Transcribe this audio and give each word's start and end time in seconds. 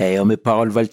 Hey, 0.00 0.18
oh, 0.18 0.24
mes 0.24 0.38
paroles 0.38 0.70
valent 0.70 0.88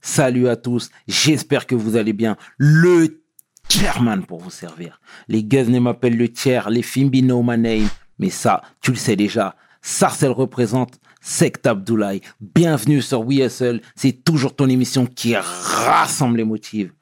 Salut 0.00 0.46
à 0.46 0.54
tous. 0.54 0.88
J'espère 1.08 1.66
que 1.66 1.74
vous 1.74 1.96
allez 1.96 2.12
bien. 2.12 2.36
Le 2.56 3.20
chairman 3.68 4.24
pour 4.24 4.38
vous 4.38 4.50
servir. 4.52 5.00
Les 5.26 5.42
ne 5.42 5.80
m'appellent 5.80 6.16
le 6.16 6.28
tiers, 6.28 6.70
les 6.70 6.82
Fimbi 6.82 7.20
know 7.20 7.42
my 7.42 7.58
name. 7.58 7.88
Mais 8.20 8.30
ça, 8.30 8.62
tu 8.80 8.92
le 8.92 8.96
sais 8.96 9.16
déjà. 9.16 9.56
Sarcel 9.82 10.30
représente 10.30 11.00
Sect 11.20 11.66
Abdoulaye. 11.66 12.20
Bienvenue 12.40 13.02
sur 13.02 13.26
WeSL. 13.26 13.80
C'est 13.96 14.22
toujours 14.24 14.54
ton 14.54 14.68
émission 14.68 15.04
qui 15.04 15.34
rassemble 15.34 16.36
les 16.36 16.44
motifs. 16.44 16.92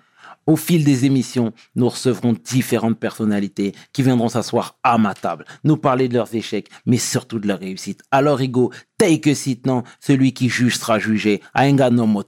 Au 0.46 0.56
fil 0.56 0.84
des 0.84 1.04
émissions, 1.04 1.52
nous 1.76 1.88
recevrons 1.88 2.32
différentes 2.32 2.98
personnalités 2.98 3.74
qui 3.92 4.02
viendront 4.02 4.28
s'asseoir 4.28 4.76
à 4.82 4.98
ma 4.98 5.14
table, 5.14 5.44
nous 5.62 5.76
parler 5.76 6.08
de 6.08 6.14
leurs 6.14 6.34
échecs, 6.34 6.68
mais 6.84 6.98
surtout 6.98 7.38
de 7.38 7.46
leurs 7.46 7.60
réussites. 7.60 8.02
Alors, 8.10 8.42
Igo, 8.42 8.72
take 8.98 9.30
a 9.30 9.34
seat 9.34 9.66
non, 9.66 9.84
celui 10.00 10.32
qui 10.32 10.48
juge 10.48 10.78
sera 10.78 10.98
jugé. 10.98 11.40
I 11.56 11.66
ain't 11.68 11.78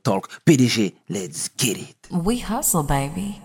talk. 0.04 0.29
PDG, 0.44 0.94
let's 1.08 1.50
get 1.58 1.72
it. 1.72 1.96
We 2.11 2.40
hustle, 2.40 2.84
baby. 2.84 3.40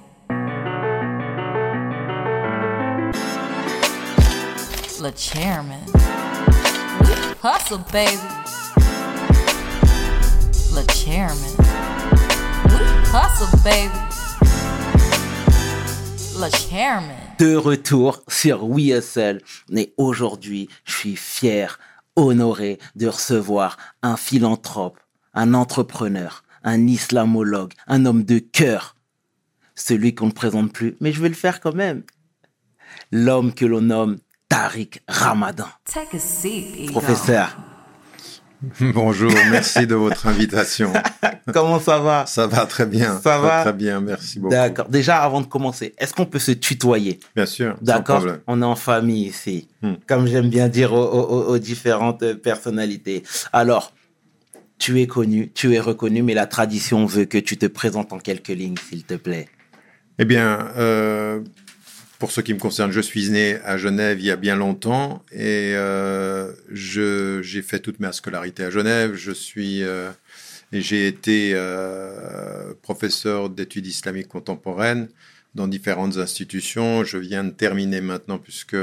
Le 5.02 5.11
chairman. 5.16 5.80
We 7.02 7.16
hustle, 7.41 7.80
baby. 7.91 8.20
Le 10.75 10.83
chairman. 10.94 11.55
We 12.66 12.80
hustle, 13.11 13.47
baby. 13.63 14.09
De 17.38 17.55
retour 17.55 18.23
sur 18.29 18.66
WeSL. 18.66 19.41
Mais 19.70 19.93
aujourd'hui, 19.97 20.70
je 20.85 20.93
suis 20.93 21.16
fier, 21.17 21.80
honoré 22.16 22.80
de 22.95 23.07
recevoir 23.07 23.77
un 24.02 24.16
philanthrope, 24.16 24.97
un 25.33 25.53
entrepreneur, 25.53 26.44
un 26.63 26.88
islamologue, 26.88 27.73
un 27.88 28.05
homme 28.05 28.23
de 28.23 28.39
cœur. 28.39 28.95
Celui 29.75 30.16
qu'on 30.16 30.27
ne 30.27 30.31
présente 30.31 30.72
plus, 30.72 30.95
mais 31.02 31.11
je 31.11 31.22
vais 31.22 31.30
le 31.30 31.36
faire 31.36 31.59
quand 31.59 31.75
même. 31.75 32.03
L'homme 33.11 33.53
que 33.53 33.66
l'on 33.66 33.81
nomme 33.81 34.17
Tariq 34.47 35.02
Ramadan. 35.09 35.67
Professeur, 36.92 37.58
Bonjour, 38.93 39.31
merci 39.52 39.88
de 39.88 39.95
votre 39.95 40.27
invitation. 40.27 40.91
Comment 41.53 41.79
ça 41.79 41.99
va? 41.99 42.25
Ça 42.25 42.45
va 42.45 42.65
très 42.65 42.85
bien. 42.85 43.17
Ça 43.21 43.38
va? 43.39 43.61
Très 43.61 43.73
bien, 43.73 44.02
merci 44.02 44.39
beaucoup. 44.39 44.53
D'accord. 44.53 44.89
Déjà, 44.89 45.21
avant 45.21 45.39
de 45.39 45.45
commencer, 45.45 45.93
est-ce 45.97 46.13
qu'on 46.13 46.25
peut 46.25 46.39
se 46.39 46.52
tutoyer? 46.52 47.19
Bien 47.35 47.45
sûr. 47.45 47.77
D'accord. 47.81 48.25
On 48.47 48.61
est 48.61 48.65
en 48.65 48.75
famille 48.75 49.27
ici, 49.27 49.69
hmm. 49.81 49.93
comme 50.07 50.27
j'aime 50.27 50.49
bien 50.49 50.67
dire 50.67 50.91
aux, 50.93 51.57
différentes 51.57 52.33
personnalités. 52.33 53.23
Alors, 53.53 53.93
tu 54.77 54.99
es 55.02 55.07
connu, 55.07 55.52
tu 55.53 55.73
es 55.73 55.80
reconnu, 55.80 56.21
mais 56.21 56.33
la 56.33 56.45
tradition 56.45 57.05
veut 57.05 57.25
que 57.25 57.37
tu 57.37 57.57
te 57.57 57.65
présentes 57.65 58.11
en 58.11 58.19
quelques 58.19 58.49
lignes, 58.49 58.75
s'il 58.89 59.03
te 59.03 59.13
plaît. 59.13 59.47
Eh 60.17 60.25
bien, 60.25 60.67
euh, 60.77 61.39
pour 62.20 62.34
ce 62.34 62.42
qui 62.42 62.53
me 62.53 62.59
concerne, 62.59 62.92
je 62.92 63.00
suis 63.00 63.30
né 63.30 63.56
à 63.64 63.78
Genève 63.78 64.20
il 64.20 64.25
y 64.25 64.31
a 64.31 64.36
bien 64.36 64.58
longtemps 64.58 65.23
et 65.31 65.72
euh, 65.73 66.52
j'ai 66.70 67.61
fait 67.61 67.80
toute 67.80 68.02
ma 68.02 68.11
scolarité 68.11 68.66
à 68.66 68.70
Genève. 68.70 69.16
Je 69.16 69.31
suis 69.31 69.84
euh, 69.84 70.11
et 70.73 70.81
j'ai 70.81 71.08
été 71.08 71.53
euh, 71.53 72.73
professeur 72.81 73.50
d'études 73.50 73.88
islamiques 73.88 74.28
contemporaines 74.28 75.08
dans 75.56 75.70
différentes 75.70 76.17
institutions. 76.17 77.06
Je 77.06 77.17
viens 77.17 77.45
de 77.45 77.52
terminer 77.52 78.02
maintenant 78.02 78.38
puisque 78.38 78.78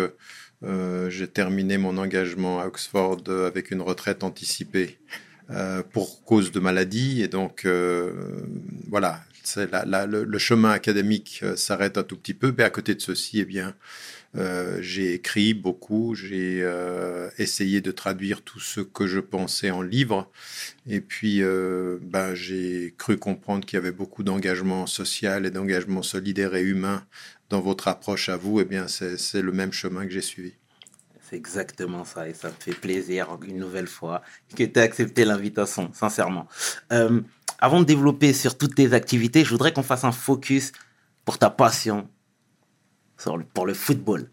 j'ai 1.09 1.29
terminé 1.29 1.77
mon 1.77 1.99
engagement 1.99 2.59
à 2.61 2.67
Oxford 2.67 3.23
avec 3.29 3.71
une 3.71 3.83
retraite 3.83 4.25
anticipée 4.25 4.99
pour 5.93 6.25
cause 6.25 6.51
de 6.51 6.59
maladie 6.59 7.23
et 7.23 7.29
donc 7.29 7.69
voilà 8.89 9.21
le, 9.55 10.39
chemin 10.39 10.71
académique 10.71 11.41
euh, 11.43 11.57
s'arrête 11.57 11.99
un 11.99 12.03
tout 12.03 12.17
petit 12.17 12.35
peu, 12.35 12.55
mais 12.57 12.65
à 12.65 12.71
côté 12.71 12.95
de 12.95 13.01
ceci, 13.01 13.41
eh 13.41 13.45
bien, 13.45 13.75
euh, 14.37 14.79
j'ai 14.81 15.15
écrit 15.15 15.55
beaucoup, 15.55 16.15
j'ai 16.15 16.61
euh, 16.63 17.31
essayé 17.39 17.81
de 17.81 17.91
traduire 17.91 18.43
tout 18.43 18.61
ce 18.61 18.81
que 18.81 19.07
je 19.07 19.21
pensais 19.21 19.71
en 19.71 19.83
livres, 19.83 20.31
et 20.89 21.01
puis 21.01 21.43
ben, 21.43 22.35
j'ai 22.35 22.95
cru 22.99 23.17
comprendre 23.17 23.65
qu'il 23.65 23.77
y 23.77 23.81
avait 23.81 23.93
beaucoup 23.93 24.23
d'engagement 24.23 24.87
social 24.87 25.47
et 25.47 25.51
d'engagement 25.51 26.03
solidaire 26.03 26.55
et 26.55 26.63
humain 26.63 27.05
dans 27.49 27.61
votre 27.61 27.89
approche 27.89 28.29
à 28.29 28.37
vous, 28.37 28.59
et 28.59 28.63
eh 28.63 28.65
bien 28.65 28.87
c'est 28.89 29.43
le 29.43 29.53
même 29.53 29.73
chemin 29.73 30.05
que 30.05 30.13
j'ai 30.13 30.23
suivi. 30.23 30.53
C'est 31.29 31.37
exactement 31.37 32.05
ça, 32.05 32.29
et 32.29 32.35
ça 32.35 32.49
me 32.49 32.55
fait 32.59 32.79
plaisir 32.79 33.37
une 33.45 33.59
nouvelle 33.59 33.89
fois 33.89 34.23
que 34.55 34.63
tu 34.63 34.79
aies 34.79 34.83
accepté 34.83 35.25
l'invitation, 35.25 35.91
sincèrement. 35.93 36.47
Avant 37.59 37.81
de 37.81 37.85
développer 37.85 38.33
sur 38.33 38.59
toutes 38.59 38.75
tes 38.75 38.93
activités, 38.93 39.45
je 39.45 39.51
voudrais 39.51 39.73
qu'on 39.73 39.83
fasse 39.83 40.05
un 40.05 40.13
focus 40.13 40.73
pour 41.25 41.39
ta 41.39 41.51
passion 41.51 42.09
pour 43.55 43.67
le 43.67 43.75
football. 43.75 44.29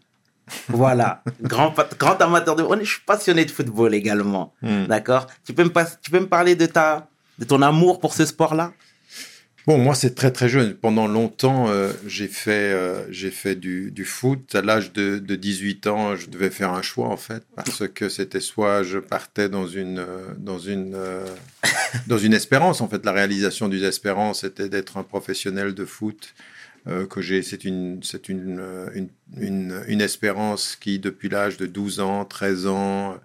voilà, 0.68 1.22
grand, 1.42 1.74
grand 1.98 2.20
amateur 2.20 2.54
de 2.54 2.64
Je 2.80 2.90
suis 2.90 3.00
passionné 3.06 3.44
de 3.44 3.50
football 3.50 3.94
également. 3.94 4.52
Hmm. 4.62 4.86
D'accord? 4.86 5.26
Tu, 5.44 5.54
peux 5.54 5.64
me 5.64 5.72
tu 6.02 6.10
peux 6.10 6.20
me 6.20 6.28
parler 6.28 6.54
de, 6.54 6.66
ta, 6.66 7.08
de 7.38 7.44
ton 7.44 7.62
amour 7.62 8.00
pour 8.00 8.14
ce 8.14 8.26
sport-là? 8.26 8.72
Bon, 9.66 9.78
moi, 9.78 9.94
c'est 9.94 10.14
très 10.14 10.30
très 10.30 10.48
jeune. 10.50 10.74
Pendant 10.74 11.06
longtemps, 11.06 11.70
euh, 11.70 11.90
j'ai 12.06 12.28
fait, 12.28 12.72
euh, 12.72 13.10
j'ai 13.10 13.30
fait 13.30 13.54
du, 13.54 13.90
du, 13.90 14.04
foot. 14.04 14.54
À 14.54 14.60
l'âge 14.60 14.92
de, 14.92 15.18
de, 15.18 15.36
18 15.36 15.86
ans, 15.86 16.16
je 16.16 16.28
devais 16.28 16.50
faire 16.50 16.70
un 16.72 16.82
choix 16.82 17.08
en 17.08 17.16
fait, 17.16 17.42
parce 17.56 17.88
que 17.88 18.10
c'était 18.10 18.40
soit 18.40 18.82
je 18.82 18.98
partais 18.98 19.48
dans 19.48 19.66
une, 19.66 20.00
euh, 20.00 20.34
dans 20.36 20.58
une, 20.58 20.98
dans 22.06 22.18
une 22.18 22.34
espérance. 22.34 22.82
En 22.82 22.88
fait, 22.88 23.06
la 23.06 23.12
réalisation 23.12 23.68
d'une 23.68 23.84
espérance 23.84 24.42
c'était 24.42 24.68
d'être 24.68 24.98
un 24.98 25.02
professionnel 25.02 25.72
de 25.72 25.84
foot. 25.86 26.34
que 27.08 27.22
j'ai, 27.22 27.40
c'est 27.40 27.64
une, 27.64 28.02
c'est 28.02 28.28
une, 28.28 28.60
une, 28.94 29.08
une, 29.38 29.82
une 29.88 30.02
espérance 30.02 30.76
qui, 30.76 30.98
depuis 30.98 31.30
l'âge 31.30 31.56
de 31.56 31.64
12 31.64 32.00
ans, 32.00 32.26
13 32.26 32.66
ans, 32.66 33.18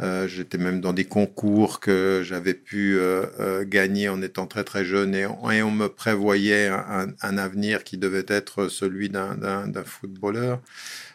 euh, 0.00 0.26
j'étais 0.26 0.58
même 0.58 0.80
dans 0.80 0.92
des 0.92 1.04
concours 1.04 1.78
que 1.78 2.22
j'avais 2.24 2.54
pu 2.54 2.98
euh, 2.98 3.26
euh, 3.38 3.64
gagner 3.64 4.08
en 4.08 4.22
étant 4.22 4.48
très 4.48 4.64
très 4.64 4.84
jeune 4.84 5.14
et, 5.14 5.26
on 5.26 5.70
me 5.70 5.86
prévoyait 5.86 6.66
un, 6.66 7.38
avenir 7.38 7.84
qui 7.84 7.96
devait 7.96 8.26
être 8.26 8.66
celui 8.66 9.08
d'un 9.08 9.84
footballeur. 9.84 10.60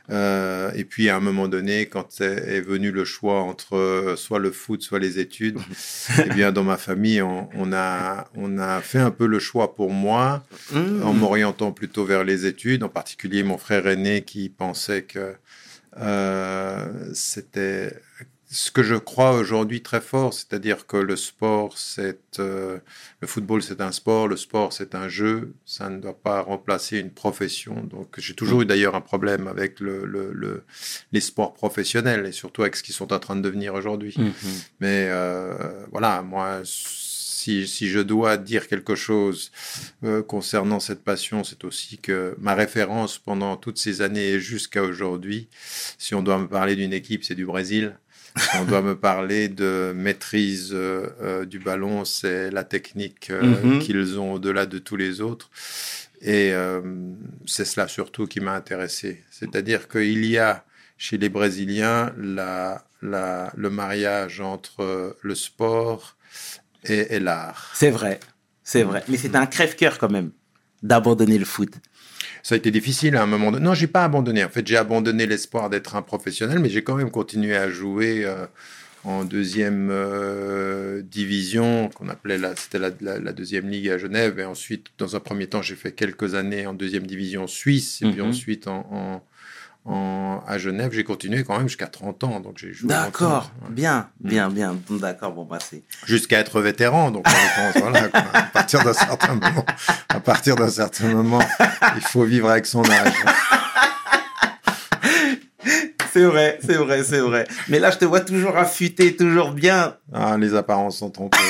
et 0.09 0.85
puis 0.85 1.09
à 1.09 1.17
un 1.17 1.19
moment 1.19 1.49
donné, 1.49 1.87
quand 1.87 2.21
est, 2.21 2.61
venu 2.61 2.91
le 2.91 3.03
choix 3.03 3.41
entre 3.41 4.13
soit 4.17 4.39
le 4.39 4.51
foot, 4.51 4.81
soit 4.81 4.99
les 4.99 5.19
études, 5.19 5.59
eh 6.25 6.29
bien 6.29 6.53
dans 6.53 6.63
ma 6.63 6.77
famille, 6.77 7.21
on, 7.21 7.73
a 7.73 8.29
on 8.35 8.57
a 8.59 8.79
fait 8.79 8.99
un 8.99 9.11
peu 9.11 9.27
le 9.27 9.39
choix 9.39 9.75
pour 9.75 9.91
moi 9.91 10.45
mmh. 10.71 11.03
en 11.03 11.13
m'orientant 11.13 11.73
plutôt 11.73 12.05
vers 12.05 12.23
les 12.23 12.45
études, 12.45 12.83
en 12.83 12.89
particulier 12.89 13.43
mon 13.43 13.57
frère 13.57 13.85
aîné 13.87 14.21
qui 14.21 14.47
pensait 14.47 15.03
que 15.03 15.35
c'était 17.13 17.91
ce 18.51 18.71
que 18.71 18.81
je 18.81 18.95
crois 18.95 19.33
aujourd'hui 19.33 19.83
très 19.83 20.01
fort, 20.01 20.33
c'est-à-dire 20.33 20.87
que 20.87 20.97
le 20.97 21.15
sport, 21.15 21.77
c'est 21.77 22.39
euh, 22.39 22.79
le 23.21 23.27
football, 23.27 23.61
c'est 23.61 23.79
un 23.79 23.91
sport, 23.91 24.27
le 24.27 24.37
sport, 24.37 24.73
c'est 24.73 24.95
un 24.95 25.07
jeu, 25.07 25.53
ça 25.65 25.89
ne 25.89 25.99
doit 25.99 26.17
pas 26.17 26.41
remplacer 26.41 26.97
une 26.97 27.11
profession. 27.11 27.83
Donc, 27.83 28.15
j'ai 28.17 28.33
toujours 28.33 28.63
eu 28.63 28.65
d'ailleurs 28.65 28.95
un 28.95 29.01
problème 29.01 29.47
avec 29.47 29.79
le, 29.79 30.03
le, 30.05 30.63
les 31.11 31.21
sports 31.21 31.53
professionnels 31.53 32.25
et 32.25 32.31
surtout 32.31 32.63
avec 32.63 32.75
ce 32.75 32.81
qu'ils 32.81 32.95
sont 32.95 33.13
en 33.13 33.19
train 33.19 33.35
de 33.35 33.41
devenir 33.41 33.75
aujourd'hui. 33.75 34.15
Mm-hmm. 34.17 34.67
Mais 34.79 35.07
euh, 35.09 35.85
voilà, 35.91 36.23
moi, 36.23 36.61
si, 36.63 37.67
si, 37.67 37.87
je 37.87 37.99
dois 37.99 38.37
dire 38.37 38.67
quelque 38.67 38.95
chose 38.95 39.51
euh, 40.03 40.23
concernant 40.23 40.79
cette 40.79 41.03
passion, 41.03 41.43
c'est 41.43 41.63
aussi 41.65 41.99
que 41.99 42.35
ma 42.39 42.55
référence 42.55 43.19
pendant 43.19 43.57
toutes 43.57 43.77
ces 43.77 44.01
années 44.01 44.31
et 44.31 44.39
jusqu'à 44.39 44.81
aujourd'hui, 44.81 45.49
si 45.99 46.15
on 46.15 46.23
doit 46.23 46.39
me 46.39 46.47
parler 46.47 46.75
d'une 46.75 46.93
équipe, 46.93 47.23
c'est 47.23 47.35
du 47.35 47.45
Brésil. 47.45 47.95
on 48.59 48.65
doit 48.65 48.81
me 48.81 48.95
parler 48.95 49.49
de 49.49 49.93
maîtrise 49.95 50.71
euh, 50.73 51.07
euh, 51.21 51.45
du 51.45 51.59
ballon, 51.59 52.05
c'est 52.05 52.51
la 52.51 52.63
technique 52.63 53.29
euh, 53.29 53.41
mhm. 53.63 53.79
qu'ils 53.79 54.19
ont 54.19 54.33
au-delà 54.33 54.65
de 54.65 54.79
tous 54.79 54.95
les 54.95 55.21
autres. 55.21 55.49
Et 56.21 56.51
c'est 57.45 57.63
cela 57.63 57.87
surtout 57.87 58.27
qui 58.27 58.41
m'a 58.41 58.51
intéressé. 58.51 59.23
C'est-à-dire 59.31 59.87
qu'il 59.87 60.25
y 60.25 60.37
a 60.37 60.65
chez 60.97 61.17
les 61.17 61.29
Brésiliens 61.29 62.11
la, 62.17 62.83
la, 63.01 63.53
le 63.55 63.69
mariage 63.69 64.41
entre 64.41 65.15
le 65.21 65.35
sport 65.35 66.17
et, 66.83 67.15
et 67.15 67.19
l'art. 67.21 67.71
C'est 67.73 67.89
vrai, 67.89 68.19
c'est 68.65 68.83
vrai. 68.83 69.01
Mais 69.07 69.15
c'est 69.15 69.33
un 69.33 69.45
crève-cœur 69.45 69.97
quand 69.97 70.11
même 70.11 70.31
d'abandonner 70.83 71.37
le 71.37 71.45
foot 71.45 71.71
ça 72.43 72.55
a 72.55 72.57
été 72.57 72.71
difficile 72.71 73.15
à 73.15 73.23
un 73.23 73.25
moment 73.25 73.51
donné. 73.51 73.65
Non, 73.65 73.73
j'ai 73.73 73.87
pas 73.87 74.03
abandonné. 74.03 74.43
En 74.43 74.49
fait, 74.49 74.65
j'ai 74.65 74.77
abandonné 74.77 75.25
l'espoir 75.25 75.69
d'être 75.69 75.95
un 75.95 76.01
professionnel, 76.01 76.59
mais 76.59 76.69
j'ai 76.69 76.83
quand 76.83 76.95
même 76.95 77.11
continué 77.11 77.55
à 77.55 77.69
jouer 77.69 78.25
euh, 78.25 78.45
en 79.03 79.23
deuxième 79.23 79.89
euh, 79.91 81.01
division, 81.01 81.89
qu'on 81.95 82.09
appelait 82.09 82.37
la, 82.37 82.55
c'était 82.55 82.79
la, 82.79 83.33
deuxième 83.33 83.69
ligue 83.69 83.89
à 83.89 83.97
Genève. 83.97 84.39
Et 84.39 84.45
ensuite, 84.45 84.87
dans 84.97 85.15
un 85.15 85.19
premier 85.19 85.47
temps, 85.47 85.61
j'ai 85.61 85.75
fait 85.75 85.91
quelques 85.91 86.35
années 86.35 86.65
en 86.67 86.73
deuxième 86.73 87.07
division 87.07 87.47
suisse, 87.47 88.01
et 88.01 88.11
puis 88.11 88.21
mhm. 88.21 88.29
ensuite 88.29 88.67
en, 88.67 88.87
en- 88.91 89.23
à 89.85 90.57
Genève. 90.57 90.91
J'ai 90.93 91.03
continué 91.03 91.43
quand 91.43 91.57
même 91.57 91.67
jusqu'à 91.67 91.87
30 91.87 92.23
ans. 92.23 92.39
Donc 92.39 92.57
j'ai 92.57 92.73
joué 92.73 92.89
D'accord, 92.89 93.51
ouais. 93.63 93.69
bien, 93.71 94.09
bien, 94.19 94.49
bien. 94.49 94.75
D'accord, 94.89 95.33
bon, 95.33 95.45
bah, 95.45 95.59
c'est. 95.61 95.83
Jusqu'à 96.05 96.39
être 96.39 96.61
vétéran. 96.61 97.11
Donc 97.11 97.27
en 97.27 97.31
l'occurrence, 97.31 97.77
voilà, 97.91 98.07
quoi. 98.09 98.21
à 98.33 98.43
partir 98.43 98.83
d'un 98.83 98.93
certain 98.93 99.35
moment, 99.35 99.65
à 100.09 100.19
partir 100.19 100.55
d'un 100.55 100.69
certain 100.69 101.07
moment, 101.13 101.41
il 101.95 102.01
faut 102.01 102.23
vivre 102.23 102.49
avec 102.49 102.65
son 102.65 102.83
âge. 102.83 103.13
C'est 106.11 106.23
vrai, 106.25 106.57
c'est 106.65 106.73
vrai, 106.75 107.03
c'est 107.03 107.19
vrai. 107.19 107.47
Mais 107.67 107.77
là, 107.77 107.91
je 107.91 107.97
te 107.97 108.05
vois 108.05 108.21
toujours 108.21 108.57
affûté, 108.57 109.15
toujours 109.15 109.51
bien. 109.51 109.95
Ah, 110.11 110.37
les 110.39 110.55
apparences 110.55 110.97
sont 110.97 111.11
trompées. 111.11 111.37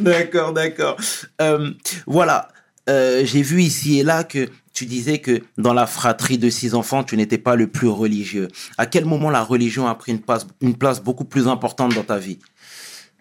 D'accord, 0.00 0.52
d'accord. 0.52 0.96
Euh, 1.40 1.72
voilà. 2.06 2.48
Euh, 2.88 3.24
J'ai 3.24 3.42
vu 3.42 3.62
ici 3.62 3.98
et 4.00 4.02
là 4.02 4.24
que 4.24 4.48
tu 4.72 4.86
disais 4.86 5.18
que 5.18 5.42
dans 5.56 5.74
la 5.74 5.86
fratrie 5.86 6.38
de 6.38 6.48
six 6.50 6.74
enfants, 6.74 7.02
tu 7.04 7.16
n'étais 7.16 7.38
pas 7.38 7.56
le 7.56 7.66
plus 7.66 7.88
religieux. 7.88 8.48
À 8.78 8.86
quel 8.86 9.04
moment 9.04 9.30
la 9.30 9.42
religion 9.42 9.86
a 9.86 9.94
pris 9.94 10.12
une 10.12 10.20
place, 10.20 10.46
une 10.60 10.76
place 10.76 11.02
beaucoup 11.02 11.24
plus 11.24 11.48
importante 11.48 11.94
dans 11.94 12.04
ta 12.04 12.18
vie? 12.18 12.38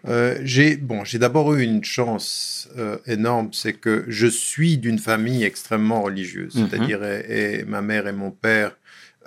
Euh, 0.08 0.38
j'ai 0.44 0.78
bon, 0.78 1.04
j'ai 1.04 1.18
d'abord 1.20 1.54
eu 1.56 1.64
une 1.64 1.84
chance 1.84 2.70
euh, 2.78 2.98
énorme, 3.08 3.50
c'est 3.52 3.74
que 3.74 4.06
je 4.08 4.28
suis 4.28 4.78
d'une 4.78 5.00
famille 5.00 5.44
extrêmement 5.44 6.04
religieuse, 6.04 6.56
Mhm. 6.56 6.68
c'est-à-dire 6.70 7.04
et, 7.04 7.60
et 7.60 7.64
ma 7.66 7.82
mère 7.82 8.08
et 8.08 8.14
mon 8.14 8.32
père 8.32 8.78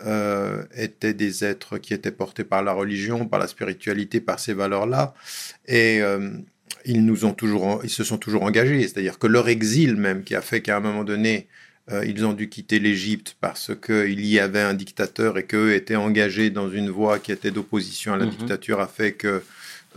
euh, 0.06 0.62
étaient 0.74 1.12
des 1.12 1.44
êtres 1.44 1.76
qui 1.76 1.92
étaient 1.92 2.12
portés 2.12 2.44
par 2.44 2.62
la 2.62 2.72
religion, 2.72 3.26
par 3.26 3.40
la 3.40 3.48
spiritualité, 3.48 4.20
par 4.20 4.38
ces 4.38 4.54
valeurs-là, 4.54 5.12
et 5.66 6.00
ils 6.84 7.04
nous 7.04 7.24
ont 7.24 7.32
toujours, 7.34 7.80
ils 7.84 7.90
se 7.90 8.04
sont 8.04 8.18
toujours 8.18 8.42
engagés, 8.44 8.80
c'est-à-dire 8.82 9.18
que 9.18 9.26
leur 9.26 9.48
exil 9.48 9.96
même, 9.96 10.22
qui 10.24 10.34
a 10.34 10.40
fait 10.42 10.60
qu'à 10.62 10.76
un 10.76 10.80
moment 10.80 11.04
donné 11.04 11.46
euh, 11.90 12.04
ils 12.06 12.24
ont 12.24 12.32
dû 12.34 12.48
quitter 12.48 12.78
l'Égypte 12.78 13.36
parce 13.40 13.72
qu'il 13.84 14.24
y 14.24 14.38
avait 14.38 14.60
un 14.60 14.74
dictateur 14.74 15.38
et 15.38 15.44
qu'eux 15.44 15.72
étaient 15.74 15.96
engagés 15.96 16.50
dans 16.50 16.70
une 16.70 16.88
voie 16.90 17.18
qui 17.18 17.32
était 17.32 17.50
d'opposition 17.50 18.12
à 18.12 18.16
la 18.16 18.26
Mhm. 18.26 18.30
dictature, 18.30 18.80
a 18.80 18.86
fait 18.86 19.12
que 19.12 19.42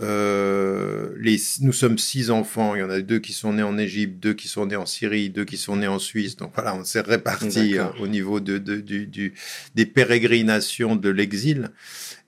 euh, 0.01 1.09
les, 1.19 1.39
nous 1.61 1.73
sommes 1.73 1.99
six 1.99 2.31
enfants. 2.31 2.73
Il 2.75 2.79
y 2.79 2.83
en 2.83 2.89
a 2.89 2.99
deux 3.01 3.19
qui 3.19 3.31
sont 3.33 3.53
nés 3.53 3.61
en 3.63 3.77
Égypte, 3.77 4.15
deux 4.19 4.33
qui 4.33 4.47
sont 4.47 4.65
nés 4.65 4.75
en 4.75 4.87
Syrie, 4.87 5.29
deux 5.29 5.45
qui 5.45 5.57
sont 5.57 5.75
nés 5.75 5.87
en 5.87 5.99
Suisse. 5.99 6.35
Donc 6.35 6.51
voilà, 6.55 6.75
on 6.75 6.83
s'est 6.83 7.01
répartis 7.01 7.77
euh, 7.77 7.85
au 7.99 8.07
niveau 8.07 8.39
de, 8.39 8.57
de- 8.57 8.77
du, 8.81 9.05
du- 9.05 9.33
des 9.75 9.85
pérégrinations 9.85 10.95
de 10.95 11.09
l'exil. 11.09 11.69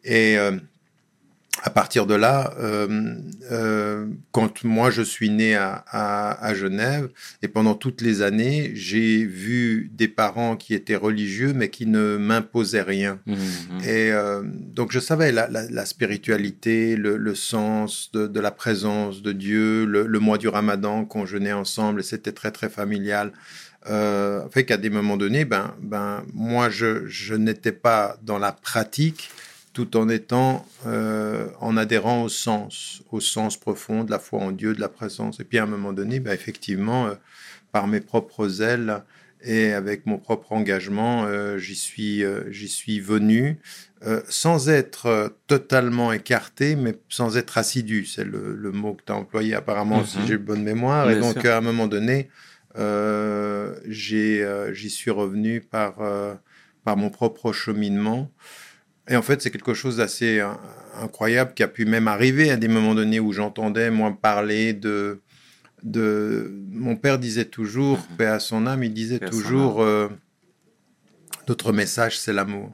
Et 0.04 0.38
à 1.64 1.70
partir 1.70 2.06
de 2.06 2.14
là, 2.16 2.54
euh, 2.60 3.16
euh, 3.52 4.08
quand 4.32 4.64
moi 4.64 4.92
je 4.92 5.02
suis 5.02 5.30
né 5.30 5.56
à, 5.56 5.84
à, 5.88 6.46
à 6.46 6.54
Genève, 6.54 7.10
et 7.42 7.48
pendant 7.48 7.76
toutes 7.76 8.02
les 8.02 8.22
années, 8.22 8.72
j'ai 8.76 9.24
vu 9.24 9.90
des 9.94 10.08
parents 10.08 10.58
qui 10.58 10.74
étaient 10.74 10.96
religieux, 10.96 11.54
mais 11.56 11.70
qui 11.70 11.86
ne 11.86 12.18
m'imposaient 12.18 12.82
rien. 12.82 13.20
Mhm. 13.26 13.38
Et 13.84 14.12
euh, 14.12 14.44
donc 14.44 14.92
je 14.92 15.00
savais 15.00 15.32
la, 15.32 15.48
la, 15.48 15.70
la 15.70 15.86
spiritualité, 15.86 16.98
le, 16.98 17.18
le 17.18 17.36
sens 17.36 18.12
de, 18.12 18.28
de 18.28 18.40
la 18.40 18.52
présence 18.52 19.22
de 19.22 19.32
Dieu, 19.32 19.86
le, 19.86 20.06
le 20.06 20.20
mois 20.20 20.38
du 20.38 20.50
Ramadan 20.50 21.06
qu'on 21.06 21.26
jeûnait 21.26 21.54
ensemble, 21.54 22.02
et 22.02 22.04
c'était 22.04 22.34
très 22.34 22.52
très 22.52 22.70
familial. 22.70 23.32
Fait 24.52 24.66
qu'à 24.66 24.78
des 24.78 24.90
moments 24.90 25.16
donnés, 25.16 25.46
ben, 25.46 25.76
ben 25.80 26.24
moi 26.34 26.72
je, 26.72 27.06
je 27.06 27.36
n'étais 27.36 27.72
pas 27.72 28.18
dans 28.24 28.40
la 28.40 28.52
pratique, 28.52 29.30
tout 29.76 29.98
en 29.98 30.08
étant 30.10 30.66
euh, 30.88 31.48
en 31.60 31.76
adhérant 31.76 32.24
au 32.24 32.30
sens, 32.30 33.04
au 33.12 33.20
sens 33.20 33.58
profond 33.58 34.04
de 34.06 34.10
la 34.10 34.20
foi 34.20 34.40
en 34.40 34.52
Dieu, 34.52 34.74
de 34.74 34.80
la 34.80 34.88
présence. 34.90 35.40
Et 35.42 35.44
puis 35.44 35.58
à 35.60 35.64
un 35.64 35.68
moment 35.68 35.92
donné, 35.94 36.20
ben, 36.22 36.32
effectivement, 36.34 37.08
euh, 37.08 37.16
par 37.74 37.86
mes 37.88 38.00
propres 38.00 38.62
ailes 38.62 39.04
et 39.44 39.74
avec 39.74 40.06
mon 40.06 40.18
propre 40.18 40.54
engagement, 40.54 41.26
euh, 41.28 41.58
j'y 41.60 41.76
suis, 41.76 42.24
j'y 42.50 42.68
suis 42.70 43.00
venu, 43.02 43.60
sans 44.30 44.70
être 44.70 45.36
totalement 45.48 46.14
écarté, 46.14 46.76
mais 46.76 46.96
sans 47.10 47.38
être 47.38 47.58
assidu. 47.58 48.06
C'est 48.06 48.24
le, 48.24 48.56
le 48.56 48.72
mot 48.72 48.94
que 48.94 49.04
tu 49.06 49.12
as 49.12 49.16
employé 49.16 49.54
apparemment, 49.56 50.00
Mhm. 50.00 50.06
si 50.06 50.18
j'ai 50.28 50.38
bonne 50.38 50.64
mémoire. 50.64 51.10
et 51.10 51.16
Bien 51.16 51.22
donc, 51.22 51.42
sûr. 51.42 51.52
à 51.52 51.58
un 51.58 51.62
moment 51.62 51.88
donné, 51.88 52.30
j'y 53.88 54.90
suis 54.90 55.12
revenu 55.12 55.62
par, 55.62 55.96
par 56.84 56.98
mon 56.98 57.10
propre 57.10 57.52
cheminement. 57.52 58.32
Et 59.08 59.16
en 59.16 59.22
fait, 59.22 59.42
c'est 59.42 59.52
quelque 59.52 59.74
chose 59.74 59.98
d'assez 59.98 60.40
euh, 60.40 60.50
incroyable 61.02 61.54
qui 61.54 61.64
a 61.64 61.68
pu 61.68 61.86
même 61.86 62.08
arriver 62.08 62.50
à 62.52 62.58
des 62.58 62.68
moments 62.68 62.96
donnés 62.96 63.20
où 63.20 63.32
j'entendais, 63.34 63.92
moi, 63.92 64.16
parler 64.20 64.74
de, 64.74 65.22
de... 65.84 66.52
Mon 66.72 66.96
père 66.96 67.20
disait 67.20 67.46
toujours, 67.46 67.98
Mhm. 68.10 68.18
paix 68.18 68.26
à 68.26 68.40
son 68.40 68.66
âme, 68.66 68.84
il 68.84 68.94
disait 68.94 69.20
Paix 69.20 69.30
toujours, 69.30 69.84
euh, 69.84 70.08
notre 71.48 71.72
message, 71.72 72.18
c'est 72.20 72.34
l'amour. 72.34 72.72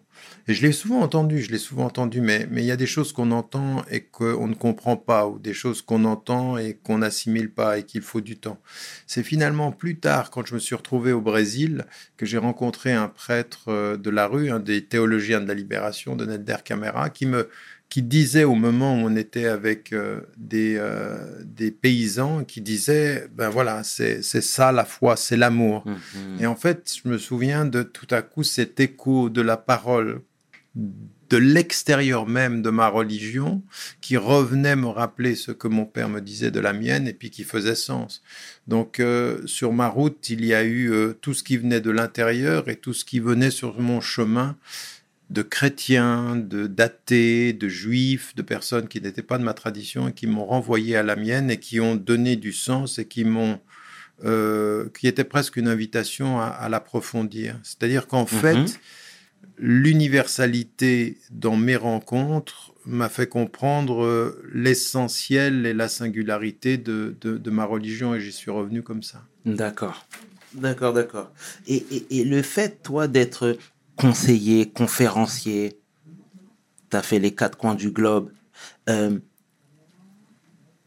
Et 0.52 0.54
je 0.54 0.64
l'ai 0.64 0.74
souvent 0.74 1.00
entendu, 1.00 1.42
je 1.42 1.50
l'ai 1.50 1.58
souvent 1.58 1.86
entendu, 1.86 2.20
mais 2.20 2.46
mais 2.52 2.62
il 2.62 2.66
y 2.66 2.72
a 2.72 2.76
des 2.76 2.86
choses 2.86 3.14
qu'on 3.14 3.32
entend 3.32 3.86
et 3.90 4.02
qu'on 4.02 4.48
ne 4.48 4.54
comprend 4.54 4.98
pas, 4.98 5.26
ou 5.26 5.40
des 5.40 5.54
choses 5.54 5.82
qu'on 5.82 6.04
entend 6.04 6.58
et 6.58 6.74
qu'on 6.74 6.98
n'assimile 6.98 7.50
pas 7.50 7.78
et 7.78 7.84
qu'il 7.84 8.02
faut 8.02 8.20
du 8.20 8.36
temps. 8.36 8.60
C'est 9.08 9.24
finalement 9.24 9.72
plus 9.72 9.98
tard, 9.98 10.30
quand 10.30 10.46
je 10.46 10.54
me 10.54 10.60
suis 10.60 10.76
retrouvé 10.76 11.14
au 11.14 11.22
Brésil, 11.22 11.86
que 12.18 12.26
j'ai 12.26 12.38
rencontré 12.38 12.92
un 12.92 13.08
prêtre 13.08 13.70
euh, 13.70 13.96
de 13.96 14.10
la 14.10 14.28
rue, 14.28 14.52
un 14.52 14.60
des 14.60 14.84
théologiens 14.84 15.40
de 15.40 15.48
la 15.48 15.54
libération, 15.54 16.18
de 16.18 16.26
Camara, 16.66 17.10
qui 17.10 17.28
me 17.28 17.48
qui 17.88 18.02
disait 18.02 18.46
au 18.46 18.56
moment 18.56 18.94
où 18.96 19.06
on 19.06 19.16
était 19.16 19.48
avec 19.48 19.94
euh, 19.94 20.22
des, 20.38 20.76
euh, 20.78 21.42
des 21.46 21.72
paysans, 21.72 22.44
qui 22.44 22.60
disait, 22.60 23.28
ben 23.34 23.50
voilà, 23.50 23.84
c'est 23.84 24.22
ça 24.22 24.74
la 24.74 24.84
foi, 24.84 25.16
c'est 25.16 25.38
l'amour. 25.38 25.86
Mhm. 25.86 26.42
Et 26.42 26.46
en 26.46 26.56
fait, 26.56 26.94
je 27.02 27.08
me 27.10 27.18
souviens 27.18 27.66
de 27.66 27.84
tout 27.84 28.08
à 28.12 28.22
coup 28.22 28.44
cet 28.44 28.82
écho 28.82 29.30
de 29.30 29.42
la 29.42 29.56
parole 29.56 30.22
de 30.76 31.38
l'extérieur 31.38 32.28
même 32.28 32.62
de 32.62 32.70
ma 32.70 32.88
religion 32.88 33.64
qui 34.02 34.18
revenait 34.18 34.76
me 34.76 34.88
rappeler 34.88 35.36
ce 35.36 35.52
que 35.52 35.68
mon 35.68 35.86
père 35.86 36.10
me 36.10 36.22
disait 36.22 36.52
de 36.52 36.60
la 36.60 36.74
mienne 36.74 37.08
et 37.08 37.14
puis 37.14 37.30
qui 37.30 37.44
faisait 37.44 37.76
sens. 37.76 38.22
Donc 38.68 39.00
euh, 39.00 39.46
sur 39.46 39.74
ma 39.74 39.88
route, 39.88 40.30
il 40.30 40.46
y 40.46 40.54
a 40.54 40.64
eu 40.64 40.92
euh, 40.92 41.14
tout 41.14 41.34
ce 41.34 41.44
qui 41.44 41.58
venait 41.58 41.82
de 41.82 41.92
l'intérieur 41.92 42.70
et 42.70 42.76
tout 42.76 42.94
ce 42.94 43.06
qui 43.06 43.20
venait 43.20 43.52
sur 43.52 43.80
mon 43.80 44.02
chemin 44.02 44.58
de 45.30 45.42
chrétiens, 45.42 46.36
de 46.36 46.68
d'athées, 46.68 47.54
de 47.54 47.70
juifs, 47.70 48.36
de 48.36 48.42
personnes 48.42 48.90
qui 48.90 49.00
n'étaient 49.00 49.22
pas 49.22 49.38
de 49.38 49.44
ma 49.44 49.54
tradition 49.54 50.10
et 50.10 50.14
qui 50.14 50.28
m'ont 50.28 50.46
renvoyé 50.46 50.98
à 50.98 51.04
la 51.04 51.16
mienne 51.16 51.50
et 51.50 51.58
qui 51.58 51.80
ont 51.80 51.96
donné 51.96 52.36
du 52.36 52.52
sens 52.52 53.00
et 53.00 53.06
qui 53.06 53.24
m'ont 53.24 53.60
euh, 54.24 54.90
qui 55.00 55.08
était 55.08 55.24
presque 55.24 55.56
une 55.56 55.68
invitation 55.68 56.40
à, 56.40 56.46
à 56.46 56.70
l'approfondir. 56.70 57.58
C'est-à-dire 57.64 58.06
qu'en 58.08 58.26
fait, 58.28 58.80
l'universalité 59.62 61.18
dans 61.30 61.56
mes 61.56 61.76
rencontres 61.76 62.74
m'a 62.86 63.10
fait 63.10 63.28
comprendre 63.28 64.04
euh, 64.04 64.44
l'essentiel 64.54 65.68
et 65.68 65.74
la 65.74 65.88
singularité 65.88 66.78
de, 66.78 67.16
de, 67.22 67.38
de 67.38 67.52
ma 67.52 67.64
religion 67.64 68.16
et 68.16 68.20
j'y 68.20 68.32
suis 68.32 68.50
revenu 68.50 68.82
comme 68.82 69.04
ça. 69.04 69.24
D'accord. 69.46 70.08
D'accord, 70.56 70.94
d'accord. 70.94 71.32
Et, 71.68 71.86
et, 71.92 72.20
et 72.20 72.24
le 72.26 72.42
fait, 72.42 72.82
toi, 72.82 73.08
d'être 73.08 73.58
conseiller, 73.96 74.68
conférencier, 74.68 75.80
tu 76.90 76.98
as 76.98 77.04
fait 77.04 77.20
les 77.20 77.36
quatre 77.36 77.58
coins 77.58 77.76
du 77.76 77.92
globe, 77.92 78.32
euh, 78.90 79.20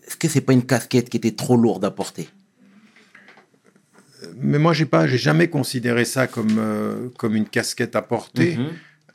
est-ce 0.04 0.16
que 0.16 0.28
c'est 0.28 0.40
pas 0.40 0.52
une 0.52 0.66
casquette 0.66 1.08
qui 1.08 1.16
était 1.16 1.32
trop 1.32 1.56
lourde 1.56 1.84
à 1.84 1.90
porter? 1.92 2.28
Mais 4.36 4.58
moi, 4.58 4.72
j'ai 4.72 4.86
pas, 4.86 5.06
j'ai 5.06 5.18
jamais 5.18 5.48
considéré 5.48 6.04
ça 6.04 6.26
comme, 6.26 6.56
euh, 6.58 7.08
comme 7.18 7.34
une 7.36 7.48
casquette 7.48 7.96
à 7.96 8.02
porter. 8.02 8.56
Mhm. 8.56 8.66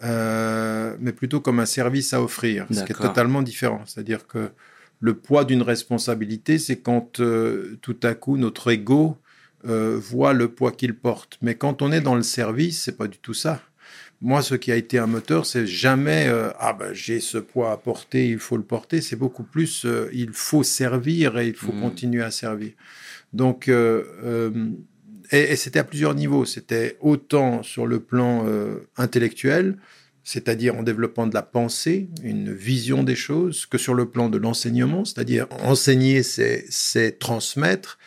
euh, 0.03 0.95
mais 1.01 1.11
plutôt 1.11 1.41
comme 1.41 1.59
un 1.59 1.65
service 1.65 2.13
à 2.13 2.21
offrir, 2.21 2.65
ce 2.71 2.83
qui 2.85 2.91
est 2.93 2.95
totalement 3.01 3.41
différent. 3.41 3.81
C'est-à-dire 3.85 4.27
que 4.27 4.49
le 5.01 5.13
poids 5.13 5.43
d'une 5.45 5.61
responsabilité, 5.61 6.57
c'est 6.57 6.77
quand 6.77 7.19
euh, 7.19 7.77
tout 7.81 7.97
à 8.03 8.13
coup 8.13 8.37
notre 8.37 8.71
ego 8.71 9.17
voit 9.63 10.31
le 10.33 10.47
poids 10.47 10.71
qu'il 10.71 10.93
porte. 10.95 11.37
Mais 11.41 11.55
quand 11.55 11.81
on 11.81 11.91
est 11.91 11.99
dans 12.01 12.15
le 12.15 12.23
service, 12.23 12.81
c'est 12.83 12.97
pas 12.97 13.07
du 13.07 13.17
tout 13.17 13.33
ça. 13.33 13.61
Moi, 14.21 14.41
ce 14.41 14.55
qui 14.55 14.71
a 14.71 14.75
été 14.77 14.99
un 14.99 15.07
moteur, 15.07 15.45
c'est 15.45 15.65
jamais 15.67 16.29
ah 16.59 16.71
ben 16.73 16.93
j'ai 16.93 17.19
ce 17.19 17.37
poids 17.37 17.71
à 17.73 17.77
porter, 17.77 18.29
il 18.29 18.39
faut 18.39 18.55
le 18.57 18.63
porter. 18.63 19.01
C'est 19.01 19.17
beaucoup 19.17 19.43
plus 19.43 19.85
il 20.13 20.31
faut 20.31 20.63
servir 20.63 21.37
et 21.39 21.47
il 21.47 21.55
faut 21.55 21.73
Mhm. 21.73 21.81
continuer 21.81 22.23
à 22.23 22.31
servir. 22.31 22.71
Donc 23.33 23.69
et, 25.31 25.55
c'était 25.55 25.79
à 25.79 25.83
plusieurs 25.83 26.15
niveaux. 26.15 26.45
C'était 26.45 26.97
autant 27.01 27.63
sur 27.63 27.85
le 27.85 27.99
plan 27.99 28.45
euh, 28.47 28.87
intellectuel, 28.97 29.77
c'est-à-dire 30.23 30.75
en 30.75 30.83
développant 30.83 31.27
de 31.27 31.33
la 31.33 31.41
pensée, 31.41 32.09
une 32.23 32.53
vision 32.53 33.03
des 33.03 33.15
choses, 33.15 33.65
que 33.65 33.77
sur 33.77 33.93
le 33.93 34.09
plan 34.09 34.29
de 34.29 34.37
l'enseignement, 34.37 35.05
c'est-à-dire 35.05 35.47
enseigner, 35.63 36.23
c'est 36.23 37.19
transmettre. 37.19 37.97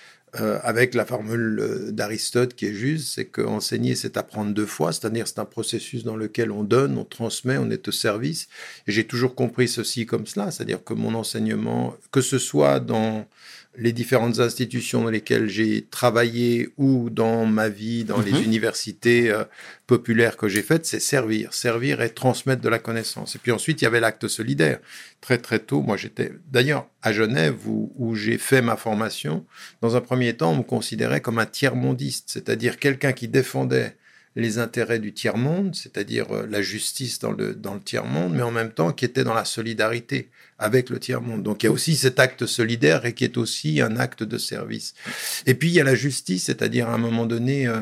euh, 0.41 0.59
avec 0.63 0.95
la 0.95 1.05
formule 1.05 1.59
euh, 1.61 1.93
d'Aristote 1.93 2.55
qui 2.55 2.67
est 2.67 2.73
juste, 2.73 3.15
c'est 3.15 3.27
que 3.27 3.43
enseigner, 3.43 3.95
c'est 3.95 4.17
apprendre 4.17 4.55
deux 4.55 4.65
fois, 4.65 4.91
c'est-à-dire 4.93 5.29
c'est 5.29 5.41
un 5.41 5.45
processus 5.45 6.05
dans 6.05 6.17
lequel 6.17 6.51
on 6.51 6.65
donne, 6.65 6.97
on 6.97 7.05
transmet, 7.05 7.59
on 7.59 7.71
est 7.71 7.87
au 7.89 7.93
service. 7.93 8.49
J'ai 8.87 9.07
toujours 9.07 9.35
compris 9.35 9.69
ceci 9.69 10.07
comme 10.07 10.27
cela, 10.27 10.51
c'est-à-dire 10.51 10.83
que 10.83 10.95
mon 10.95 11.15
enseignement, 11.15 11.95
que 12.13 12.23
ce 12.23 12.39
soit 12.39 12.81
dans 12.81 13.27
les 13.77 13.93
différentes 13.93 14.39
institutions 14.39 15.03
dans 15.03 15.09
lesquelles 15.11 15.49
j'ai 15.49 15.87
travaillé 15.91 16.69
ou 16.77 17.09
dans 17.09 17.47
ma 17.47 17.71
vie, 17.71 18.05
dans 18.05 18.21
les 18.21 18.33
Mhm. 18.33 18.43
universités 18.45 19.31
euh, 19.31 19.45
populaires 19.87 20.37
que 20.37 20.47
j'ai 20.47 20.61
faites, 20.63 20.85
c'est 20.85 21.01
servir, 21.01 21.55
servir 21.55 22.03
et 22.03 22.11
transmettre 22.11 22.61
de 22.61 22.69
la 22.69 22.79
connaissance. 22.79 23.35
Et 23.35 23.39
puis 23.39 23.51
ensuite, 23.51 23.81
il 23.81 23.85
y 23.85 23.87
avait 23.87 24.01
l'acte 24.01 24.29
solidaire. 24.29 24.79
Très 25.23 25.39
très 25.39 25.59
tôt, 25.59 25.81
moi 25.81 25.97
j'étais 25.97 26.33
d'ailleurs 26.51 26.87
à 27.01 27.13
Genève 27.13 27.57
où, 27.67 27.93
où 27.97 28.15
j'ai 28.15 28.37
fait 28.37 28.61
ma 28.61 28.77
formation. 28.77 29.47
Dans 29.81 29.97
un 29.97 30.01
premier 30.03 30.35
temps, 30.35 30.53
on 30.53 30.57
me 30.59 30.63
considérait 30.63 31.21
comme 31.23 31.39
un 31.39 31.47
tiers-mondiste, 31.47 32.29
c'est-à-dire 32.29 32.79
quelqu'un 32.79 33.13
qui 33.13 33.27
défendait 33.29 33.97
les 34.35 34.59
intérêts 34.59 34.99
du 34.99 35.13
tiers-monde, 35.13 35.75
c'est-à-dire 35.75 36.27
euh, 36.35 36.47
la 36.49 36.63
justice 36.63 37.19
dans 37.19 37.33
le, 37.33 37.55
dans 37.55 37.75
le 37.75 37.81
tiers-monde, 37.81 38.33
mais 38.35 38.43
en 38.43 38.51
même 38.51 38.73
temps 38.73 38.93
qui 38.93 39.05
était 39.05 39.25
dans 39.25 39.35
la 39.35 39.45
solidarité 39.45 40.31
avec 40.59 40.89
le 40.91 40.99
tiers-monde. 40.99 41.43
Donc 41.43 41.63
il 41.63 41.67
y 41.67 41.69
a 41.69 41.73
aussi 41.73 41.97
cet 41.97 42.19
acte 42.19 42.47
solidaire 42.47 43.05
et 43.05 43.13
qui 43.15 43.25
est 43.25 43.37
aussi 43.37 43.81
un 43.83 43.97
acte 43.97 44.23
de 44.23 44.39
service. 44.39 44.95
Et 45.47 45.55
puis 45.55 45.69
il 45.69 45.75
y 45.75 45.81
a 45.81 45.85
la 45.85 45.95
justice, 45.95 46.45
c'est-à-dire 46.45 46.89
à 46.89 46.95
un 46.95 46.99
moment 46.99 47.27
donné, 47.27 47.67
euh, 47.67 47.81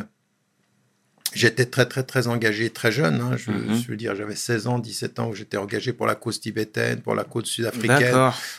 j'étais 1.33 1.67
très 1.67 1.87
très 1.87 2.03
très 2.03 2.27
engagé 2.27 2.71
très 2.71 2.91
jeune. 2.91 3.21
hein. 3.21 3.37
je, 3.37 3.53
Mhm. 3.53 3.81
je 3.83 3.89
veux 3.89 3.97
dire, 3.97 4.17
j'avais 4.17 4.35
16 4.35 4.67
ans, 4.67 4.79
17 4.81 5.21
ans 5.21 5.29
où 5.29 5.35
j'étais 5.35 5.57
engagé 5.57 5.93
pour 5.93 6.07
la 6.07 6.17
cause 6.17 6.41
tibétaine, 6.41 7.01
pour 7.01 7.15
la 7.15 7.23
cause 7.25 7.45
sud-africaine 7.45 8.13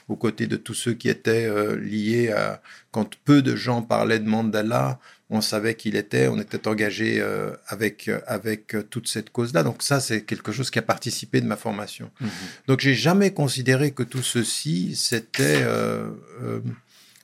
aux 0.08 0.16
côtés 0.16 0.48
de 0.48 0.56
tous 0.56 0.74
ceux 0.76 0.94
qui 0.94 1.10
étaient 1.10 1.46
euh, 1.46 1.76
liés 1.78 2.32
à... 2.32 2.62
Quand 2.92 3.10
peu 3.26 3.42
de 3.42 3.56
gens 3.56 3.82
parlaient 3.82 4.20
de 4.20 4.28
Mandela, 4.28 5.00
on 5.32 5.42
savait 5.42 5.76
qu'il 5.76 5.96
était, 5.96 6.28
on 6.28 6.38
était 6.40 6.68
engagé 6.68 7.20
euh, 7.20 7.52
avec, 7.68 8.10
euh, 8.10 8.20
avec 8.28 8.76
euh, 8.76 8.84
toute 8.84 9.08
cette 9.08 9.30
cause-là. 9.30 9.64
Donc 9.64 9.82
ça, 9.82 10.02
c'est 10.02 10.24
quelque 10.24 10.52
chose 10.52 10.70
qui 10.70 10.78
a 10.78 10.82
participé 10.82 11.40
de 11.40 11.48
ma 11.48 11.56
formation. 11.56 12.12
Mhm. 12.20 12.30
Donc 12.68 12.82
j'ai 12.82 12.94
jamais 12.94 13.32
considéré 13.32 13.92
que 13.92 14.04
tout 14.04 14.22
ceci, 14.22 14.96
c'était... 14.96 15.62
euh, 15.64 16.10
euh, 16.44 16.60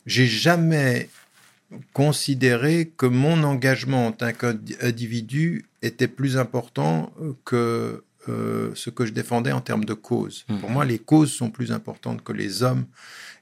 j'ai 0.06 0.26
jamais 0.26 1.10
considéré 1.92 2.94
que 2.96 3.06
mon 3.06 3.44
engagement 3.44 4.08
en 4.08 4.14
tant 4.14 4.32
qu'individu 4.32 5.66
était 5.82 6.08
plus 6.08 6.38
important 6.38 7.14
que 7.44 8.06
euh, 8.30 8.72
ce 8.74 8.90
que 8.90 9.06
je 9.06 9.12
défendais 9.12 9.52
en 9.52 9.60
termes 9.60 9.84
de 9.84 9.94
cause. 9.94 10.46
Mhm. 10.48 10.60
Pour 10.60 10.70
moi, 10.70 10.86
les 10.86 11.00
causes 11.00 11.34
sont 11.34 11.50
plus 11.50 11.74
importantes 11.74 12.24
que 12.24 12.32
les 12.32 12.64
hommes, 12.64 12.86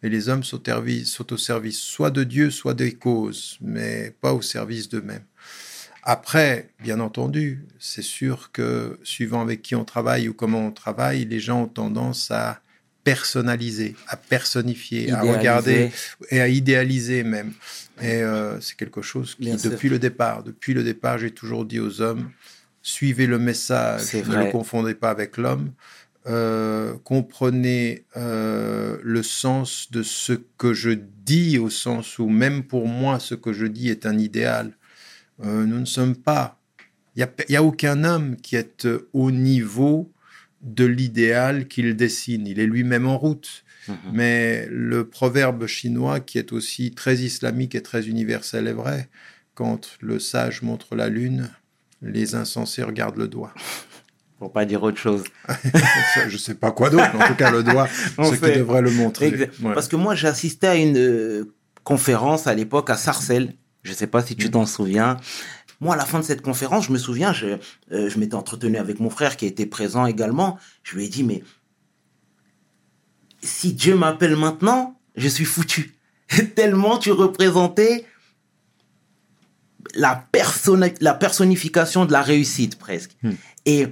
et 0.04 0.10
les 0.10 0.30
hommes 0.30 0.44
sont, 0.44 0.62
au 1.32 1.38
service 1.38 1.80
soit 1.80 2.12
de 2.12 2.24
Dieu, 2.24 2.52
soit 2.52 2.74
des 2.74 2.94
causes, 2.94 3.58
mais 3.62 4.14
pas 4.22 4.34
au 4.34 4.42
service 4.42 4.90
d'eux-mêmes. 4.90 5.24
Après, 6.04 6.70
bien 6.84 7.00
entendu, 7.00 7.66
c'est 7.80 8.04
sûr 8.04 8.52
que 8.52 9.00
suivant 9.04 9.42
avec 9.42 9.64
qui 9.64 9.74
on 9.76 9.86
travaille 9.86 10.30
ou 10.30 10.34
comment 10.34 10.68
on 10.68 10.72
travaille, 10.72 11.26
les 11.26 11.40
gens 11.40 11.64
ont 11.64 11.68
tendance 11.68 12.30
à 12.30 12.62
personnaliser, 13.04 13.96
à 14.08 14.18
personnifier, 14.18 15.12
à 15.12 15.22
regarder 15.22 15.92
et 16.30 16.42
à 16.42 16.48
idéaliser 16.48 17.24
même. 17.24 17.54
Et 18.02 18.22
euh, 18.22 18.60
c'est 18.62 18.76
quelque 18.76 19.02
chose 19.02 19.36
qui, 19.36 19.44
Bien 19.44 19.58
sûr. 19.58 19.72
depuis 19.72 19.90
le 19.90 20.00
départ, 20.00 20.44
depuis 20.44 20.74
le 20.74 20.84
départ, 20.84 21.18
j'ai 21.18 21.32
toujours 21.32 21.66
dit 21.66 21.80
aux 21.80 22.02
hommes, 22.02 22.30
suivez 22.82 23.26
le 23.26 23.40
message, 23.40 24.14
ne 24.14 24.46
le 24.46 24.52
confondez 24.52 24.94
pas 24.96 25.10
avec 25.10 25.38
l'homme. 25.38 25.72
Euh, 26.28 26.96
comprenez 27.04 28.06
euh, 28.18 28.98
le 29.04 29.22
sens 29.22 29.92
de 29.92 30.02
ce 30.02 30.34
que 30.58 30.74
je 30.74 30.90
dis, 30.90 31.60
au 31.60 31.70
sens 31.70 32.18
où 32.18 32.28
même 32.28 32.64
pour 32.64 32.88
moi, 32.88 33.20
ce 33.20 33.36
que 33.36 33.54
je 33.54 33.68
dis 33.68 33.90
est 33.90 34.06
un 34.06 34.18
idéal. 34.18 34.76
Euh, 35.44 35.66
nous 35.66 35.80
ne 35.80 35.86
sommes 35.86 36.16
pas. 36.16 36.60
Il 37.16 37.20
n'y 37.20 37.24
a, 37.24 37.30
il 37.48 37.54
y 37.54 37.56
a 37.56 37.64
aucun 37.64 38.04
homme 38.04 38.38
qui 38.38 38.56
est 38.56 38.88
au 39.14 39.32
niveau 39.32 40.12
de 40.62 40.86
l'idéal 40.86 41.68
qu'il 41.68 41.96
dessine. 41.96 42.48
Il 42.48 42.60
est 42.60 42.66
lui-même 42.66 43.08
en 43.08 43.18
route. 43.18 43.64
Mhm. 43.88 43.96
Mais 44.14 44.68
le 44.72 45.08
proverbe 45.08 45.68
chinois, 45.68 46.20
qui 46.20 46.40
est 46.40 46.52
aussi 46.52 46.92
très 46.92 47.18
islamique 47.18 47.76
et 47.76 47.84
très 47.84 48.08
universel, 48.08 48.68
est 48.68 48.74
vrai. 48.74 49.10
Quand 49.54 49.98
le 50.02 50.20
sage 50.20 50.64
montre 50.64 50.96
la 50.96 51.08
lune, 51.08 51.52
les 52.02 52.34
insensés 52.34 52.84
regardent 52.84 53.18
le 53.18 53.28
doigt. 53.28 53.54
Pour 54.38 54.52
pas 54.52 54.66
dire 54.66 54.84
autre 54.84 54.98
chose. 54.98 55.24
Je 56.28 56.38
sais 56.38 56.56
pas 56.56 56.72
quoi 56.72 56.90
d'autre, 56.90 57.10
en 57.16 57.28
tout 57.28 57.36
cas, 57.36 57.52
le 57.52 57.64
doigt, 57.64 57.88
On 58.18 58.32
ce 58.32 58.36
qui 58.36 58.52
devrait 58.58 58.82
le 58.82 58.92
montrer. 58.92 59.32
Ouais. 59.62 59.74
Parce 59.74 59.88
que 59.88 59.96
moi, 59.96 60.14
j'ai 60.16 60.28
assisté 60.28 60.68
à 60.68 60.76
une 60.76 60.98
euh, 60.98 61.56
conférence 61.84 62.46
à 62.48 62.54
l'époque 62.54 62.90
à 62.90 62.98
Sarcelles. 62.98 63.54
Je 63.84 63.94
sais 63.94 64.08
pas 64.08 64.22
Mm. 64.22 64.26
si 64.26 64.36
tu 64.36 64.52
t'en 64.52 64.66
souviens. 64.66 65.18
Moi, 65.80 65.94
à 65.94 65.98
la 65.98 66.06
fin 66.06 66.20
de 66.20 66.24
cette 66.26 66.42
conférence, 66.42 66.88
je 66.88 66.92
me 66.92 66.98
souviens, 66.98 67.32
je, 67.34 67.58
euh, 67.92 68.10
je 68.10 68.20
m'étais 68.20 68.36
entretenu 68.36 68.78
avec 68.78 69.00
mon 69.00 69.10
frère 69.10 69.38
qui 69.38 69.46
était 69.46 69.66
présent 69.66 70.06
également. 70.06 70.58
Je 70.84 70.96
lui 70.96 71.06
ai 71.06 71.10
dit, 71.10 71.24
mais 71.24 71.44
si 73.42 73.74
Dieu 73.74 73.96
m'appelle 73.96 74.36
maintenant, 74.36 75.00
je 75.16 75.28
suis 75.28 75.46
foutu. 75.46 75.96
Tellement 76.56 76.98
tu 76.98 77.12
représentais 77.12 78.06
la, 79.94 80.28
personna- 80.32 80.90
la 81.02 81.14
personnification 81.14 82.06
de 82.06 82.12
la 82.12 82.22
réussite 82.22 82.78
presque. 82.78 83.12
Hmm. 83.24 83.34
Et 83.66 83.88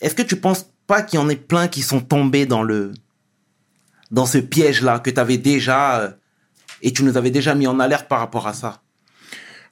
est-ce 0.00 0.14
que 0.14 0.22
tu 0.22 0.36
penses 0.36 0.66
pas 0.86 1.02
qu'il 1.02 1.18
y 1.18 1.22
en 1.22 1.28
ait 1.28 1.36
plein 1.36 1.68
qui 1.68 1.82
sont 1.82 2.00
tombés 2.00 2.46
dans 2.46 2.62
le 2.62 2.92
dans 4.10 4.26
ce 4.26 4.38
piège-là 4.38 5.00
que 5.00 5.10
tu 5.10 5.20
avais 5.20 5.36
déjà 5.38 6.00
euh, 6.00 6.10
et 6.82 6.92
tu 6.92 7.02
nous 7.04 7.16
avais 7.16 7.30
déjà 7.30 7.54
mis 7.54 7.66
en 7.66 7.78
alerte 7.80 8.08
par 8.08 8.20
rapport 8.20 8.46
à 8.46 8.54
ça? 8.54 8.82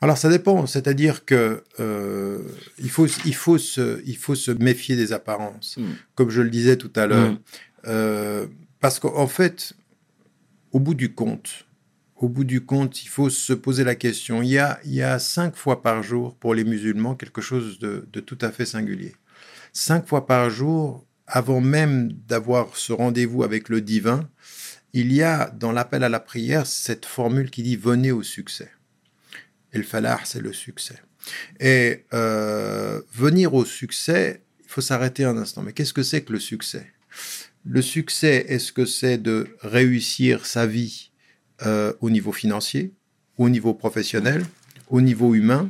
Alors 0.02 0.18
ça 0.18 0.28
dépend, 0.28 0.66
c'est-à-dire 0.66 1.24
que 1.24 1.64
euh, 1.80 2.40
il 2.78 2.90
faut 2.90 3.06
il 3.24 3.34
faut 3.34 3.56
se 3.56 4.02
il 4.04 4.16
faut 4.18 4.34
se 4.34 4.50
méfier 4.50 4.94
des 4.94 5.12
apparences, 5.12 5.76
Mm. 5.78 5.84
comme 6.14 6.28
je 6.30 6.42
le 6.42 6.50
disais 6.50 6.76
tout 6.76 6.92
à 6.96 7.06
l'heure, 7.06 7.32
Mm. 7.32 7.38
Euh, 7.88 8.46
parce 8.80 8.98
qu'en 8.98 9.28
fait, 9.28 9.72
au 10.72 10.80
bout 10.80 10.94
du 10.94 11.14
compte, 11.14 11.66
au 12.16 12.28
bout 12.28 12.44
du 12.44 12.60
compte, 12.64 13.04
il 13.04 13.08
faut 13.08 13.30
se 13.30 13.52
poser 13.54 13.84
la 13.84 13.94
question. 13.94 14.42
Il 14.42 14.48
y 14.48 14.58
a 14.58 14.78
il 14.84 14.92
y 14.92 15.02
a 15.02 15.18
cinq 15.18 15.56
fois 15.56 15.80
par 15.82 16.02
jour 16.02 16.34
pour 16.34 16.54
les 16.54 16.64
musulmans 16.64 17.14
quelque 17.14 17.40
chose 17.40 17.78
de, 17.78 18.06
de 18.12 18.20
tout 18.20 18.38
à 18.42 18.50
fait 18.50 18.66
singulier. 18.66 19.14
Cinq 19.78 20.06
fois 20.06 20.26
par 20.26 20.48
jour, 20.48 21.04
avant 21.26 21.60
même 21.60 22.10
d'avoir 22.10 22.78
ce 22.78 22.94
rendez-vous 22.94 23.42
avec 23.42 23.68
le 23.68 23.82
divin, 23.82 24.26
il 24.94 25.12
y 25.12 25.22
a 25.22 25.50
dans 25.50 25.70
l'appel 25.70 26.02
à 26.02 26.08
la 26.08 26.18
prière 26.18 26.66
cette 26.66 27.04
formule 27.04 27.50
qui 27.50 27.62
dit 27.62 27.76
venez 27.76 28.10
au 28.10 28.22
succès. 28.22 28.70
Et 29.74 29.76
le 29.76 29.84
falah, 29.84 30.18
c'est 30.24 30.40
le 30.40 30.54
succès. 30.54 30.96
Et 31.60 32.06
euh, 32.14 33.02
venir 33.12 33.52
au 33.52 33.66
succès, 33.66 34.40
il 34.60 34.66
faut 34.66 34.80
s'arrêter 34.80 35.24
un 35.24 35.36
instant. 35.36 35.60
Mais 35.60 35.74
qu'est-ce 35.74 35.92
que 35.92 36.02
c'est 36.02 36.22
que 36.22 36.32
le 36.32 36.40
succès? 36.40 36.86
Le 37.66 37.82
succès, 37.82 38.46
est-ce 38.48 38.72
que 38.72 38.86
c'est 38.86 39.18
de 39.18 39.58
réussir 39.60 40.46
sa 40.46 40.66
vie 40.66 41.10
euh, 41.66 41.92
au 42.00 42.08
niveau 42.08 42.32
financier, 42.32 42.94
au 43.36 43.50
niveau 43.50 43.74
professionnel, 43.74 44.42
au 44.88 45.02
niveau 45.02 45.34
humain? 45.34 45.68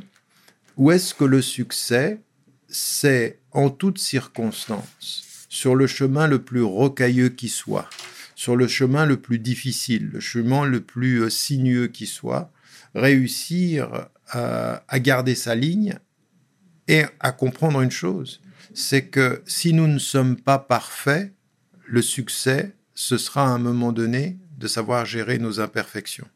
Ou 0.77 0.91
est-ce 0.91 1.13
que 1.13 1.25
le 1.25 1.41
succès, 1.41 2.21
c'est 2.69 3.39
en 3.51 3.69
toutes 3.69 3.99
circonstances, 3.99 5.45
sur 5.49 5.75
le 5.75 5.87
chemin 5.87 6.27
le 6.27 6.41
plus 6.41 6.61
rocailleux 6.61 7.29
qui 7.29 7.49
soit, 7.49 7.89
sur 8.35 8.55
le 8.55 8.67
chemin 8.67 9.05
le 9.05 9.17
plus 9.17 9.39
difficile, 9.39 10.09
le 10.13 10.19
chemin 10.19 10.65
le 10.65 10.81
plus 10.81 11.23
euh, 11.23 11.29
sinueux 11.29 11.87
qui 11.87 12.05
soit, 12.05 12.51
réussir 12.93 14.09
à 14.29 14.99
garder 14.99 15.35
sa 15.35 15.55
ligne 15.55 15.99
et 16.87 17.05
à 17.19 17.31
comprendre 17.31 17.81
une 17.81 17.91
chose, 17.91 18.41
c'est 18.73 19.05
que 19.05 19.41
si 19.45 19.73
nous 19.73 19.87
ne 19.87 19.99
sommes 19.99 20.35
pas 20.35 20.59
parfaits, 20.59 21.33
le 21.85 22.01
succès, 22.01 22.75
ce 22.93 23.17
sera 23.17 23.43
à 23.43 23.49
un 23.49 23.57
moment 23.57 23.91
donné 23.91 24.37
de 24.57 24.67
savoir 24.67 25.05
gérer 25.05 25.37
nos 25.37 25.59
imperfections. 25.59 26.27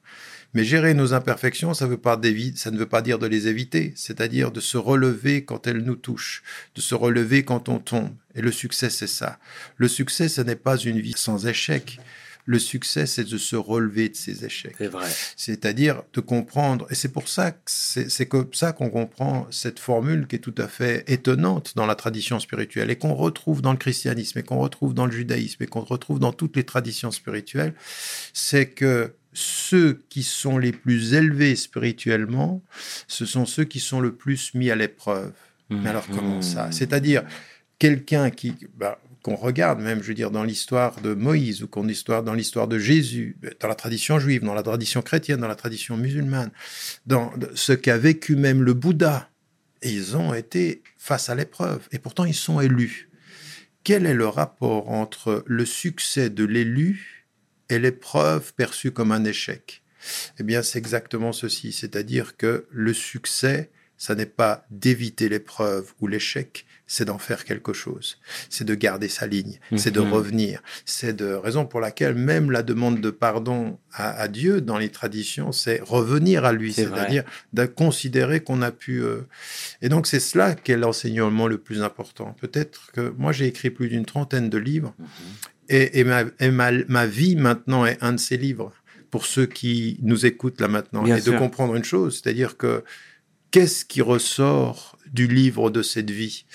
Mais 0.53 0.63
gérer 0.63 0.93
nos 0.93 1.13
imperfections, 1.13 1.73
ça, 1.73 1.87
veut 1.87 1.97
pas 1.97 2.17
d'évi- 2.17 2.55
ça 2.57 2.71
ne 2.71 2.77
veut 2.77 2.87
pas 2.87 3.01
dire 3.01 3.19
de 3.19 3.27
les 3.27 3.47
éviter, 3.47 3.93
c'est-à-dire 3.95 4.51
de 4.51 4.59
se 4.59 4.77
relever 4.77 5.45
quand 5.45 5.67
elles 5.67 5.81
nous 5.83 5.95
touchent, 5.95 6.43
de 6.75 6.81
se 6.81 6.93
relever 6.95 7.43
quand 7.43 7.69
on 7.69 7.79
tombe. 7.79 8.11
Et 8.35 8.41
le 8.41 8.51
succès, 8.51 8.89
c'est 8.89 9.07
ça. 9.07 9.39
Le 9.77 9.87
succès, 9.87 10.27
ce 10.27 10.41
n'est 10.41 10.55
pas 10.57 10.77
une 10.77 10.99
vie 10.99 11.15
sans 11.15 11.47
échec. 11.47 11.99
Le 12.45 12.57
succès, 12.57 13.05
c'est 13.05 13.23
de 13.23 13.37
se 13.37 13.55
relever 13.55 14.09
de 14.09 14.15
ses 14.15 14.43
échecs. 14.43 14.75
C'est 14.77 14.87
vrai. 14.87 15.07
C'est-à-dire 15.37 16.01
de 16.11 16.21
comprendre, 16.21 16.87
et 16.89 16.95
c'est 16.95 17.09
pour 17.13 17.27
ça 17.29 17.51
que 17.51 17.59
c'est 17.65 18.25
comme 18.25 18.51
ça 18.51 18.73
qu'on 18.73 18.89
comprend 18.89 19.47
cette 19.51 19.79
formule 19.79 20.25
qui 20.27 20.37
est 20.37 20.39
tout 20.39 20.55
à 20.57 20.67
fait 20.67 21.03
étonnante 21.07 21.73
dans 21.75 21.85
la 21.85 21.93
tradition 21.95 22.39
spirituelle 22.39 22.89
et 22.89 22.95
qu'on 22.95 23.13
retrouve 23.13 23.61
dans 23.61 23.71
le 23.71 23.77
christianisme 23.77 24.39
et 24.39 24.43
qu'on 24.43 24.57
retrouve 24.57 24.95
dans 24.95 25.05
le 25.05 25.11
judaïsme 25.11 25.61
et 25.63 25.67
qu'on 25.67 25.81
retrouve 25.81 26.19
dans 26.19 26.33
toutes 26.33 26.55
les 26.55 26.63
traditions 26.63 27.11
spirituelles, 27.11 27.75
c'est 28.33 28.65
que 28.65 29.13
ceux 29.33 30.01
qui 30.09 30.23
sont 30.23 30.57
les 30.57 30.71
plus 30.71 31.13
élevés 31.13 31.55
spirituellement, 31.55 32.61
ce 33.07 33.25
sont 33.25 33.45
ceux 33.45 33.63
qui 33.63 33.79
sont 33.79 33.99
le 33.99 34.13
plus 34.13 34.53
mis 34.53 34.69
à 34.71 34.75
l'épreuve. 34.75 35.33
Mais 35.69 35.89
alors 35.89 36.05
comment 36.07 36.41
ça? 36.41 36.69
C'est-à-dire 36.71 37.23
quelqu'un 37.79 38.29
qui 38.29 38.55
bah, 38.75 38.99
qu'on 39.21 39.35
regarde 39.35 39.79
même, 39.79 40.01
je 40.01 40.07
veux 40.07 40.13
dire, 40.13 40.31
dans 40.31 40.43
l'histoire 40.43 40.99
de 41.01 41.13
Moïse 41.13 41.61
ou 41.63 41.67
qu'on 41.67 41.87
histoire 41.87 42.23
dans 42.23 42.33
l'histoire 42.33 42.67
de 42.67 42.79
Jésus, 42.79 43.37
dans 43.59 43.67
la 43.67 43.75
tradition 43.75 44.19
juive, 44.19 44.43
dans 44.43 44.53
la 44.53 44.63
tradition 44.63 45.01
chrétienne, 45.01 45.39
dans 45.39 45.47
la 45.47 45.55
tradition 45.55 45.95
musulmane, 45.95 46.49
dans 47.05 47.31
ce 47.53 47.73
qu'a 47.73 47.97
vécu 47.97 48.35
même 48.35 48.63
le 48.63 48.73
Bouddha, 48.73 49.29
ils 49.83 50.17
ont 50.17 50.33
été 50.33 50.81
face 50.97 51.29
à 51.29 51.35
l'épreuve 51.35 51.87
et 51.91 51.99
pourtant 51.99 52.25
ils 52.25 52.35
sont 52.35 52.59
élus. 52.59 53.09
Quel 53.83 54.05
est 54.05 54.13
le 54.13 54.27
rapport 54.27 54.89
entre 54.89 55.43
le 55.47 55.65
succès 55.65 56.29
de 56.29 56.43
l'élu 56.43 57.20
et 57.71 57.79
l'épreuve 57.79 58.53
perçue 58.53 58.91
comme 58.91 59.11
un 59.11 59.23
échec 59.25 59.81
Eh 60.39 60.43
bien, 60.43 60.61
c'est 60.63 60.79
exactement 60.79 61.31
ceci. 61.31 61.71
C'est-à-dire 61.71 62.35
que 62.37 62.65
le 62.71 62.93
succès, 62.93 63.69
ça 63.97 64.15
n'est 64.15 64.25
pas 64.25 64.65
d'éviter 64.71 65.29
l'épreuve 65.29 65.93
ou 65.99 66.07
l'échec, 66.07 66.65
c'est 66.87 67.05
d'en 67.05 67.19
faire 67.19 67.45
quelque 67.45 67.71
chose. 67.71 68.17
C'est 68.49 68.65
de 68.65 68.73
garder 68.75 69.07
sa 69.09 69.27
ligne, 69.27 69.59
c'est 69.77 69.91
de 69.91 70.01
Mhm. 70.01 70.11
revenir. 70.11 70.61
C'est 70.85 71.15
de 71.15 71.27
raison 71.47 71.65
pour 71.67 71.79
laquelle 71.79 72.15
même 72.15 72.49
la 72.51 72.63
demande 72.63 72.99
de 72.99 73.11
pardon 73.11 73.77
à, 73.93 74.09
à 74.19 74.27
Dieu 74.27 74.59
dans 74.59 74.77
les 74.79 74.89
traditions, 74.89 75.51
c'est 75.53 75.79
revenir 75.83 76.43
à 76.45 76.51
lui, 76.51 76.73
c'est-à-dire 76.73 77.23
de 77.53 77.65
considérer 77.67 78.39
qu'on 78.43 78.61
a 78.63 78.71
pu. 78.71 79.01
euh, 79.03 79.21
Et 79.83 79.87
donc 79.89 80.07
c'est 80.07 80.19
cela 80.19 80.55
qui 80.55 80.71
est 80.73 80.77
l'enseignement 80.77 81.47
le 81.47 81.59
plus 81.59 81.81
important. 81.83 82.35
Peut-être 82.41 82.91
que 82.91 83.13
moi 83.17 83.31
j'ai 83.31 83.45
écrit 83.45 83.69
plus 83.69 83.87
d'une 83.87 84.05
trentaine 84.05 84.49
de 84.49 84.57
livres 84.57 84.93
Mhm. 84.97 85.07
Et, 85.69 85.99
et 85.99 86.03
ma, 86.03 86.23
et 86.39 86.51
ma, 86.51 86.71
ma 86.87 87.05
vie 87.05 87.35
maintenant 87.35 87.85
est 87.85 87.97
un 88.01 88.13
de 88.13 88.19
ces 88.19 88.37
livres 88.37 88.73
pour 89.09 89.25
ceux 89.25 89.45
qui 89.45 89.97
nous 90.01 90.25
écoutent 90.25 90.61
là 90.61 90.67
maintenant 90.67 91.03
Bien 91.03 91.17
et 91.17 91.21
sûr. 91.21 91.33
de 91.33 91.37
comprendre 91.37 91.75
une 91.75 91.83
chose, 91.83 92.21
c'est-à-dire 92.21 92.57
que 92.57 92.83
qu'est-ce 93.51 93.83
qui 93.85 94.01
ressort 94.01 94.97
du 95.11 95.27
livre 95.27 95.69
de 95.69 95.81
cette 95.81 96.11
vie? 96.11 96.45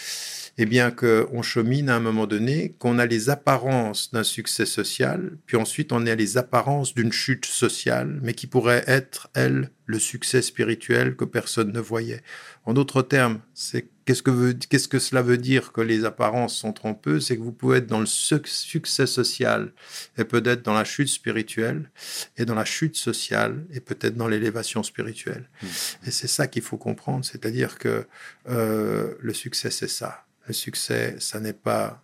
Eh 0.59 0.65
bien, 0.65 0.91
qu'on 0.91 1.43
chemine 1.43 1.91
à 1.91 1.97
un 1.97 2.01
moment 2.01 2.27
donné, 2.27 2.75
qu'on 2.79 2.99
a 2.99 3.05
les 3.05 3.29
apparences 3.29 4.11
d'un 4.13 4.25
succès 4.25 4.65
social, 4.65 5.37
puis 5.45 5.59
ensuite 5.59 5.93
on 5.93 6.07
a 6.07 6.15
les 6.15 6.39
apparences 6.39 6.95
d'une 6.95 7.13
chute 7.13 7.45
sociale, 7.45 8.21
mais 8.23 8.33
qui 8.33 8.47
pourrait 8.47 8.83
être, 8.87 9.29
elle, 9.35 9.71
le 9.85 9.99
succès 9.99 10.41
spirituel 10.41 11.15
que 11.15 11.27
personne 11.27 11.73
ne 11.73 11.79
voyait. 11.81 12.23
En 12.65 12.73
d'autres 12.73 13.03
termes, 13.03 13.41
c'est 13.53 13.87
qu'est-ce 14.07 14.23
que, 14.23 14.31
veut- 14.31 14.55
qu'est-ce 14.55 14.89
que 14.89 14.99
cela 14.99 15.21
veut 15.21 15.37
dire 15.37 15.73
que 15.73 15.83
les 15.83 16.07
apparences 16.07 16.57
sont 16.57 16.73
trompeuses? 16.73 17.27
C'est 17.27 17.37
que 17.37 17.43
vous 17.43 17.53
pouvez 17.53 17.79
être 17.79 17.87
dans 17.87 18.01
le 18.01 18.07
suc- 18.07 18.49
succès 18.49 19.07
social 19.07 19.73
et 20.17 20.25
peut-être 20.25 20.63
dans 20.63 20.75
la 20.75 20.85
chute 20.85 21.09
spirituelle, 21.09 21.91
et 22.39 22.47
dans 22.47 22.55
la 22.55 22.65
chute 22.65 22.97
sociale 22.97 23.67
et 23.75 23.81
peut-être 23.81 24.17
dans 24.17 24.27
l'élévation 24.27 24.83
spirituelle. 24.83 25.51
Et 26.07 26.11
c'est 26.11 26.29
ça 26.29 26.47
qu'il 26.47 26.63
faut 26.63 26.79
comprendre, 26.79 27.27
c'est-à-dire 27.27 27.79
que 27.79 28.07
euh, 28.49 29.15
le 29.21 29.35
succès, 29.35 29.71
c'est 29.71 29.89
ça. 29.89 30.26
Le 30.47 30.53
succès, 30.55 31.17
ça 31.19 31.41
n'est 31.41 31.53
pas 31.53 32.03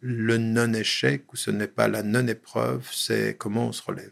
le 0.00 0.36
non-échec 0.38 1.32
ou 1.32 1.36
ce 1.36 1.50
n'est 1.50 1.66
pas 1.68 1.88
la 1.88 2.02
non-épreuve, 2.02 2.86
c'est 2.92 3.36
comment 3.38 3.68
on 3.68 3.72
se 3.72 3.82
relève. 3.82 4.10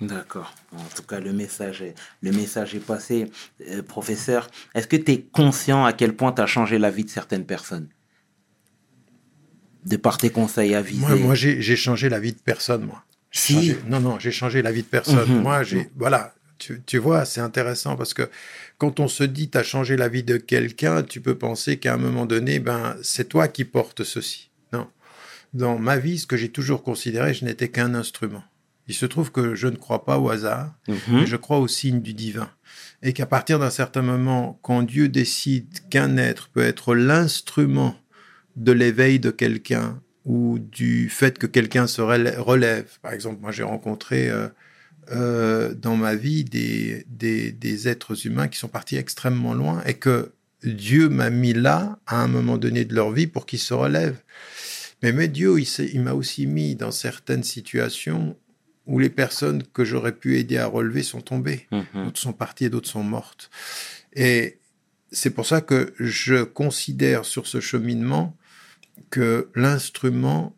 D'accord. 0.00 0.54
En 0.72 0.84
tout 0.96 1.02
cas, 1.02 1.20
le 1.20 1.32
message 1.32 1.80
est, 1.82 1.94
le 2.22 2.32
message 2.32 2.74
est 2.74 2.80
passé. 2.84 3.30
Euh, 3.68 3.82
professeur, 3.82 4.48
est-ce 4.74 4.86
que 4.86 4.96
tu 4.96 5.12
es 5.12 5.20
conscient 5.22 5.84
à 5.84 5.92
quel 5.92 6.14
point 6.14 6.32
tu 6.32 6.42
as 6.42 6.46
changé 6.46 6.78
la 6.78 6.90
vie 6.90 7.04
de 7.04 7.10
certaines 7.10 7.44
personnes? 7.46 7.88
De 9.86 9.96
par 9.96 10.16
tes 10.18 10.30
conseils 10.30 10.74
avisés 10.74 11.00
Moi, 11.00 11.14
moi 11.16 11.34
j'ai 11.34 11.76
changé 11.76 12.08
la 12.08 12.18
vie 12.18 12.32
de 12.32 12.38
personne, 12.38 12.86
moi. 12.86 13.04
Si. 13.30 13.54
changé- 13.54 13.78
non, 13.86 14.00
non, 14.00 14.18
j'ai 14.18 14.32
changé 14.32 14.62
la 14.62 14.72
vie 14.72 14.82
de 14.82 14.86
personne. 14.88 15.28
Mhm. 15.30 15.42
Moi, 15.42 15.62
j'ai. 15.62 15.90
Voilà. 15.96 16.34
Tu, 16.64 16.80
tu 16.86 16.96
vois, 16.98 17.26
c'est 17.26 17.40
intéressant 17.42 17.94
parce 17.94 18.14
que 18.14 18.30
quand 18.78 18.98
on 19.00 19.06
se 19.08 19.22
dit 19.24 19.50
tu 19.50 19.58
as 19.58 19.62
changé 19.62 19.96
la 19.98 20.08
vie 20.08 20.22
de 20.22 20.38
quelqu'un, 20.38 21.02
tu 21.02 21.20
peux 21.20 21.34
penser 21.36 21.76
qu'à 21.78 21.92
un 21.92 21.98
moment 21.98 22.24
donné, 22.24 22.58
ben, 22.58 22.96
c'est 23.02 23.28
toi 23.28 23.48
qui 23.48 23.64
portes 23.66 24.02
ceci. 24.02 24.50
Non. 24.72 24.86
Dans 25.52 25.78
ma 25.78 25.98
vie, 25.98 26.18
ce 26.18 26.26
que 26.26 26.38
j'ai 26.38 26.48
toujours 26.48 26.82
considéré, 26.82 27.34
je 27.34 27.44
n'étais 27.44 27.68
qu'un 27.68 27.94
instrument. 27.94 28.42
Il 28.88 28.94
se 28.94 29.04
trouve 29.04 29.30
que 29.30 29.54
je 29.54 29.66
ne 29.68 29.76
crois 29.76 30.06
pas 30.06 30.18
au 30.18 30.30
hasard, 30.30 30.74
Mhm. 30.88 30.96
mais 31.10 31.26
je 31.26 31.36
crois 31.36 31.58
au 31.58 31.68
signe 31.68 32.00
du 32.00 32.14
divin. 32.14 32.50
Et 33.02 33.12
qu'à 33.12 33.26
partir 33.26 33.58
d'un 33.58 33.70
certain 33.70 34.02
moment, 34.02 34.58
quand 34.62 34.82
Dieu 34.82 35.08
décide 35.10 35.68
qu'un 35.90 36.16
être 36.16 36.48
peut 36.48 36.62
être 36.62 36.94
l'instrument 36.94 37.94
de 38.56 38.72
l'éveil 38.72 39.18
de 39.20 39.30
quelqu'un 39.30 40.00
ou 40.24 40.58
du 40.58 41.10
fait 41.10 41.38
que 41.38 41.46
quelqu'un 41.46 41.86
se 41.86 42.00
relè- 42.00 42.38
relève. 42.38 42.86
Par 43.02 43.12
exemple, 43.12 43.40
moi 43.42 43.52
j'ai 43.52 43.62
rencontré 43.64 44.30
euh, 44.30 44.48
euh, 45.10 45.74
dans 45.74 45.96
ma 45.96 46.14
vie 46.14 46.44
des, 46.44 47.04
des, 47.08 47.52
des 47.52 47.88
êtres 47.88 48.26
humains 48.26 48.48
qui 48.48 48.58
sont 48.58 48.68
partis 48.68 48.96
extrêmement 48.96 49.54
loin 49.54 49.82
et 49.84 49.94
que 49.94 50.32
Dieu 50.64 51.08
m'a 51.08 51.30
mis 51.30 51.52
là 51.52 51.98
à 52.06 52.22
un 52.22 52.28
moment 52.28 52.58
donné 52.58 52.84
de 52.84 52.94
leur 52.94 53.10
vie 53.10 53.26
pour 53.26 53.46
qu'ils 53.46 53.58
se 53.58 53.74
relèvent. 53.74 54.22
Mais, 55.02 55.12
mais 55.12 55.28
Dieu, 55.28 55.60
il, 55.60 56.00
m'a 56.00 56.14
aussi 56.14 56.46
mis 56.46 56.76
dans 56.76 56.90
certaines 56.90 57.44
situations 57.44 58.36
où 58.86 58.98
les 58.98 59.10
personnes 59.10 59.62
que 59.62 59.84
j'aurais 59.84 60.14
pu 60.14 60.38
aider 60.38 60.58
à 60.58 60.66
relever 60.66 61.02
sont 61.02 61.20
tombées. 61.20 61.66
Mhm. 61.70 62.04
D'autres 62.04 62.20
sont 62.20 62.32
parties 62.32 62.66
et 62.66 62.70
d'autres 62.70 62.88
sont 62.88 63.02
mortes. 63.02 63.50
Et 64.14 64.58
c'est 65.12 65.30
pour 65.30 65.46
ça 65.46 65.60
que 65.60 65.94
je 65.98 66.42
considère 66.42 67.24
sur 67.24 67.46
ce 67.46 67.60
cheminement 67.60 68.36
que 69.10 69.50
l'instrument 69.54 70.56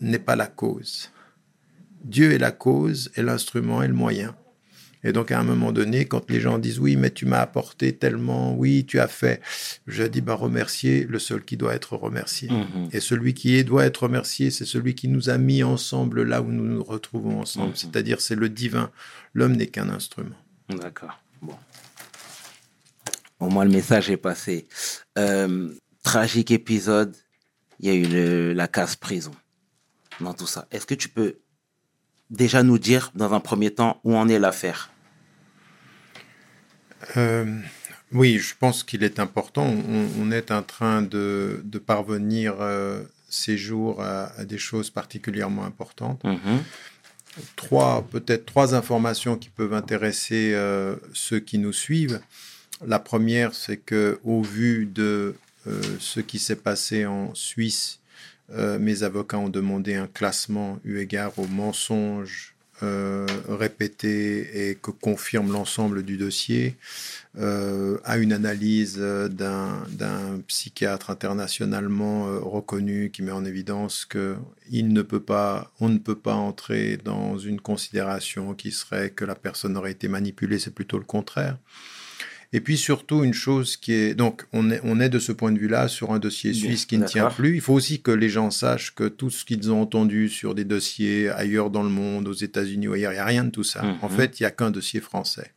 n'est 0.00 0.18
pas 0.18 0.36
la 0.36 0.46
cause. 0.46 1.10
Dieu 2.08 2.32
est 2.32 2.38
la 2.38 2.52
cause 2.52 3.10
et 3.16 3.22
l'instrument 3.22 3.82
est 3.82 3.88
le 3.88 3.94
moyen. 3.94 4.34
Et 5.04 5.12
donc 5.12 5.30
à 5.30 5.38
un 5.38 5.44
moment 5.44 5.70
donné, 5.70 6.06
quand 6.06 6.28
les 6.28 6.40
gens 6.40 6.58
disent 6.58 6.80
oui, 6.80 6.96
mais 6.96 7.10
tu 7.12 7.24
m'as 7.24 7.38
apporté 7.40 7.94
tellement, 7.96 8.56
oui, 8.56 8.84
tu 8.84 8.98
as 8.98 9.06
fait, 9.06 9.40
je 9.86 10.02
dis 10.02 10.20
bah 10.20 10.34
remercier 10.34 11.04
le 11.04 11.20
seul 11.20 11.44
qui 11.44 11.56
doit 11.56 11.74
être 11.74 11.94
remercié. 11.96 12.50
Mhm. 12.50 12.88
Et 12.92 12.98
celui 12.98 13.32
qui 13.32 13.54
est, 13.56 13.62
doit 13.62 13.84
être 13.84 14.02
remercié, 14.04 14.50
c'est 14.50 14.64
celui 14.64 14.96
qui 14.96 15.06
nous 15.06 15.30
a 15.30 15.38
mis 15.38 15.62
ensemble 15.62 16.24
là 16.24 16.42
où 16.42 16.50
nous 16.50 16.64
nous 16.64 16.82
retrouvons 16.82 17.40
ensemble. 17.40 17.68
Mhm. 17.70 17.76
C'est-à-dire 17.76 18.20
c'est 18.20 18.34
le 18.34 18.48
divin. 18.48 18.90
L'homme 19.34 19.54
n'est 19.54 19.68
qu'un 19.68 19.88
instrument. 19.88 20.34
D'accord. 20.68 21.16
Bon. 21.42 21.54
Au 23.38 23.48
moins, 23.48 23.64
le 23.64 23.70
message 23.70 24.10
est 24.10 24.16
passé. 24.16 24.66
Euh, 25.16 25.68
tragique 26.02 26.50
épisode. 26.50 27.14
Il 27.78 27.86
y 27.86 27.90
a 27.90 27.94
eu 27.94 28.04
le- 28.06 28.52
la 28.52 28.66
case 28.66 28.96
prison 28.96 29.30
dans 30.20 30.34
tout 30.34 30.48
ça. 30.48 30.66
Est-ce 30.72 30.86
que 30.86 30.94
tu 30.96 31.08
peux 31.08 31.36
déjà 32.30 32.62
nous 32.62 32.78
dire, 32.78 33.10
dans 33.14 33.32
un 33.34 33.40
premier 33.40 33.70
temps, 33.72 34.00
où 34.04 34.16
en 34.16 34.28
est 34.28 34.38
l'affaire 34.38 34.90
Euh, 37.16 37.60
oui, 38.12 38.38
je 38.38 38.54
pense 38.58 38.82
qu'il 38.84 39.02
est 39.02 39.18
important. 39.20 39.64
On, 39.66 40.08
on 40.20 40.30
est 40.32 40.50
en 40.50 40.62
train 40.62 41.02
de, 41.02 41.60
de 41.64 41.78
parvenir 41.78 42.56
euh, 42.60 43.02
ces 43.28 43.56
jours 43.56 44.02
à, 44.02 44.32
à 44.38 44.44
des 44.44 44.58
choses 44.58 44.90
particulièrement 44.90 45.64
importantes. 45.64 46.22
Mhm. 46.24 46.62
Trois, 47.56 48.04
peut-être 48.10 48.46
trois 48.46 48.74
informations 48.74 49.36
qui 49.36 49.48
peuvent 49.48 49.74
intéresser 49.74 50.52
euh, 50.54 50.96
ceux 51.12 51.38
qui 51.38 51.58
nous 51.58 51.72
suivent. 51.72 52.20
La 52.84 52.98
première, 52.98 53.54
c'est 53.54 53.76
que 53.76 54.18
au 54.24 54.42
vu 54.42 54.86
de 54.86 55.34
ce 56.00 56.20
qui 56.20 56.38
s'est 56.38 56.56
passé 56.56 57.04
en 57.04 57.34
Suisse, 57.34 58.00
euh, 58.52 58.78
mes 58.78 59.02
avocats 59.02 59.38
ont 59.38 59.48
demandé 59.48 59.94
un 59.94 60.06
classement 60.06 60.78
eu 60.84 60.98
égard 60.98 61.38
aux 61.38 61.46
mensonges 61.46 62.54
euh, 62.82 63.26
répétés 63.48 64.70
et 64.70 64.74
que 64.76 64.92
confirme 64.92 65.52
l'ensemble 65.52 66.04
du 66.04 66.16
dossier, 66.16 66.76
euh, 67.38 67.98
à 68.04 68.18
une 68.18 68.32
analyse 68.32 68.98
d'un 68.98 70.40
psychiatre 70.46 71.10
internationalement 71.10 72.26
reconnu 72.40 73.10
qui 73.10 73.22
met 73.22 73.32
en 73.32 73.44
évidence 73.44 74.04
que 74.04 74.36
il 74.70 74.92
ne 74.92 75.02
peut 75.02 75.20
pas, 75.20 75.72
on 75.80 75.88
ne 75.88 75.98
peut 75.98 76.18
pas 76.18 76.34
entrer 76.34 76.98
dans 76.98 77.36
une 77.36 77.60
considération 77.60 78.54
qui 78.54 78.70
serait 78.70 79.10
que 79.10 79.24
la 79.24 79.34
personne 79.34 79.76
aurait 79.76 79.92
été 79.92 80.06
manipulée, 80.06 80.58
c'est 80.58 80.74
plutôt 80.74 80.98
le 80.98 81.04
contraire. 81.04 81.58
Et 82.54 82.60
puis 82.60 82.78
surtout 82.78 83.24
une 83.24 83.34
chose 83.34 83.76
qui 83.76 83.92
est 83.92 84.14
donc 84.14 84.46
on 84.54 84.70
est 84.70 84.80
on 84.82 85.00
est 85.00 85.10
de 85.10 85.18
ce 85.18 85.32
point 85.32 85.52
de 85.52 85.58
vue-là 85.58 85.86
sur 85.86 86.12
un 86.12 86.18
dossier 86.18 86.54
suisse 86.54 86.86
qui 86.86 86.96
ne 86.96 87.06
tient 87.06 87.28
plus. 87.28 87.56
Il 87.56 87.60
faut 87.60 87.74
aussi 87.74 88.00
que 88.00 88.10
les 88.10 88.30
gens 88.30 88.50
sachent 88.50 88.94
que 88.94 89.06
tout 89.08 89.28
ce 89.28 89.44
qu'ils 89.44 89.70
ont 89.70 89.82
entendu 89.82 90.30
sur 90.30 90.54
des 90.54 90.64
dossiers 90.64 91.28
ailleurs 91.28 91.68
dans 91.68 91.82
le 91.82 91.90
monde, 91.90 92.26
aux 92.26 92.32
États-Unis 92.32 92.88
ou 92.88 92.94
ailleurs, 92.94 93.12
il 93.12 93.16
n'y 93.16 93.20
a 93.20 93.26
rien 93.26 93.44
de 93.44 93.50
tout 93.50 93.64
ça. 93.64 93.82
Mhm. 93.82 93.98
En 94.00 94.08
fait, 94.08 94.40
il 94.40 94.44
n'y 94.44 94.46
a 94.46 94.50
qu'un 94.50 94.70
dossier 94.70 95.00
français. 95.00 95.52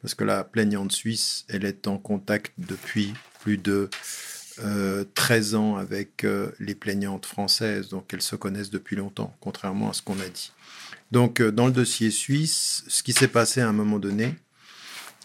Parce 0.00 0.14
que 0.14 0.24
la 0.24 0.44
plaignante 0.44 0.92
suisse, 0.92 1.44
elle 1.48 1.66
est 1.66 1.86
en 1.86 1.98
contact 1.98 2.54
depuis 2.56 3.12
plus 3.40 3.58
de 3.58 3.90
euh, 4.64 5.04
13 5.14 5.54
ans 5.54 5.76
avec 5.76 6.24
euh, 6.24 6.50
les 6.58 6.74
plaignantes 6.74 7.26
françaises, 7.26 7.88
donc 7.88 8.12
elles 8.12 8.22
se 8.22 8.36
connaissent 8.36 8.70
depuis 8.70 8.96
longtemps, 8.96 9.34
contrairement 9.40 9.90
à 9.90 9.92
ce 9.92 10.02
qu'on 10.02 10.18
a 10.20 10.28
dit. 10.28 10.52
Donc, 11.12 11.40
euh, 11.40 11.50
dans 11.50 11.66
le 11.66 11.72
dossier 11.72 12.10
suisse, 12.10 12.84
ce 12.88 13.02
qui 13.02 13.12
s'est 13.12 13.28
passé 13.28 13.60
à 13.60 13.68
un 13.68 13.72
moment 13.72 13.98
donné, 13.98 14.34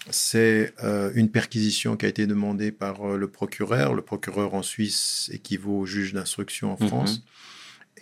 c'est 0.09 0.73
euh, 0.83 1.11
une 1.15 1.31
perquisition 1.31 1.97
qui 1.97 2.05
a 2.05 2.09
été 2.09 2.27
demandée 2.27 2.71
par 2.71 3.11
euh, 3.13 3.17
le 3.17 3.27
procureur. 3.27 3.93
Le 3.93 4.01
procureur 4.01 4.53
en 4.53 4.61
Suisse 4.61 5.29
équivaut 5.33 5.79
au 5.79 5.85
juge 5.85 6.13
d'instruction 6.13 6.73
en 6.73 6.77
Mhm. 6.79 6.87
France. 6.87 7.23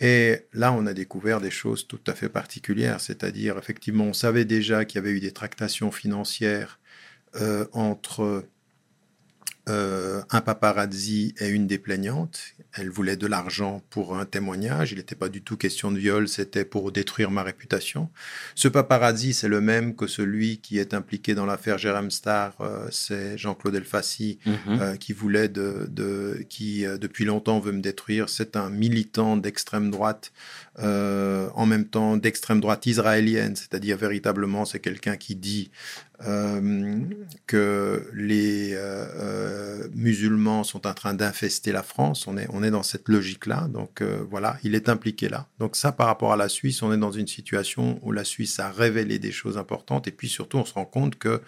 Et 0.00 0.40
là, 0.52 0.72
on 0.72 0.86
a 0.86 0.92
découvert 0.92 1.40
des 1.40 1.52
choses 1.52 1.86
tout 1.86 2.00
à 2.08 2.14
fait 2.14 2.28
particulières, 2.28 3.00
c'est-à-dire, 3.00 3.56
effectivement, 3.58 4.04
on 4.04 4.12
savait 4.12 4.44
déjà 4.44 4.84
qu'il 4.84 4.96
y 4.96 4.98
avait 4.98 5.12
eu 5.12 5.20
des 5.20 5.30
tractations 5.32 5.92
financières 5.92 6.80
euh, 7.36 7.66
entre 7.72 8.44
euh, 9.68 10.22
un 10.30 10.40
paparazzi 10.40 11.34
est 11.38 11.48
une 11.48 11.66
des 11.66 11.78
plaignantes. 11.78 12.40
Elle 12.74 12.90
voulait 12.90 13.16
de 13.16 13.26
l'argent 13.26 13.82
pour 13.88 14.18
un 14.18 14.26
témoignage. 14.26 14.92
Il 14.92 14.98
n'était 14.98 15.14
pas 15.14 15.28
du 15.28 15.42
tout 15.42 15.56
question 15.56 15.90
de 15.90 15.98
viol, 15.98 16.28
c'était 16.28 16.64
pour 16.64 16.92
détruire 16.92 17.30
ma 17.30 17.42
réputation. 17.42 18.10
Ce 18.54 18.68
paparazzi, 18.68 19.32
c'est 19.32 19.48
le 19.48 19.60
même 19.60 19.94
que 19.94 20.06
celui 20.06 20.58
qui 20.58 20.78
est 20.78 20.92
impliqué 20.92 21.34
dans 21.34 21.46
l'affaire 21.46 21.78
Jérém 21.78 22.10
Star. 22.10 22.54
Euh, 22.60 22.88
c'est 22.90 23.38
Jean-Claude 23.38 23.76
Elfassi 23.76 24.38
euh, 24.68 24.96
qui 24.96 25.12
voulait 25.12 25.48
de, 25.48 25.86
de 25.90 26.44
qui 26.48 26.84
depuis 27.00 27.24
longtemps 27.24 27.60
veut 27.60 27.72
me 27.72 27.80
détruire. 27.80 28.28
C'est 28.28 28.56
un 28.56 28.68
militant 28.68 29.36
d'extrême 29.36 29.90
droite, 29.90 30.32
en 30.78 31.66
même 31.66 31.86
temps 31.86 32.16
d'extrême 32.16 32.60
droite 32.60 32.86
israélienne, 32.86 33.56
c'est-à-dire 33.56 33.96
véritablement 33.96 34.64
c'est 34.64 34.80
quelqu'un 34.80 35.16
qui 35.16 35.36
dit 35.36 35.70
que 37.46 38.10
les 38.14 38.76
euh, 39.54 39.88
musulmans 39.94 40.64
sont 40.64 40.86
en 40.86 40.94
train 40.94 41.14
d'infester 41.14 41.72
la 41.72 41.82
France. 41.82 42.26
On 42.26 42.36
est, 42.36 42.46
on 42.50 42.62
est 42.62 42.70
dans 42.70 42.82
cette 42.82 43.08
logique-là. 43.08 43.68
Donc 43.68 44.00
euh, 44.00 44.24
voilà, 44.28 44.58
il 44.64 44.74
est 44.74 44.88
impliqué 44.88 45.28
là. 45.28 45.46
Donc 45.58 45.76
ça, 45.76 45.92
par 45.92 46.06
rapport 46.06 46.32
à 46.32 46.36
la 46.36 46.48
Suisse, 46.48 46.82
on 46.82 46.92
est 46.92 46.98
dans 46.98 47.12
une 47.12 47.26
situation 47.26 47.98
où 48.02 48.12
la 48.12 48.24
Suisse 48.24 48.58
a 48.58 48.70
révélé 48.70 49.18
des 49.18 49.32
choses 49.32 49.56
importantes. 49.56 50.08
Et 50.08 50.10
puis 50.10 50.28
surtout, 50.28 50.58
on 50.58 50.64
se 50.64 50.74
rend 50.74 50.84
compte 50.84 51.16
que 51.16 51.40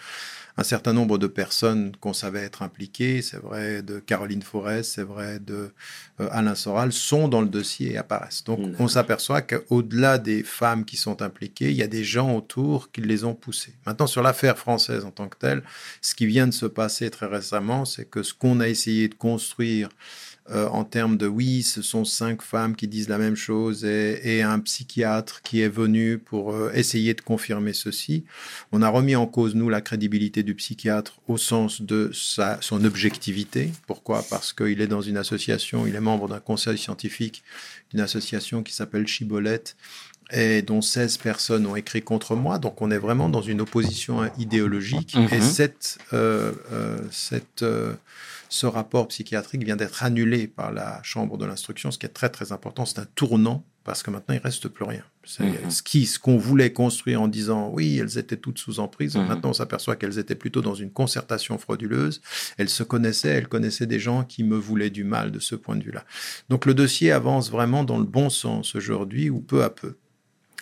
un 0.59 0.62
certain 0.62 0.92
nombre 0.92 1.19
de 1.19 1.27
personnes 1.27 1.92
qu'on 2.01 2.12
savait 2.12 2.40
être 2.40 2.62
impliquées, 2.62 3.21
c'est 3.21 3.37
vrai 3.37 3.83
de 3.83 3.99
Caroline 3.99 4.42
Forest, 4.42 4.92
c'est 4.95 5.03
vrai 5.03 5.38
de 5.38 5.71
euh, 6.21 6.29
Alain 6.31 6.55
Soral, 6.55 6.92
sont 6.92 7.29
dans 7.29 7.42
le 7.42 7.49
dossier 7.49 7.92
et 7.92 7.99
apparaissent. 7.99 8.45
Donc 8.45 8.61
on 8.79 8.88
s'aperçoit 8.88 9.42
qu'au-delà 9.42 10.19
des 10.19 10.42
femmes 10.42 10.85
qui 10.85 10.97
sont 10.97 11.21
impliquées, 11.21 11.71
il 11.71 11.77
y 11.77 11.83
a 11.83 11.88
des 11.88 12.05
gens 12.05 12.35
autour 12.35 12.90
qui 12.90 13.03
les 13.03 13.25
ont 13.25 13.35
poussées. 13.35 13.75
Maintenant, 13.85 14.07
sur 14.07 14.23
l'affaire 14.23 14.57
française 14.57 15.05
en 15.05 15.11
tant 15.11 15.29
que 15.29 15.37
telle, 15.37 15.62
ce 16.01 16.14
qui 16.14 16.27
vient 16.27 16.47
de 16.47 16.55
se 16.55 16.66
passer 16.66 17.11
très 17.11 17.27
récemment, 17.27 17.85
c'est 17.85 18.07
que 18.07 18.23
ce 18.23 18.33
qu'on 18.33 18.61
a 18.61 18.69
essayé 18.69 19.09
de 19.09 19.14
construire 19.14 19.90
euh, 20.51 20.69
en 20.69 20.85
termes 20.85 21.17
de 21.17 21.27
oui, 21.27 21.63
ce 21.63 21.83
sont 21.83 22.05
cinq 22.05 22.41
femmes 22.43 22.77
qui 22.77 22.87
disent 22.87 23.09
la 23.09 23.19
même 23.19 23.35
chose 23.35 23.85
et, 23.85 24.21
et 24.23 24.43
un 24.43 24.59
psychiatre 24.61 25.43
qui 25.43 25.61
est 25.61 25.69
venu 25.69 26.19
pour 26.19 26.53
euh, 26.53 26.71
essayer 26.75 27.15
de 27.15 27.21
confirmer 27.21 27.73
ceci. 27.73 28.25
On 28.73 28.83
a 28.83 28.89
remis 28.89 29.17
en 29.17 29.27
cause, 29.27 29.55
nous, 29.55 29.69
la 29.69 29.81
crédibilité 29.81 30.43
du 30.43 30.55
psychiatre 30.55 31.21
au 31.27 31.37
sens 31.37 31.83
de 31.83 32.11
sa, 32.13 32.59
son 32.61 32.85
objectivité. 32.85 33.73
Pourquoi? 33.87 34.25
Parce 34.31 34.53
qu'il 34.53 34.81
est 34.81 34.87
dans 34.87 35.03
une 35.03 35.17
association, 35.17 35.87
il 35.87 35.95
est 35.95 36.01
membre 36.01 36.29
d'un 36.29 36.41
conseil 36.41 36.79
scientifique 36.79 37.43
d'une 37.91 38.01
association 38.01 38.63
qui 38.63 38.73
s'appelle 38.73 39.07
Chibolette 39.07 39.77
et 40.33 40.63
dont 40.63 40.83
16 40.83 41.19
personnes 41.19 41.67
ont 41.67 41.77
écrit 41.77 42.03
contre 42.03 42.35
moi. 42.35 42.59
Donc 42.59 42.83
on 42.83 42.91
est 42.91 42.99
vraiment 42.99 43.29
dans 43.29 43.43
une 43.43 43.61
opposition 43.61 44.31
idéologique. 44.39 45.15
Mhm. 45.15 45.29
Et 45.33 45.41
cette, 45.41 45.99
euh, 46.13 46.53
euh, 46.73 46.99
cette, 47.11 47.65
ce 48.49 48.67
rapport 48.67 49.09
psychiatrique 49.09 49.65
vient 49.65 49.77
d'être 49.77 50.03
annulé 50.03 50.47
par 50.47 50.73
la 50.73 51.01
Chambre 51.03 51.39
de 51.39 51.45
l'instruction, 51.45 51.91
ce 51.91 51.99
qui 51.99 52.07
est 52.07 52.11
très 52.11 52.29
très 52.29 52.53
important. 52.53 52.85
C'est 52.85 52.99
un 52.99 53.07
tournant 53.15 53.65
parce 53.87 54.03
que 54.03 54.11
maintenant 54.11 54.35
il 54.35 54.41
reste 54.41 54.69
plus 54.69 54.85
rien. 54.85 55.05
Mhm. 55.41 55.71
ce 55.71 55.83
qui, 55.83 56.07
ce 56.07 56.19
qu'on 56.21 56.37
voulait 56.37 56.73
construire 56.73 57.21
en 57.23 57.29
disant 57.29 57.71
oui, 57.73 57.99
elles 57.99 58.19
étaient 58.19 58.37
toutes 58.37 58.59
sous 58.59 58.81
emprise. 58.81 59.17
Mhm. 59.17 59.27
Maintenant 59.27 59.51
on 59.51 59.55
s'aperçoit 59.55 59.97
qu'elles 59.97 60.19
étaient 60.19 60.35
plutôt 60.35 60.61
dans 60.61 60.75
une 60.75 60.91
concertation 60.91 61.57
frauduleuse. 61.57 62.21
Elles 62.59 62.69
se 62.69 62.83
connaissaient, 62.83 63.31
elles 63.31 63.49
connaissaient 63.49 63.87
des 63.87 64.01
gens 64.01 64.25
qui 64.25 64.45
me 64.45 64.57
voulaient 64.57 64.91
du 64.91 65.05
mal 65.05 65.31
de 65.31 65.39
ce 65.39 65.55
point 65.55 65.77
de 65.77 65.85
vue-là. 65.85 66.05
Donc 66.49 66.67
le 66.67 66.75
dossier 66.75 67.13
avance 67.13 67.51
vraiment 67.51 67.85
dans 67.85 67.99
le 67.99 68.05
bon 68.05 68.29
sens 68.29 68.75
aujourd'hui 68.75 69.31
ou 69.31 69.41
peu 69.41 69.63
à 69.63 69.71
peu 69.71 69.97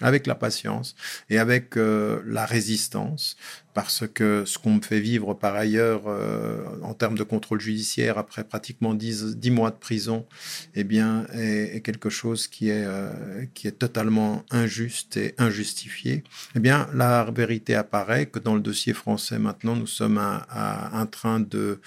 avec 0.01 0.27
la 0.27 0.35
patience 0.35 0.95
et 1.31 1.39
avec 1.39 1.77
euh, 1.77 2.21
la 2.27 2.47
résistance, 2.47 3.37
parce 3.75 4.05
que 4.07 4.45
ce 4.47 4.59
qu'on 4.59 4.75
me 4.75 4.81
fait 4.81 5.01
vivre 5.01 5.35
par 5.35 5.55
ailleurs 5.55 6.03
euh, 6.07 6.65
en 6.83 6.95
termes 6.95 7.19
de 7.19 7.25
contrôle 7.25 7.61
judiciaire 7.61 8.19
après 8.19 8.45
pratiquement 8.45 8.95
10, 8.95 9.37
10 9.37 9.51
mois 9.51 9.71
de 9.71 9.77
prison, 9.77 10.27
eh 10.75 10.85
bien, 10.85 11.27
est, 11.33 11.77
est 11.77 11.81
quelque 11.81 12.11
chose 12.11 12.47
qui 12.47 12.71
est, 12.71 12.85
euh, 12.85 13.45
qui 13.55 13.67
est 13.67 13.79
totalement 13.79 14.45
injuste 14.51 15.17
et 15.17 15.35
injustifié. 15.39 16.25
Eh 16.55 16.61
bien, 16.61 16.89
la 16.95 17.25
vérité 17.35 17.75
apparaît 17.75 18.27
que 18.27 18.39
dans 18.39 18.55
le 18.55 18.61
dossier 18.61 18.93
français 18.93 19.39
maintenant, 19.39 19.77
nous 19.77 19.87
sommes 19.87 20.19
en 20.19 21.07
train 21.07 21.41
de, 21.41 21.81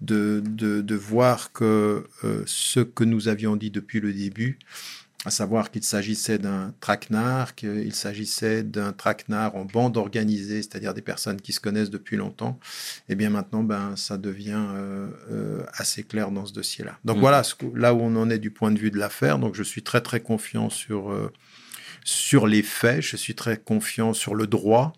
de, 0.00 0.42
de, 0.44 0.80
de 0.80 0.94
voir 0.94 1.52
que 1.52 2.06
euh, 2.24 2.42
ce 2.46 2.80
que 2.80 3.04
nous 3.04 3.28
avions 3.28 3.56
dit 3.56 3.70
depuis 3.70 4.00
le 4.00 4.12
début, 4.12 4.58
à 5.24 5.30
savoir 5.30 5.70
qu'il 5.70 5.82
s'agissait 5.82 6.38
d'un 6.38 6.74
traquenard, 6.80 7.54
qu'il 7.54 7.94
s'agissait 7.94 8.62
d'un 8.62 8.92
traquenard 8.92 9.56
en 9.56 9.64
bande 9.64 9.96
organisée, 9.96 10.62
c'est-à-dire 10.62 10.92
des 10.94 11.02
personnes 11.02 11.40
qui 11.40 11.52
se 11.52 11.60
connaissent 11.60 11.90
depuis 11.90 12.16
longtemps, 12.16 12.58
et 13.08 13.14
bien 13.14 13.30
maintenant, 13.30 13.62
ben, 13.62 13.96
ça 13.96 14.18
devient 14.18 14.52
euh, 14.74 15.08
euh, 15.30 15.64
assez 15.74 16.02
clair 16.02 16.30
dans 16.30 16.44
ce 16.46 16.52
dossier-là. 16.52 16.98
Donc 17.04 17.16
Mhm. 17.16 17.20
voilà 17.22 17.42
ce 17.42 17.54
que- 17.54 17.66
là 17.74 17.94
où 17.94 18.00
on 18.00 18.14
en 18.16 18.28
est 18.28 18.38
du 18.38 18.50
point 18.50 18.70
de 18.70 18.78
vue 18.78 18.90
de 18.90 18.98
l'affaire. 18.98 19.38
Donc 19.38 19.54
je 19.54 19.62
suis 19.62 19.82
très 19.82 20.00
très 20.02 20.20
confiant 20.20 20.68
sur, 20.68 21.10
euh, 21.10 21.32
sur 22.04 22.46
les 22.46 22.62
faits, 22.62 23.00
je 23.00 23.16
suis 23.16 23.34
très 23.34 23.56
confiant 23.56 24.12
sur 24.12 24.34
le 24.34 24.46
droit. 24.46 24.92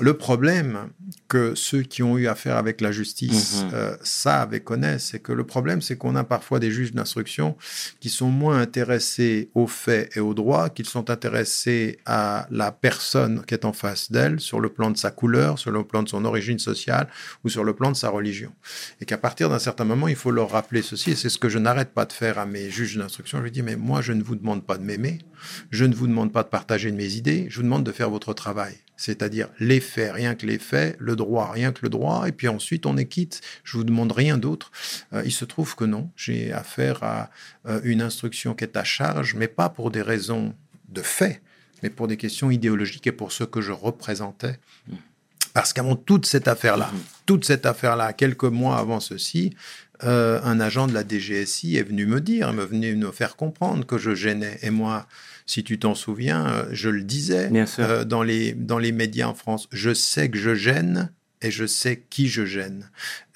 Le 0.00 0.14
problème 0.14 0.88
que 1.28 1.54
ceux 1.54 1.82
qui 1.82 2.02
ont 2.02 2.18
eu 2.18 2.26
affaire 2.26 2.56
avec 2.56 2.80
la 2.80 2.90
justice 2.90 3.62
Mhm. 3.62 3.70
euh, 3.74 3.96
savent 4.02 4.52
et 4.52 4.58
connaissent, 4.60 5.04
c'est 5.12 5.20
que 5.20 5.30
le 5.32 5.44
problème, 5.44 5.80
c'est 5.82 5.96
qu'on 5.96 6.16
a 6.16 6.24
parfois 6.24 6.58
des 6.58 6.72
juges 6.72 6.92
d'instruction 6.92 7.56
qui 8.00 8.08
sont 8.08 8.28
moins 8.28 8.58
intéressés 8.60 9.50
aux 9.54 9.68
faits 9.68 10.16
et 10.16 10.20
au 10.20 10.34
droit, 10.34 10.68
qu'ils 10.68 10.88
sont 10.88 11.10
intéressés 11.10 11.98
à 12.06 12.48
la 12.50 12.72
personne 12.72 13.44
qui 13.46 13.54
est 13.54 13.64
en 13.64 13.72
face 13.72 14.10
d'elle, 14.10 14.40
sur 14.40 14.58
le 14.58 14.68
plan 14.68 14.90
de 14.90 14.96
sa 14.96 15.12
couleur, 15.12 15.60
sur 15.60 15.70
le 15.70 15.84
plan 15.84 16.02
de 16.02 16.08
son 16.08 16.24
origine 16.24 16.58
sociale 16.58 17.06
ou 17.44 17.48
sur 17.48 17.62
le 17.62 17.72
plan 17.74 17.92
de 17.92 17.96
sa 17.96 18.08
religion. 18.10 18.52
Et 19.00 19.04
qu'à 19.04 19.18
partir 19.18 19.48
d'un 19.48 19.60
certain 19.60 19.84
moment, 19.84 20.08
il 20.08 20.16
faut 20.16 20.32
leur 20.32 20.50
rappeler 20.50 20.82
ceci, 20.82 21.12
et 21.12 21.14
c'est 21.16 21.28
ce 21.28 21.38
que 21.38 21.48
je 21.48 21.58
n'arrête 21.58 21.94
pas 21.94 22.04
de 22.04 22.12
faire 22.12 22.38
à 22.40 22.46
mes 22.46 22.68
juges 22.68 22.96
d'instruction. 22.96 23.38
Je 23.38 23.44
lui 23.44 23.50
dis, 23.52 23.62
mais 23.62 23.76
moi, 23.76 24.02
je 24.02 24.12
ne 24.12 24.22
vous 24.24 24.34
demande 24.34 24.64
pas 24.66 24.76
de 24.76 24.82
m'aimer, 24.82 25.18
je 25.70 25.84
ne 25.84 25.94
vous 25.94 26.08
demande 26.08 26.32
pas 26.32 26.42
de 26.42 26.48
partager 26.48 26.90
de 26.90 26.96
mes 26.96 27.14
idées, 27.14 27.46
je 27.48 27.56
vous 27.58 27.62
demande 27.62 27.84
de 27.84 27.92
faire 27.92 28.10
votre 28.10 28.34
travail. 28.34 28.74
C'est-à-dire 28.96 29.48
les 29.58 29.80
faits, 29.80 30.12
rien 30.12 30.34
que 30.34 30.46
les 30.46 30.58
faits, 30.58 30.96
le 31.00 31.16
droit, 31.16 31.50
rien 31.50 31.72
que 31.72 31.80
le 31.82 31.88
droit, 31.88 32.28
et 32.28 32.32
puis 32.32 32.48
ensuite 32.48 32.86
on 32.86 32.96
est 32.96 33.06
quitte. 33.06 33.40
Je 33.64 33.76
vous 33.76 33.84
demande 33.84 34.12
rien 34.12 34.38
d'autre. 34.38 34.70
Euh, 35.12 35.22
il 35.24 35.32
se 35.32 35.44
trouve 35.44 35.74
que 35.74 35.84
non, 35.84 36.10
j'ai 36.16 36.52
affaire 36.52 37.02
à 37.02 37.30
euh, 37.66 37.80
une 37.84 38.02
instruction 38.02 38.54
qui 38.54 38.64
est 38.64 38.76
à 38.76 38.84
charge, 38.84 39.34
mais 39.34 39.48
pas 39.48 39.68
pour 39.68 39.90
des 39.90 40.02
raisons 40.02 40.54
de 40.88 41.02
fait, 41.02 41.42
mais 41.82 41.90
pour 41.90 42.06
des 42.06 42.16
questions 42.16 42.50
idéologiques 42.50 43.06
et 43.08 43.12
pour 43.12 43.32
ce 43.32 43.44
que 43.44 43.60
je 43.60 43.72
représentais. 43.72 44.58
Parce 45.52 45.72
qu'avant 45.72 45.94
toute 45.96 46.26
cette 46.26 46.48
affaire-là, 46.48 46.90
Mhm. 46.92 47.00
toute 47.26 47.44
cette 47.44 47.66
affaire-là, 47.66 48.12
quelques 48.12 48.44
mois 48.44 48.76
avant 48.78 49.00
ceci, 49.00 49.54
euh, 50.02 50.40
un 50.42 50.58
agent 50.58 50.88
de 50.88 50.92
la 50.92 51.04
DGSI 51.06 51.76
est 51.76 51.84
venu 51.84 52.06
me 52.06 52.20
dire, 52.20 52.52
me 52.52 52.64
venu 52.64 52.96
me 52.96 53.12
faire 53.12 53.36
comprendre 53.36 53.86
que 53.86 53.96
je 53.96 54.14
gênais. 54.14 54.58
Et 54.62 54.70
moi, 54.70 55.06
si 55.46 55.64
tu 55.64 55.78
t'en 55.78 55.94
souviens, 55.94 56.46
euh, 56.46 56.64
je 56.72 56.88
le 56.88 57.02
disais 57.02 57.50
euh, 57.78 58.04
dans, 58.04 58.22
les, 58.22 58.52
dans 58.54 58.78
les 58.78 58.92
médias 58.92 59.26
en 59.28 59.34
France, 59.34 59.68
je 59.72 59.92
sais 59.92 60.30
que 60.30 60.38
je 60.38 60.54
gêne 60.54 61.10
et 61.42 61.50
je 61.50 61.66
sais 61.66 62.02
qui 62.08 62.28
je 62.28 62.46
gêne. 62.46 62.88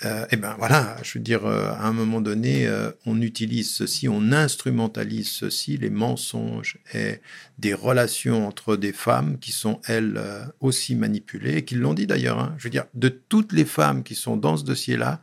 Euh, 0.06 0.24
et 0.30 0.36
ben 0.36 0.54
voilà, 0.58 0.96
je 1.02 1.18
veux 1.18 1.22
dire, 1.22 1.44
euh, 1.44 1.70
à 1.72 1.86
un 1.86 1.92
moment 1.92 2.22
donné, 2.22 2.66
euh, 2.66 2.90
on 3.04 3.20
utilise 3.20 3.70
ceci, 3.70 4.08
on 4.08 4.32
instrumentalise 4.32 5.28
ceci, 5.28 5.76
les 5.76 5.90
mensonges 5.90 6.78
et 6.94 7.20
des 7.58 7.74
relations 7.74 8.48
entre 8.48 8.76
des 8.76 8.94
femmes 8.94 9.38
qui 9.38 9.52
sont, 9.52 9.80
elles, 9.86 10.18
aussi 10.60 10.94
manipulées, 10.94 11.58
et 11.58 11.64
qui 11.66 11.74
l'ont 11.74 11.92
dit 11.92 12.06
d'ailleurs. 12.06 12.38
hein. 12.38 12.54
je 12.56 12.64
veux 12.64 12.70
dire, 12.70 12.86
de 12.94 13.10
toutes 13.10 13.52
les 13.52 13.66
femmes 13.66 14.02
qui 14.02 14.14
sont 14.14 14.38
dans 14.38 14.56
ce 14.56 14.64
dossier-là, 14.64 15.20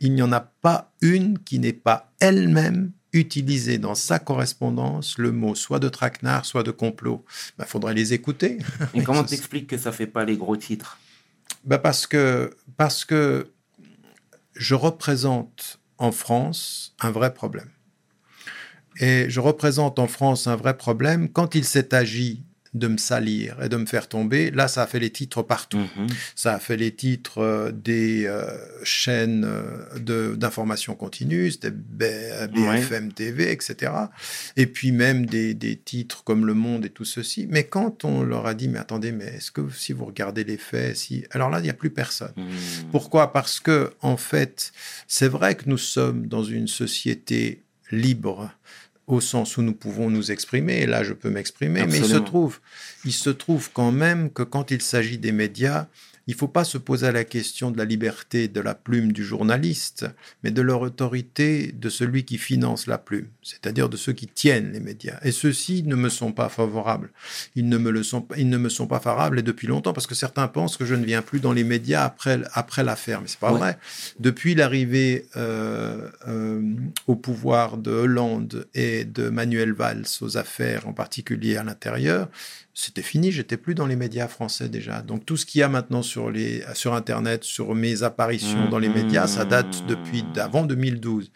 il 0.00 0.12
n'y 0.12 0.22
en 0.22 0.32
a 0.32 0.40
pas 0.40 0.92
une 1.02 1.38
qui 1.38 1.60
n'est 1.60 1.72
pas 1.72 2.12
elle-même 2.18 2.90
utilisé 3.14 3.78
dans 3.78 3.94
sa 3.94 4.18
correspondance 4.18 5.18
le 5.18 5.32
mot 5.32 5.54
soit 5.54 5.78
de 5.78 5.88
traquenard, 5.88 6.44
soit 6.44 6.62
de 6.62 6.70
complot. 6.70 7.24
Il 7.58 7.64
faudrait 7.64 7.94
les 7.94 8.12
écouter. 8.12 8.58
Et 8.92 9.02
comment 9.02 9.24
t'expliques 9.24 9.68
que 9.68 9.78
ça 9.78 9.92
fait 9.92 10.06
pas 10.06 10.24
les 10.24 10.36
gros 10.36 10.56
titres? 10.56 10.98
Ben 11.64 11.78
parce 11.78 12.06
que 12.06 12.50
parce 12.76 13.04
que 13.04 13.50
je 14.54 14.74
représente 14.74 15.80
en 15.98 16.12
France 16.12 16.94
un 17.00 17.10
vrai 17.10 17.32
problème. 17.32 17.70
Et 19.00 19.26
je 19.28 19.40
représente 19.40 19.98
en 19.98 20.06
France 20.06 20.46
un 20.46 20.56
vrai 20.56 20.76
problème 20.76 21.28
quand 21.28 21.54
il 21.54 21.64
s'est 21.64 21.94
agi 21.94 22.44
de 22.74 22.88
me 22.88 22.96
salir 22.96 23.56
et 23.62 23.68
de 23.68 23.76
me 23.76 23.86
faire 23.86 24.08
tomber. 24.08 24.50
Là, 24.50 24.66
ça 24.68 24.82
a 24.82 24.86
fait 24.88 24.98
les 24.98 25.10
titres 25.10 25.42
partout. 25.42 25.78
Mhm. 25.78 26.08
Ça 26.34 26.54
a 26.54 26.58
fait 26.58 26.76
les 26.76 26.92
titres 26.92 27.38
euh, 27.38 27.70
des 27.72 28.26
euh, 28.26 28.44
chaînes 28.82 29.44
euh, 29.46 29.98
de- 29.98 30.34
d'information 30.34 30.94
continue, 30.96 31.50
c'était 31.52 31.70
BFM 31.70 33.12
TV, 33.12 33.50
etc. 33.52 33.92
Et 34.56 34.66
puis 34.66 34.92
même 34.92 35.26
des, 35.26 35.54
des 35.54 35.76
titres 35.76 36.24
comme 36.24 36.46
Le 36.46 36.54
Monde 36.54 36.84
et 36.84 36.90
tout 36.90 37.04
ceci. 37.04 37.46
Mais 37.48 37.64
quand 37.64 38.04
on 38.04 38.22
leur 38.22 38.46
a 38.46 38.54
dit, 38.54 38.68
mais 38.68 38.78
attendez, 38.78 39.12
mais 39.12 39.26
est-ce 39.36 39.50
que 39.50 39.68
si 39.70 39.92
vous 39.92 40.04
regardez 40.04 40.44
les 40.44 40.56
faits, 40.58 40.96
si... 40.96 41.24
alors 41.30 41.50
là, 41.50 41.60
il 41.60 41.62
n'y 41.64 41.70
a 41.70 41.74
plus 41.74 41.90
personne. 41.90 42.32
Mhm. 42.36 42.90
Pourquoi? 42.90 43.32
Parce 43.32 43.60
que, 43.60 43.92
en 44.00 44.16
fait, 44.16 44.72
c'est 45.06 45.28
vrai 45.28 45.54
que 45.54 45.64
nous 45.66 45.78
sommes 45.78 46.26
dans 46.26 46.44
une 46.44 46.68
société 46.68 47.62
libre 47.90 48.50
au 49.06 49.20
sens 49.20 49.56
où 49.56 49.62
nous 49.62 49.74
pouvons 49.74 50.10
nous 50.10 50.32
exprimer, 50.32 50.80
et 50.80 50.86
là 50.86 51.04
je 51.04 51.12
peux 51.12 51.30
m'exprimer, 51.30 51.86
mais 51.86 51.98
il 51.98 52.04
se 52.04 52.16
trouve, 52.16 52.60
il 53.04 53.12
se 53.12 53.30
trouve 53.30 53.70
quand 53.72 53.92
même 53.92 54.30
que 54.30 54.42
quand 54.42 54.70
il 54.70 54.80
s'agit 54.80 55.18
des 55.18 55.32
médias, 55.32 55.86
il 56.26 56.34
ne 56.34 56.38
faut 56.38 56.48
pas 56.48 56.64
se 56.64 56.78
poser 56.78 57.12
la 57.12 57.24
question 57.24 57.70
de 57.70 57.78
la 57.78 57.84
liberté 57.84 58.48
de 58.48 58.60
la 58.60 58.74
plume 58.74 59.12
du 59.12 59.24
journaliste, 59.24 60.06
mais 60.42 60.50
de 60.50 60.62
leur 60.62 60.80
autorité 60.80 61.72
de 61.72 61.88
celui 61.88 62.24
qui 62.24 62.38
finance 62.38 62.86
la 62.86 62.98
plume, 62.98 63.28
c'est-à-dire 63.42 63.88
de 63.88 63.96
ceux 63.96 64.12
qui 64.12 64.26
tiennent 64.26 64.72
les 64.72 64.80
médias. 64.80 65.18
Et 65.22 65.32
ceux-ci 65.32 65.82
ne 65.82 65.94
me 65.94 66.08
sont 66.08 66.32
pas 66.32 66.48
favorables. 66.48 67.10
Ils 67.54 67.68
ne 67.68 67.76
me 67.76 67.90
le 67.90 68.02
sont, 68.02 68.26
ils 68.36 68.48
ne 68.48 68.56
me 68.56 68.68
sont 68.68 68.86
pas 68.86 69.00
favorables 69.00 69.38
et 69.38 69.42
depuis 69.42 69.66
longtemps 69.66 69.92
parce 69.92 70.06
que 70.06 70.14
certains 70.14 70.48
pensent 70.48 70.76
que 70.76 70.84
je 70.84 70.94
ne 70.94 71.04
viens 71.04 71.22
plus 71.22 71.40
dans 71.40 71.52
les 71.52 71.64
médias 71.64 72.04
après 72.04 72.40
après 72.52 72.84
l'affaire, 72.84 73.20
mais 73.20 73.28
c'est 73.28 73.38
pas 73.38 73.52
vrai. 73.52 73.78
Depuis 74.18 74.54
l'arrivée 74.54 75.26
euh, 75.36 76.08
euh, 76.28 76.62
au 77.06 77.16
pouvoir 77.16 77.76
de 77.76 77.90
Hollande 77.90 78.66
et 78.74 79.04
de 79.04 79.28
Manuel 79.28 79.72
Valls 79.72 80.06
aux 80.20 80.36
affaires, 80.36 80.88
en 80.88 80.92
particulier 80.92 81.56
à 81.56 81.64
l'intérieur, 81.64 82.28
c'était 82.74 83.02
fini, 83.02 83.30
j'étais 83.30 83.56
plus 83.56 83.76
dans 83.76 83.86
les 83.86 83.94
médias 83.94 84.26
français 84.26 84.68
déjà. 84.68 85.00
Donc 85.00 85.24
tout 85.24 85.36
ce 85.36 85.46
qu'il 85.46 85.60
y 85.60 85.62
a 85.62 85.68
maintenant 85.68 86.02
sur, 86.02 86.30
les, 86.30 86.64
sur 86.74 86.94
Internet, 86.94 87.44
sur 87.44 87.74
mes 87.74 88.02
apparitions 88.02 88.68
dans 88.68 88.80
les 88.80 88.88
médias, 88.88 89.28
ça 89.28 89.44
date 89.44 89.86
depuis 89.86 90.24
d'avant 90.34 90.64
2012. 90.64 91.30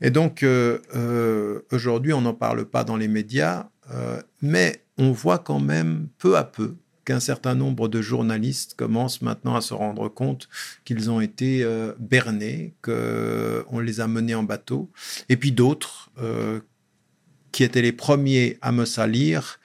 Et 0.00 0.10
donc 0.10 0.44
euh, 0.44 0.78
euh, 0.94 1.62
aujourd'hui, 1.72 2.12
on 2.12 2.20
n'en 2.20 2.34
parle 2.34 2.64
pas 2.64 2.84
dans 2.84 2.96
les 2.96 3.08
médias, 3.08 3.68
euh, 3.92 4.22
mais 4.42 4.84
on 4.96 5.10
voit 5.10 5.38
quand 5.38 5.58
même 5.58 6.08
peu 6.18 6.36
à 6.36 6.44
peu 6.44 6.76
qu'un 7.04 7.20
certain 7.20 7.56
nombre 7.56 7.88
de 7.88 8.00
journalistes 8.00 8.74
commencent 8.74 9.22
maintenant 9.22 9.56
à 9.56 9.60
se 9.60 9.74
rendre 9.74 10.08
compte 10.08 10.48
qu'ils 10.84 11.10
ont 11.10 11.20
été 11.20 11.66
bernés, 11.98 12.74
qu'on 12.82 13.80
les 13.80 14.00
a 14.00 14.06
menés 14.06 14.34
en 14.34 14.42
bateau, 14.42 14.90
et 15.28 15.36
puis 15.36 15.50
d'autres 15.50 16.12
qui 17.52 17.64
étaient 17.64 17.82
les 17.82 17.92
premiers 17.92 18.58
à 18.60 18.70
me 18.70 18.84
salir 18.84 19.58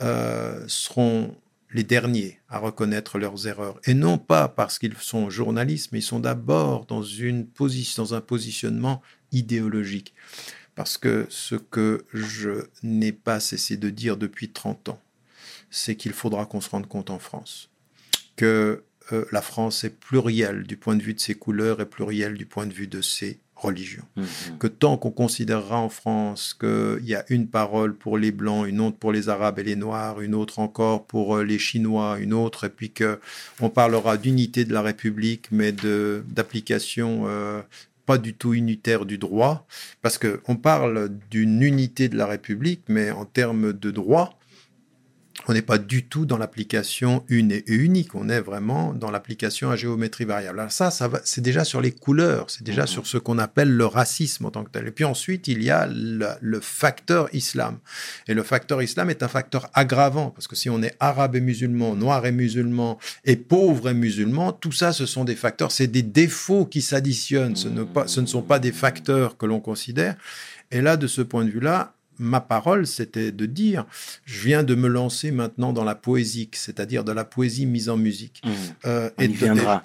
euh, 0.00 0.64
seront 0.68 1.36
les 1.72 1.84
derniers 1.84 2.40
à 2.48 2.58
reconnaître 2.58 3.18
leurs 3.18 3.46
erreurs. 3.46 3.80
Et 3.84 3.94
non 3.94 4.18
pas 4.18 4.48
parce 4.48 4.78
qu'ils 4.78 4.96
sont 4.96 5.30
journalistes, 5.30 5.90
mais 5.92 6.00
ils 6.00 6.02
sont 6.02 6.20
d'abord 6.20 6.86
dans, 6.86 7.02
une 7.02 7.46
position, 7.46 8.02
dans 8.02 8.14
un 8.14 8.20
positionnement 8.20 9.02
idéologique. 9.30 10.14
Parce 10.74 10.98
que 10.98 11.26
ce 11.28 11.54
que 11.54 12.04
je 12.12 12.66
n'ai 12.82 13.12
pas 13.12 13.40
cessé 13.40 13.76
de 13.76 13.90
dire 13.90 14.16
depuis 14.16 14.50
30 14.50 14.90
ans, 14.90 15.00
c'est 15.70 15.94
qu'il 15.94 16.12
faudra 16.12 16.46
qu'on 16.46 16.60
se 16.60 16.70
rende 16.70 16.88
compte 16.88 17.10
en 17.10 17.18
France 17.18 17.70
que 18.36 18.84
euh, 19.12 19.24
la 19.32 19.42
France 19.42 19.84
est 19.84 19.90
plurielle 19.90 20.64
du 20.64 20.76
point 20.76 20.96
de 20.96 21.02
vue 21.02 21.14
de 21.14 21.20
ses 21.20 21.34
couleurs 21.34 21.80
et 21.80 21.86
plurielle 21.86 22.38
du 22.38 22.46
point 22.46 22.66
de 22.66 22.72
vue 22.72 22.86
de 22.86 23.02
ses 23.02 23.38
religion. 23.60 24.02
Mhm. 24.16 24.58
Que 24.58 24.66
tant 24.66 24.96
qu'on 24.96 25.10
considérera 25.10 25.78
en 25.78 25.88
France 25.88 26.54
qu'il 26.58 27.04
y 27.04 27.14
a 27.14 27.24
une 27.28 27.46
parole 27.46 27.94
pour 27.94 28.18
les 28.18 28.32
Blancs, 28.32 28.66
une 28.66 28.80
autre 28.80 28.96
pour 28.96 29.12
les 29.12 29.28
Arabes 29.28 29.58
et 29.58 29.64
les 29.64 29.76
Noirs, 29.76 30.20
une 30.20 30.34
autre 30.34 30.58
encore 30.58 31.06
pour 31.06 31.36
euh, 31.36 31.44
les 31.44 31.58
Chinois, 31.58 32.18
une 32.20 32.32
autre, 32.32 32.64
et 32.64 32.70
puis 32.70 32.90
qu'on 32.90 33.68
parlera 33.70 34.16
d'unité 34.16 34.64
de 34.64 34.72
la 34.72 34.82
République, 34.82 35.46
mais 35.50 35.72
d'application 35.72 37.22
euh, 37.26 37.60
pas 38.06 38.18
du 38.18 38.34
tout 38.34 38.54
unitaire 38.54 39.04
du 39.04 39.18
droit, 39.18 39.66
parce 40.02 40.18
qu'on 40.18 40.56
parle 40.56 41.10
d'une 41.30 41.62
unité 41.62 42.08
de 42.08 42.16
la 42.16 42.26
République, 42.26 42.82
mais 42.88 43.10
en 43.10 43.24
termes 43.24 43.72
de 43.72 43.90
droit, 43.90 44.39
on 45.50 45.52
n'est 45.52 45.62
pas 45.62 45.78
du 45.78 46.04
tout 46.04 46.26
dans 46.26 46.38
l'application 46.38 47.24
une 47.28 47.50
et 47.50 47.64
unique, 47.66 48.14
on 48.14 48.28
est 48.28 48.40
vraiment 48.40 48.94
dans 48.94 49.10
l'application 49.10 49.68
à 49.72 49.74
géométrie 49.74 50.24
variable. 50.24 50.60
Alors 50.60 50.70
ça, 50.70 50.92
ça 50.92 51.10
c'est 51.24 51.40
déjà 51.40 51.64
sur 51.64 51.80
les 51.80 51.90
couleurs, 51.90 52.48
c'est 52.48 52.62
déjà 52.62 52.82
mhm. 52.82 52.86
sur 52.86 53.06
ce 53.08 53.18
qu'on 53.18 53.36
appelle 53.38 53.68
le 53.68 53.84
racisme 53.84 54.46
en 54.46 54.52
tant 54.52 54.62
que 54.62 54.70
tel. 54.70 54.86
Et 54.86 54.92
puis 54.92 55.02
ensuite, 55.02 55.48
il 55.48 55.64
y 55.64 55.70
a 55.70 55.88
le, 55.90 56.60
facteur 56.60 57.28
islam. 57.32 57.78
Et 58.28 58.34
le 58.34 58.44
facteur 58.44 58.80
islam 58.80 59.10
est 59.10 59.24
un 59.24 59.28
facteur 59.28 59.68
aggravant, 59.74 60.30
parce 60.30 60.46
que 60.46 60.54
si 60.54 60.70
on 60.70 60.84
est 60.84 60.94
arabe 61.00 61.34
et 61.34 61.40
musulman, 61.40 61.96
noir 61.96 62.24
et 62.26 62.32
musulman, 62.32 63.00
et 63.24 63.34
pauvre 63.34 63.88
et 63.88 63.94
musulman, 63.94 64.52
tout 64.52 64.70
ça, 64.70 64.92
ce 64.92 65.04
sont 65.04 65.24
des 65.24 65.34
facteurs, 65.34 65.72
c'est 65.72 65.88
des 65.88 66.02
défauts 66.02 66.64
qui 66.64 66.80
s'additionnent, 66.80 67.56
ce, 67.56 67.68
ce 68.06 68.20
ne 68.20 68.26
sont 68.26 68.42
pas 68.42 68.60
des 68.60 68.72
facteurs 68.72 69.36
que 69.36 69.46
l'on 69.46 69.58
considère. 69.58 70.14
Et 70.70 70.80
là, 70.80 70.96
de 70.96 71.08
ce 71.08 71.22
point 71.22 71.44
de 71.44 71.50
vue-là, 71.50 71.94
ma 72.20 72.40
parole, 72.40 72.86
c'était 72.86 73.32
de 73.32 73.46
dire, 73.46 73.86
je 74.24 74.40
viens 74.46 74.62
de 74.62 74.74
me 74.74 74.88
lancer 74.88 75.30
maintenant 75.30 75.72
dans 75.72 75.84
la 75.84 75.94
poésie, 75.94 76.50
c'est-à-dire 76.52 77.02
de 77.02 77.12
la 77.12 77.24
poésie 77.24 77.66
mise 77.66 77.88
en 77.88 77.96
musique. 77.96 78.42
Mmh. 78.44 78.50
Euh, 78.86 79.10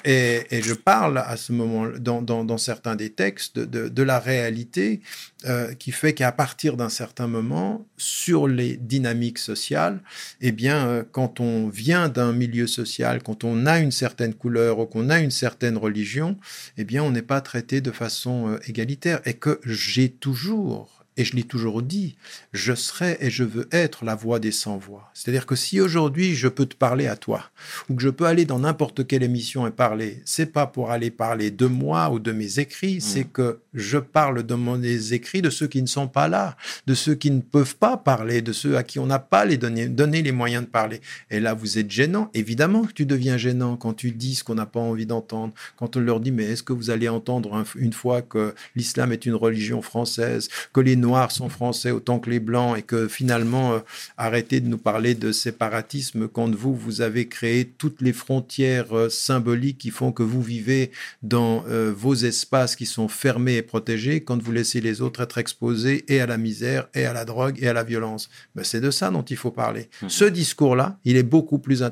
et, 0.04 0.42
et, 0.52 0.62
je 0.62 0.74
parle 0.74 1.18
à 1.18 1.38
ce 1.38 1.54
moment, 1.54 1.88
dans, 1.98 2.22
dans, 2.22 2.58
certains 2.58 2.96
des 2.96 3.10
textes, 3.10 3.58
de, 3.58 3.88
de, 3.88 4.04
la 4.04 4.20
réalité 4.20 5.02
euh, 5.46 5.74
qui 5.74 5.92
fait 5.92 6.14
qu'à 6.14 6.32
partir 6.32 6.76
d'un 6.78 6.90
certain 6.90 7.28
moment, 7.28 7.88
sur 7.98 8.48
les 8.48 8.76
dynamiques 8.78 9.40
sociales, 9.40 10.02
eh 10.42 10.52
bien, 10.52 10.88
euh, 10.88 11.04
quand 11.10 11.40
on 11.40 11.70
vient 11.70 12.10
d'un 12.10 12.34
milieu 12.34 12.68
social, 12.68 13.24
quand 13.24 13.44
on 13.44 13.66
a 13.66 13.80
une 13.80 13.92
certaine 13.92 14.34
couleur 14.34 14.80
ou 14.80 14.86
qu'on 14.86 15.10
a 15.10 15.20
une 15.20 15.32
certaine 15.32 15.78
religion, 15.78 16.38
eh 16.78 16.84
bien, 16.84 17.02
on 17.02 17.12
n'est 17.12 17.22
pas 17.22 17.42
traité 17.42 17.80
de 17.80 17.92
façon 17.92 18.58
égalitaire 18.68 19.22
et 19.26 19.36
que 19.36 19.62
j'ai 19.66 20.10
toujours 20.10 20.95
et 21.18 21.24
je 21.24 21.36
l'ai 21.36 21.44
toujours 21.44 21.82
dit, 21.82 22.16
je 22.54 22.74
serai 22.74 23.18
et 23.22 23.30
je 23.30 23.44
veux 23.44 23.68
être 23.72 24.04
la 24.04 24.16
voix 24.16 24.40
des 24.40 24.52
sans-voix. 24.52 25.10
C'est-à-dire 25.14 25.46
que 25.46 25.56
si 25.56 25.80
aujourd'hui 25.80 26.36
je 26.36 26.48
peux 26.48 26.66
te 26.66 26.76
parler 26.76 27.08
à 27.08 27.16
toi, 27.16 27.50
ou 27.90 27.96
que 27.96 28.02
je 28.02 28.10
peux 28.10 28.26
aller 28.26 28.46
dans 28.46 28.60
n'importe 28.60 29.08
quelle 29.08 29.24
émission 29.24 29.66
et 29.66 29.72
parler, 29.72 30.22
c'est 30.26 30.52
pas 30.52 30.68
pour 30.68 30.92
aller 30.92 31.12
parler 31.12 31.52
de 31.52 31.68
moi 31.68 32.10
ou 32.10 32.20
de 32.20 32.32
mes 32.32 32.60
écrits, 32.60 32.98
mmh. 32.98 33.02
c'est 33.02 33.24
que 33.24 33.60
je 33.74 33.98
parle 33.98 34.44
de 34.44 34.56
mes 34.56 35.14
écrits 35.14 35.42
de 35.42 35.50
ceux 35.50 35.68
qui 35.68 35.82
ne 35.82 35.88
sont 35.88 36.08
pas 36.08 36.28
là, 36.28 36.58
de 36.88 36.94
ceux 36.94 37.16
qui 37.16 37.32
ne 37.32 37.42
peuvent 37.42 37.76
pas 37.76 37.98
parler, 37.98 38.42
de 38.42 38.52
ceux 38.52 38.78
à 38.78 38.84
qui 38.84 39.00
on 39.00 39.06
n'a 39.06 39.20
pas 39.20 39.46
les 39.46 39.58
donné, 39.58 39.88
donné 39.88 40.22
les 40.22 40.32
moyens 40.32 40.66
de 40.66 40.70
parler. 40.70 41.02
Et 41.32 41.40
là, 41.40 41.54
vous 41.54 41.78
êtes 41.78 41.92
gênant. 41.92 42.30
Évidemment 42.34 42.84
que 42.84 42.94
tu 42.94 43.06
deviens 43.06 43.38
gênant 43.38 43.78
quand 43.78 43.94
tu 43.94 44.12
dis 44.12 44.36
ce 44.36 44.44
qu'on 44.44 44.56
n'a 44.56 44.66
pas 44.66 44.80
envie 44.80 45.06
d'entendre, 45.06 45.54
quand 45.78 45.96
on 45.96 46.00
leur 46.00 46.20
dit, 46.20 46.32
mais 46.32 46.46
est-ce 46.46 46.64
que 46.64 46.74
vous 46.74 46.90
allez 46.90 47.10
entendre 47.10 47.64
une 47.76 47.94
fois 47.94 48.22
que 48.22 48.54
l'islam 48.76 49.12
est 49.12 49.26
une 49.26 49.36
religion 49.36 49.82
française, 49.82 50.50
que 50.74 50.82
les 50.82 50.96
noirs 51.06 51.32
sont 51.32 51.50
français 51.50 51.92
autant 51.92 52.20
que 52.20 52.30
les 52.30 52.40
blancs 52.40 52.78
et 52.78 52.82
que 52.82 53.08
finalement, 53.08 53.74
euh, 53.74 53.80
arrêtez 54.18 54.60
de 54.60 54.68
nous 54.68 54.78
parler 54.78 55.14
de 55.14 55.32
séparatisme 55.32 56.28
quand 56.28 56.54
vous, 56.54 56.76
vous 56.76 57.02
avez 57.02 57.28
créé 57.28 57.66
toutes 57.78 58.02
les 58.02 58.14
frontières 58.14 58.98
euh, 58.98 59.10
symboliques 59.10 59.78
qui 59.78 59.92
font 59.92 60.12
que 60.12 60.24
vous 60.24 60.42
vivez 60.42 60.92
dans 61.22 61.64
euh, 61.68 61.94
vos 61.96 62.16
espaces 62.16 62.76
qui 62.76 62.86
sont 62.86 63.08
fermés 63.08 63.58
et 63.58 63.62
protégés 63.62 64.22
quand 64.22 64.42
vous 64.42 64.52
laissez 64.52 64.82
les 64.82 65.02
autres 65.02 65.22
être 65.22 65.38
exposés 65.38 66.06
et 66.08 66.20
à 66.20 66.26
la 66.26 66.38
misère 66.38 66.88
et 66.94 67.06
à 67.06 67.14
la 67.14 67.26
drogue 67.26 67.58
et 67.62 67.68
à 67.68 67.74
la 67.74 67.84
violence. 67.84 68.30
Ben, 68.56 68.64
c'est 68.64 68.82
de 68.82 68.92
ça 68.92 69.12
dont 69.12 69.24
il 69.24 69.38
faut 69.38 69.52
parler. 69.52 69.90
Mmh. 70.02 70.10
Ce 70.10 70.26
discours-là, 70.26 70.98
il 71.06 71.18
est 71.18 71.24
beaucoup 71.24 71.60
plus 71.60 71.84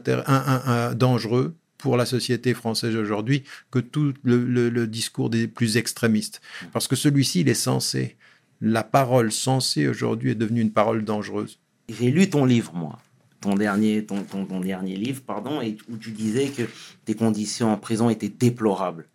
dangereux 0.95 1.56
pour 1.78 1.97
la 1.97 2.06
société 2.06 2.54
française 2.54 2.95
aujourd'hui 2.95 3.43
que 3.69 3.80
tout 3.80 4.13
le, 4.23 4.45
le, 4.69 4.88
discours 4.88 5.30
des 5.30 5.47
plus 5.47 5.78
extrémistes. 5.78 6.41
Mmh. 6.41 6.65
Parce 6.73 6.88
que 6.88 6.95
celui-ci, 6.95 7.41
il 7.41 7.49
est 7.49 7.54
censé 7.54 8.15
la 8.63 8.84
parole 8.86 9.34
sensée 9.34 9.89
aujourd'hui 9.89 10.32
est 10.32 10.36
devenue 10.36 10.62
une 10.62 10.71
parole 10.71 11.04
dangereuse. 11.04 11.60
J'ai 11.89 12.12
lu 12.12 12.30
ton 12.30 12.45
livre, 12.45 12.71
moi, 12.73 12.97
ton 13.41 13.56
dernier, 13.56 14.06
ton, 14.06 14.23
ton, 14.23 14.62
dernier 14.62 14.95
livre, 14.95 15.21
pardon, 15.21 15.62
et 15.62 15.78
où 15.91 15.97
tu 15.97 16.12
disais 16.12 16.47
que 16.47 16.63
tes 17.04 17.13
conditions 17.13 17.73
en 17.73 17.78
prison 17.78 18.10
étaient 18.10 18.30
déplorables. 18.30 19.06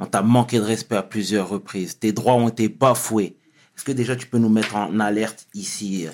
On 0.00 0.06
t'a 0.06 0.22
manqué 0.22 0.58
de 0.58 0.64
respect 0.64 0.96
à 0.96 1.04
plusieurs 1.04 1.48
reprises. 1.48 2.00
Tes 2.00 2.12
droits 2.12 2.34
ont 2.34 2.48
été 2.48 2.68
bafoués. 2.68 3.36
Est-ce 3.76 3.84
que 3.84 3.92
déjà 3.92 4.16
tu 4.16 4.26
peux 4.26 4.38
nous 4.38 4.48
mettre 4.48 4.74
en 4.74 4.98
alerte 4.98 5.46
ici 5.54 6.08
euh, 6.08 6.10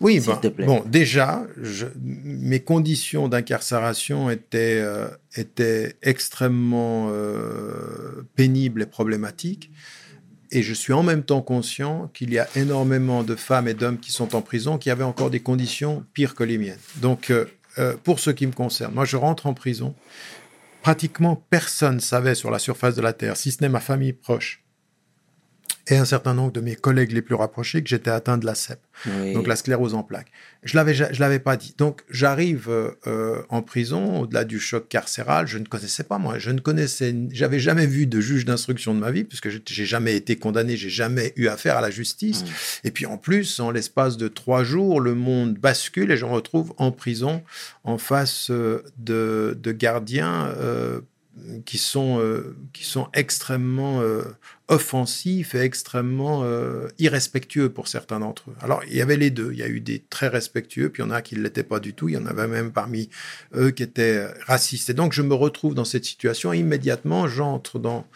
Oui, 0.00 0.18
bon, 0.18 0.34
te 0.34 0.48
plaît? 0.48 0.66
bon, 0.66 0.82
déjà, 0.86 1.46
mes 2.02 2.60
conditions 2.60 3.28
d'incarcération 3.28 4.28
étaient, 4.28 4.80
euh, 4.80 5.06
étaient 5.36 5.94
extrêmement 6.02 7.10
euh, 7.10 8.26
pénibles 8.34 8.82
et 8.82 8.86
problématiques. 8.86 9.70
Et 10.50 10.62
je 10.62 10.72
suis 10.72 10.92
en 10.92 11.02
même 11.02 11.22
temps 11.22 11.42
conscient 11.42 12.10
qu'il 12.14 12.32
y 12.32 12.38
a 12.38 12.48
énormément 12.56 13.22
de 13.22 13.34
femmes 13.34 13.68
et 13.68 13.74
d'hommes 13.74 13.98
qui 13.98 14.12
sont 14.12 14.34
en 14.34 14.40
prison 14.40 14.78
qui 14.78 14.90
avaient 14.90 15.04
encore 15.04 15.30
des 15.30 15.40
conditions 15.40 16.04
pires 16.14 16.34
que 16.34 16.44
les 16.44 16.58
miennes. 16.58 16.78
Donc, 16.96 17.30
euh, 17.30 17.46
euh, 17.78 17.94
pour 18.02 18.18
ce 18.18 18.30
qui 18.30 18.46
me 18.46 18.52
concerne, 18.52 18.94
moi, 18.94 19.04
je 19.04 19.16
rentre 19.16 19.46
en 19.46 19.54
prison. 19.54 19.94
Pratiquement 20.82 21.36
personne 21.50 22.00
savait 22.00 22.34
sur 22.34 22.50
la 22.50 22.58
surface 22.58 22.94
de 22.94 23.02
la 23.02 23.12
Terre, 23.12 23.36
si 23.36 23.50
ce 23.50 23.62
n'est 23.62 23.68
ma 23.68 23.80
famille 23.80 24.12
proche, 24.12 24.64
et 25.88 25.96
un 25.96 26.04
certain 26.04 26.34
nombre 26.34 26.52
de 26.52 26.60
mes 26.60 26.76
collègues 26.76 27.12
les 27.12 27.22
plus 27.22 27.34
rapprochés 27.34 27.82
que 27.82 27.88
j'étais 27.88 28.10
atteint 28.10 28.38
de 28.38 28.46
la 28.46 28.54
CEP, 28.54 28.78
donc 29.34 29.46
la 29.46 29.56
sclérose 29.56 29.94
en 29.94 30.02
plaques. 30.02 30.30
Je 30.62 30.76
l'avais, 30.76 30.94
je 30.94 31.20
l'avais 31.20 31.38
pas 31.38 31.56
dit. 31.56 31.74
Donc 31.78 32.02
j'arrive 32.10 32.68
euh, 32.68 33.42
en 33.48 33.62
prison, 33.62 34.20
au-delà 34.20 34.44
du 34.44 34.60
choc 34.60 34.88
carcéral, 34.88 35.46
je 35.46 35.58
ne 35.58 35.64
connaissais 35.64 36.04
pas 36.04 36.18
moi, 36.18 36.38
je 36.38 36.50
ne 36.50 36.60
connaissais, 36.60 37.14
j'avais 37.30 37.58
jamais 37.58 37.86
vu 37.86 38.06
de 38.06 38.20
juge 38.20 38.44
d'instruction 38.44 38.94
de 38.94 39.00
ma 39.00 39.10
vie 39.10 39.24
puisque 39.24 39.48
j'ai 39.48 39.86
jamais 39.86 40.14
été 40.14 40.36
condamné, 40.36 40.76
j'ai 40.76 40.90
jamais 40.90 41.32
eu 41.36 41.48
affaire 41.48 41.76
à 41.76 41.80
la 41.80 41.90
justice. 41.90 42.44
Et 42.84 42.90
puis 42.90 43.06
en 43.06 43.16
plus, 43.16 43.60
en 43.60 43.70
l'espace 43.70 44.16
de 44.16 44.28
trois 44.28 44.64
jours, 44.64 45.00
le 45.00 45.14
monde 45.14 45.54
bascule 45.54 46.10
et 46.10 46.16
je 46.16 46.26
me 46.26 46.30
retrouve 46.30 46.74
en 46.76 46.92
prison 46.92 47.42
en 47.84 47.98
face 47.98 48.50
euh, 48.50 48.82
de, 48.98 49.58
de 49.60 49.72
gardiens. 49.72 50.48
Euh, 50.58 51.00
qui 51.64 51.78
sont, 51.78 52.20
euh, 52.20 52.56
qui 52.72 52.84
sont 52.84 53.08
extrêmement 53.14 54.00
euh, 54.00 54.22
offensifs 54.68 55.54
et 55.54 55.60
extrêmement 55.60 56.42
euh, 56.44 56.88
irrespectueux 56.98 57.70
pour 57.70 57.88
certains 57.88 58.20
d'entre 58.20 58.50
eux. 58.50 58.54
Alors, 58.60 58.82
il 58.88 58.96
y 58.96 59.02
avait 59.02 59.16
les 59.16 59.30
deux. 59.30 59.50
Il 59.52 59.58
y 59.58 59.62
a 59.62 59.68
eu 59.68 59.80
des 59.80 60.04
très 60.10 60.28
respectueux, 60.28 60.90
puis 60.90 61.02
il 61.02 61.06
y 61.06 61.08
en 61.08 61.12
a 61.12 61.22
qui 61.22 61.36
ne 61.36 61.42
l'étaient 61.42 61.62
pas 61.62 61.80
du 61.80 61.94
tout. 61.94 62.08
Il 62.08 62.14
y 62.14 62.18
en 62.18 62.26
avait 62.26 62.48
même 62.48 62.72
parmi 62.72 63.08
eux 63.54 63.70
qui 63.70 63.82
étaient 63.82 64.26
racistes. 64.46 64.90
Et 64.90 64.94
donc, 64.94 65.12
je 65.12 65.22
me 65.22 65.34
retrouve 65.34 65.74
dans 65.74 65.84
cette 65.84 66.04
situation. 66.04 66.52
Et 66.52 66.58
immédiatement, 66.58 67.28
j'entre 67.28 67.78
dans 67.78 68.06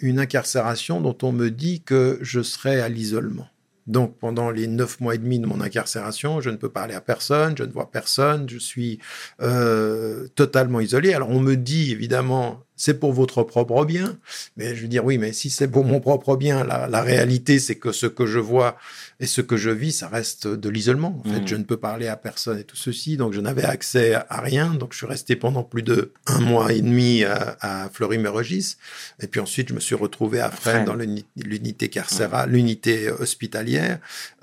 une 0.00 0.20
incarcération 0.20 1.00
dont 1.00 1.18
on 1.22 1.32
me 1.32 1.50
dit 1.50 1.82
que 1.82 2.18
je 2.22 2.42
serai 2.42 2.80
à 2.80 2.88
l'isolement. 2.88 3.48
Donc, 3.86 4.18
pendant 4.18 4.50
les 4.50 4.66
neuf 4.66 5.00
mois 5.00 5.14
et 5.14 5.18
demi 5.18 5.38
de 5.38 5.46
mon 5.46 5.60
incarcération, 5.60 6.40
je 6.40 6.50
ne 6.50 6.56
peux 6.56 6.68
parler 6.68 6.94
à 6.94 7.00
personne, 7.00 7.56
je 7.56 7.64
ne 7.64 7.72
vois 7.72 7.90
personne, 7.90 8.48
je 8.48 8.58
suis 8.58 8.98
euh, 9.40 10.28
totalement 10.34 10.80
isolé. 10.80 11.14
Alors, 11.14 11.30
on 11.30 11.40
me 11.40 11.56
dit 11.56 11.92
évidemment 11.92 12.62
c'est 12.76 12.98
pour 12.98 13.12
votre 13.12 13.42
propre 13.42 13.84
bien. 13.84 14.18
Mais 14.56 14.74
je 14.74 14.82
veux 14.82 14.88
dire, 14.88 15.04
oui, 15.04 15.18
mais 15.18 15.32
si 15.32 15.50
c'est 15.50 15.68
pour 15.68 15.84
mon 15.84 16.00
propre 16.00 16.36
bien, 16.36 16.64
la, 16.64 17.02
réalité, 17.02 17.58
c'est 17.58 17.76
que 17.76 17.92
ce 17.92 18.06
que 18.06 18.26
je 18.26 18.38
vois 18.38 18.76
et 19.20 19.26
ce 19.26 19.40
que 19.40 19.56
je 19.56 19.70
vis, 19.70 19.92
ça 19.92 20.08
reste 20.08 20.46
de 20.46 20.68
l'isolement. 20.68 21.20
En 21.24 21.30
fait, 21.30 21.40
mmh. 21.40 21.48
je 21.48 21.56
ne 21.56 21.64
peux 21.64 21.76
parler 21.76 22.08
à 22.08 22.16
personne 22.16 22.58
et 22.58 22.64
tout 22.64 22.76
ceci, 22.76 23.16
donc 23.16 23.32
je 23.32 23.40
n'avais 23.40 23.64
accès 23.64 24.14
à 24.14 24.40
rien. 24.40 24.74
Donc, 24.74 24.92
je 24.92 24.98
suis 24.98 25.06
resté 25.06 25.36
pendant 25.36 25.62
plus 25.62 25.82
de 25.82 26.12
un 26.26 26.40
mois 26.40 26.72
et 26.72 26.80
demi 26.80 27.24
à, 27.24 27.56
à 27.60 27.88
Fleury-Mérogis. 27.90 28.76
Et 29.20 29.26
puis 29.26 29.40
ensuite, 29.40 29.68
je 29.68 29.74
me 29.74 29.80
suis 29.80 29.94
retrouvé 29.94 30.40
à 30.40 30.50
Fresnes 30.50 30.84
dans 30.84 30.94
l'unité 30.94 31.88
carcérale, 31.88 32.50
l'unité 32.50 33.10
hospitalière. 33.10 33.98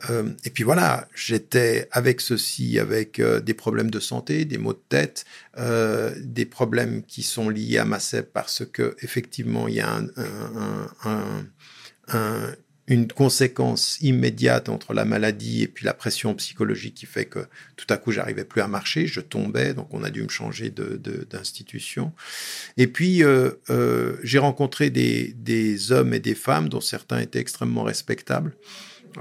Euh, 0.09 0.29
et 0.45 0.49
puis 0.49 0.63
voilà, 0.63 1.07
j'étais 1.15 1.87
avec 1.91 2.21
ceci, 2.21 2.79
avec 2.79 3.19
euh, 3.19 3.39
des 3.39 3.53
problèmes 3.53 3.91
de 3.91 3.99
santé, 3.99 4.45
des 4.45 4.57
maux 4.57 4.73
de 4.73 4.81
tête, 4.89 5.25
euh, 5.57 6.13
des 6.19 6.45
problèmes 6.45 7.03
qui 7.03 7.23
sont 7.23 7.49
liés 7.49 7.77
à 7.77 7.85
ma 7.85 7.99
Parce 8.23 8.63
que 8.65 8.95
effectivement 9.01 9.67
il 9.67 9.75
y 9.75 9.81
a 9.81 10.01
une 12.89 13.07
conséquence 13.07 14.01
immédiate 14.01 14.67
entre 14.67 14.95
la 14.95 15.05
maladie 15.05 15.61
et 15.61 15.67
puis 15.67 15.85
la 15.85 15.93
pression 15.93 16.33
psychologique 16.33 16.95
qui 16.95 17.05
fait 17.05 17.25
que 17.25 17.45
tout 17.75 17.85
à 17.89 17.97
coup 17.97 18.11
j'arrivais 18.11 18.45
plus 18.45 18.61
à 18.61 18.67
marcher, 18.67 19.05
je 19.05 19.21
tombais, 19.21 19.75
donc 19.75 19.93
on 19.93 20.03
a 20.03 20.09
dû 20.09 20.23
me 20.23 20.29
changer 20.29 20.71
d'institution. 20.71 22.11
Et 22.77 22.87
puis 22.87 23.23
euh, 23.23 23.51
euh, 23.69 24.17
j'ai 24.23 24.39
rencontré 24.39 24.89
des, 24.89 25.91
hommes 25.91 26.15
et 26.15 26.19
des 26.19 26.35
femmes 26.35 26.67
dont 26.67 26.81
certains 26.81 27.19
étaient 27.19 27.39
extrêmement 27.39 27.83
respectables 27.83 28.55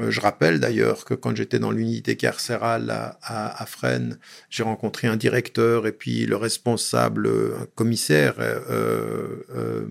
je 0.08 0.20
rappelle 0.20 0.60
d'ailleurs 0.60 1.04
que 1.04 1.14
quand 1.14 1.34
j'étais 1.34 1.58
dans 1.58 1.70
l'unité 1.70 2.16
carcérale 2.16 2.90
à, 3.22 3.66
Fresnes, 3.66 4.18
j'ai 4.50 4.62
rencontré 4.62 5.08
un 5.08 5.16
directeur 5.16 5.86
et 5.86 5.92
puis 5.92 6.26
le 6.26 6.36
responsable, 6.36 7.28
un 7.28 7.66
commissaire 7.74 8.34
euh, 8.38 9.86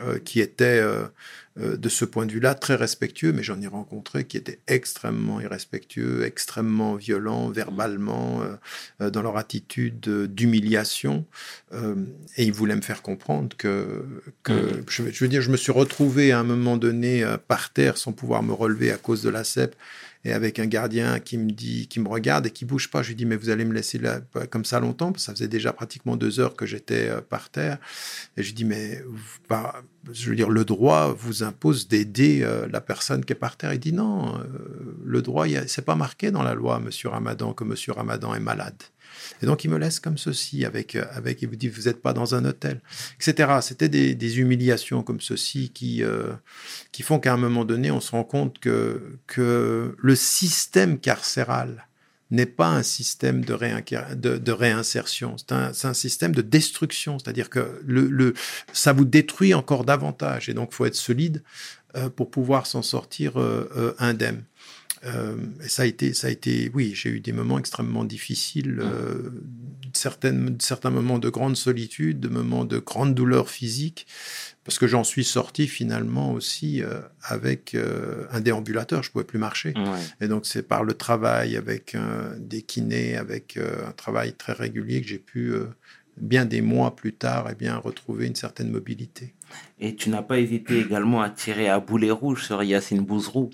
euh, 0.00 0.18
qui 0.24 0.40
était 0.40 0.80
euh, 0.80 1.04
de 1.58 1.88
ce 1.88 2.04
point 2.04 2.26
de 2.26 2.32
vue-là 2.32 2.54
très 2.54 2.74
respectueux, 2.74 3.32
mais 3.32 3.42
j'en 3.42 3.60
ai 3.60 3.66
rencontré 3.66 4.24
qui 4.24 4.36
étaient 4.36 4.60
extrêmement 4.66 5.40
irrespectueux, 5.40 6.24
extrêmement 6.24 6.94
violents 6.94 7.48
verbalement, 7.48 8.42
euh, 8.42 8.54
euh, 9.00 9.10
dans 9.10 9.22
leur 9.22 9.36
attitude 9.36 10.00
d'humiliation. 10.34 11.24
et 12.36 12.44
ils 12.44 12.52
voulaient 12.52 12.76
me 12.76 12.82
faire 12.82 13.02
comprendre 13.02 13.56
que, 13.56 14.04
que 14.42 14.52
mmh. 14.52 14.84
je, 14.88 15.10
je, 15.10 15.24
veux 15.24 15.28
dire, 15.28 15.42
je 15.42 15.50
me 15.50 15.56
suis 15.56 15.72
retrouvé 15.72 16.32
à 16.32 16.38
un 16.40 16.44
moment 16.44 16.76
donné 16.76 17.24
par 17.48 17.70
terre 17.72 17.98
sans 17.98 18.12
pouvoir 18.12 18.42
me 18.42 18.52
relever 18.52 18.90
à 18.92 18.96
cause 18.96 19.22
de 19.22 19.28
la 19.28 19.44
CEP 19.44 19.74
et 20.24 20.32
avec 20.32 20.58
un 20.58 20.66
gardien 20.66 21.20
qui 21.20 21.38
me 21.38 21.50
dit, 21.50 21.86
qui 21.88 22.00
me 22.00 22.08
regarde 22.08 22.46
et 22.46 22.50
qui 22.50 22.64
bouge 22.64 22.90
pas. 22.90 23.02
Je 23.02 23.08
lui 23.08 23.14
dis, 23.14 23.24
mais 23.24 23.36
vous 23.36 23.50
allez 23.50 23.64
me 23.64 23.72
laisser 23.72 23.98
là 23.98 24.20
comme 24.50 24.64
ça 24.64 24.80
longtemps? 24.80 25.12
Ça 25.16 25.32
faisait 25.32 25.48
déjà 25.48 25.72
pratiquement 25.72 26.16
deux 26.16 26.40
heures 26.40 26.56
que 26.56 26.66
j'étais 26.66 27.08
euh, 27.08 27.20
par 27.20 27.50
terre. 27.50 27.78
Et 28.36 28.42
je 28.42 28.48
lui 28.48 28.54
dis, 28.54 28.64
mais 28.64 29.02
bah, 29.48 29.82
je 30.12 30.30
veux 30.30 30.36
dire, 30.36 30.50
le 30.50 30.64
droit 30.64 31.12
vous 31.12 31.42
impose 31.42 31.88
d'aider 31.88 32.40
euh, 32.42 32.66
la 32.70 32.80
personne 32.80 33.24
qui 33.24 33.32
est 33.32 33.36
par 33.36 33.56
terre. 33.56 33.72
Il 33.72 33.80
dit, 33.80 33.92
non, 33.92 34.36
euh, 34.38 34.96
le 35.04 35.22
droit, 35.22 35.46
c'est 35.66 35.84
pas 35.84 35.96
marqué 35.96 36.30
dans 36.30 36.42
la 36.42 36.54
loi, 36.54 36.80
Monsieur 36.80 37.08
Ramadan, 37.08 37.52
que 37.52 37.64
Monsieur 37.64 37.92
Ramadan 37.92 38.34
est 38.34 38.40
malade. 38.40 38.82
Et 39.42 39.46
donc, 39.46 39.64
il 39.64 39.70
me 39.70 39.78
laisse 39.78 40.00
comme 40.00 40.18
ceci, 40.18 40.64
avec, 40.64 40.96
euh, 40.96 41.04
avec 41.12 41.42
il 41.42 41.48
vous 41.48 41.56
dit, 41.56 41.68
vous 41.68 41.82
n'êtes 41.82 42.02
pas 42.02 42.12
dans 42.12 42.34
un 42.34 42.44
hôtel, 42.44 42.80
etc. 43.20 43.58
C'était 43.62 43.88
des, 43.88 44.38
humiliations 44.38 45.02
comme 45.02 45.20
ceci 45.20 45.70
qui, 45.70 46.02
euh, 46.02 46.32
qui 46.92 47.02
font 47.02 47.18
qu'à 47.18 47.32
un 47.32 47.36
moment 47.36 47.64
donné, 47.64 47.90
on 47.90 48.00
se 48.00 48.10
rend 48.10 48.24
compte 48.24 48.58
que, 48.58 49.18
que 49.26 49.96
le 49.96 50.14
système 50.14 50.98
carcéral 50.98 51.86
n'est 52.30 52.46
pas 52.46 52.68
un 52.68 52.82
système 52.82 53.42
de, 53.42 53.56
de, 54.36 54.52
réinsertion, 54.52 55.36
c'est 55.38 55.52
un, 55.52 55.72
un, 55.82 55.94
système 55.94 56.34
de 56.34 56.42
destruction, 56.42 57.18
c'est-à-dire 57.18 57.48
que 57.48 57.80
le, 57.86 58.06
le, 58.06 58.34
ça 58.74 58.92
vous 58.92 59.06
détruit 59.06 59.54
encore 59.54 59.84
davantage, 59.84 60.50
et 60.50 60.54
donc 60.54 60.74
faut 60.74 60.84
être 60.84 60.94
solide 60.94 61.42
euh, 61.96 62.10
pour 62.10 62.30
pouvoir 62.30 62.66
s'en 62.66 62.82
sortir 62.82 63.38
indemne. 63.98 64.44
Euh, 65.04 65.36
ça 65.60 65.82
a 65.82 65.86
été, 65.86 66.14
ça 66.14 66.28
a 66.28 66.30
été, 66.30 66.70
oui, 66.74 66.92
j'ai 66.94 67.10
eu 67.10 67.20
des 67.20 67.32
moments 67.32 67.58
extrêmement 67.58 68.04
difficiles, 68.04 68.76
mmh. 68.76 68.80
euh, 68.80 69.30
certaines, 69.92 70.56
certains 70.60 70.90
moments 70.90 71.18
de 71.18 71.28
grande 71.28 71.56
solitude, 71.56 72.20
de 72.20 72.28
moments 72.28 72.64
de 72.64 72.78
grande 72.78 73.14
douleur 73.14 73.48
physique, 73.48 74.06
parce 74.64 74.78
que 74.78 74.86
j'en 74.86 75.04
suis 75.04 75.24
sorti 75.24 75.66
finalement 75.66 76.32
aussi 76.32 76.82
euh, 76.82 77.00
avec 77.22 77.76
un 78.32 78.40
déambulateur, 78.40 79.02
je 79.02 79.10
pouvais 79.10 79.24
plus 79.24 79.38
marcher. 79.38 79.74
Et 80.20 80.28
donc 80.28 80.46
c'est 80.46 80.62
par 80.62 80.84
le 80.84 80.94
travail 80.94 81.56
avec 81.56 81.96
des 82.38 82.62
kinés, 82.62 83.16
avec 83.16 83.56
un 83.58 83.92
travail 83.92 84.34
très 84.34 84.52
régulier 84.52 85.00
que 85.00 85.08
j'ai 85.08 85.18
pu 85.18 85.52
bien 86.16 86.44
des 86.44 86.60
mois 86.60 86.96
plus 86.96 87.12
tard, 87.12 87.48
et 87.48 87.52
eh 87.52 87.54
bien 87.54 87.76
retrouver 87.76 88.26
une 88.26 88.34
certaine 88.34 88.70
mobilité. 88.70 89.34
Et 89.78 89.94
tu 89.94 90.10
n'as 90.10 90.22
pas 90.22 90.38
hésité 90.38 90.80
également 90.80 91.22
à 91.22 91.30
tirer 91.30 91.68
à 91.68 91.80
boulet 91.80 92.10
rouge 92.10 92.44
sur 92.44 92.62
Yacine 92.62 93.00
Bouzrou? 93.00 93.50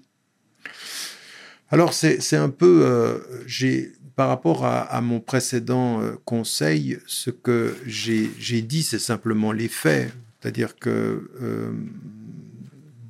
Alors 1.71 1.95
c'est 1.95 2.37
un 2.37 2.51
peu, 2.51 2.83
euh, 2.85 3.19
j'ai 3.47 3.93
par 4.17 4.29
rapport 4.29 4.65
à, 4.65 5.01
mon 5.01 5.19
précédent 5.19 6.01
euh, 6.01 6.13
conseil, 6.25 6.99
ce 7.05 7.31
que 7.31 7.75
j'ai 7.85 8.63
dit, 8.63 8.85
c'est 8.85 9.01
simplement 9.01 9.51
les 9.51 9.67
faits. 9.67 10.13
C'est-à-dire 10.41 10.77
que 10.77 11.31
euh, 11.43 11.73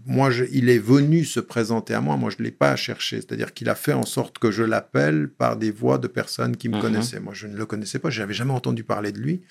moi, 0.06 0.30
il 0.50 0.70
est 0.70 0.78
venu 0.78 1.26
se 1.26 1.40
présenter 1.40 1.92
à 1.92 2.00
moi, 2.00 2.16
moi 2.16 2.30
je 2.30 2.36
ne 2.38 2.44
l'ai 2.44 2.52
pas 2.52 2.74
cherché. 2.76 3.16
C'est-à-dire 3.16 3.52
qu'il 3.52 3.68
a 3.68 3.74
fait 3.74 3.92
en 3.92 4.06
sorte 4.06 4.38
que 4.38 4.50
je 4.50 4.62
l'appelle 4.62 5.28
par 5.28 5.58
des 5.58 5.70
voix 5.70 5.98
de 5.98 6.06
personnes 6.06 6.56
qui 6.56 6.70
me 6.70 6.76
mhm. 6.76 6.80
connaissaient. 6.80 7.20
Moi, 7.20 7.34
je 7.34 7.46
ne 7.46 7.56
le 7.56 7.66
connaissais 7.66 7.98
pas, 7.98 8.08
je 8.08 8.20
n'avais 8.22 8.34
jamais 8.34 8.52
entendu 8.52 8.82
parler 8.82 9.12
de 9.12 9.18
lui. 9.18 9.42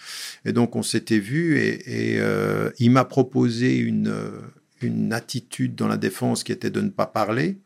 Et 0.45 0.53
donc, 0.53 0.75
on 0.75 0.81
s'était 0.81 1.19
vu 1.19 1.59
et, 1.59 2.19
il 2.79 2.89
m'a 2.89 3.05
proposé 3.05 3.77
une, 3.77 4.11
une 4.81 5.13
attitude 5.13 5.75
dans 5.75 5.87
la 5.87 5.97
défense 5.97 6.43
qui 6.43 6.51
était 6.51 6.71
de 6.71 6.81
ne 6.81 6.89
pas 6.89 7.05
parler. 7.05 7.59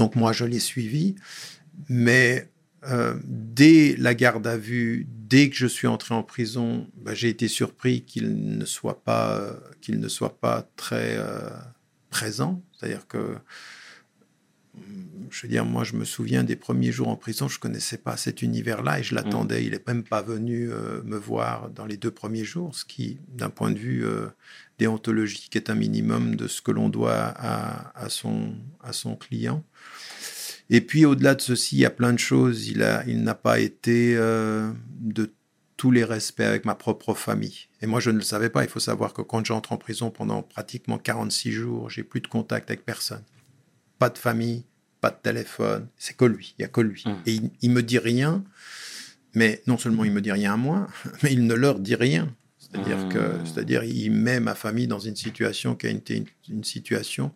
Donc 0.00 0.16
moi, 0.16 0.32
je 0.32 0.46
l'ai 0.46 0.60
suivi. 0.60 1.14
Mais 1.90 2.48
euh, 2.88 3.14
dès 3.24 3.96
la 3.98 4.14
garde 4.14 4.46
à 4.46 4.56
vue, 4.56 5.06
dès 5.10 5.50
que 5.50 5.56
je 5.56 5.66
suis 5.66 5.86
entré 5.86 6.14
en 6.14 6.22
prison, 6.22 6.88
bah, 6.96 7.12
j'ai 7.12 7.28
été 7.28 7.48
surpris 7.48 8.00
qu'il 8.00 8.56
ne 8.56 8.64
soit 8.64 9.04
pas, 9.04 9.52
qu'il 9.82 10.00
ne 10.00 10.08
soit 10.08 10.40
pas 10.40 10.66
très 10.76 11.16
euh, 11.18 11.50
présent. 12.08 12.62
C'est-à-dire 12.72 13.06
que, 13.08 13.36
je 15.28 15.42
veux 15.42 15.48
dire, 15.50 15.66
moi, 15.66 15.84
je 15.84 15.96
me 15.96 16.06
souviens 16.06 16.44
des 16.44 16.56
premiers 16.56 16.92
jours 16.92 17.08
en 17.08 17.16
prison, 17.16 17.46
je 17.46 17.58
connaissais 17.58 17.98
pas 17.98 18.16
cet 18.16 18.40
univers-là 18.40 19.00
et 19.00 19.02
je 19.02 19.14
l'attendais. 19.14 19.66
Il 19.66 19.72
n'est 19.72 19.84
même 19.86 20.02
pas 20.02 20.22
venu 20.22 20.72
euh, 20.72 21.02
me 21.02 21.18
voir 21.18 21.68
dans 21.68 21.84
les 21.84 21.98
deux 21.98 22.10
premiers 22.10 22.44
jours, 22.44 22.74
ce 22.74 22.86
qui, 22.86 23.18
d'un 23.28 23.50
point 23.50 23.70
de 23.70 23.78
vue 23.78 24.06
déontologique, 24.80 25.54
est 25.56 25.68
un 25.68 25.74
minimum 25.74 26.36
de 26.36 26.48
ce 26.48 26.62
que 26.62 26.70
l'on 26.70 26.88
doit 26.88 27.12
à, 27.14 27.92
à, 27.94 28.08
son, 28.08 28.54
à 28.82 28.94
son 28.94 29.14
client. 29.14 29.62
Et 30.70 30.80
puis 30.80 31.04
au-delà 31.04 31.34
de 31.34 31.42
ceci, 31.42 31.76
il 31.76 31.80
y 31.80 31.84
a 31.84 31.90
plein 31.90 32.14
de 32.14 32.18
choses. 32.18 32.68
Il 32.68 32.82
a, 32.82 33.04
il 33.06 33.22
n'a 33.22 33.34
pas 33.34 33.60
été 33.60 34.16
euh, 34.16 34.72
de 35.00 35.32
tous 35.76 35.90
les 35.90 36.04
respects 36.04 36.40
avec 36.40 36.64
ma 36.64 36.74
propre 36.74 37.12
famille. 37.12 37.68
Et 37.82 37.86
moi, 37.86 38.00
je 38.00 38.10
ne 38.10 38.16
le 38.16 38.22
savais 38.22 38.48
pas. 38.48 38.64
Il 38.64 38.70
faut 38.70 38.80
savoir 38.80 39.12
que 39.12 39.20
quand 39.20 39.44
j'entre 39.44 39.72
en 39.72 39.76
prison 39.76 40.10
pendant 40.10 40.42
pratiquement 40.42 40.96
46 40.96 41.52
jours, 41.52 41.90
j'ai 41.90 42.02
plus 42.02 42.20
de 42.20 42.28
contact 42.28 42.70
avec 42.70 42.84
personne. 42.84 43.24
Pas 43.98 44.08
de 44.08 44.18
famille, 44.18 44.64
pas 45.02 45.10
de 45.10 45.18
téléphone. 45.22 45.88
C'est 45.98 46.16
que 46.16 46.24
lui. 46.24 46.54
Il 46.58 46.62
y 46.62 46.64
a 46.64 46.68
que 46.68 46.80
lui. 46.80 47.04
Mmh. 47.04 47.10
Et 47.26 47.32
il, 47.32 47.50
il, 47.60 47.70
me 47.70 47.82
dit 47.82 47.98
rien. 47.98 48.44
Mais 49.34 49.62
non 49.66 49.76
seulement 49.76 50.04
il 50.04 50.12
me 50.12 50.22
dit 50.22 50.32
rien 50.32 50.54
à 50.54 50.56
moi, 50.56 50.86
mais 51.22 51.32
il 51.32 51.46
ne 51.46 51.54
leur 51.54 51.78
dit 51.78 51.96
rien. 51.96 52.34
C'est-à-dire 52.72 53.08
que, 53.08 53.18
mmh. 53.18 53.46
c'est-à-dire, 53.46 53.84
il 53.84 54.10
met 54.10 54.40
ma 54.40 54.54
famille 54.54 54.86
dans 54.86 54.98
une 54.98 55.16
situation 55.16 55.74
qui 55.74 55.86
a 55.86 55.90
été 55.90 56.16
une, 56.16 56.26
une 56.48 56.64
situation 56.64 57.32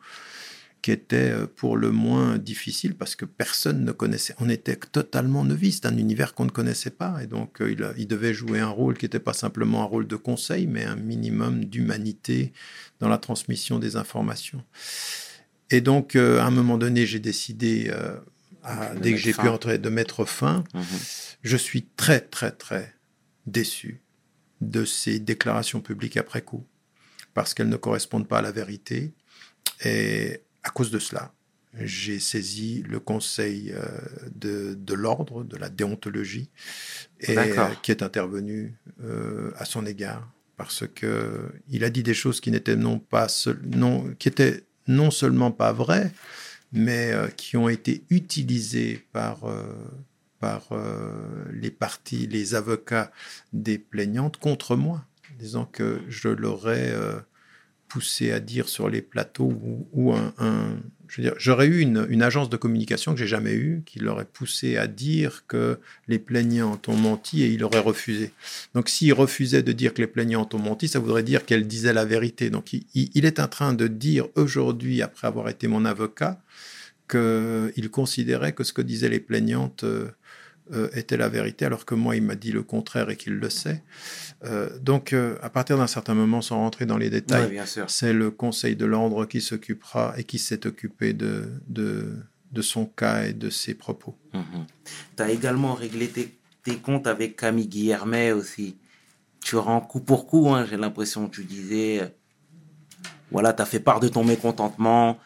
qui 0.85 0.93
était 0.93 1.31
euh, 1.31 1.47
pour 1.47 1.79
le 1.79 1.91
moins 1.91 2.37
difficile 2.37 2.95
parce 2.95 3.17
que 3.17 3.25
personne 3.25 3.87
ne 3.87 3.93
connaissait. 3.93 4.35
On 4.39 4.51
était 4.51 4.77
totalement 4.77 5.43
novice, 5.43 5.77
c'est 5.77 5.87
un 5.87 5.97
univers 5.97 6.35
qu'on 6.35 6.45
ne 6.45 6.51
connaissait 6.51 6.91
pas. 6.91 7.23
Et 7.23 7.27
donc, 7.27 7.63
euh, 7.63 7.73
il, 7.73 7.91
il, 7.97 8.07
devait 8.07 8.35
jouer 8.35 8.61
un 8.61 8.69
rôle 8.69 8.99
qui 8.99 9.07
n'était 9.07 9.19
pas 9.19 9.33
simplement 9.33 9.81
un 9.81 9.87
rôle 9.87 10.07
de 10.07 10.17
conseil, 10.17 10.67
mais 10.67 10.85
un 10.85 10.97
minimum 10.97 11.65
d'humanité 11.65 12.53
dans 13.01 13.09
la 13.09 13.17
transmission 13.17 13.79
des 13.79 13.97
informations. 13.97 14.63
Et 15.71 15.81
donc, 15.81 16.17
euh, 16.17 16.41
à 16.41 16.45
un 16.45 16.51
moment 16.51 16.77
donné, 16.77 17.07
j'ai 17.07 17.19
décidé, 17.19 17.91
dès 19.01 19.13
que 19.13 19.17
j'ai 19.17 19.33
pu 19.33 19.49
entrer, 19.49 19.79
de 19.79 19.89
mettre 19.89 20.27
fin. 20.27 20.65
Mhm. 20.75 20.85
Je 21.43 21.57
suis 21.57 21.87
très, 21.97 22.21
très, 22.21 22.51
très 22.51 22.95
déçu 23.47 24.04
de 24.71 24.85
ses 24.85 25.19
déclarations 25.19 25.81
publiques 25.81 26.17
après 26.17 26.43
coup, 26.43 26.65
parce 27.35 27.55
qu'elles 27.55 27.69
ne 27.69 27.77
correspondent 27.77 28.29
pas 28.29 28.39
à 28.39 28.43
la 28.43 28.53
vérité. 28.53 29.13
Et 29.85 30.41
à 30.63 30.71
cause 30.71 30.91
de 30.91 30.99
cela, 30.99 31.33
j'ai 31.81 32.21
saisi 32.21 32.83
le 32.89 33.01
conseil 33.01 33.73
euh, 33.73 33.85
de, 34.35 34.75
de 34.75 34.95
l'ordre, 34.95 35.45
de 35.45 35.57
la 35.57 35.69
déontologie, 35.69 36.51
et 37.21 37.37
qui 37.83 37.91
est 37.91 38.03
intervenu 38.03 38.75
euh, 39.03 39.51
à 39.57 39.65
son 39.65 39.87
égard 39.87 40.31
parce 40.57 40.85
que 40.87 41.53
il 41.69 41.85
a 41.85 41.91
dit 41.91 42.03
des 42.03 42.15
choses 42.15 42.41
qui 42.41 42.51
n'étaient 42.51 42.77
non 42.77 42.99
pas 42.99 43.27
non 43.65 44.15
qui 44.19 44.29
étaient 44.29 44.65
non 44.87 45.11
seulement 45.11 45.51
pas 45.51 45.73
vraies, 45.73 46.13
mais 46.73 47.13
euh, 47.13 47.29
qui 47.29 47.57
ont 47.57 47.69
été 47.69 48.05
utilisées 48.11 49.05
par 49.13 49.45
par 50.45 50.69
les 51.53 51.71
parties, 51.71 52.27
les 52.27 52.55
avocats 52.55 53.11
des 53.53 53.79
plaignantes 53.79 54.37
contre 54.37 54.77
moi, 54.77 55.05
disant 55.39 55.65
que 55.65 56.03
je 56.09 56.29
l'aurais 56.29 56.93
poussé 57.89 58.31
à 58.33 58.41
dire 58.41 58.69
sur 58.69 58.89
les 58.91 59.03
plateaux 59.03 59.55
ou, 59.93 60.13
un, 60.13 60.35
je 61.07 61.23
dire, 61.23 61.35
j'aurais 61.39 61.67
eu 61.67 61.79
une, 61.81 62.23
agence 62.23 62.51
de 62.51 62.57
communication 62.57 63.13
que 63.13 63.21
j'ai 63.21 63.29
jamais 63.29 63.53
eue 63.53 63.83
qui 63.87 64.01
l'aurait 64.01 64.25
poussé 64.25 64.77
à 64.77 64.89
dire 64.89 65.45
que 65.47 65.79
les 66.09 66.19
plaignantes 66.19 66.89
ont 66.89 66.97
menti 66.97 67.45
et 67.45 67.47
il 67.47 67.63
aurait 67.63 67.79
refusé. 67.79 68.33
Donc, 68.75 68.89
s'il 68.89 69.13
refusait 69.13 69.63
de 69.63 69.71
dire 69.71 69.95
que 69.95 70.01
les 70.01 70.09
plaignantes 70.09 70.55
ont 70.55 70.59
menti, 70.59 70.89
ça 70.89 70.99
voudrait 70.99 71.23
dire 71.23 71.45
qu'elle 71.45 71.69
disait 71.69 71.93
la 71.93 72.05
vérité. 72.05 72.51
Donc, 72.51 72.73
il, 72.73 73.25
est 73.25 73.39
en 73.39 73.47
train 73.47 73.75
de 73.75 73.87
dire 73.87 74.27
aujourd'hui, 74.35 75.03
après 75.03 75.29
avoir 75.29 75.49
été 75.49 75.69
mon 75.69 75.85
avocat, 75.85 76.41
qu'il 77.09 77.91
considérait 77.93 78.53
que 78.53 78.65
ce 78.65 78.73
que 78.73 78.83
disaient 78.83 79.11
les 79.11 79.21
plaignantes 79.21 79.85
euh, 80.73 80.89
était 80.95 81.19
la 81.19 81.29
vérité, 81.29 81.67
alors 81.67 81.85
que 81.85 81.95
moi, 81.95 82.17
il 82.17 82.23
m'a 82.23 82.37
dit 82.37 82.51
le 82.51 82.63
contraire 82.63 83.11
et 83.11 83.17
qu'il 83.17 83.35
le 83.35 83.51
sait. 83.51 83.83
Euh, 84.45 84.71
donc, 84.79 85.13
euh, 85.13 85.37
à 85.43 85.51
partir 85.51 85.77
d'un 85.77 85.87
certain 85.87 86.15
moment, 86.15 86.41
sans 86.41 86.57
rentrer 86.57 86.87
dans 86.87 86.97
les 86.97 87.11
détails, 87.11 87.61
c'est 87.87 88.15
le 88.15 88.31
Conseil 88.31 88.75
de 88.75 88.87
l'ordre 88.87 89.27
qui 89.27 89.43
s'occupera 89.43 90.15
et 90.17 90.25
qui 90.25 90.39
s'est 90.39 90.67
occupé 90.67 91.13
de, 91.13 91.51
de, 91.69 92.17
de, 92.51 92.63
son 92.63 92.87
cas 92.87 93.25
et 93.25 93.35
de 93.35 93.51
ses 93.51 93.75
propos. 93.75 94.17
Mhm. 94.33 94.65
Tu 95.19 95.23
as 95.23 95.31
également 95.31 95.75
réglé 95.75 96.09
tes, 96.09 96.35
tes, 96.63 96.77
comptes 96.77 97.09
avec 97.09 97.37
Camille 97.37 97.69
Guillermet 97.69 98.33
aussi. 98.33 98.79
Tu 99.43 99.57
rends 99.57 99.83
coup 99.83 100.01
pour 100.01 100.27
coup, 100.27 100.49
hein, 100.49 100.65
j'ai 100.65 100.79
l'impression 100.79 101.29
que 101.29 101.35
tu 101.35 101.45
disais, 101.45 102.11
voilà, 103.31 103.53
tu 103.53 103.61
as 103.61 103.67
fait 103.67 103.81
part 103.81 104.01
de 104.01 104.09
ton 104.09 104.25
mécontentement, 104.25 105.19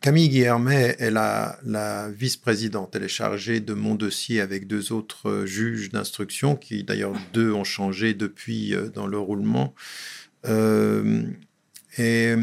Camille 0.00 0.30
Guillermet 0.30 0.96
est 0.98 1.10
la, 1.10 2.08
vice-présidente. 2.10 2.96
Elle 2.96 3.02
est 3.02 3.08
chargée 3.08 3.60
de 3.60 3.74
mon 3.74 3.94
dossier 3.94 4.40
avec 4.40 4.66
deux 4.66 4.92
autres 4.92 5.28
euh, 5.28 5.46
juges 5.46 5.90
d'instruction, 5.90 6.56
qui 6.56 6.84
d'ailleurs 6.84 7.12
deux 7.34 7.52
ont 7.52 7.64
changé 7.64 8.14
depuis 8.14 8.74
euh, 8.74 8.88
dans 8.88 9.06
le 9.06 9.18
roulement. 9.18 9.74
Euh, 10.46 11.24
et 11.98 12.34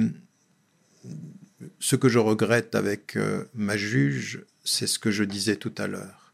ce 1.79 1.95
que 1.95 2.09
je 2.09 2.19
regrette 2.19 2.75
avec 2.75 3.17
ma 3.55 3.75
juge, 3.75 4.45
c'est 4.63 4.85
ce 4.85 4.99
que 4.99 5.09
je 5.09 5.23
disais 5.23 5.55
tout 5.55 5.73
à 5.79 5.87
l'heure. 5.87 6.33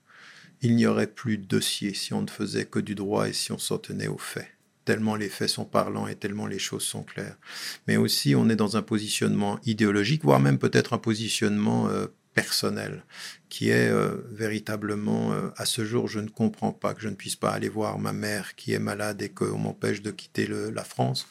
Il 0.61 0.75
n'y 0.75 0.87
aurait 0.87 1.07
plus 1.07 1.37
de 1.37 1.45
dossier 1.45 1.93
si 1.93 2.13
on 2.13 2.23
ne 2.23 2.29
faisait 2.29 2.65
que 2.65 2.79
du 2.79 2.95
droit 2.95 3.29
et 3.29 3.33
si 3.33 3.53
on 3.53 3.57
s'en 3.57 3.77
tenait 3.77 4.07
aux 4.07 4.17
faits 4.17 4.52
tellement 4.85 5.15
les 5.15 5.29
faits 5.29 5.49
sont 5.49 5.65
parlants 5.65 6.07
et 6.07 6.15
tellement 6.15 6.47
les 6.47 6.59
choses 6.59 6.83
sont 6.83 7.03
claires. 7.03 7.37
Mais 7.87 7.97
aussi, 7.97 8.35
on 8.35 8.49
est 8.49 8.55
dans 8.55 8.77
un 8.77 8.81
positionnement 8.81 9.59
idéologique, 9.65 10.23
voire 10.23 10.39
même 10.39 10.57
peut-être 10.57 10.93
un 10.93 10.97
positionnement 10.97 11.87
euh, 11.89 12.07
personnel, 12.33 13.03
qui 13.49 13.69
est 13.69 13.89
euh, 13.89 14.17
véritablement, 14.31 15.33
euh, 15.33 15.49
à 15.57 15.65
ce 15.65 15.85
jour, 15.85 16.07
je 16.07 16.19
ne 16.19 16.29
comprends 16.29 16.71
pas 16.71 16.93
que 16.93 17.01
je 17.01 17.09
ne 17.09 17.15
puisse 17.15 17.35
pas 17.35 17.51
aller 17.51 17.69
voir 17.69 17.99
ma 17.99 18.13
mère 18.13 18.55
qui 18.55 18.73
est 18.73 18.79
malade 18.79 19.21
et 19.21 19.29
qu'on 19.29 19.57
m'empêche 19.57 20.01
de 20.01 20.11
quitter 20.11 20.47
la 20.47 20.83
France. 20.83 21.27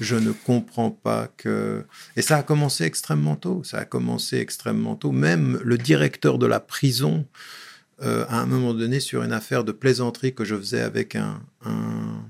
Je 0.00 0.16
ne 0.16 0.32
comprends 0.32 0.90
pas 0.90 1.28
que... 1.36 1.84
Et 2.16 2.22
ça 2.22 2.38
a 2.38 2.42
commencé 2.42 2.84
extrêmement 2.84 3.36
tôt, 3.36 3.62
ça 3.64 3.78
a 3.78 3.84
commencé 3.84 4.38
extrêmement 4.38 4.96
tôt. 4.96 5.12
Même 5.12 5.60
le 5.64 5.76
directeur 5.76 6.38
de 6.38 6.46
la 6.46 6.60
prison, 6.60 7.26
à 8.00 8.38
un 8.38 8.46
moment 8.46 8.74
donné, 8.74 9.00
sur 9.00 9.24
une 9.24 9.32
affaire 9.32 9.64
de 9.64 9.72
plaisanterie 9.72 10.32
que 10.32 10.44
je 10.44 10.54
faisais 10.54 10.82
avec 10.82 11.16
un 11.16 11.42
un, 11.64 12.22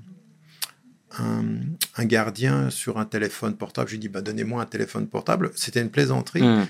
gardien 2.05 2.69
sur 2.69 2.97
un 2.97 3.05
téléphone 3.05 3.55
portable. 3.55 3.87
Je 3.87 3.93
lui 3.93 3.99
dis, 3.99 4.09
bah, 4.09 4.21
donnez-moi 4.21 4.61
un 4.61 4.65
téléphone 4.65 5.07
portable. 5.07 5.51
C'était 5.55 5.81
une 5.81 5.89
plaisanterie 5.89 6.41
hmm. 6.41 6.67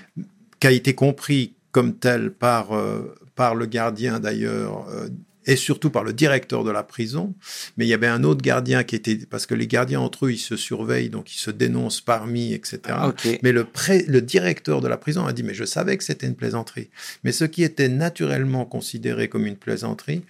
qui 0.58 0.66
a 0.66 0.70
été 0.70 0.94
compris 0.94 1.54
comme 1.72 1.94
telle 1.94 2.30
par, 2.30 2.72
euh, 2.72 3.14
par 3.34 3.54
le 3.54 3.66
gardien 3.66 4.20
d'ailleurs 4.20 4.88
euh, 4.88 5.08
et 5.46 5.56
surtout 5.56 5.90
par 5.90 6.04
le 6.04 6.12
directeur 6.12 6.64
de 6.64 6.70
la 6.70 6.82
prison. 6.82 7.34
Mais 7.76 7.86
il 7.86 7.88
y 7.88 7.94
avait 7.94 8.06
un 8.06 8.24
autre 8.24 8.42
gardien 8.42 8.84
qui 8.84 8.94
était, 8.94 9.16
parce 9.28 9.46
que 9.46 9.54
les 9.54 9.66
gardiens 9.66 10.00
entre 10.00 10.26
eux, 10.26 10.32
ils 10.32 10.38
se 10.38 10.56
surveillent, 10.56 11.10
donc 11.10 11.34
ils 11.34 11.38
se 11.38 11.50
dénoncent 11.50 12.00
parmi, 12.00 12.52
etc. 12.52 12.80
Ah, 12.88 13.14
mais 13.42 13.52
le, 13.52 13.66
le 14.06 14.20
directeur 14.20 14.80
de 14.80 14.88
la 14.88 14.96
prison 14.96 15.24
a 15.26 15.32
dit, 15.32 15.42
mais 15.42 15.54
je 15.54 15.64
savais 15.64 15.96
que 15.96 16.04
c'était 16.04 16.26
une 16.26 16.36
plaisanterie. 16.36 16.90
Mais 17.24 17.32
ce 17.32 17.44
qui 17.44 17.62
était 17.62 17.88
naturellement 17.88 18.64
considéré 18.64 19.28
comme 19.28 19.46
une 19.46 19.56
plaisanterie 19.56 20.22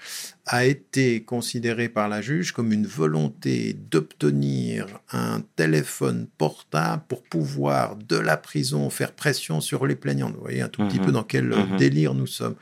a 0.53 0.65
été 0.65 1.23
considéré 1.23 1.89
par 1.89 2.09
la 2.09 2.21
juge 2.21 2.51
comme 2.51 2.73
une 2.73 2.85
volonté 2.85 3.73
d'obtenir 3.73 4.89
un 5.13 5.43
téléphone 5.55 6.27
portable 6.39 7.05
pour 7.07 7.23
pouvoir 7.23 7.95
de 7.95 8.17
la 8.17 8.37
prison 8.37 8.91
faire 8.91 9.13
pression 9.13 9.61
sur 9.61 9.87
les 9.87 9.95
plaignants. 9.95 10.33
Vous 10.33 10.41
voyez 10.41 10.61
un 10.61 10.69
tout 10.69 10.85
petit 10.89 10.99
mhm. 10.99 11.07
peu 11.07 11.13
dans 11.13 11.23
quel 11.23 11.45
mhm. 11.45 11.77
délire 11.77 12.15
nous 12.15 12.27
sommes. 12.27 12.57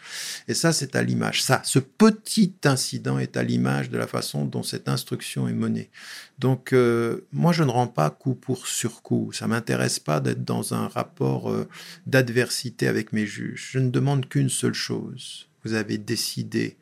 Et 0.49 0.55
ça, 0.55 0.75
c'est 0.75 0.97
à 0.97 1.03
l'image. 1.03 1.43
Ça, 1.43 1.63
ce 1.65 1.79
petit 1.79 2.53
incident 2.65 3.19
est 3.19 3.39
à 3.39 3.43
l'image 3.43 3.89
de 3.89 3.97
la 3.97 4.07
façon 4.07 4.45
dont 4.45 4.63
cette 4.63 4.91
instruction 4.91 5.49
est 5.49 5.55
menée. 5.55 5.89
Donc, 6.39 6.75
euh, 6.75 7.27
moi, 7.33 7.53
je 7.53 7.65
ne 7.65 7.71
rends 7.71 7.87
pas 7.87 8.11
coup 8.11 8.35
pour 8.35 8.67
sur 8.67 9.01
coup. 9.01 9.33
Ça 9.33 9.47
m'intéresse 9.47 9.99
pas 9.99 10.21
d'être 10.21 10.45
dans 10.45 10.75
un 10.75 10.89
rapport 10.89 11.51
euh, 11.51 11.67
d'adversité 12.07 12.87
avec 12.87 13.15
mes 13.15 13.25
juges. 13.25 13.71
Je 13.73 13.79
ne 13.79 13.89
demande 13.89 14.29
qu'une 14.29 14.51
seule 14.51 14.75
chose. 14.75 15.48
Vous 15.65 15.75
avez 15.75 15.99
décidé 15.99 16.77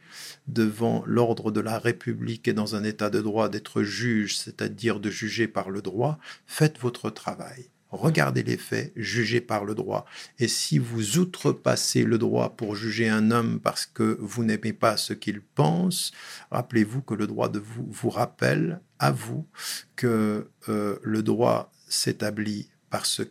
devant 0.47 1.03
l'ordre 1.07 1.51
de 1.51 1.61
la 1.61 1.79
République 1.79 2.49
et 2.49 2.53
dans 2.53 2.75
un 2.75 2.85
état 2.85 3.11
de 3.11 3.21
droit 3.21 3.49
d'être 3.49 3.83
juge, 3.83 4.37
c'est-à-dire 4.37 5.01
de 5.01 5.11
juger 5.11 5.49
par 5.49 5.71
le 5.71 5.83
droit, 5.83 6.19
faites 6.47 6.79
votre 6.79 7.11
travail. 7.11 7.71
Regardez 7.91 8.43
les 8.43 8.57
faits, 8.57 8.93
jugez 8.97 9.41
par 9.41 9.65
le 9.65 9.75
droit. 9.75 10.07
Et 10.39 10.49
si 10.49 10.79
vous 10.79 11.19
outrepassez 11.19 12.03
le 12.03 12.19
droit 12.19 12.57
pour 12.57 12.75
juger 12.75 13.09
un 13.09 13.31
homme 13.31 13.61
parce 13.61 13.87
que 13.87 14.19
vous 14.21 14.45
n'aimez 14.45 14.73
pas 14.73 14.97
ce 14.97 15.13
qu'il 15.13 15.41
pense, 15.41 16.13
rappelez-vous 16.51 17.03
que 17.03 17.15
le 17.15 17.27
droit 17.27 17.49
de 17.49 17.61
vous 17.61 17.87
vous 17.89 18.11
rappelle 18.11 18.81
à 18.99 19.13
vous 19.13 19.47
que 19.95 20.51
euh, 20.69 20.99
le 21.03 21.23
droit 21.23 21.73
s'établit 21.89 22.69
par 22.91 23.07
ce, 23.07 23.23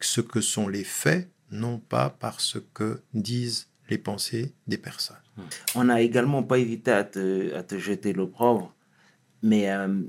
ce 0.00 0.20
que 0.20 0.40
sont 0.40 0.68
les 0.68 0.84
faits, 0.84 1.30
non 1.50 1.78
pas 1.78 2.10
par 2.10 2.40
ce 2.40 2.58
que 2.58 3.02
disent 3.12 3.68
les 3.88 3.98
pensées 3.98 4.52
des 4.66 4.78
personnes. 4.78 5.16
On 5.74 5.84
n'a 5.84 6.00
également 6.00 6.42
pas 6.42 6.58
évité 6.58 6.90
à 6.90 7.04
te, 7.04 7.54
à 7.54 7.62
te 7.62 7.78
jeter 7.78 8.12
l'opprobre, 8.12 8.74
mais 9.42 9.70
euh, 9.70 10.02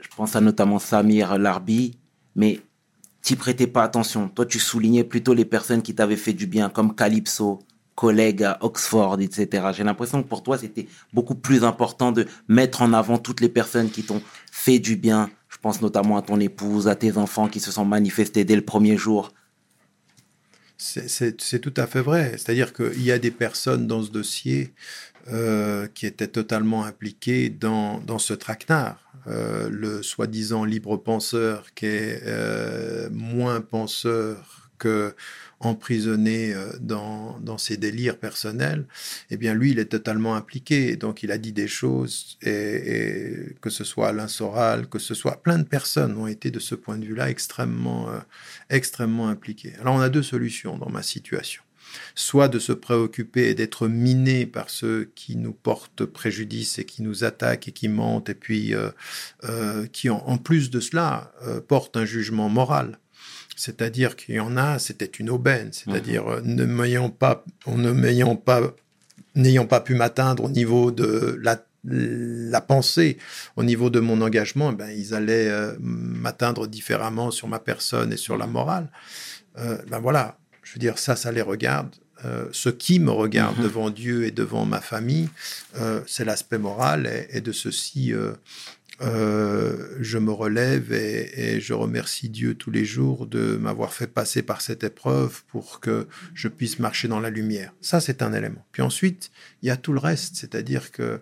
je 0.00 0.08
pense 0.16 0.36
à 0.36 0.40
notamment 0.40 0.78
Samir 0.78 1.38
Larbi, 1.38 1.98
mais 2.34 2.60
tu 3.22 3.36
prêtais 3.36 3.66
pas 3.66 3.82
attention. 3.82 4.28
Toi, 4.28 4.46
tu 4.46 4.58
soulignais 4.58 5.04
plutôt 5.04 5.34
les 5.34 5.44
personnes 5.44 5.82
qui 5.82 5.94
t'avaient 5.94 6.16
fait 6.16 6.32
du 6.32 6.46
bien, 6.46 6.68
comme 6.68 6.94
Calypso, 6.94 7.60
collègue 7.96 8.44
à 8.44 8.58
Oxford, 8.60 9.20
etc. 9.20 9.68
J'ai 9.72 9.82
l'impression 9.82 10.22
que 10.22 10.28
pour 10.28 10.42
toi, 10.42 10.58
c'était 10.58 10.86
beaucoup 11.12 11.34
plus 11.34 11.64
important 11.64 12.12
de 12.12 12.26
mettre 12.46 12.82
en 12.82 12.92
avant 12.92 13.18
toutes 13.18 13.40
les 13.40 13.48
personnes 13.48 13.90
qui 13.90 14.04
t'ont 14.04 14.22
fait 14.52 14.78
du 14.78 14.96
bien. 14.96 15.30
Je 15.48 15.56
pense 15.58 15.80
notamment 15.80 16.16
à 16.18 16.22
ton 16.22 16.38
épouse, 16.38 16.86
à 16.86 16.94
tes 16.94 17.16
enfants 17.16 17.48
qui 17.48 17.58
se 17.58 17.72
sont 17.72 17.84
manifestés 17.84 18.44
dès 18.44 18.54
le 18.54 18.64
premier 18.64 18.96
jour. 18.96 19.32
C'est 20.78 21.60
tout 21.60 21.74
à 21.76 21.86
fait 21.86 22.02
vrai. 22.02 22.32
C'est-à-dire 22.32 22.72
qu'il 22.72 23.02
y 23.02 23.12
a 23.12 23.18
des 23.18 23.30
personnes 23.30 23.86
dans 23.86 24.02
ce 24.02 24.10
dossier 24.10 24.74
euh, 25.28 25.88
qui 25.94 26.06
étaient 26.06 26.28
totalement 26.28 26.84
impliquées 26.84 27.48
dans, 27.48 27.98
dans 28.00 28.18
ce 28.18 28.34
traquenard. 28.34 28.98
Euh, 29.28 29.68
le 29.70 30.04
soi-disant 30.04 30.64
libre 30.64 30.96
penseur 30.96 31.74
qui 31.74 31.86
est 31.86 32.20
euh, 32.24 33.08
moins 33.10 33.60
penseur 33.60 34.70
que 34.78 35.16
emprisonné 35.60 36.54
euh, 36.54 36.72
dans, 36.80 37.38
dans, 37.40 37.58
ses 37.58 37.76
délires 37.76 38.18
personnels, 38.18 38.86
eh 39.30 39.36
bien 39.36 39.54
lui, 39.54 39.70
il 39.70 39.78
est 39.78 39.86
totalement 39.86 40.34
impliqué. 40.34 40.96
Donc 40.96 41.22
il 41.22 41.30
a 41.30 41.38
dit 41.38 41.52
des 41.52 41.68
choses, 41.68 42.38
et, 42.42 43.54
que 43.60 43.70
ce 43.70 43.84
soit 43.84 44.08
Alain 44.08 44.28
Soral, 44.28 44.88
que 44.88 44.98
ce 44.98 45.14
soit 45.14 45.42
plein 45.42 45.58
de 45.58 45.64
personnes 45.64 46.16
ont 46.16 46.26
été 46.26 46.50
de 46.50 46.58
ce 46.58 46.74
point 46.74 46.98
de 46.98 47.06
vue-là 47.06 47.30
extrêmement, 47.30 48.10
euh, 48.10 48.18
extrêmement 48.70 49.28
impliquées. 49.28 49.74
Alors 49.80 49.94
on 49.94 50.00
a 50.00 50.08
deux 50.08 50.22
solutions 50.22 50.76
dans 50.78 50.90
ma 50.90 51.02
situation 51.02 51.62
soit 52.14 52.48
de 52.48 52.58
se 52.58 52.72
préoccuper 52.72 53.48
et 53.48 53.54
d'être 53.54 53.88
miné 53.88 54.44
par 54.44 54.68
ceux 54.68 55.10
qui 55.14 55.36
nous 55.36 55.52
portent 55.52 56.04
préjudice 56.04 56.78
et 56.78 56.84
qui 56.84 57.00
nous 57.00 57.24
attaquent 57.24 57.68
et 57.68 57.72
qui 57.72 57.88
mentent, 57.88 58.28
et 58.28 58.34
puis 58.34 58.74
euh, 58.74 59.86
qui, 59.92 60.10
en, 60.10 60.36
plus 60.36 60.68
de 60.68 60.80
cela, 60.80 61.32
portent 61.68 61.96
un 61.96 62.04
jugement 62.04 62.50
moral. 62.50 62.98
C'est-à-dire 63.56 64.14
qu'il 64.16 64.36
y 64.36 64.40
en 64.40 64.56
a, 64.56 64.78
c'était 64.78 65.06
une 65.06 65.30
aubaine. 65.30 65.70
C'est-à-dire, 65.72 66.28
euh, 66.28 66.40
ne 66.44 66.64
m'ayant 66.64 67.08
pas, 67.10 67.44
ne 67.66 67.90
m'ayant 67.90 68.36
pas, 68.36 68.60
n'ayant 69.34 69.66
pas 69.66 69.80
pu 69.80 69.94
m'atteindre 69.94 70.44
au 70.44 70.50
niveau 70.50 70.90
de 70.92 71.38
la 71.42 71.56
la 71.88 72.60
pensée 72.60 73.16
au 73.54 73.62
niveau 73.62 73.90
de 73.90 74.00
mon 74.00 74.20
engagement, 74.20 74.72
ben, 74.72 74.90
ils 74.90 75.14
allaient 75.14 75.48
euh, 75.48 75.72
m'atteindre 75.78 76.66
différemment 76.66 77.30
sur 77.30 77.46
ma 77.46 77.60
personne 77.60 78.12
et 78.12 78.16
sur 78.16 78.36
la 78.36 78.48
morale. 78.48 78.88
Euh, 79.58 79.78
ben 79.88 80.00
voilà, 80.00 80.36
je 80.64 80.72
veux 80.72 80.80
dire, 80.80 80.98
ça, 80.98 81.14
ça 81.14 81.30
les 81.30 81.42
regarde. 81.42 81.94
Euh, 82.24 82.46
ce 82.50 82.70
qui 82.70 82.98
me 82.98 83.12
regarde 83.12 83.56
Mhm. 83.58 83.62
devant 83.62 83.90
Dieu 83.90 84.24
et 84.24 84.32
devant 84.32 84.64
ma 84.64 84.80
famille, 84.80 85.28
c'est 86.08 86.24
l'aspect 86.24 86.58
moral. 86.58 87.06
Et, 87.06 87.36
et 87.36 87.40
de 87.40 87.52
ceci, 87.52 88.12
euh, 89.02 89.96
je 90.00 90.16
me 90.18 90.32
relève 90.32 90.92
et, 90.92 91.56
et 91.56 91.60
je 91.60 91.74
remercie 91.74 92.28
Dieu 92.28 92.54
tous 92.54 92.70
les 92.70 92.84
jours 92.84 93.26
de 93.26 93.56
m'avoir 93.56 93.92
fait 93.92 94.06
passer 94.06 94.42
par 94.42 94.60
cette 94.60 94.84
épreuve 94.84 95.44
pour 95.48 95.80
que 95.80 96.06
je 96.34 96.48
puisse 96.48 96.78
marcher 96.78 97.06
dans 97.06 97.20
la 97.20 97.30
lumière. 97.30 97.74
Ça, 97.80 98.00
c'est 98.00 98.22
un 98.22 98.32
élément. 98.32 98.64
Puis 98.72 98.82
ensuite, 98.82 99.30
il 99.62 99.68
y 99.68 99.70
a 99.70 99.76
tout 99.76 99.92
le 99.92 99.98
reste, 99.98 100.36
c'est-à-dire 100.36 100.92
que 100.92 101.20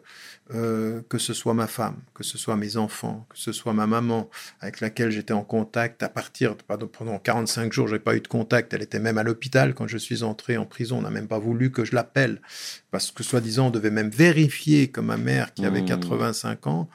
euh, 0.52 1.00
que 1.08 1.16
ce 1.16 1.32
soit 1.32 1.54
ma 1.54 1.66
femme, 1.66 1.96
que 2.12 2.22
ce 2.22 2.36
soit 2.36 2.56
mes 2.56 2.76
enfants, 2.76 3.26
que 3.30 3.38
ce 3.38 3.50
soit 3.50 3.72
ma 3.72 3.86
maman 3.86 4.28
avec 4.60 4.80
laquelle 4.80 5.10
j'étais 5.10 5.32
en 5.32 5.42
contact 5.42 6.02
à 6.02 6.10
partir, 6.10 6.54
pardon, 6.56 6.86
pendant 6.86 7.18
45 7.18 7.72
jours, 7.72 7.88
j'ai 7.88 7.98
pas 7.98 8.14
eu 8.14 8.20
de 8.20 8.28
contact. 8.28 8.74
Elle 8.74 8.82
était 8.82 8.98
même 8.98 9.16
à 9.16 9.22
l'hôpital 9.22 9.72
quand 9.72 9.88
je 9.88 9.96
suis 9.96 10.22
entré 10.22 10.58
en 10.58 10.66
prison. 10.66 10.98
On 10.98 11.02
n'a 11.02 11.10
même 11.10 11.28
pas 11.28 11.38
voulu 11.38 11.70
que 11.70 11.86
je 11.86 11.94
l'appelle 11.94 12.42
parce 12.90 13.10
que 13.10 13.22
soi-disant 13.22 13.68
on 13.68 13.70
devait 13.70 13.90
même 13.90 14.10
vérifier 14.10 14.88
que 14.88 15.00
ma 15.00 15.16
mère, 15.16 15.54
qui 15.54 15.64
avait 15.64 15.80
Mmh. 15.80 15.86
85 15.86 16.66
ans, 16.66 16.88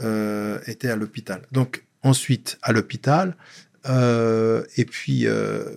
euh, 0.00 0.58
était 0.66 0.88
à 0.88 0.96
l'hôpital. 0.96 1.42
Donc 1.52 1.84
ensuite 2.02 2.58
à 2.62 2.72
l'hôpital. 2.72 3.36
euh, 3.88 4.64
et 4.76 4.84
puis 4.84 5.26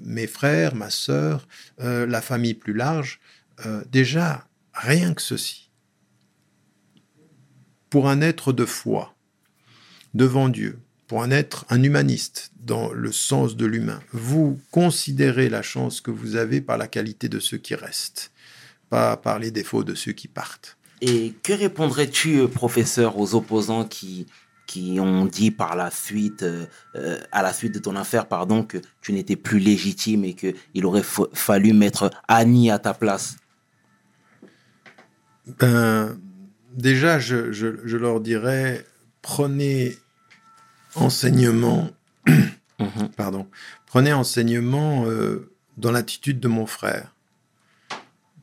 mes 0.03 0.25
frères, 0.25 0.73
ma 0.73 0.89
sœur, 0.89 1.47
la 1.77 2.21
famille 2.21 2.55
plus 2.55 2.73
large, 2.73 3.19
déjà 3.91 4.47
rien 4.73 5.13
que 5.13 5.21
ceci, 5.21 5.68
pour 7.89 8.09
un 8.09 8.21
être 8.21 8.53
de 8.53 8.65
foi 8.65 9.13
devant 10.13 10.49
Dieu, 10.49 10.79
pour 11.07 11.23
un 11.23 11.31
être, 11.31 11.65
un 11.69 11.81
humaniste 11.81 12.51
dans 12.59 12.91
le 12.93 13.11
sens 13.11 13.55
de 13.55 13.65
l'humain, 13.65 13.99
vous 14.11 14.59
considérez 14.71 15.49
la 15.49 15.61
chance 15.61 16.01
que 16.01 16.11
vous 16.11 16.35
avez 16.35 16.61
par 16.61 16.77
la 16.77 16.87
qualité 16.87 17.29
de 17.29 17.39
ceux 17.39 17.57
qui 17.57 17.75
restent, 17.75 18.31
pas 18.89 19.17
par 19.17 19.39
les 19.39 19.51
défauts 19.51 19.83
de 19.83 19.95
ceux 19.95 20.11
qui 20.11 20.27
partent. 20.27 20.77
Et 21.01 21.33
que 21.43 21.53
répondrais-tu, 21.53 22.39
euh, 22.39 22.47
professeur, 22.47 23.17
aux 23.17 23.33
opposants 23.33 23.85
qui, 23.85 24.27
qui 24.67 24.99
ont 24.99 25.25
dit 25.25 25.49
par 25.49 25.75
la 25.75 25.89
suite, 25.89 26.43
euh, 26.43 26.65
euh, 26.95 27.19
à 27.31 27.41
la 27.41 27.53
suite 27.53 27.73
de 27.73 27.79
ton 27.79 27.95
affaire, 27.95 28.27
pardon, 28.27 28.63
que 28.63 28.77
tu 29.01 29.13
n'étais 29.13 29.37
plus 29.37 29.59
légitime 29.59 30.25
et 30.25 30.33
qu'il 30.35 30.85
aurait 30.85 31.01
fa- 31.01 31.29
fallu 31.33 31.73
mettre 31.73 32.11
Annie 32.27 32.69
à 32.69 32.77
ta 32.77 32.93
place? 32.93 33.37
Ben, 35.57 36.19
déjà, 36.73 37.19
je, 37.19 37.51
je- 37.51 37.85
je 37.85 37.97
leur 37.97 38.19
dirais, 38.21 38.85
prenez 39.21 39.97
enseignement, 40.95 41.89
Mhm. 42.79 43.09
pardon, 43.17 43.47
prenez 43.87 44.13
enseignement 44.13 45.05
euh, 45.07 45.51
dans 45.77 45.91
l'attitude 45.91 46.39
de 46.39 46.47
mon 46.47 46.65
frère. 46.65 47.13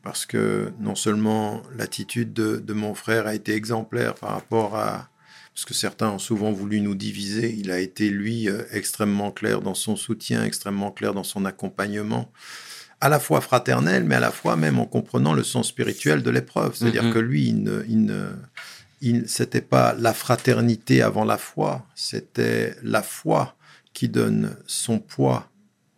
Parce 0.03 0.25
que 0.25 0.71
non 0.79 0.95
seulement 0.95 1.61
l'attitude 1.75 2.31
de, 2.33 2.57
de 2.57 2.73
mon 2.73 2.93
frère 2.95 3.27
a 3.27 3.35
été 3.35 3.53
exemplaire 3.53 4.15
par 4.15 4.29
rapport 4.31 4.75
à... 4.77 5.09
Parce 5.53 5.65
que 5.65 5.73
certains 5.73 6.09
ont 6.09 6.19
souvent 6.19 6.51
voulu 6.51 6.81
nous 6.81 6.93
diviser, 6.95 7.51
il 7.57 7.71
a 7.71 7.79
été, 7.79 8.09
lui, 8.11 8.47
euh, 8.47 8.61
extrêmement 8.71 9.31
clair 9.31 9.59
dans 9.61 9.73
son 9.73 9.95
soutien, 9.95 10.45
extrêmement 10.45 10.91
clair 10.91 11.13
dans 11.15 11.23
son 11.23 11.45
accompagnement, 11.45 12.31
à 12.99 13.09
la 13.09 13.19
fois 13.19 13.41
fraternel, 13.41 14.03
mais 14.05 14.15
à 14.15 14.19
la 14.19 14.31
fois 14.31 14.55
même 14.55 14.79
en 14.79 14.85
comprenant 14.85 15.33
le 15.33 15.43
sens 15.43 15.67
spirituel 15.67 16.23
de 16.23 16.29
l'épreuve. 16.31 16.75
C'est-à-dire 16.75 17.03
Mhm. 17.03 17.13
que 17.13 17.19
lui, 17.19 17.47
il 17.47 17.63
ne... 17.63 17.83
il 17.87 18.05
ne- 18.05 18.29
il- 19.01 19.29
c'était 19.29 19.61
pas 19.61 19.93
la 19.93 20.13
fraternité 20.13 21.03
avant 21.03 21.23
la 21.23 21.37
foi, 21.37 21.85
c'était 21.93 22.75
la 22.81 23.03
foi 23.03 23.55
qui 23.93 24.09
donne 24.09 24.55
son 24.65 24.97
poids 24.97 25.49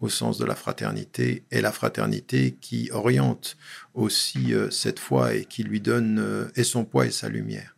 au 0.01 0.09
sens 0.09 0.37
de 0.37 0.45
la 0.45 0.55
fraternité 0.55 1.43
et 1.51 1.61
la 1.61 1.71
fraternité 1.71 2.57
qui 2.59 2.89
oriente 2.91 3.55
aussi 3.93 4.53
euh, 4.53 4.69
cette 4.69 4.99
foi 4.99 5.33
et 5.33 5.45
qui 5.45 5.63
lui 5.63 5.79
donne 5.81 6.19
euh, 6.19 6.45
et 6.55 6.63
son 6.63 6.83
poids 6.85 7.05
et 7.05 7.11
sa 7.11 7.29
lumière. 7.29 7.75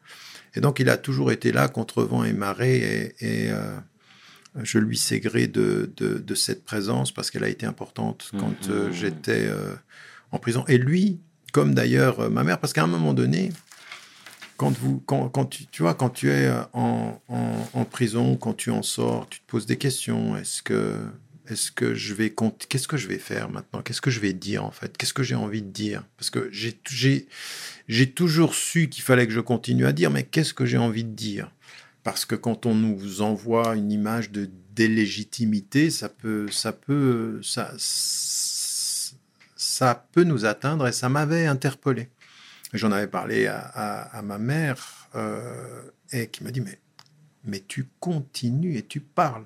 Et 0.56 0.60
donc 0.60 0.80
il 0.80 0.90
a 0.90 0.98
toujours 0.98 1.32
été 1.32 1.52
là 1.52 1.68
contre 1.68 2.04
vent 2.04 2.24
et 2.24 2.34
marée 2.34 3.14
et, 3.22 3.46
et, 3.46 3.52
euh, 3.52 3.78
je 4.56 4.80
lui 4.80 4.98
sais 4.98 5.20
gré 5.20 5.48
de, 5.48 5.92
de, 5.98 6.18
de 6.18 6.36
cette 6.36 6.66
présence 6.66 7.12
parce 7.12 7.32
qu'elle 7.32 7.44
a 7.44 7.50
été 7.50 7.66
importante 7.66 8.32
quand 8.38 8.70
euh, 8.70 8.92
j'étais 8.92 9.46
euh, 9.48 9.74
en 10.32 10.40
prison. 10.40 10.66
Et 10.68 10.78
lui, 10.78 11.20
comme 11.54 11.74
d'ailleurs 11.74 12.20
euh, 12.20 12.30
ma 12.30 12.44
mère, 12.44 12.60
parce 12.60 12.74
qu'à 12.74 12.84
un 12.84 12.88
moment 12.88 13.14
donné, 13.14 13.52
quand, 14.58 14.78
vous, 14.78 15.00
quand, 15.00 15.30
quand 15.30 15.46
tu, 15.46 15.66
tu 15.68 15.82
vois, 15.84 15.94
quand 15.94 16.10
tu 16.10 16.30
es 16.30 16.52
en, 16.74 17.22
en, 17.30 17.70
en 17.74 17.86
prison, 17.86 18.36
quand 18.36 18.54
tu 18.54 18.72
en 18.72 18.84
sors, 18.84 19.28
tu 19.30 19.40
te 19.40 19.46
poses 19.48 19.66
des 19.66 19.78
questions. 19.78 20.36
Est-ce 20.36 20.62
que, 20.62 20.98
est-ce 21.48 21.72
que 21.72 21.96
je 21.96 22.14
vais 22.14 22.34
qu'est-ce 22.70 22.88
que 22.88 22.98
je 22.98 23.08
vais 23.08 23.18
faire 23.18 23.50
maintenant? 23.50 23.82
Qu'est-ce 23.82 24.02
que 24.02 24.12
je 24.12 24.20
vais 24.20 24.34
dire 24.34 24.64
en 24.66 24.72
fait? 24.72 24.96
Qu'est-ce 24.98 25.14
que 25.14 25.24
j'ai 25.24 25.36
envie 25.36 25.62
de 25.62 25.72
dire? 25.72 26.04
Parce 26.18 26.30
que 26.30 26.50
j'ai, 26.52 26.80
j'ai, 26.90 27.28
j'ai 27.88 28.12
toujours 28.12 28.54
su 28.54 28.90
qu'il 28.90 29.04
fallait 29.04 29.26
que 29.28 29.34
je 29.34 29.40
continue 29.40 29.86
à 29.86 29.94
dire, 29.94 30.12
mais 30.12 30.24
qu'est-ce 30.24 30.54
que 30.54 30.66
j'ai 30.66 30.78
envie 30.78 31.06
de 31.06 31.16
dire? 31.16 31.52
Parce 32.04 32.26
que 32.26 32.36
quand 32.36 32.66
on 32.66 32.74
nous 32.76 33.22
envoie 33.22 33.76
une 33.76 33.92
image 33.92 34.32
de 34.32 34.50
délégitimité, 34.76 35.90
ça 35.92 36.10
peut, 36.10 36.50
ça 36.52 36.72
peut, 36.74 37.40
ça, 37.44 37.72
ça 39.56 40.08
peut 40.12 40.24
nous 40.24 40.46
atteindre 40.46 40.88
et 40.88 40.92
ça 40.92 41.10
m'avait 41.10 41.46
interpellé. 41.46 42.10
J'en 42.74 42.92
avais 42.92 43.08
parlé 43.08 43.48
à, 43.48 43.60
à- 43.60 44.18
à 44.18 44.22
ma 44.22 44.38
mère 44.38 45.10
euh, 45.16 45.82
et 46.12 46.28
qui 46.28 46.44
m'a 46.44 46.52
dit 46.52 46.62
mais 46.62 46.80
mais 47.44 47.64
tu 47.68 47.88
continues 48.00 48.78
et 48.78 48.84
tu 48.84 49.00
parles. 49.00 49.46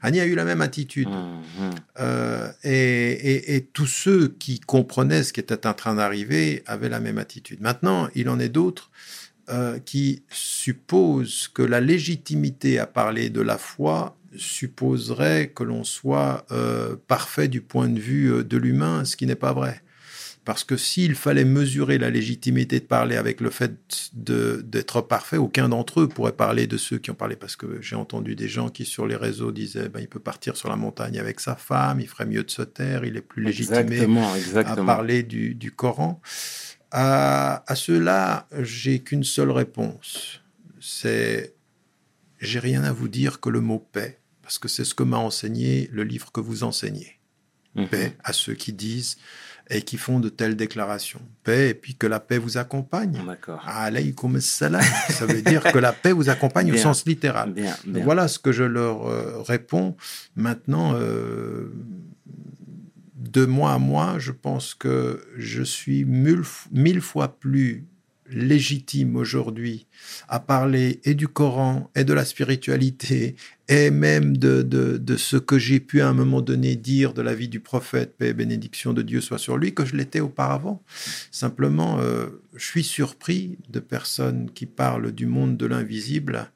Annie 0.00 0.20
a 0.20 0.26
eu 0.26 0.34
la 0.36 0.44
même 0.44 0.60
attitude. 0.60 1.08
Mhm. 1.08 1.70
Euh, 2.00 2.50
et, 2.64 2.70
et- 3.12 3.56
et 3.56 3.64
tous 3.64 3.86
ceux 3.86 4.28
qui 4.28 4.58
comprenaient 4.60 5.22
ce 5.24 5.32
qui 5.32 5.40
était 5.40 5.66
en 5.66 5.74
train 5.74 5.94
d'arriver 5.96 6.62
avaient 6.66 6.88
la 6.88 7.00
même 7.00 7.18
attitude. 7.18 7.60
Maintenant, 7.60 8.08
il 8.14 8.28
en 8.28 8.38
est 8.40 8.48
d'autres 8.48 8.90
euh, 9.48 9.78
qui 9.80 10.22
supposent 10.30 11.48
que 11.48 11.62
la 11.62 11.80
légitimité 11.80 12.78
à 12.78 12.86
parler 12.86 13.28
de 13.28 13.40
la 13.40 13.58
foi 13.58 14.16
supposerait 14.36 15.48
que 15.48 15.64
l'on 15.64 15.84
soit 15.84 16.46
euh, 16.52 16.96
parfait 17.08 17.48
du 17.48 17.60
point 17.60 17.88
de 17.88 17.98
vue 17.98 18.32
euh, 18.32 18.44
de 18.44 18.56
l'humain, 18.56 19.04
ce 19.04 19.16
qui 19.16 19.26
n'est 19.26 19.34
pas 19.34 19.52
vrai. 19.52 19.82
Parce 20.44 20.64
que 20.64 20.76
s'il 20.76 21.14
fallait 21.14 21.44
mesurer 21.44 21.98
la 21.98 22.10
légitimité 22.10 22.80
de 22.80 22.84
parler 22.84 23.16
avec 23.16 23.40
le 23.40 23.50
fait 23.50 23.72
d'être 24.12 25.00
parfait, 25.00 25.36
aucun 25.36 25.68
d'entre 25.68 26.00
eux 26.00 26.08
pourrait 26.08 26.32
parler 26.32 26.66
de 26.66 26.76
ceux 26.76 26.98
qui 26.98 27.12
ont 27.12 27.14
parlé. 27.14 27.36
Parce 27.36 27.54
que 27.54 27.80
j'ai 27.80 27.94
entendu 27.94 28.34
des 28.34 28.48
gens 28.48 28.68
qui, 28.68 28.84
sur 28.84 29.06
les 29.06 29.14
réseaux, 29.14 29.52
disaient 29.52 29.88
ben, 29.88 30.00
il 30.00 30.08
peut 30.08 30.18
partir 30.18 30.56
sur 30.56 30.68
la 30.68 30.74
montagne 30.74 31.18
avec 31.20 31.38
sa 31.38 31.54
femme, 31.54 32.00
il 32.00 32.08
ferait 32.08 32.26
mieux 32.26 32.42
de 32.42 32.50
se 32.50 32.62
taire, 32.62 33.04
il 33.04 33.16
est 33.16 33.22
plus 33.22 33.42
légitimé 33.42 34.00
Exactement, 34.36 34.82
à 34.82 34.84
parler 34.84 35.22
du, 35.22 35.54
du 35.54 35.70
Coran. 35.70 36.20
À, 36.92 37.64
à 37.66 37.74
cela, 37.74 38.46
j'ai 38.60 39.00
qu'une 39.00 39.24
seule 39.24 39.50
réponse. 39.50 40.40
C'est 40.80 41.54
j'ai 42.42 42.58
rien 42.58 42.82
à 42.84 42.92
vous 42.92 43.08
dire 43.08 43.40
que 43.40 43.48
le 43.48 43.60
mot 43.60 43.78
paix, 43.78 44.18
parce 44.42 44.58
que 44.58 44.68
c'est 44.68 44.84
ce 44.84 44.94
que 44.94 45.04
m'a 45.04 45.16
enseigné 45.16 45.88
le 45.92 46.02
livre 46.02 46.32
que 46.32 46.40
vous 46.40 46.64
enseignez. 46.64 47.18
Mhm. 47.74 47.88
Paix 47.88 48.16
à 48.22 48.32
ceux 48.32 48.54
qui 48.54 48.72
disent 48.72 49.16
et 49.70 49.82
qui 49.82 49.96
font 49.96 50.20
de 50.20 50.28
telles 50.28 50.56
déclarations. 50.56 51.22
Paix, 51.44 51.70
et 51.70 51.74
puis 51.74 51.94
que 51.94 52.06
la 52.06 52.20
paix 52.20 52.36
vous 52.36 52.58
accompagne. 52.58 53.22
D'accord. 53.24 53.62
Alaykoum 53.66 54.40
salam. 54.40 54.82
Ça 55.08 55.24
veut 55.24 55.40
dire 55.40 55.62
que 55.62 55.78
la 55.78 55.92
paix 55.92 56.12
vous 56.12 56.28
accompagne 56.28 56.72
au 56.72 56.76
sens 56.76 57.06
littéral. 57.06 57.52
Bien. 57.52 57.74
Voilà 57.86 58.28
ce 58.28 58.38
que 58.38 58.52
je 58.52 58.64
leur 58.64 59.06
euh, 59.06 59.40
réponds. 59.40 59.96
Maintenant, 60.36 60.94
euh, 60.94 61.72
de 63.32 63.46
mois 63.46 63.72
à 63.72 63.78
mois, 63.78 64.18
je 64.18 64.32
pense 64.32 64.74
que 64.74 65.24
je 65.36 65.62
suis 65.62 66.04
mille, 66.04 67.00
fois 67.00 67.28
plus 67.38 67.86
légitime 68.28 69.16
aujourd'hui 69.16 69.86
à 70.28 70.40
parler 70.40 71.00
et 71.04 71.14
du 71.14 71.28
Coran 71.28 71.90
et 71.94 72.04
de 72.04 72.12
la 72.14 72.24
spiritualité 72.24 73.36
et 73.68 73.90
même 73.90 74.36
de, 74.36 74.62
de, 74.62 74.96
de 74.96 75.16
ce 75.16 75.36
que 75.36 75.58
j'ai 75.58 75.80
pu 75.80 76.00
à 76.00 76.08
un 76.08 76.14
moment 76.14 76.40
donné 76.40 76.76
dire 76.76 77.12
de 77.14 77.20
la 77.22 77.34
vie 77.34 77.48
du 77.48 77.60
prophète, 77.60 78.16
paix 78.16 78.28
et 78.28 78.34
bénédiction 78.34 78.92
de 78.94 79.02
Dieu 79.02 79.20
soit 79.20 79.38
sur 79.38 79.56
lui, 79.58 79.74
que 79.74 79.84
je 79.84 79.96
l'étais 79.96 80.20
auparavant. 80.20 80.82
Simplement, 81.30 81.98
euh, 82.00 82.28
je 82.54 82.64
suis 82.64 82.84
surpris 82.84 83.58
de 83.68 83.80
personnes 83.80 84.50
qui 84.50 84.66
parlent 84.66 85.12
du 85.12 85.26
monde 85.26 85.56
de 85.56 85.66
l'invisible 85.66 86.50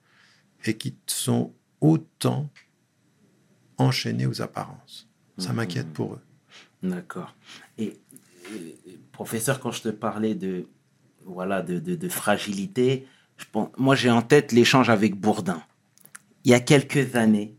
et 0.65 0.75
qui 0.75 0.95
sont 1.07 1.53
autant 1.81 2.51
enchaînées 3.79 4.27
aux 4.27 4.41
apparences. 4.41 5.09
Ça 5.39 5.51
Mhm. 5.51 5.57
m'inquiète 5.57 5.93
pour 5.93 6.15
eux. 6.15 6.26
D'accord. 6.87 7.35
Et, 7.79 7.99
professeur, 9.13 9.61
quand 9.61 9.73
je 9.73 9.83
te 9.83 9.89
parlais 9.89 10.35
de 10.35 10.67
voilà 11.25 11.61
de, 11.61 12.09
fragilité, 12.09 13.07
moi 13.77 13.97
j'ai 13.97 14.11
en 14.11 14.23
tête 14.23 14.53
l'échange 14.53 14.89
avec 14.89 15.17
Bourdin. 15.17 15.61
Il 16.45 16.53
y 16.53 16.55
a 16.55 16.61
quelques 16.61 17.17
années, 17.17 17.57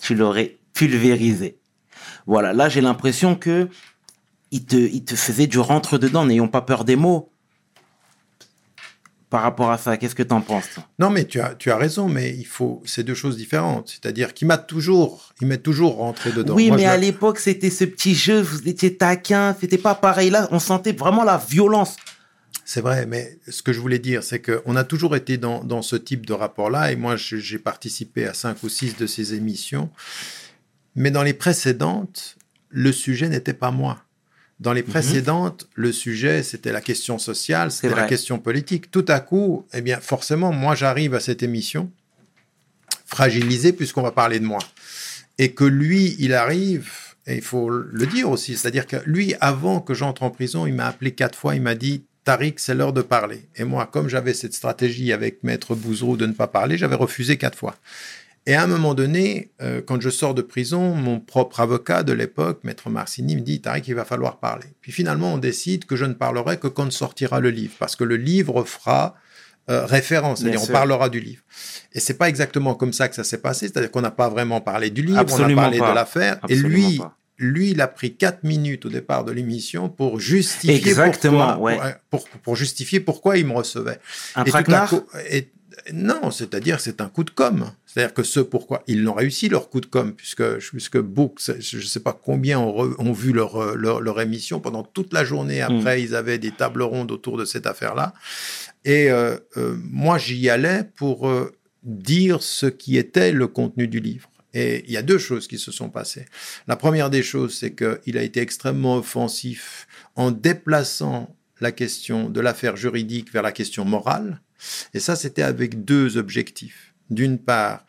tu 0.00 0.14
l'aurais 0.14 0.58
pulvérisé. 0.72 1.58
Voilà, 2.26 2.52
là 2.52 2.68
j'ai 2.68 2.80
l'impression 2.80 3.34
que 3.34 3.68
il 4.52 4.64
te, 4.64 4.98
te 5.00 5.16
faisait 5.16 5.48
du 5.48 5.58
rentre 5.58 5.98
dedans, 5.98 6.24
n'ayons 6.24 6.48
pas 6.48 6.62
peur 6.62 6.84
des 6.84 6.96
mots. 6.96 7.29
Par 9.30 9.42
rapport 9.42 9.70
à 9.70 9.78
ça. 9.78 9.96
Qu'est-ce 9.96 10.16
que 10.16 10.24
tu 10.24 10.34
en 10.34 10.40
penses 10.40 10.64
toi? 10.74 10.84
Non, 10.98 11.08
mais 11.08 11.24
tu 11.24 11.40
as, 11.40 11.54
tu 11.54 11.70
as 11.70 11.76
raison, 11.76 12.08
mais 12.08 12.34
il 12.36 12.46
faut, 12.46 12.82
c'est 12.84 13.04
deux 13.04 13.14
choses 13.14 13.36
différentes. 13.36 13.88
C'est-à-dire 13.88 14.34
qu'il 14.34 14.48
m'a 14.48 14.58
toujours, 14.58 15.32
il 15.40 15.46
m'est 15.46 15.58
toujours 15.58 15.96
rentré 15.96 16.32
dedans. 16.32 16.54
Oui, 16.54 16.68
Moi, 16.68 16.76
mais 16.76 16.84
à 16.84 16.96
l'époque, 16.96 17.38
c'était 17.38 17.70
ce 17.70 17.84
petit 17.84 18.14
jeu, 18.14 18.40
vous 18.40 18.68
étiez 18.68 18.96
taquin, 18.96 19.56
c'était 19.58 19.78
pas 19.78 19.94
pareil. 19.94 20.30
Là, 20.30 20.48
on 20.50 20.58
sentait 20.58 20.92
vraiment 20.92 21.22
la 21.22 21.38
violence. 21.38 21.96
C'est 22.64 22.80
vrai, 22.80 23.06
mais 23.06 23.38
ce 23.48 23.62
que 23.62 23.72
je 23.72 23.80
voulais 23.80 23.98
dire, 24.00 24.22
c'est 24.22 24.40
qu'on 24.40 24.76
a 24.76 24.84
toujours 24.84 25.16
été 25.16 25.38
dans, 25.38 25.64
dans 25.64 25.82
ce 25.82 25.96
type 25.96 26.26
de 26.26 26.32
rapport-là, 26.32 26.92
et 26.92 26.96
moi, 26.96 27.14
j'ai 27.16 27.58
participé 27.58 28.26
à 28.26 28.34
cinq 28.34 28.62
ou 28.62 28.68
six 28.68 28.96
de 28.96 29.06
ces 29.06 29.34
émissions. 29.34 29.90
Mais 30.96 31.10
dans 31.10 31.22
les 31.22 31.34
précédentes, 31.34 32.36
le 32.68 32.92
sujet 32.92 33.28
n'était 33.28 33.54
pas 33.54 33.70
moi. 33.70 34.04
Dans 34.60 34.74
les 34.74 34.82
précédentes, 34.82 35.66
le 35.74 35.90
sujet, 35.90 36.42
c'était 36.42 36.70
la 36.70 36.82
question 36.82 37.18
sociale, 37.18 37.72
c'était 37.72 37.94
la 37.94 38.06
question 38.06 38.38
politique. 38.38 38.90
Tout 38.90 39.06
à 39.08 39.20
coup, 39.20 39.66
eh 39.72 39.80
bien, 39.80 39.98
forcément, 40.00 40.52
moi, 40.52 40.74
j'arrive 40.74 41.14
à 41.14 41.20
cette 41.20 41.42
émission 41.42 41.90
fragilisé 43.06 43.72
puisqu'on 43.72 44.02
va 44.02 44.12
parler 44.12 44.38
de 44.38 44.44
moi. 44.44 44.60
Et 45.38 45.52
que 45.52 45.64
lui, 45.64 46.14
il 46.18 46.34
arrive, 46.34 46.90
et 47.26 47.36
il 47.36 47.42
faut 47.42 47.70
le 47.70 48.06
dire 48.06 48.28
aussi, 48.28 48.54
c'est-à-dire 48.54 48.86
que 48.86 48.96
lui, 49.06 49.34
avant 49.40 49.80
que 49.80 49.94
j'entre 49.94 50.22
en 50.22 50.30
prison, 50.30 50.66
il 50.66 50.74
m'a 50.74 50.86
appelé 50.86 51.12
quatre 51.12 51.38
fois, 51.38 51.54
il 51.54 51.62
m'a 51.62 51.74
dit, 51.74 52.04
Tariq, 52.24 52.60
c'est 52.60 52.74
l'heure 52.74 52.92
de 52.92 53.00
parler. 53.00 53.48
Et 53.56 53.64
moi, 53.64 53.88
comme 53.90 54.08
j'avais 54.08 54.34
cette 54.34 54.52
stratégie 54.52 55.12
avec 55.12 55.42
Maître 55.42 55.74
Bouzrou 55.74 56.18
de 56.18 56.26
ne 56.26 56.34
pas 56.34 56.46
parler, 56.46 56.76
j'avais 56.76 56.96
refusé 56.96 57.38
quatre 57.38 57.56
fois. 57.56 57.76
Et 58.50 58.54
à 58.56 58.62
un 58.64 58.66
moment 58.66 58.94
donné, 58.94 59.52
euh, 59.62 59.80
quand 59.80 60.00
je 60.00 60.10
sors 60.10 60.34
de 60.34 60.42
prison, 60.42 60.92
mon 60.94 61.20
propre 61.20 61.60
avocat 61.60 62.02
de 62.02 62.12
l'époque, 62.12 62.60
Maître 62.64 62.90
Marcini, 62.90 63.36
me 63.36 63.42
dit, 63.42 63.60
Tariq, 63.60 63.84
il 63.86 63.94
va 63.94 64.04
falloir 64.04 64.40
parler. 64.40 64.66
Puis 64.80 64.90
finalement, 64.90 65.34
on 65.34 65.38
décide 65.38 65.84
que 65.84 65.94
je 65.94 66.04
ne 66.04 66.14
parlerai 66.14 66.58
que 66.58 66.66
quand 66.66 66.90
sortira 66.90 67.38
le 67.38 67.50
livre, 67.50 67.74
parce 67.78 67.94
que 67.94 68.02
le 68.02 68.16
livre 68.16 68.64
fera 68.64 69.14
euh, 69.70 69.86
référence, 69.86 70.40
c'est-à-dire 70.40 70.60
on 70.62 70.66
parlera 70.72 71.08
du 71.08 71.20
livre. 71.20 71.42
Et 71.92 72.00
c'est 72.00 72.14
pas 72.14 72.28
exactement 72.28 72.74
comme 72.74 72.92
ça 72.92 73.08
que 73.08 73.14
ça 73.14 73.22
s'est 73.22 73.38
passé, 73.40 73.68
c'est-à-dire 73.68 73.92
qu'on 73.92 74.00
n'a 74.00 74.10
pas 74.10 74.28
vraiment 74.28 74.60
parlé 74.60 74.90
du 74.90 75.02
livre, 75.02 75.20
on 75.20 75.44
a 75.44 75.54
parlé 75.54 75.78
pas. 75.78 75.90
de 75.90 75.94
l'affaire, 75.94 76.40
et 76.48 76.56
lui, 76.56 76.98
pas. 76.98 77.16
lui, 77.38 77.70
il 77.70 77.80
a 77.80 77.86
pris 77.86 78.16
quatre 78.16 78.42
minutes 78.42 78.86
au 78.86 78.88
départ 78.88 79.24
de 79.24 79.30
l'émission 79.30 79.88
pour 79.88 80.18
justifier 80.18 80.74
Exactement, 80.76 81.52
pourquoi, 81.52 81.76
ouais. 81.84 81.94
pour, 82.10 82.24
pour- 82.28 82.40
pour 82.40 82.56
justifier 82.56 82.98
pourquoi 82.98 83.36
il 83.38 83.46
me 83.46 83.52
recevait. 83.52 84.00
Un 84.34 84.42
Et 84.42 84.50
tout 84.50 84.56
à 84.56 84.62
traquenard 84.64 84.88
coup- 84.88 85.02
et- 85.30 85.52
non, 85.92 86.30
c'est-à-dire 86.30 86.80
c'est 86.80 87.00
un 87.00 87.08
coup 87.08 87.24
de 87.24 87.30
com. 87.30 87.70
C'est-à-dire 87.86 88.14
que 88.14 88.22
ce 88.22 88.40
pourquoi 88.40 88.82
ils 88.86 89.02
l'ont 89.02 89.14
réussi 89.14 89.48
leur 89.48 89.68
coup 89.70 89.80
de 89.80 89.86
com, 89.86 90.12
puisque 90.14 90.58
puisque 90.58 90.98
Books, 90.98 91.50
je 91.58 91.76
ne 91.78 91.82
sais 91.82 92.00
pas 92.00 92.12
combien 92.12 92.58
ont, 92.58 92.72
re- 92.72 92.94
ont 92.98 93.12
vu 93.12 93.32
leur, 93.32 93.56
euh, 93.56 93.74
leur 93.74 94.00
leur 94.00 94.20
émission 94.20 94.60
pendant 94.60 94.82
toute 94.82 95.12
la 95.12 95.24
journée. 95.24 95.60
Après, 95.62 95.96
Mm. 95.98 96.00
ils 96.04 96.14
avaient 96.14 96.38
des 96.38 96.52
tables 96.52 96.82
rondes 96.82 97.10
autour 97.12 97.36
de 97.36 97.44
cette 97.44 97.66
affaire-là. 97.66 98.14
Et 98.84 99.10
euh, 99.10 99.36
euh, 99.56 99.76
moi, 99.90 100.18
j'y 100.18 100.48
allais 100.50 100.84
pour 100.96 101.28
euh, 101.28 101.52
dire 101.82 102.42
ce 102.42 102.66
qui 102.66 102.96
était 102.96 103.32
le 103.32 103.46
contenu 103.48 103.88
du 103.88 104.00
livre. 104.00 104.28
Et 104.52 104.84
il 104.86 104.92
y 104.92 104.96
a 104.96 105.02
deux 105.02 105.18
choses 105.18 105.46
qui 105.46 105.58
se 105.58 105.70
sont 105.70 105.90
passées. 105.90 106.26
La 106.66 106.74
première 106.76 107.08
des 107.10 107.22
choses, 107.22 107.54
c'est 107.56 107.72
qu'il 107.74 108.18
a 108.18 108.22
été 108.22 108.40
extrêmement 108.40 108.96
offensif 108.96 109.86
en 110.16 110.30
déplaçant 110.32 111.34
la 111.60 111.72
question 111.72 112.28
de 112.28 112.40
l'affaire 112.40 112.76
juridique 112.76 113.32
vers 113.32 113.42
la 113.42 113.52
question 113.52 113.84
morale. 113.84 114.40
Et 114.94 115.00
ça, 115.00 115.16
c'était 115.16 115.42
avec 115.42 115.84
deux 115.84 116.16
objectifs. 116.16 116.94
D'une 117.10 117.38
part, 117.38 117.84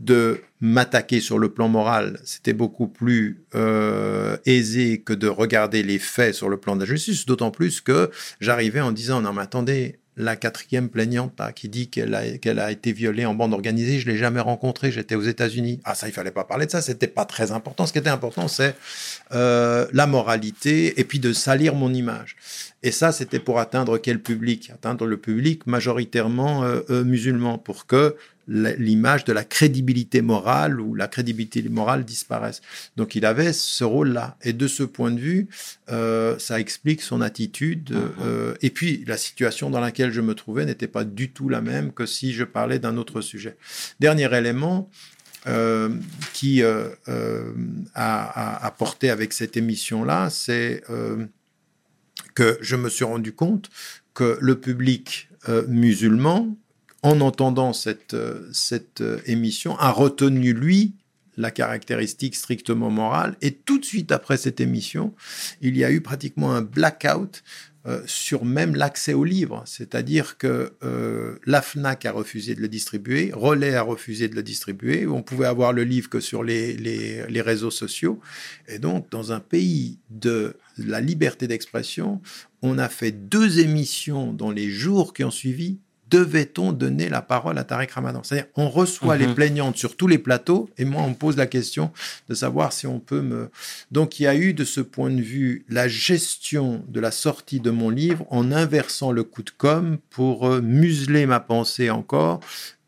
de 0.00 0.40
m'attaquer 0.60 1.20
sur 1.20 1.38
le 1.38 1.52
plan 1.52 1.68
moral, 1.68 2.18
c'était 2.24 2.52
beaucoup 2.52 2.88
plus 2.88 3.44
euh, 3.54 4.36
aisé 4.44 5.00
que 5.00 5.12
de 5.12 5.28
regarder 5.28 5.82
les 5.82 5.98
faits 5.98 6.34
sur 6.34 6.48
le 6.48 6.56
plan 6.56 6.74
de 6.74 6.80
la 6.80 6.86
justice, 6.86 7.26
d'autant 7.26 7.50
plus 7.50 7.80
que 7.80 8.10
j'arrivais 8.40 8.80
en 8.80 8.92
disant, 8.92 9.20
non 9.22 9.32
mais 9.32 9.42
attendez, 9.42 10.00
la 10.16 10.36
quatrième 10.36 10.88
plaignante 10.88 11.40
qui 11.54 11.68
dit 11.68 11.88
qu'elle 11.88 12.14
a, 12.14 12.38
qu'elle 12.38 12.58
a 12.58 12.70
été 12.70 12.92
violée 12.92 13.26
en 13.26 13.34
bande 13.34 13.52
organisée, 13.52 13.98
je 13.98 14.06
l'ai 14.06 14.16
jamais 14.16 14.40
rencontrée, 14.40 14.92
j'étais 14.92 15.16
aux 15.16 15.22
États-Unis. 15.22 15.80
Ah 15.84 15.94
ça, 15.94 16.06
il 16.06 16.12
fallait 16.12 16.30
pas 16.30 16.44
parler 16.44 16.66
de 16.66 16.70
ça, 16.70 16.82
c'était 16.82 17.08
pas 17.08 17.24
très 17.24 17.50
important. 17.50 17.86
Ce 17.86 17.92
qui 17.92 17.98
était 17.98 18.10
important, 18.10 18.46
c'est 18.46 18.76
euh, 19.32 19.86
la 19.92 20.06
moralité 20.06 21.00
et 21.00 21.04
puis 21.04 21.18
de 21.18 21.32
salir 21.32 21.74
mon 21.74 21.92
image. 21.92 22.36
Et 22.84 22.90
ça, 22.90 23.12
c'était 23.12 23.38
pour 23.38 23.58
atteindre 23.58 23.96
quel 23.96 24.20
public? 24.20 24.70
Atteindre 24.70 25.06
le 25.06 25.16
public 25.16 25.66
majoritairement 25.66 26.64
euh, 26.64 26.82
euh, 26.90 27.02
musulman, 27.02 27.56
pour 27.56 27.86
que 27.86 28.14
l'image 28.46 29.24
de 29.24 29.32
la 29.32 29.42
crédibilité 29.42 30.20
morale 30.20 30.78
ou 30.78 30.94
la 30.94 31.08
crédibilité 31.08 31.62
morale 31.62 32.04
disparaisse. 32.04 32.60
Donc 32.96 33.14
il 33.14 33.24
avait 33.24 33.54
ce 33.54 33.84
rôle-là. 33.84 34.36
Et 34.42 34.52
de 34.52 34.68
ce 34.68 34.82
point 34.82 35.10
de 35.10 35.18
vue, 35.18 35.48
euh, 35.90 36.38
ça 36.38 36.60
explique 36.60 37.00
son 37.00 37.22
attitude. 37.22 37.92
Mhm. 37.92 38.10
euh, 38.20 38.54
et 38.60 38.68
puis 38.68 39.02
la 39.06 39.16
situation 39.16 39.70
dans 39.70 39.80
laquelle 39.80 40.12
je 40.12 40.20
me 40.20 40.34
trouvais 40.34 40.66
n'était 40.66 40.86
pas 40.88 41.04
du 41.04 41.30
tout 41.30 41.48
la 41.48 41.62
même 41.62 41.90
que 41.90 42.04
si 42.04 42.34
je 42.34 42.44
parlais 42.44 42.78
d'un 42.78 42.98
autre 42.98 43.22
sujet. 43.22 43.56
Dernier 43.98 44.30
élément, 44.36 44.90
euh, 45.46 45.88
qui 46.34 46.62
euh, 46.62 46.88
a, 47.06 47.22
a 47.94 48.66
apporté 48.66 49.08
avec 49.08 49.32
cette 49.32 49.56
émission-là, 49.56 50.28
c'est 50.28 50.82
que 52.34 52.58
je 52.60 52.76
me 52.76 52.88
suis 52.88 53.04
rendu 53.04 53.32
compte 53.32 53.70
que 54.12 54.38
le 54.40 54.60
public 54.60 55.28
euh, 55.48 55.64
musulman, 55.68 56.56
en 57.02 57.20
entendant 57.20 57.72
cette, 57.72 58.14
euh, 58.14 58.50
euh, 59.00 59.18
émission, 59.26 59.76
a 59.78 59.90
retenu, 59.90 60.52
lui, 60.52 60.94
la 61.36 61.50
caractéristique 61.50 62.34
strictement 62.34 62.90
morale. 62.90 63.36
Et 63.42 63.52
tout 63.52 63.78
de 63.78 63.84
suite 63.84 64.12
après 64.12 64.36
cette 64.36 64.60
émission, 64.60 65.14
il 65.60 65.76
y 65.76 65.84
a 65.84 65.90
eu 65.90 66.00
pratiquement 66.00 66.52
un 66.52 66.62
blackout 66.62 67.42
euh, 67.86 68.02
sur 68.06 68.46
même 68.46 68.74
l'accès 68.74 69.12
au 69.12 69.24
livre. 69.24 69.62
C'est-à-dire 69.66 70.38
que 70.38 70.72
euh, 70.82 71.36
la 71.44 71.60
FNAC 71.60 72.06
a 72.06 72.12
refusé 72.12 72.54
de 72.54 72.62
le 72.62 72.68
distribuer, 72.68 73.30
Relais 73.34 73.74
a 73.74 73.82
refusé 73.82 74.28
de 74.28 74.34
le 74.34 74.42
distribuer, 74.42 75.06
on 75.06 75.22
pouvait 75.22 75.46
avoir 75.46 75.74
le 75.74 75.84
livre 75.84 76.08
que 76.08 76.20
sur 76.20 76.42
les, 76.42 76.76
les, 76.78 77.26
les 77.26 77.40
réseaux 77.42 77.70
sociaux. 77.70 78.20
Et 78.68 78.78
donc, 78.78 79.10
dans 79.10 79.32
un 79.32 79.40
pays 79.40 79.98
de 80.08 80.56
la 80.78 81.02
liberté 81.02 81.46
d'expression, 81.46 82.22
on 82.62 82.78
a 82.78 82.88
fait 82.88 83.12
deux 83.12 83.60
émissions 83.60 84.32
dans 84.32 84.50
les 84.50 84.70
jours 84.70 85.12
qui 85.12 85.22
ont 85.22 85.30
suivi. 85.30 85.78
Devait-on 86.14 86.70
donner 86.72 87.08
la 87.08 87.22
parole 87.22 87.58
à 87.58 87.64
Tariq 87.64 87.90
Ramadan? 87.92 88.22
C'est-à-dire, 88.22 88.46
on 88.54 88.68
reçoit 88.70 89.16
Mhm. 89.16 89.26
les 89.26 89.34
plaignantes 89.34 89.76
sur 89.76 89.96
tous 89.96 90.06
les 90.06 90.18
plateaux, 90.18 90.70
et 90.78 90.84
moi, 90.84 91.02
on 91.02 91.10
me 91.10 91.14
pose 91.14 91.36
la 91.36 91.46
question 91.46 91.90
de 92.28 92.34
savoir 92.34 92.72
si 92.72 92.86
on 92.86 93.00
peut 93.00 93.20
me. 93.20 93.50
Donc, 93.90 94.20
il 94.20 94.22
y 94.22 94.26
a 94.28 94.36
eu 94.36 94.54
de 94.54 94.64
ce 94.64 94.80
point 94.80 95.10
de 95.10 95.20
vue 95.20 95.64
la 95.68 95.88
gestion 95.88 96.84
de 96.88 97.00
la 97.00 97.10
sortie 97.10 97.58
de 97.58 97.70
mon 97.70 97.90
livre 97.90 98.26
en 98.30 98.52
inversant 98.52 99.10
le 99.10 99.24
coup 99.24 99.42
de 99.42 99.50
com 99.50 99.98
pour 100.10 100.46
euh, 100.46 100.60
museler 100.60 101.26
ma 101.26 101.40
pensée 101.40 101.90
encore, 101.90 102.38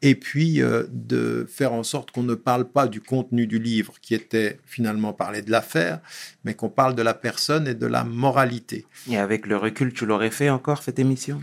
et 0.02 0.14
puis 0.14 0.62
euh, 0.62 0.84
de 0.92 1.46
faire 1.50 1.72
en 1.72 1.82
sorte 1.82 2.12
qu'on 2.12 2.22
ne 2.22 2.34
parle 2.36 2.66
pas 2.66 2.86
du 2.86 3.00
contenu 3.00 3.48
du 3.48 3.58
livre 3.58 3.94
qui 4.00 4.14
était 4.14 4.60
finalement 4.66 5.12
parler 5.12 5.42
de 5.42 5.50
l'affaire, 5.50 5.98
mais 6.44 6.54
qu'on 6.54 6.68
parle 6.68 6.94
de 6.94 7.02
la 7.02 7.14
personne 7.14 7.66
et 7.66 7.74
de 7.74 7.86
la 7.86 8.04
moralité. 8.04 8.86
Et 9.10 9.18
avec 9.18 9.46
le 9.46 9.56
recul, 9.56 9.92
tu 9.92 10.06
l'aurais 10.06 10.30
fait 10.30 10.48
encore, 10.50 10.82
cette 10.82 11.00
émission? 11.00 11.40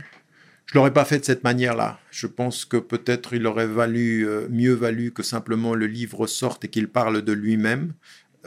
Je 0.74 0.80
l'aurais 0.80 0.92
pas 0.92 1.06
fait 1.06 1.20
de 1.20 1.24
cette 1.26 1.44
manière-là. 1.44 2.00
Je 2.10 2.26
pense 2.26 2.66
que 2.66 2.78
peut-être 2.78 3.36
il 3.36 3.46
aurait 3.46 3.68
valu 3.68 4.28
euh, 4.28 4.48
mieux 4.50 4.74
valu 4.74 5.12
que 5.12 5.22
simplement 5.22 5.76
le 5.76 5.86
livre 5.86 6.26
sorte 6.26 6.66
et 6.66 6.68
qu'il 6.68 6.88
parle 6.88 7.22
de 7.22 7.32
lui-même. 7.32 7.94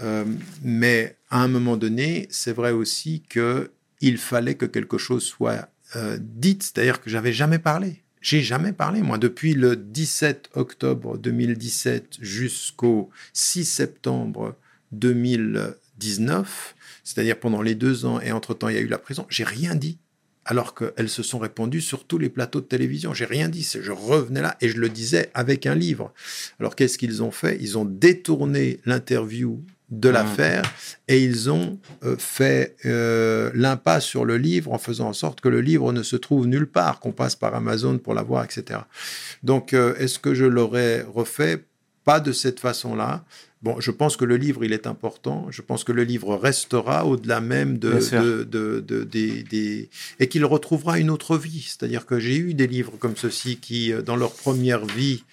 Euh, 0.00 0.24
mais 0.64 1.18
à 1.30 1.44
un 1.44 1.46
moment 1.46 1.76
donné, 1.76 2.26
c'est 2.28 2.52
vrai 2.52 2.72
aussi 2.72 3.22
que 3.28 3.70
il 4.00 4.18
fallait 4.18 4.56
que 4.56 4.66
quelque 4.66 4.98
chose 4.98 5.22
soit 5.22 5.68
euh, 5.94 6.18
dit, 6.20 6.58
c'est-à-dire 6.60 7.00
que 7.00 7.10
j'avais 7.10 7.32
jamais 7.32 7.60
parlé. 7.60 8.02
J'ai 8.20 8.42
jamais 8.42 8.72
parlé, 8.72 9.02
moi, 9.02 9.18
depuis 9.18 9.54
le 9.54 9.76
17 9.76 10.50
octobre 10.54 11.18
2017 11.18 12.16
jusqu'au 12.20 13.08
6 13.34 13.64
septembre 13.64 14.56
2019, 14.90 16.74
c'est-à-dire 17.04 17.38
pendant 17.38 17.62
les 17.62 17.76
deux 17.76 18.04
ans 18.04 18.20
et 18.20 18.32
entre-temps 18.32 18.68
il 18.68 18.74
y 18.74 18.78
a 18.78 18.82
eu 18.82 18.88
la 18.88 18.98
prison, 18.98 19.26
j'ai 19.28 19.44
rien 19.44 19.76
dit 19.76 20.00
alors 20.46 20.74
qu'elles 20.74 21.08
se 21.08 21.22
sont 21.22 21.38
répandues 21.38 21.80
sur 21.80 22.04
tous 22.04 22.18
les 22.18 22.28
plateaux 22.30 22.60
de 22.60 22.66
télévision. 22.66 23.12
J'ai 23.12 23.24
rien 23.24 23.48
dit, 23.48 23.68
je 23.80 23.92
revenais 23.92 24.40
là 24.42 24.56
et 24.60 24.68
je 24.68 24.78
le 24.78 24.88
disais 24.88 25.30
avec 25.34 25.66
un 25.66 25.74
livre. 25.74 26.12
Alors 26.60 26.74
qu'est-ce 26.76 26.96
qu'ils 26.98 27.22
ont 27.22 27.30
fait? 27.32 27.58
Ils 27.60 27.76
ont 27.76 27.84
détourné 27.84 28.80
l'interview 28.86 29.60
de 29.90 30.08
Ah. 30.08 30.12
l'affaire 30.12 30.62
et 31.06 31.22
ils 31.22 31.48
ont 31.50 31.78
euh, 32.04 32.16
fait 32.16 32.76
euh, 32.86 33.50
l'impasse 33.54 34.04
sur 34.04 34.24
le 34.24 34.36
livre 34.36 34.72
en 34.72 34.78
faisant 34.78 35.08
en 35.08 35.12
sorte 35.12 35.40
que 35.40 35.48
le 35.48 35.60
livre 35.60 35.92
ne 35.92 36.02
se 36.02 36.16
trouve 36.16 36.46
nulle 36.46 36.66
part, 36.66 36.98
qu'on 37.00 37.12
passe 37.12 37.36
par 37.36 37.54
Amazon 37.54 37.98
pour 37.98 38.14
l'avoir, 38.14 38.44
etc. 38.44 38.80
Donc, 39.42 39.74
euh, 39.74 39.94
est-ce 39.98 40.18
que 40.18 40.34
je 40.34 40.44
l'aurais 40.44 41.02
refait? 41.02 41.64
Pas 42.04 42.20
de 42.20 42.32
cette 42.32 42.60
façon-là. 42.60 43.24
Bon, 43.66 43.80
je 43.86 43.90
pense 43.90 44.14
que 44.16 44.24
le 44.32 44.36
livre, 44.46 44.60
il 44.64 44.72
est 44.78 44.86
important. 44.94 45.38
Je 45.50 45.60
pense 45.68 45.82
que 45.86 45.92
le 46.00 46.04
livre 46.12 46.30
restera 46.48 46.96
au-delà 47.10 47.40
même 47.40 47.72
de, 47.84 47.90
de, 48.22 48.44
de- 48.44 48.80
de- 48.90 49.04
des, 49.16 49.42
des- 49.42 49.90
et 50.20 50.26
qu'il 50.30 50.44
retrouvera 50.44 50.98
une 51.00 51.10
autre 51.16 51.36
vie. 51.46 51.62
C'est-à-dire 51.70 52.06
que 52.10 52.16
j'ai 52.24 52.36
eu 52.36 52.54
des 52.54 52.68
livres 52.76 52.94
comme 53.02 53.16
ceux-ci 53.16 53.50
qui, 53.66 53.80
euh, 53.92 54.02
dans 54.02 54.16
leur 54.22 54.32
première 54.44 54.84
vie, 54.86 55.24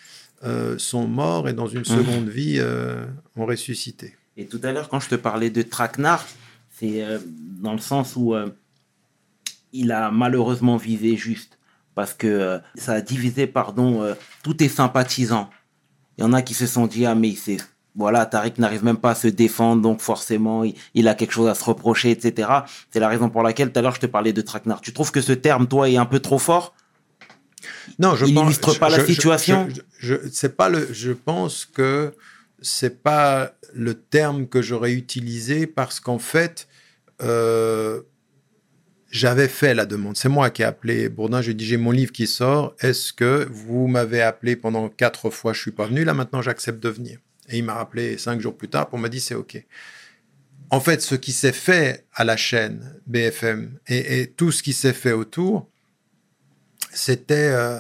euh, 0.44 0.78
sont 0.92 1.08
morts 1.08 1.48
et 1.48 1.54
dans 1.62 1.68
une 1.78 1.86
seconde 1.86 2.28
vie, 2.40 2.56
euh, 2.60 3.06
ont 3.38 3.46
ressuscité. 3.46 4.08
Et 4.36 4.46
tout 4.52 4.60
à 4.64 4.72
l'heure, 4.74 4.90
quand 4.90 5.00
je 5.00 5.10
te 5.10 5.16
parlais 5.30 5.52
de 5.52 5.62
traquenard, 5.62 6.26
c'est 6.78 7.04
euh, 7.04 7.20
dans 7.66 7.74
le 7.74 7.84
sens 7.92 8.08
où 8.16 8.34
euh, 8.34 8.50
il 9.74 9.92
a 9.92 10.12
malheureusement 10.12 10.78
visé 10.78 11.16
juste. 11.18 11.58
parce 11.96 12.14
que 12.16 12.26
euh, 12.28 12.58
ça 12.76 12.94
a 12.94 13.02
divisé, 13.02 13.46
pardon, 13.46 14.02
euh, 14.02 14.16
tous 14.44 14.56
tes 14.56 14.70
sympathisants. 14.70 15.50
Il 16.18 16.22
y 16.22 16.24
en 16.26 16.34
a 16.34 16.42
qui 16.42 16.56
se 16.56 16.66
sont 16.66 16.88
dit, 16.88 17.06
ah 17.06 17.14
mais 17.14 17.36
c'est 17.36 17.58
voilà, 17.96 18.26
Tariq 18.26 18.60
n'arrive 18.60 18.84
même 18.84 18.98
pas 18.98 19.12
à 19.12 19.16
se 19.16 19.28
défendre, 19.28 19.82
donc 19.82 20.02
forcément, 20.02 20.64
il, 20.94 21.08
a 21.08 21.14
quelque 21.16 21.32
chose 21.32 21.48
à 21.48 21.54
se 21.56 21.64
reprocher, 21.64 22.10
etc. 22.12 22.50
C'est 22.92 23.00
la 23.00 23.08
raison 23.08 23.30
pour 23.30 23.44
laquelle 23.44 23.72
tout 23.72 23.80
à 23.80 23.82
l'heure 23.82 23.96
je 23.96 24.00
te 24.02 24.06
parlais 24.08 24.34
de 24.34 24.42
traquenard. 24.42 24.82
Tu 24.82 24.94
trouves 24.94 25.12
que 25.12 25.22
ce 25.22 25.32
terme, 25.34 25.68
toi, 25.68 25.90
est 25.90 25.98
un 25.98 26.06
peu 26.06 26.20
trop 26.20 26.40
fort? 26.40 26.74
Non, 28.00 28.16
je 28.16 28.26
il 28.26 28.34
pense, 28.34 28.44
n'illustre 28.44 28.80
pas 28.80 28.90
je- 28.90 28.98
la 28.98 29.02
je- 29.06 29.12
situation? 29.12 29.68
Je, 30.00 30.16
je- 30.32 30.48
pas 30.48 30.70
le. 30.70 30.92
Je 30.92 31.12
pense 31.12 31.66
que 31.66 32.14
c'est 32.62 33.02
pas 33.04 33.52
le 33.74 33.94
terme 33.94 34.48
que 34.48 34.62
j'aurais 34.62 34.94
utilisé 34.94 35.68
parce 35.68 36.00
qu'en 36.00 36.20
fait, 36.20 36.68
euh, 37.22 38.02
j'avais 39.12 39.48
fait 39.48 39.76
la 39.76 39.86
demande. 39.86 40.18
C'est 40.18 40.30
moi 40.30 40.50
qui 40.50 40.64
ai 40.64 40.66
appelé 40.66 41.10
Bourdin. 41.10 41.42
J'ai 41.42 41.54
dit 41.54 41.66
j'ai 41.66 41.78
mon 41.78 41.92
livre 41.92 42.12
qui 42.12 42.26
sort. 42.26 42.74
Est-ce 42.80 43.14
que 43.14 43.48
vous 43.52 43.88
m'avez 43.88 44.22
appelé 44.22 44.56
pendant 44.56 44.90
quatre 44.90 45.30
fois? 45.30 45.54
Je 45.54 45.62
suis 45.62 45.72
pas 45.72 45.86
venu. 45.86 46.04
Là 46.04 46.14
maintenant, 46.14 46.42
j'accepte 46.42 46.82
de 46.82 46.90
venir. 46.90 47.20
Et 47.54 47.60
il 47.60 47.64
m'a 47.64 47.76
rappelé 47.76 48.18
cinq 48.18 48.42
jours 48.42 48.58
plus 48.58 48.68
tard 48.68 48.90
pour 48.90 48.98
me 48.98 49.08
dire 49.08 49.22
c'est 49.22 49.36
ok. 49.36 49.64
En 50.72 50.80
fait, 50.80 51.04
ce 51.04 51.14
qui 51.14 51.32
s'est 51.32 51.54
fait 51.54 52.08
à 52.12 52.24
la 52.24 52.36
chaîne 52.36 53.00
BFM 53.06 53.78
et, 53.88 54.34
tout 54.36 54.52
ce 54.52 54.64
qui 54.64 54.74
s'est 54.74 54.92
fait 54.92 55.12
autour, 55.12 55.70
c'était 56.92 57.52
euh, 57.52 57.80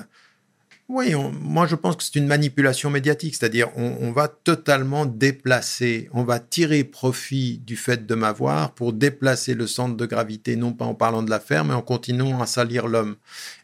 oui, 0.96 1.16
on- 1.16 1.32
moi 1.32 1.66
je 1.66 1.76
pense 1.76 1.96
que 1.96 2.04
c'est 2.04 2.16
une 2.16 2.28
manipulation 2.28 2.89
médiatique, 2.91 3.36
c'est-à-dire 3.36 3.70
on, 3.76 3.98
on 4.00 4.12
va 4.12 4.28
totalement 4.28 5.06
déplacer, 5.08 6.08
on 6.14 6.24
va 6.24 6.39
tirer 6.39 6.84
profit 6.84 7.58
du 7.66 7.76
fait 7.78 8.06
de 8.06 8.16
m'avoir 8.16 8.74
pour 8.76 8.94
déplacer 8.94 9.56
le 9.56 9.66
centre 9.68 9.98
de 9.98 10.06
gravité, 10.06 10.56
non 10.56 10.72
pas 10.74 10.86
en 10.86 10.94
parlant 10.94 11.24
de 11.24 11.30
l'affaire, 11.30 11.66
mais 11.66 11.74
en 11.74 11.82
continuant 11.82 12.41
à 12.41 12.46
salir 12.46 12.88
l'homme. 12.88 13.16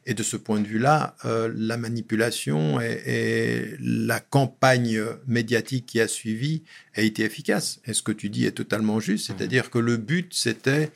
Et 0.08 0.16
de 0.16 0.24
ce 0.24 0.38
point 0.38 0.60
de 0.60 0.66
vue-là, 0.68 1.16
euh, 1.26 1.54
la 1.56 1.78
manipulation 1.78 2.82
et, 2.82 3.00
et 3.06 3.76
la 3.80 4.20
campagne 4.20 5.00
médiatique 5.28 5.86
qui 5.86 6.00
a 6.02 6.08
suivi 6.08 6.64
a 6.96 7.02
été 7.02 7.24
efficace. 7.24 7.80
Et 7.86 7.94
ce 7.94 8.02
que 8.02 8.12
tu 8.12 8.30
dis 8.32 8.46
est 8.46 8.54
totalement 8.54 9.00
juste, 9.00 9.28
c'est-à-dire 9.28 9.70
que 9.70 9.78
le 9.78 9.98
but 9.98 10.34
c'était 10.34 10.90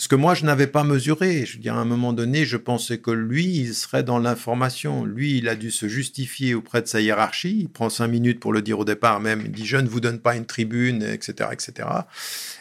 ce 0.00 0.06
que 0.06 0.14
moi, 0.14 0.34
je 0.34 0.44
n'avais 0.44 0.68
pas 0.68 0.84
mesuré. 0.84 1.44
Je 1.44 1.54
veux 1.54 1.58
dire, 1.58 1.74
à 1.74 1.80
un 1.80 1.84
moment 1.84 2.12
donné, 2.12 2.44
je 2.44 2.56
pensais 2.56 2.98
que 2.98 3.10
lui, 3.10 3.46
il 3.46 3.74
serait 3.74 4.04
dans 4.04 4.20
l'information. 4.20 5.04
Lui, 5.04 5.38
il 5.38 5.48
a 5.48 5.56
dû 5.56 5.72
se 5.72 5.88
justifier 5.88 6.54
auprès 6.54 6.82
de 6.82 6.86
sa 6.86 7.00
hiérarchie. 7.00 7.58
Il 7.62 7.68
prend 7.68 7.90
cinq 7.90 8.06
minutes 8.06 8.38
pour 8.38 8.52
le 8.52 8.62
dire 8.62 8.78
au 8.78 8.84
départ 8.84 9.18
même. 9.18 9.42
Il 9.44 9.50
dit, 9.50 9.66
je 9.66 9.76
ne 9.76 9.88
vous 9.88 9.98
donne 9.98 10.20
pas 10.20 10.36
une 10.36 10.46
tribune, 10.46 11.02
etc., 11.02 11.50
etc. 11.50 11.88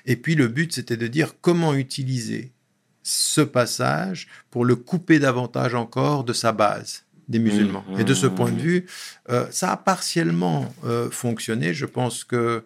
Et 0.07 0.15
puis, 0.15 0.33
le 0.33 0.47
but, 0.47 0.73
c'était 0.73 0.97
de 0.97 1.05
dire 1.05 1.35
comment 1.39 1.75
utiliser 1.75 2.53
ce 3.03 3.41
passage 3.41 4.27
pour 4.49 4.65
le 4.65 4.75
couper 4.75 5.19
davantage 5.19 5.75
encore 5.75 6.23
de 6.23 6.33
sa 6.33 6.53
base 6.53 7.03
des 7.27 7.37
musulmans. 7.37 7.85
Mmh, 7.87 7.99
Et 7.99 8.03
de 8.03 8.15
ce 8.15 8.25
mmh, 8.25 8.35
point 8.35 8.49
de 8.49 8.55
mmh. 8.55 8.63
vue, 8.63 8.85
euh, 9.29 9.45
ça 9.51 9.71
a 9.71 9.77
partiellement 9.77 10.73
euh, 10.85 11.11
fonctionné. 11.11 11.75
Je 11.75 11.85
pense 11.85 12.23
que, 12.23 12.65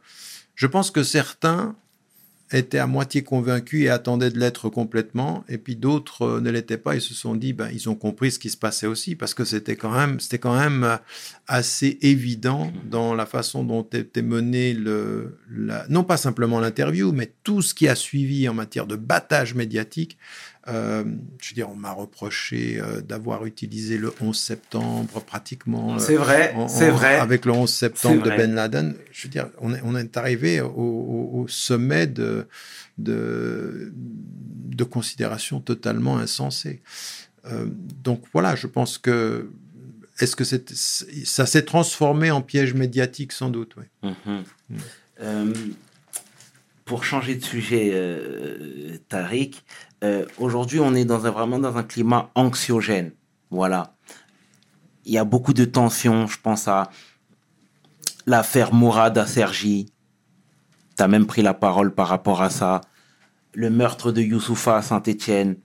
je 0.55 0.65
pense 0.65 0.91
que 0.91 1.03
certains 1.03 1.75
étaient 2.51 2.77
à 2.77 2.87
moitié 2.87 3.23
convaincus 3.23 3.85
et 3.85 3.89
attendaient 3.89 4.29
de 4.29 4.39
l'être 4.39 4.69
complètement, 4.69 5.43
et 5.47 5.57
puis 5.57 5.75
d'autres 5.75 6.23
euh, 6.23 6.41
ne 6.41 6.49
l'étaient 6.49 6.77
pas 6.77 6.95
et 6.95 6.99
se 6.99 7.13
sont 7.13 7.35
dit, 7.35 7.53
ben, 7.53 7.69
ils 7.73 7.89
ont 7.89 7.95
compris 7.95 8.31
ce 8.31 8.39
qui 8.39 8.49
se 8.49 8.57
passait 8.57 8.87
aussi, 8.87 9.15
parce 9.15 9.33
que 9.33 9.43
c'était 9.45 9.75
quand 9.75 9.91
même, 9.91 10.19
c'était 10.19 10.39
quand 10.39 10.57
même 10.57 10.83
euh, 10.83 10.97
assez 11.47 11.97
évident 12.01 12.71
dans 12.89 13.13
la 13.13 13.25
façon 13.25 13.63
dont 13.63 13.83
était 13.83 14.21
mené 14.21 14.73
le, 14.73 15.37
non 15.89 16.03
pas 16.03 16.17
simplement 16.17 16.59
l'interview, 16.59 17.11
mais 17.11 17.33
tout 17.43 17.61
ce 17.61 17.73
qui 17.73 17.87
a 17.87 17.95
suivi 17.95 18.47
en 18.47 18.53
matière 18.53 18.87
de 18.87 18.95
battage 18.95 19.55
médiatique. 19.55 20.17
Euh, 20.67 21.03
je 21.41 21.49
veux 21.49 21.55
dire, 21.55 21.69
on 21.71 21.75
m'a 21.75 21.91
reproché 21.91 22.79
euh, 22.79 23.01
d'avoir 23.01 23.45
utilisé 23.47 23.97
le 23.97 24.13
11 24.21 24.37
septembre 24.37 25.19
pratiquement. 25.23 25.95
euh, 25.95 25.99
C'est 25.99 26.15
vrai, 26.15 26.53
c'est 26.69 26.91
vrai. 26.91 27.15
Avec 27.15 27.45
le 27.45 27.51
11 27.51 27.67
septembre 27.71 28.21
de. 28.23 28.29
Ben 28.29 28.53
Laden, 28.53 28.95
je 29.11 29.23
veux 29.23 29.29
dire, 29.29 29.49
on 29.59 29.73
est, 29.73 29.81
on 29.83 29.95
est 29.95 30.15
arrivé 30.17 30.61
au, 30.61 30.67
au- 30.69 31.29
au 31.41 31.47
sommet 31.47 32.05
de, 32.05 32.47
de, 32.99 33.91
de 33.95 34.83
considérations 34.83 35.59
totalement 35.59 36.17
insensées. 36.17 36.81
Euh, 37.45 37.65
donc 38.03 38.23
voilà, 38.33 38.55
je 38.55 38.67
pense 38.67 38.97
que. 38.97 39.49
Est-ce 40.19 40.35
que 40.35 40.43
ça 40.43 41.45
s'est 41.47 41.63
transformé 41.65 42.29
en 42.29 42.43
piège 42.43 42.75
médiatique 42.75 43.31
sans 43.31 43.49
doute 43.49 43.73
oui. 43.77 44.11
Mhm. 44.27 44.43
Euh, 45.21 45.53
pour 46.85 47.03
changer 47.03 47.33
de 47.35 47.43
sujet, 47.43 47.89
euh, 47.93 48.97
Tariq, 49.09 49.63
euh, 50.03 50.25
aujourd'hui 50.37 50.79
on 50.79 50.93
est 50.95 51.05
dans 51.05 51.25
un, 51.25 51.31
vraiment 51.31 51.59
dans 51.59 51.77
un 51.77 51.83
climat 51.83 52.29
anxiogène. 52.35 53.11
Voilà. 53.49 53.95
Il 55.05 55.13
y 55.13 55.17
a 55.17 55.23
beaucoup 55.25 55.53
de 55.53 55.65
tensions. 55.65 56.27
Je 56.27 56.37
pense 56.41 56.67
à 56.67 56.89
l'affaire 58.25 58.73
Mourad 58.73 59.17
à 59.17 59.25
Sergi. 59.25 59.91
Tu 60.97 61.03
as 61.03 61.07
même 61.07 61.25
pris 61.25 61.41
la 61.41 61.53
parole 61.53 61.93
par 61.93 62.07
rapport 62.07 62.41
à 62.41 62.49
ça. 62.49 62.81
Le 63.53 63.69
meurtre 63.69 64.11
de 64.11 64.21
Youssoufa 64.21 64.77
à 64.77 64.81
Saint-Étienne. 64.81 65.57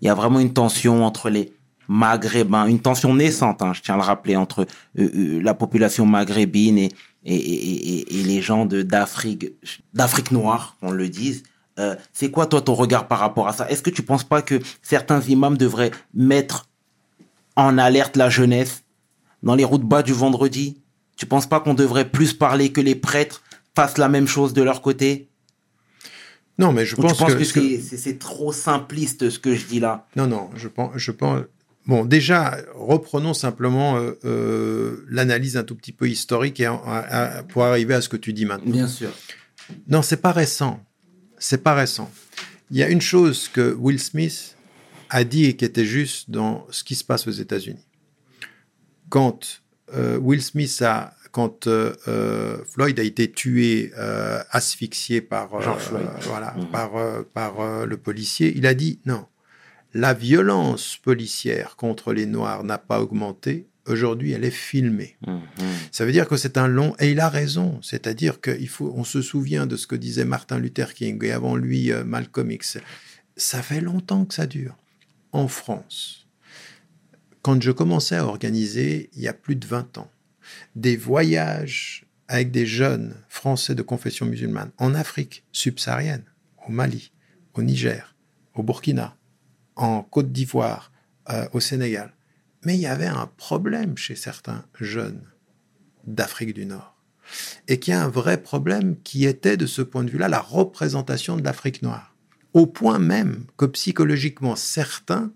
Il 0.00 0.06
y 0.06 0.10
a 0.10 0.14
vraiment 0.14 0.38
une 0.40 0.52
tension 0.52 1.04
entre 1.04 1.28
les 1.28 1.52
Maghrébins, 1.88 2.66
une 2.66 2.80
tension 2.80 3.14
naissante, 3.14 3.62
hein, 3.62 3.72
je 3.72 3.80
tiens 3.80 3.94
à 3.94 3.96
le 3.96 4.02
rappeler, 4.04 4.36
entre 4.36 4.66
euh, 4.98 5.10
euh, 5.14 5.42
la 5.42 5.54
population 5.54 6.04
maghrébine 6.04 6.76
et, 6.76 6.90
et, 7.24 7.34
et, 7.34 8.20
et- 8.20 8.22
les 8.24 8.42
gens 8.42 8.66
d'Afrique 8.66 9.46
d'Afrique 9.94 10.30
noire, 10.30 10.76
qu'on 10.80 10.90
le 10.90 11.08
dise. 11.08 11.44
Euh, 11.78 11.94
c'est 12.12 12.30
quoi 12.30 12.46
toi 12.46 12.60
ton 12.60 12.74
regard 12.74 13.06
par 13.08 13.18
rapport 13.20 13.48
à 13.48 13.52
ça? 13.52 13.68
Est-ce 13.70 13.82
que 13.82 13.90
tu 13.90 14.02
penses 14.02 14.24
pas 14.24 14.42
que 14.42 14.60
certains 14.82 15.20
imams 15.20 15.56
devraient 15.56 15.92
mettre 16.14 16.68
en 17.56 17.78
alerte 17.78 18.16
la 18.16 18.30
jeunesse 18.30 18.82
dans 19.42 19.54
les 19.54 19.64
routes 19.64 19.84
bas 19.84 20.02
du 20.02 20.12
vendredi? 20.12 20.82
Tu 21.16 21.26
penses 21.26 21.46
pas 21.48 21.60
qu'on 21.60 21.74
devrait 21.74 22.08
plus 22.10 22.32
parler 22.32 22.72
que 22.72 22.80
les 22.80 22.94
prêtres 22.94 23.42
fassent 23.74 23.98
la 23.98 24.08
même 24.08 24.26
chose 24.26 24.52
de 24.54 24.62
leur 24.62 24.82
côté? 24.82 25.28
Non, 26.58 26.72
mais 26.72 26.84
je 26.84 26.96
Ou 26.96 27.02
pense, 27.02 27.12
tu 27.12 27.18
penses 27.18 27.34
que, 27.34 27.60
que, 27.60 27.80
c'est- 27.80 28.18
trop 28.18 28.52
simpliste 28.52 29.30
ce 29.30 29.38
que 29.38 29.54
je 29.54 29.66
dis 29.66 29.78
là? 29.78 30.06
Non, 30.16 30.26
non, 30.26 30.50
je 30.56 30.66
pense, 30.66 30.92
je 30.96 31.12
pense. 31.12 31.42
Bon, 31.86 32.04
déjà, 32.04 32.58
reprenons 32.74 33.32
simplement 33.34 33.96
euh, 33.96 34.18
euh, 34.24 35.06
l'analyse 35.08 35.56
un 35.56 35.62
tout 35.62 35.76
petit 35.76 35.92
peu 35.92 36.08
historique 36.08 36.58
et 36.60 36.66
en- 36.68 36.82
à- 36.84 36.98
à- 37.38 37.42
pour 37.44 37.64
arriver 37.64 37.94
à 37.94 38.00
ce 38.00 38.08
que 38.08 38.16
tu 38.16 38.32
dis 38.32 38.44
maintenant. 38.44 38.72
Bien 38.72 38.88
sûr. 38.88 39.10
Non, 39.86 40.02
c'est 40.02 40.20
pas 40.20 40.32
récent. 40.32 40.80
C'est 41.38 41.62
pas 41.62 41.74
récent. 41.74 42.10
Il 42.70 42.76
y 42.76 42.82
a 42.82 42.88
une 42.88 43.00
chose 43.00 43.48
que 43.48 43.74
Will 43.74 43.98
Smith 44.00 44.56
a 45.10 45.24
dit 45.24 45.46
et 45.46 45.56
qui 45.56 45.64
était 45.64 45.84
juste 45.86 46.30
dans 46.30 46.66
ce 46.70 46.84
qui 46.84 46.94
se 46.94 47.04
passe 47.04 47.26
aux 47.26 47.32
États-Unis. 47.32 47.84
Quand 49.08 49.62
euh, 49.94 50.18
Will 50.18 50.42
Smith 50.42 50.82
a, 50.82 51.14
quand 51.32 51.66
euh, 51.66 51.94
euh, 52.08 52.58
Floyd 52.64 52.98
a 52.98 53.02
été 53.02 53.30
tué, 53.30 53.92
euh, 53.96 54.42
asphyxié 54.50 55.20
par, 55.20 55.60
George 55.62 55.82
Floyd. 55.82 56.06
voilà, 56.22 56.54
Mhm. 56.58 56.66
par, 56.66 56.90
par 57.32 57.86
le 57.86 57.96
policier, 57.96 58.52
il 58.56 58.66
a 58.66 58.74
dit 58.74 59.00
non. 59.06 59.26
La 59.94 60.12
violence 60.12 60.98
policière 61.02 61.76
contre 61.76 62.12
les 62.12 62.26
Noirs 62.26 62.64
n'a 62.64 62.76
pas 62.78 63.00
augmenté. 63.00 63.66
Aujourd'hui, 63.88 64.32
elle 64.32 64.44
est 64.44 64.50
filmée. 64.50 65.16
Mhm. 65.26 65.40
Ça 65.90 66.04
veut 66.04 66.12
dire 66.12 66.28
que 66.28 66.36
c'est 66.36 66.58
un 66.58 66.68
long 66.68 66.94
et 66.98 67.10
il 67.10 67.20
a 67.20 67.28
raison. 67.28 67.80
C'est-à-dire 67.82 68.40
qu'il 68.40 68.68
faut, 68.68 68.92
on 68.94 69.04
se 69.04 69.22
souvient 69.22 69.66
de 69.66 69.76
ce 69.76 69.86
que 69.86 69.96
disait 69.96 70.24
Martin 70.24 70.58
Luther 70.58 70.94
King 70.94 71.22
et 71.24 71.32
avant 71.32 71.56
lui 71.56 71.92
euh, 71.92 72.04
Malcolm 72.04 72.50
X. 72.50 72.78
Ça 73.36 73.62
fait 73.62 73.80
longtemps 73.80 74.24
que 74.24 74.34
ça 74.34 74.46
dure. 74.46 74.76
En 75.32 75.48
France, 75.48 76.26
quand 77.42 77.62
je 77.62 77.70
commençais 77.70 78.16
à 78.16 78.24
organiser 78.24 79.10
il 79.14 79.22
y 79.22 79.28
a 79.28 79.34
plus 79.34 79.56
de 79.56 79.66
20 79.66 79.98
ans 79.98 80.10
des 80.76 80.96
voyages 80.96 82.04
avec 82.28 82.50
des 82.50 82.66
jeunes 82.66 83.14
Français 83.28 83.74
de 83.74 83.82
confession 83.82 84.26
musulmane 84.26 84.70
en 84.78 84.94
Afrique 84.94 85.44
subsaharienne, 85.52 86.24
au 86.66 86.72
Mali, 86.72 87.12
au 87.54 87.62
Niger, 87.62 88.14
au 88.54 88.62
Burkina, 88.62 89.16
en 89.76 90.02
Côte 90.02 90.32
d'Ivoire, 90.32 90.92
euh, 91.30 91.46
au 91.52 91.60
Sénégal. 91.60 92.12
Mais 92.64 92.74
il 92.74 92.80
y 92.80 92.86
avait 92.86 93.06
un 93.06 93.30
problème 93.36 93.96
chez 93.96 94.16
certains 94.16 94.64
jeunes 94.80 95.22
d'Afrique 96.06 96.54
du 96.54 96.66
Nord. 96.66 96.96
Et 97.68 97.78
qu'il 97.78 97.92
y 97.92 97.96
a 97.96 98.02
un 98.02 98.08
vrai 98.08 98.42
problème 98.42 98.96
qui 99.02 99.26
était, 99.26 99.56
de 99.56 99.66
ce 99.66 99.82
point 99.82 100.02
de 100.02 100.10
vue-là, 100.10 100.28
la 100.28 100.40
représentation 100.40 101.36
de 101.36 101.44
l'Afrique 101.44 101.82
noire. 101.82 102.14
Au 102.54 102.66
point 102.66 102.98
même 102.98 103.44
que 103.56 103.66
psychologiquement, 103.66 104.56
certains 104.56 105.30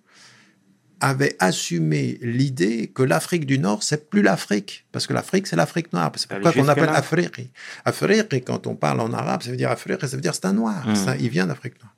avaient 1.02 1.36
assumé 1.40 2.18
l'idée 2.22 2.86
que 2.94 3.02
l'Afrique 3.02 3.44
du 3.44 3.58
Nord, 3.58 3.82
c'est 3.82 4.08
plus 4.08 4.22
l'Afrique. 4.22 4.86
Parce 4.92 5.06
que 5.06 5.12
l'Afrique, 5.12 5.48
c'est 5.48 5.56
l'Afrique 5.56 5.92
noire. 5.92 6.12
C'est 6.14 6.28
pourquoi 6.28 6.52
qu'on 6.52 6.68
appelle. 6.68 6.88
Afrique. 6.88 7.52
Afrique, 7.84 8.44
quand 8.46 8.66
on 8.66 8.76
parle 8.76 9.00
en 9.00 9.12
arabe, 9.12 9.42
ça 9.42 9.50
veut 9.50 9.56
dire 9.56 9.70
Afrique, 9.70 10.00
ça 10.00 10.16
veut 10.16 10.22
dire 10.22 10.34
c'est 10.34 10.46
un 10.46 10.52
noir. 10.52 10.86
Mm. 10.88 10.94
Ça, 10.94 11.16
il 11.16 11.28
vient 11.28 11.46
d'Afrique 11.46 11.74
noire. 11.82 11.94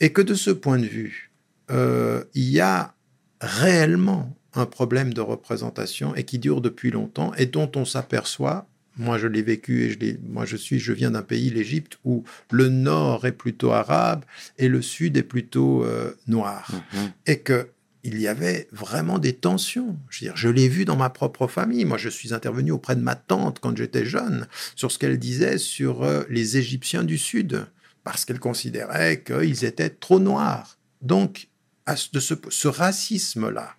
Et 0.00 0.12
que 0.12 0.20
de 0.20 0.34
ce 0.34 0.50
point 0.50 0.78
de 0.78 0.86
vue, 0.86 1.32
euh, 1.70 2.24
il 2.34 2.50
y 2.50 2.60
a 2.60 2.94
réellement 3.40 4.36
un 4.58 4.66
problème 4.66 5.12
de 5.14 5.20
représentation 5.20 6.14
et 6.14 6.24
qui 6.24 6.38
dure 6.38 6.60
depuis 6.60 6.90
longtemps 6.90 7.32
et 7.34 7.46
dont 7.46 7.70
on 7.76 7.84
s'aperçoit. 7.84 8.66
Moi, 8.98 9.18
je 9.18 9.26
l'ai 9.26 9.42
vécu 9.42 9.82
et 9.84 9.90
je 9.90 9.98
moi, 10.26 10.46
je 10.46 10.56
suis, 10.56 10.78
je 10.78 10.92
viens 10.94 11.10
d'un 11.10 11.22
pays, 11.22 11.50
l'Égypte, 11.50 11.98
où 12.04 12.24
le 12.50 12.68
nord 12.70 13.26
est 13.26 13.32
plutôt 13.32 13.72
arabe 13.72 14.24
et 14.58 14.68
le 14.68 14.80
sud 14.80 15.16
est 15.18 15.22
plutôt 15.22 15.84
euh, 15.84 16.16
noir. 16.26 16.70
Mhm. 16.94 17.10
Et 17.26 17.38
que 17.40 17.68
il 18.04 18.20
y 18.20 18.28
avait 18.28 18.68
vraiment 18.70 19.18
des 19.18 19.32
tensions. 19.32 19.96
Je, 20.10 20.20
veux 20.20 20.30
dire, 20.30 20.36
je 20.36 20.48
l'ai 20.48 20.68
vu 20.68 20.84
dans 20.84 20.94
ma 20.96 21.10
propre 21.10 21.48
famille. 21.48 21.84
Moi, 21.84 21.98
je 21.98 22.08
suis 22.08 22.32
intervenu 22.32 22.70
auprès 22.70 22.94
de 22.94 23.00
ma 23.00 23.16
tante 23.16 23.58
quand 23.60 23.76
j'étais 23.76 24.04
jeune 24.06 24.46
sur 24.76 24.92
ce 24.92 24.98
qu'elle 25.00 25.18
disait 25.18 25.58
sur 25.58 26.04
euh, 26.04 26.22
les 26.30 26.56
Égyptiens 26.56 27.02
du 27.02 27.18
Sud, 27.18 27.66
parce 28.04 28.24
qu'elle 28.24 28.38
considérait 28.38 29.22
qu'ils 29.22 29.64
étaient 29.64 29.90
trop 29.90 30.20
noirs. 30.20 30.78
Donc, 31.02 31.48
à 31.84 31.96
ce- 31.96 32.08
de 32.12 32.20
ce, 32.20 32.34
ce 32.48 32.68
racisme-là, 32.68 33.74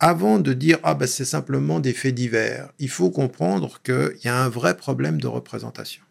avant 0.00 0.38
de 0.38 0.52
dire 0.54 0.78
ah 0.82 0.94
ben 0.94 1.06
c'est 1.06 1.24
simplement 1.24 1.78
des 1.78 1.92
faits 1.92 2.14
divers, 2.14 2.70
il 2.78 2.88
faut 2.88 3.10
comprendre 3.10 3.80
qu'il 3.82 4.18
y 4.24 4.28
a 4.28 4.42
un 4.42 4.48
vrai 4.48 4.76
problème 4.76 5.20
de 5.20 5.26
représentation 5.26 6.02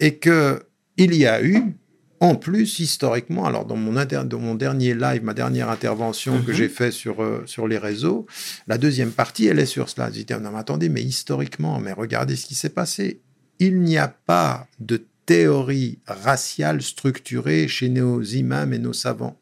et 0.00 0.16
que 0.16 0.62
il 0.96 1.14
y 1.14 1.26
a 1.26 1.42
eu 1.42 1.74
en 2.20 2.36
plus 2.36 2.78
historiquement, 2.78 3.44
alors 3.44 3.66
dans 3.66 3.76
mon, 3.76 3.96
inter- 3.96 4.22
dans 4.24 4.38
mon 4.38 4.54
dernier 4.54 4.94
live, 4.94 5.22
ma 5.24 5.34
dernière 5.34 5.68
intervention 5.68 6.40
que 6.42 6.52
Mhm. 6.52 6.56
j'ai 6.56 6.68
fait 6.68 6.90
sur 6.92 7.22
euh, 7.22 7.42
sur 7.46 7.66
les 7.68 7.76
réseaux, 7.76 8.26
la 8.66 8.78
deuxième 8.78 9.10
partie 9.10 9.46
elle 9.46 9.58
est 9.58 9.66
sur 9.66 9.88
cela. 9.90 10.10
J'ai 10.10 10.24
dit 10.24 10.32
non 10.40 10.50
mais 10.52 10.58
attendez 10.58 10.88
mais 10.88 11.02
historiquement, 11.02 11.80
mais 11.80 11.92
regardez 11.92 12.36
ce 12.36 12.46
qui 12.46 12.54
s'est 12.54 12.70
passé. 12.70 13.20
Il 13.58 13.80
n'y 13.80 13.98
a 13.98 14.08
pas 14.08 14.66
de 14.80 15.04
théorie 15.26 15.98
raciale 16.06 16.80
structurée 16.82 17.66
chez 17.68 17.88
nos 17.88 18.22
imams 18.22 18.72
et 18.72 18.78
nos 18.78 18.92
savants. 18.92 19.38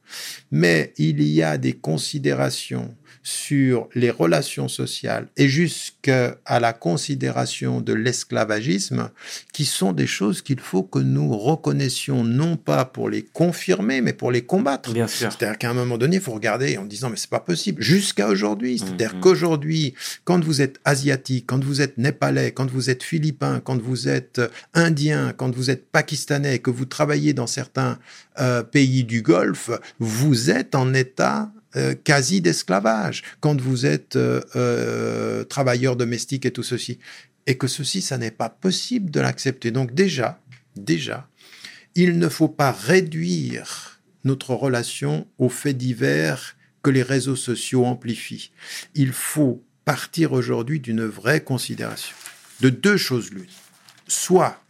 Mais 0.50 0.92
il 0.96 1.22
y 1.22 1.42
a 1.42 1.59
des 1.59 1.72
considérations 1.74 2.94
sur 3.22 3.88
les 3.94 4.10
relations 4.10 4.68
sociales 4.68 5.28
et 5.36 5.48
jusqu'à 5.48 6.36
la 6.48 6.72
considération 6.72 7.80
de 7.80 7.92
l'esclavagisme 7.92 9.10
qui 9.52 9.64
sont 9.64 9.92
des 9.92 10.06
choses 10.06 10.42
qu'il 10.42 10.60
faut 10.60 10.82
que 10.82 10.98
nous 10.98 11.36
reconnaissions 11.36 12.24
non 12.24 12.56
pas 12.56 12.84
pour 12.84 13.08
les 13.08 13.22
confirmer 13.22 14.00
mais 14.00 14.12
pour 14.12 14.32
les 14.32 14.42
combattre. 14.42 14.90
C'est-à-dire 15.08 15.58
qu'à 15.58 15.70
un 15.70 15.74
moment 15.74 15.98
donné, 15.98 16.16
il 16.16 16.22
faut 16.22 16.32
regarder 16.32 16.76
en 16.78 16.84
disant 16.84 17.10
mais 17.10 17.16
c'est 17.16 17.30
pas 17.30 17.40
possible. 17.40 17.80
Jusqu'à 17.82 18.28
aujourd'hui, 18.28 18.78
c'est-à-dire 18.78 19.14
Mhm. 19.14 19.20
qu'aujourd'hui, 19.20 19.94
quand 20.24 20.42
vous 20.44 20.60
êtes 20.60 20.80
asiatique, 20.84 21.44
quand 21.46 21.62
vous 21.62 21.80
êtes 21.80 21.98
népalais, 21.98 22.52
quand 22.52 22.70
vous 22.70 22.90
êtes 22.90 23.02
philippin, 23.02 23.60
quand 23.60 23.80
vous 23.80 24.08
êtes 24.08 24.38
euh, 24.40 24.48
indien, 24.74 25.32
quand 25.36 25.54
vous 25.54 25.70
êtes 25.70 25.90
pakistanais, 25.90 26.58
que 26.58 26.70
vous 26.70 26.84
travaillez 26.86 27.32
dans 27.34 27.46
certains 27.46 27.98
euh, 28.40 28.62
pays 28.62 29.04
du 29.04 29.22
Golfe, 29.22 29.70
vous 29.98 30.50
êtes 30.50 30.74
en 30.74 30.94
état 30.94 31.50
euh, 31.76 31.94
quasi 31.94 32.40
d'esclavage 32.40 33.22
quand 33.40 33.60
vous 33.60 33.86
êtes 33.86 34.16
euh, 34.16 34.40
euh, 34.56 35.44
travailleur 35.44 35.96
domestique 35.96 36.44
et 36.44 36.50
tout 36.50 36.62
ceci. 36.62 36.98
Et 37.46 37.56
que 37.56 37.66
ceci, 37.66 38.02
ça 38.02 38.18
n'est 38.18 38.30
pas 38.30 38.48
possible 38.48 39.10
de 39.10 39.20
l'accepter. 39.20 39.70
Donc 39.70 39.94
déjà, 39.94 40.40
déjà, 40.76 41.28
il 41.94 42.18
ne 42.18 42.28
faut 42.28 42.48
pas 42.48 42.72
réduire 42.72 44.00
notre 44.24 44.54
relation 44.54 45.26
aux 45.38 45.48
faits 45.48 45.76
divers 45.76 46.56
que 46.82 46.90
les 46.90 47.02
réseaux 47.02 47.36
sociaux 47.36 47.84
amplifient. 47.84 48.52
Il 48.94 49.12
faut 49.12 49.64
partir 49.84 50.32
aujourd'hui 50.32 50.78
d'une 50.78 51.04
vraie 51.04 51.42
considération 51.42 52.14
de 52.60 52.68
deux 52.68 52.96
choses 52.96 53.30
l'une. 53.30 53.46
Soit 54.06 54.62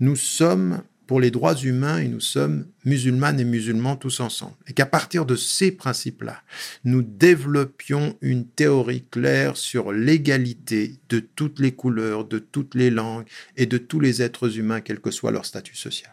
nous 0.00 0.16
sommes 0.16 0.82
pour 1.06 1.20
les 1.20 1.30
droits 1.30 1.54
humains 1.54 1.98
et 1.98 2.08
nous 2.08 2.20
sommes 2.20 2.66
musulmanes 2.84 3.38
et 3.38 3.44
musulmans 3.44 3.96
tous 3.96 4.20
ensemble. 4.20 4.54
Et 4.66 4.72
qu'à 4.72 4.86
partir 4.86 5.24
de 5.24 5.36
ces 5.36 5.70
principes-là, 5.70 6.42
nous 6.84 7.02
développions 7.02 8.16
une 8.20 8.46
théorie 8.46 9.04
claire 9.10 9.56
sur 9.56 9.92
l'égalité 9.92 10.96
de 11.08 11.20
toutes 11.20 11.60
les 11.60 11.72
couleurs, 11.72 12.24
de 12.24 12.38
toutes 12.38 12.74
les 12.74 12.90
langues 12.90 13.26
et 13.56 13.66
de 13.66 13.78
tous 13.78 14.00
les 14.00 14.22
êtres 14.22 14.58
humains, 14.58 14.80
quel 14.80 15.00
que 15.00 15.10
soit 15.10 15.30
leur 15.30 15.46
statut 15.46 15.76
social. 15.76 16.10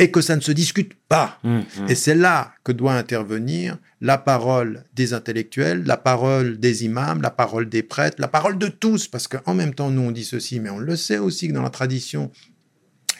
Et 0.00 0.12
que 0.12 0.20
ça 0.20 0.36
ne 0.36 0.40
se 0.40 0.52
discute 0.52 0.92
pas. 1.08 1.40
Mhm. 1.42 1.64
Et 1.88 1.96
c'est 1.96 2.14
là 2.14 2.52
que 2.62 2.70
doit 2.70 2.94
intervenir 2.94 3.78
la 4.00 4.16
parole 4.16 4.84
des 4.94 5.12
intellectuels, 5.12 5.82
la 5.84 5.96
parole 5.96 6.60
des 6.60 6.84
imams, 6.84 7.20
la 7.20 7.32
parole 7.32 7.68
des 7.68 7.82
prêtres, 7.82 8.20
la 8.20 8.28
parole 8.28 8.58
de 8.58 8.68
tous, 8.68 9.08
parce 9.08 9.26
qu'en 9.26 9.54
même 9.54 9.74
temps, 9.74 9.90
nous, 9.90 10.02
on 10.02 10.12
dit 10.12 10.24
ceci, 10.24 10.60
mais 10.60 10.70
on 10.70 10.78
le 10.78 10.94
sait 10.94 11.18
aussi 11.18 11.48
que 11.48 11.52
dans 11.52 11.62
la 11.62 11.70
tradition 11.70 12.30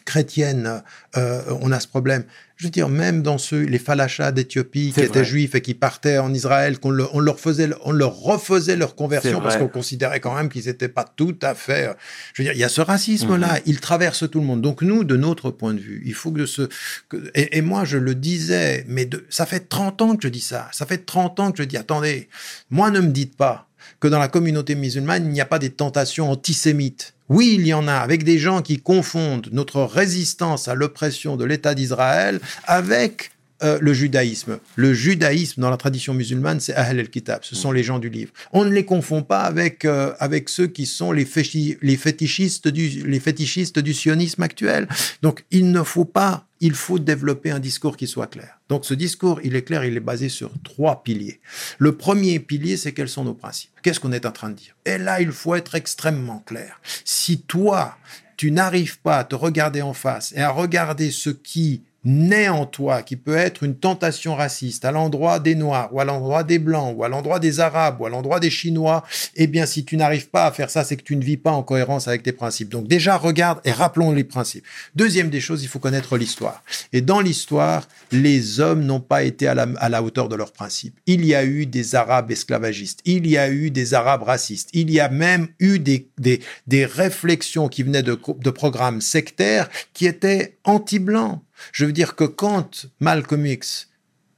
chrétienne, 0.09 0.83
euh, 1.17 1.43
on 1.61 1.71
a 1.71 1.81
ce 1.81 1.87
problème. 1.89 2.25
Je 2.57 2.65
veux 2.65 2.71
dire, 2.71 2.89
même 2.89 3.23
dans 3.23 3.39
ceux, 3.39 3.61
les 3.63 3.79
falachas 3.79 4.33
d'Éthiopie 4.33 4.89
qui 4.93 4.95
étaient 5.07 5.25
juifs 5.25 5.55
et 5.55 5.61
qui 5.61 5.75
partaient 5.75 6.19
en 6.19 6.35
Israël, 6.35 6.81
qu'on 6.81 6.91
le- 6.91 7.07
on 7.13 7.21
leur 7.21 7.39
faisait, 7.39 7.69
on 7.85 7.93
leur 7.93 8.17
refaisait 8.17 8.75
leur 8.75 8.97
conversion 8.97 9.39
parce 9.43 9.55
qu'on 9.61 9.69
considérait 9.69 10.19
quand 10.19 10.35
même 10.35 10.49
qu'ils 10.49 10.65
n'étaient 10.67 10.89
pas 10.89 11.05
tout 11.05 11.37
à 11.43 11.55
fait. 11.55 11.89
euh, 11.89 11.93
Je 12.35 12.43
veux 12.43 12.47
dire, 12.49 12.55
il 12.55 12.59
y 12.59 12.65
a 12.65 12.69
ce 12.69 12.81
racisme-là, 12.81 13.55
Mhm. 13.55 13.61
il 13.67 13.81
traverse 13.81 14.29
tout 14.29 14.41
le 14.41 14.47
monde. 14.47 14.61
Donc 14.61 14.83
nous, 14.83 15.05
de 15.05 15.17
notre 15.17 15.51
point 15.53 15.73
de 15.75 15.79
vue, 15.79 16.03
il 16.05 16.15
faut 16.15 16.33
que 16.33 16.41
de 16.41 16.47
ce 16.47 16.63
que- 17.09 17.31
et, 17.37 17.59
et 17.59 17.63
moi, 17.63 17.85
je 17.85 17.97
le 17.99 18.15
disais, 18.17 18.85
mais 18.89 19.05
de, 19.07 19.25
ça 19.31 19.47
fait 19.47 19.69
30 19.69 20.03
ans 20.03 20.17
que 20.17 20.23
je 20.25 20.29
dis 20.29 20.41
ça. 20.41 20.69
Ça 20.73 20.85
fait 20.85 20.99
30 21.07 21.39
ans 21.39 21.53
que 21.53 21.59
je 21.63 21.69
dis, 21.69 21.77
attendez, 21.77 22.29
moi, 22.71 22.91
ne 22.91 22.99
me 23.01 23.11
dites 23.11 23.37
pas 23.37 23.69
que 24.01 24.09
dans 24.09 24.19
la 24.19 24.29
communauté 24.29 24.75
musulmane, 24.75 25.27
il 25.27 25.31
n'y 25.33 25.41
a 25.41 25.47
pas 25.47 25.61
des 25.61 25.71
tentations 25.71 26.29
antisémites. 26.31 27.15
Oui, 27.29 27.57
il 27.59 27.67
y 27.67 27.75
en 27.75 27.87
a, 27.89 27.95
avec 27.95 28.25
des 28.25 28.39
gens 28.39 28.63
qui 28.63 28.79
confondent 28.79 29.49
notre 29.53 29.83
résistance 29.83 30.67
à 30.69 30.75
l'oppression 30.75 31.37
de 31.37 31.45
l'État 31.45 31.75
d'Israël 31.75 32.41
avec 32.65 33.33
euh, 33.63 33.79
le 33.81 33.93
judaïsme. 33.93 34.59
Le 34.77 34.95
judaïsme 34.95 35.61
dans 35.61 35.69
la 35.71 35.77
tradition 35.77 36.15
musulmane, 36.15 36.61
c'est 36.61 36.75
Ahl 36.75 37.01
el-Kitab, 37.01 37.41
ce 37.43 37.55
sont 37.57 37.73
les 37.73 37.83
gens 37.83 37.99
du 37.99 38.09
livre. 38.09 38.33
On 38.53 38.65
ne 38.65 38.71
les 38.73 38.85
confond 38.85 39.23
pas 39.23 39.41
avec, 39.41 39.85
euh, 39.85 40.15
avec 40.21 40.49
ceux 40.49 40.69
qui 40.69 40.87
sont 40.87 41.13
les, 41.13 41.25
féchi- 41.25 41.77
les, 41.83 41.97
fétichistes 41.97 42.69
du, 42.69 42.89
les 43.07 43.21
fétichistes 43.21 43.79
du 43.79 43.93
sionisme 43.95 44.43
actuel. 44.43 44.89
Donc, 45.23 45.45
il 45.51 45.71
ne 45.71 45.83
faut 45.83 46.05
pas, 46.07 46.47
il 46.61 46.75
faut 46.75 46.99
développer 46.99 47.51
un 47.51 47.59
discours 47.59 47.97
qui 47.97 48.07
soit 48.07 48.27
clair. 48.27 48.59
Donc, 48.69 48.85
ce 48.85 48.95
discours, 48.95 49.41
il 49.45 49.57
est 49.57 49.63
clair, 49.63 49.85
il 49.85 49.97
est 49.97 50.01
basé 50.01 50.29
sur 50.29 50.51
trois 50.63 51.03
piliers. 51.03 51.41
Le 51.79 51.97
premier 51.97 52.41
pilier, 52.41 52.77
c'est 52.77 52.93
quels 52.93 53.09
sont 53.09 53.25
nos 53.25 53.35
principes. 53.35 53.71
Qu'est-ce 53.83 54.01
qu'on 54.01 54.13
est 54.13 54.27
en 54.27 54.33
train 54.33 54.51
de 54.51 54.57
dire? 54.57 54.75
Et 54.85 54.99
là, 54.99 55.21
il 55.21 55.33
faut 55.33 55.55
être 55.55 55.75
extrêmement 55.75 56.41
clair. 56.41 56.81
Si 57.05 57.41
toi, 57.43 57.97
tu 58.37 58.51
n'arrives 58.51 59.01
pas 59.01 59.19
à 59.19 59.25
te 59.25 59.35
regarder 59.35 59.83
en 59.83 59.93
face 59.93 60.33
et 60.37 60.41
à 60.41 60.51
regarder 60.51 61.11
ce 61.11 61.31
qui 61.31 61.83
naît 62.05 62.49
en 62.49 62.65
toi, 62.65 63.03
qui 63.03 63.17
peut 63.17 63.37
être 63.37 63.65
une 63.65 63.75
tentation 63.75 64.35
raciste 64.35 64.85
à 64.85 64.93
l'endroit 64.93 65.41
des 65.41 65.55
Noirs, 65.55 65.93
ou 65.93 66.01
à 66.01 66.05
l'endroit 66.05 66.45
des 66.45 66.59
Blancs, 66.59 66.95
ou 66.97 67.05
à 67.05 67.09
l'endroit 67.09 67.39
des 67.39 67.61
Arabes, 67.61 68.01
ou 68.01 68.07
à 68.07 68.09
l'endroit 68.09 68.41
des 68.41 68.51
Chinois, 68.51 69.05
eh 69.35 69.47
bien, 69.47 69.67
si 69.67 69.85
tu 69.85 69.97
n'arrives 69.97 70.29
pas 70.29 70.47
à 70.47 70.53
faire 70.53 70.71
ça, 70.71 70.85
c'est 70.85 70.97
que 70.97 71.03
tu 71.03 71.17
ne 71.17 71.25
vis 71.25 71.37
pas 71.37 71.51
en 71.51 71.63
cohérence 71.63 72.09
avec 72.09 72.23
tes 72.23 72.33
principes. 72.33 72.69
Donc 72.69 72.87
déjà, 72.87 73.17
regarde 73.17 73.61
et 73.65 73.73
rappelons 73.73 74.13
les 74.13 74.25
principes. 74.25 74.65
Deuxième 74.95 75.29
des 75.29 75.41
choses, 75.41 75.63
il 75.63 75.69
faut 75.69 75.81
connaître 75.81 76.17
l'histoire. 76.17 76.63
Et 76.93 77.01
dans 77.01 77.21
l'histoire, 77.21 77.89
les 78.13 78.61
hommes 78.61 78.85
n'ont 78.85 79.01
pas 79.01 79.25
été 79.25 79.49
à 79.49 79.55
la, 79.55 80.03
hauteur 80.03 80.29
de 80.29 80.37
leurs 80.37 80.53
principes. 80.53 80.99
Il 81.07 81.25
y 81.25 81.35
a 81.35 81.45
eu 81.45 81.67
des 81.67 81.95
Arabes 81.95 82.31
esclavagistes, 82.31 83.01
il 83.05 83.27
y 83.27 83.37
a 83.37 83.51
eu 83.51 83.71
des 83.71 83.95
Arabes 83.95 84.23
racistes, 84.23 84.71
il 84.73 84.91
y 84.91 85.01
a 85.01 85.09
même 85.09 85.49
eu 85.59 85.79
des, 85.79 86.09
des, 86.19 86.41
des 86.67 86.87
réflexions 86.87 87.69
qui 87.69 87.83
venaient 87.83 88.03
de, 88.03 88.19
de 88.39 88.51
programmes 88.51 89.01
sectaires 89.01 89.69
qui 89.93 90.07
étaient 90.07 90.59
anti-blancs. 90.65 91.41
Je 91.73 91.85
veux 91.85 91.93
dire 91.93 92.15
que 92.17 92.25
quand 92.25 92.87
Malcolm 93.01 93.47
X 93.47 93.89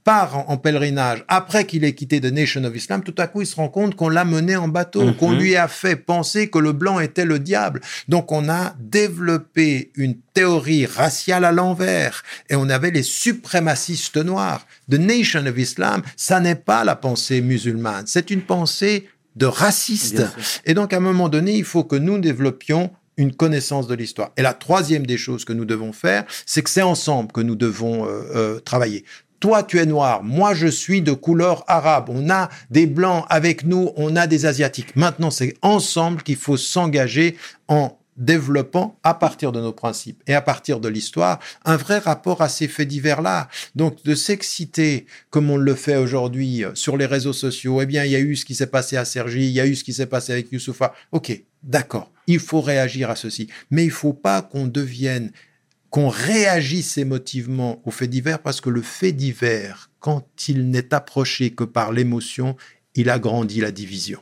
part 0.02 0.34
en, 0.38 0.48
en 0.48 0.56
pèlerinage 0.56 1.24
après 1.28 1.66
qu'il 1.66 1.84
ait 1.84 1.94
quitté 1.94 2.22
The 2.22 2.32
Nation 2.32 2.64
of 2.64 2.74
Islam, 2.74 3.02
tout 3.02 3.14
à 3.18 3.26
coup 3.26 3.42
il 3.42 3.46
se 3.46 3.56
rend 3.56 3.68
compte 3.68 3.96
qu'on 3.96 4.08
l'a 4.08 4.24
mené 4.24 4.56
en 4.56 4.66
bateau, 4.66 5.02
Mhm. 5.04 5.16
qu'on 5.16 5.32
lui 5.32 5.56
a 5.56 5.68
fait 5.68 5.94
penser 5.96 6.48
que 6.48 6.58
le 6.58 6.72
blanc 6.72 7.00
était 7.00 7.26
le 7.26 7.38
diable. 7.38 7.82
Donc 8.08 8.32
on 8.32 8.48
a 8.48 8.74
développé 8.80 9.90
une 9.96 10.16
théorie 10.34 10.86
raciale 10.86 11.44
à 11.44 11.52
l'envers 11.52 12.22
et 12.48 12.56
on 12.56 12.70
avait 12.70 12.90
les 12.90 13.02
suprémacistes 13.02 14.16
noirs. 14.16 14.66
The 14.90 14.94
Nation 14.94 15.44
of 15.46 15.58
Islam, 15.58 16.02
ça 16.16 16.40
n'est 16.40 16.54
pas 16.54 16.84
la 16.84 16.96
pensée 16.96 17.40
musulmane, 17.42 18.06
c'est 18.06 18.30
une 18.30 18.42
pensée 18.42 19.08
de 19.36 19.46
raciste. 19.46 20.22
Et 20.64 20.74
donc, 20.74 20.92
à 20.92 20.96
un 20.96 21.00
moment 21.00 21.28
donné, 21.28 21.56
il 21.56 21.64
faut 21.64 21.84
que 21.84 21.94
nous 21.96 22.18
développions 22.18 22.90
une 23.20 23.34
connaissance 23.34 23.86
de 23.86 23.94
l'histoire. 23.94 24.32
Et 24.38 24.42
la 24.42 24.54
troisième 24.54 25.06
des 25.06 25.18
choses 25.18 25.44
que 25.44 25.52
nous 25.52 25.66
devons 25.66 25.92
faire, 25.92 26.24
c'est 26.46 26.62
que 26.62 26.70
c'est 26.70 26.82
ensemble 26.82 27.30
que 27.32 27.42
nous 27.42 27.54
devons 27.54 28.06
euh, 28.06 28.22
euh, 28.34 28.60
travailler. 28.60 29.04
Toi, 29.40 29.62
tu 29.62 29.78
es 29.78 29.86
noir, 29.86 30.22
moi, 30.22 30.54
je 30.54 30.66
suis 30.66 31.02
de 31.02 31.12
couleur 31.12 31.64
arabe. 31.66 32.08
On 32.08 32.30
a 32.30 32.48
des 32.70 32.86
blancs 32.86 33.26
avec 33.28 33.64
nous, 33.64 33.90
on 33.96 34.16
a 34.16 34.26
des 34.26 34.46
asiatiques. 34.46 34.96
Maintenant, 34.96 35.30
c'est 35.30 35.54
ensemble 35.60 36.22
qu'il 36.22 36.36
faut 36.36 36.56
s'engager 36.56 37.36
en 37.68 37.98
développant 38.16 38.98
à 39.02 39.14
partir 39.14 39.52
de 39.52 39.60
nos 39.60 39.72
principes 39.72 40.22
et 40.26 40.34
à 40.34 40.42
partir 40.42 40.78
de 40.78 40.88
l'histoire 40.88 41.38
un 41.64 41.76
vrai 41.76 41.98
rapport 41.98 42.42
à 42.42 42.48
ces 42.48 42.68
faits 42.68 42.88
divers-là. 42.88 43.48
Donc 43.74 44.02
de 44.04 44.14
s'exciter 44.14 45.06
comme 45.30 45.50
on 45.50 45.56
le 45.56 45.74
fait 45.74 45.96
aujourd'hui 45.96 46.64
euh, 46.64 46.74
sur 46.74 46.96
les 46.96 47.06
réseaux 47.06 47.32
sociaux, 47.32 47.80
eh 47.80 47.86
bien 47.86 48.04
il 48.04 48.10
y 48.10 48.16
a 48.16 48.20
eu 48.20 48.36
ce 48.36 48.44
qui 48.44 48.54
s'est 48.54 48.66
passé 48.66 48.96
à 48.98 49.04
Sergi, 49.04 49.46
il 49.46 49.52
y 49.52 49.60
a 49.60 49.66
eu 49.66 49.74
ce 49.74 49.84
qui 49.84 49.94
s'est 49.94 50.06
passé 50.06 50.32
avec 50.32 50.52
Youssoufa. 50.52 50.92
Ok, 51.12 51.42
d'accord, 51.62 52.10
il 52.26 52.38
faut 52.38 52.60
réagir 52.60 53.10
à 53.10 53.16
ceci, 53.16 53.48
mais 53.70 53.84
il 53.84 53.90
faut 53.90 54.12
pas 54.12 54.42
qu'on 54.42 54.66
devienne 54.66 55.32
qu'on 55.90 56.08
réagisse 56.08 56.98
émotivement 56.98 57.82
aux 57.84 57.90
faits 57.90 58.10
divers 58.10 58.40
parce 58.40 58.60
que 58.60 58.70
le 58.70 58.80
fait 58.80 59.12
divers, 59.12 59.90
quand 59.98 60.24
il 60.48 60.70
n'est 60.70 60.94
approché 60.94 61.50
que 61.50 61.64
par 61.64 61.90
l'émotion, 61.92 62.56
il 62.94 63.10
agrandit 63.10 63.60
la 63.60 63.72
division. 63.72 64.20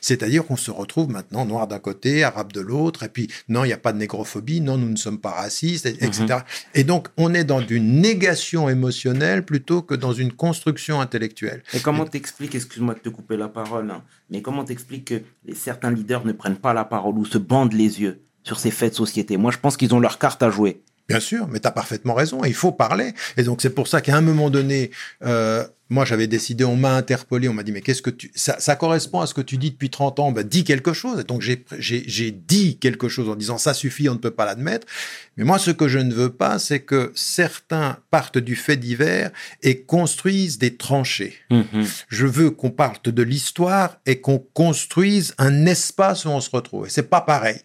C'est-à-dire 0.00 0.44
qu'on 0.46 0.56
se 0.56 0.70
retrouve 0.70 1.08
maintenant 1.10 1.44
noir 1.44 1.66
d'un 1.68 1.78
côté, 1.78 2.24
arabe 2.24 2.52
de 2.52 2.60
l'autre, 2.60 3.02
et 3.04 3.08
puis 3.08 3.28
non, 3.48 3.64
il 3.64 3.68
n'y 3.68 3.72
a 3.72 3.78
pas 3.78 3.92
de 3.92 3.98
négrophobie, 3.98 4.60
non, 4.60 4.76
nous 4.76 4.88
ne 4.88 4.96
sommes 4.96 5.18
pas 5.20 5.30
racistes, 5.30 5.86
et- 5.86 6.04
etc. 6.04 6.24
Mhm. 6.28 6.36
Et 6.74 6.84
donc, 6.84 7.08
on 7.16 7.34
est 7.34 7.44
dans 7.44 7.60
une 7.66 8.00
négation 8.00 8.68
émotionnelle 8.68 9.44
plutôt 9.44 9.82
que 9.82 9.94
dans 9.94 10.12
une 10.12 10.32
construction 10.32 11.00
intellectuelle. 11.00 11.62
Et 11.74 11.80
comment 11.80 12.04
t'expliques, 12.06 12.54
excuse-moi 12.54 12.94
de 12.94 13.00
te 13.00 13.08
couper 13.08 13.36
la 13.36 13.48
parole, 13.48 13.90
hein, 13.90 14.02
mais 14.30 14.42
comment 14.42 14.64
t'expliques 14.64 15.06
que 15.06 15.22
les- 15.44 15.54
certains 15.54 15.90
leaders 15.90 16.24
ne 16.24 16.32
prennent 16.32 16.56
pas 16.56 16.72
la 16.74 16.84
parole 16.84 17.14
ou 17.18 17.24
se 17.24 17.38
bandent 17.38 17.72
les 17.74 18.00
yeux 18.00 18.20
sur 18.44 18.58
ces 18.58 18.70
faits 18.70 18.92
de 18.92 18.96
société? 18.96 19.36
Moi, 19.36 19.50
je 19.52 19.58
pense 19.58 19.76
qu'ils 19.76 19.94
ont 19.94 20.00
leur 20.00 20.18
carte 20.18 20.42
à 20.42 20.50
jouer. 20.50 20.82
Bien 21.08 21.20
sûr, 21.20 21.48
mais 21.48 21.58
tu 21.58 21.66
as 21.66 21.70
parfaitement 21.70 22.12
raison, 22.12 22.44
il 22.44 22.52
faut 22.52 22.70
parler. 22.72 23.14
Et 23.38 23.42
donc 23.42 23.62
c'est 23.62 23.70
pour 23.70 23.88
ça 23.88 24.02
qu'à 24.02 24.14
un 24.14 24.20
moment 24.20 24.50
donné, 24.50 24.90
euh, 25.24 25.64
moi 25.90 26.04
j'avais 26.04 26.26
décidé, 26.26 26.64
on 26.64 26.76
m'a 26.76 26.94
interpellé, 26.94 27.48
on 27.48 27.54
m'a 27.54 27.62
dit 27.62 27.72
mais 27.72 27.80
qu'est-ce 27.80 28.02
que 28.02 28.10
tu... 28.10 28.30
Ça, 28.34 28.56
ça 28.60 28.76
correspond 28.76 29.20
à 29.20 29.26
ce 29.26 29.34
que 29.34 29.40
tu 29.40 29.56
dis 29.56 29.70
depuis 29.70 29.90
30 29.90 30.18
ans, 30.20 30.32
bah, 30.32 30.42
dis 30.42 30.64
quelque 30.64 30.92
chose. 30.92 31.20
Et 31.20 31.24
donc 31.24 31.42
j'ai 31.42 32.30
dit 32.30 32.78
quelque 32.78 33.08
chose 33.08 33.28
en 33.28 33.36
disant 33.36 33.58
ça 33.58 33.74
suffit, 33.74 34.08
on 34.08 34.14
ne 34.14 34.18
peut 34.18 34.30
pas 34.30 34.44
l'admettre. 34.44 34.86
Mais 35.36 35.44
moi 35.44 35.58
ce 35.58 35.70
que 35.70 35.88
je 35.88 35.98
ne 35.98 36.12
veux 36.12 36.30
pas, 36.30 36.58
c'est 36.58 36.80
que 36.80 37.12
certains 37.14 37.98
partent 38.10 38.38
du 38.38 38.56
fait 38.56 38.76
divers 38.76 39.30
et 39.62 39.82
construisent 39.82 40.58
des 40.58 40.76
tranchées. 40.76 41.34
Je 42.08 42.26
veux 42.26 42.50
qu'on 42.50 42.70
parle 42.70 42.96
de 43.04 43.22
l'histoire 43.22 43.98
et 44.06 44.20
qu'on 44.20 44.38
construise 44.38 45.34
un 45.38 45.66
espace 45.66 46.24
où 46.24 46.28
on 46.28 46.40
se 46.40 46.50
retrouve. 46.50 46.86
Et 46.86 46.90
c'est 46.90 47.08
pas 47.08 47.20
pareil. 47.20 47.60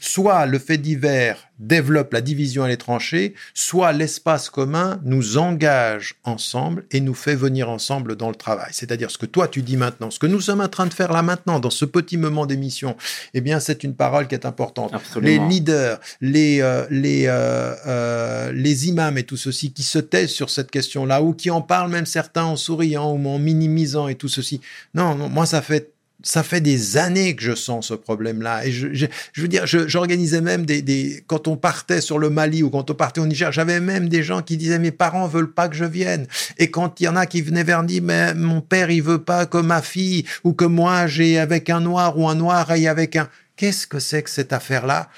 Soit 0.00 0.46
le 0.46 0.58
fait 0.58 0.78
divers 0.78 1.48
développe 1.58 2.12
la 2.12 2.20
division 2.20 2.66
et 2.66 2.68
les 2.68 2.76
tranchées, 2.76 3.34
soit 3.54 3.92
l'espace 3.92 4.48
commun 4.48 5.00
nous 5.04 5.38
engage 5.38 6.14
ensemble 6.24 6.86
et 6.90 7.00
nous 7.00 7.14
fait 7.14 7.34
venir 7.34 7.67
ensemble 7.68 8.16
dans 8.16 8.28
le 8.28 8.34
travail. 8.34 8.70
C'est-à-dire 8.72 9.10
ce 9.10 9.18
que 9.18 9.26
toi 9.26 9.48
tu 9.48 9.62
dis 9.62 9.76
maintenant, 9.76 10.10
ce 10.10 10.18
que 10.18 10.26
nous 10.26 10.40
sommes 10.40 10.60
en 10.60 10.68
train 10.68 10.86
de 10.86 10.94
faire 10.94 11.12
là 11.12 11.22
maintenant, 11.22 11.60
dans 11.60 11.70
ce 11.70 11.84
petit 11.84 12.16
moment 12.16 12.46
d'émission, 12.46 12.96
eh 13.34 13.40
bien 13.40 13.60
c'est 13.60 13.84
une 13.84 13.94
parole 13.94 14.28
qui 14.28 14.34
est 14.34 14.46
importante. 14.46 14.92
Absolument. 14.94 15.44
Les 15.44 15.48
leaders, 15.48 16.00
les, 16.20 16.60
euh, 16.60 16.86
les, 16.90 17.26
euh, 17.26 17.74
euh, 17.86 18.52
les 18.52 18.88
imams 18.88 19.18
et 19.18 19.24
tout 19.24 19.36
ceci 19.36 19.72
qui 19.72 19.82
se 19.82 19.98
taisent 19.98 20.32
sur 20.32 20.50
cette 20.50 20.70
question-là 20.70 21.22
ou 21.22 21.34
qui 21.34 21.50
en 21.50 21.60
parlent 21.60 21.90
même 21.90 22.06
certains 22.06 22.44
en 22.44 22.56
souriant 22.56 23.12
ou 23.12 23.28
en 23.28 23.38
minimisant 23.38 24.08
et 24.08 24.14
tout 24.14 24.28
ceci. 24.28 24.60
Non, 24.94 25.14
non 25.14 25.28
moi 25.28 25.46
ça 25.46 25.62
fait 25.62 25.92
ça 26.24 26.42
fait 26.42 26.60
des 26.60 26.96
années 26.96 27.36
que 27.36 27.42
je 27.42 27.54
sens 27.54 27.88
ce 27.88 27.94
problème-là. 27.94 28.66
Et 28.66 28.72
je, 28.72 28.88
je, 28.92 29.06
je 29.32 29.40
veux 29.42 29.48
dire, 29.48 29.66
j'organisais 29.66 30.40
même 30.40 30.66
des, 30.66 30.82
des, 30.82 31.22
quand 31.26 31.46
on 31.46 31.56
partait 31.56 32.00
sur 32.00 32.18
le 32.18 32.28
Mali 32.28 32.62
ou 32.62 32.70
quand 32.70 32.90
on 32.90 32.94
partait 32.94 33.20
au 33.20 33.26
Niger, 33.26 33.52
j'avais 33.52 33.80
même 33.80 34.08
des 34.08 34.24
gens 34.24 34.42
qui 34.42 34.56
disaient, 34.56 34.80
mes 34.80 34.90
parents 34.90 35.28
veulent 35.28 35.52
pas 35.52 35.68
que 35.68 35.76
je 35.76 35.84
vienne. 35.84 36.26
Et 36.58 36.70
quand 36.70 37.00
il 37.00 37.04
y 37.04 37.08
en 37.08 37.16
a 37.16 37.26
qui 37.26 37.40
venaient 37.40 37.62
vers 37.62 37.84
dire, 37.84 38.02
mais 38.02 38.34
mon 38.34 38.60
père, 38.60 38.90
il 38.90 39.02
veut 39.02 39.22
pas 39.22 39.46
que 39.46 39.58
ma 39.58 39.80
fille 39.80 40.24
ou 40.42 40.54
que 40.54 40.64
moi, 40.64 41.06
j'ai 41.06 41.38
avec 41.38 41.70
un 41.70 41.80
noir 41.80 42.18
ou 42.18 42.28
un 42.28 42.34
noir 42.34 42.68
aille 42.70 42.88
avec 42.88 43.14
un, 43.14 43.28
qu'est-ce 43.54 43.86
que 43.86 44.00
c'est 44.00 44.24
que 44.24 44.30
cette 44.30 44.52
affaire-là? 44.52 45.08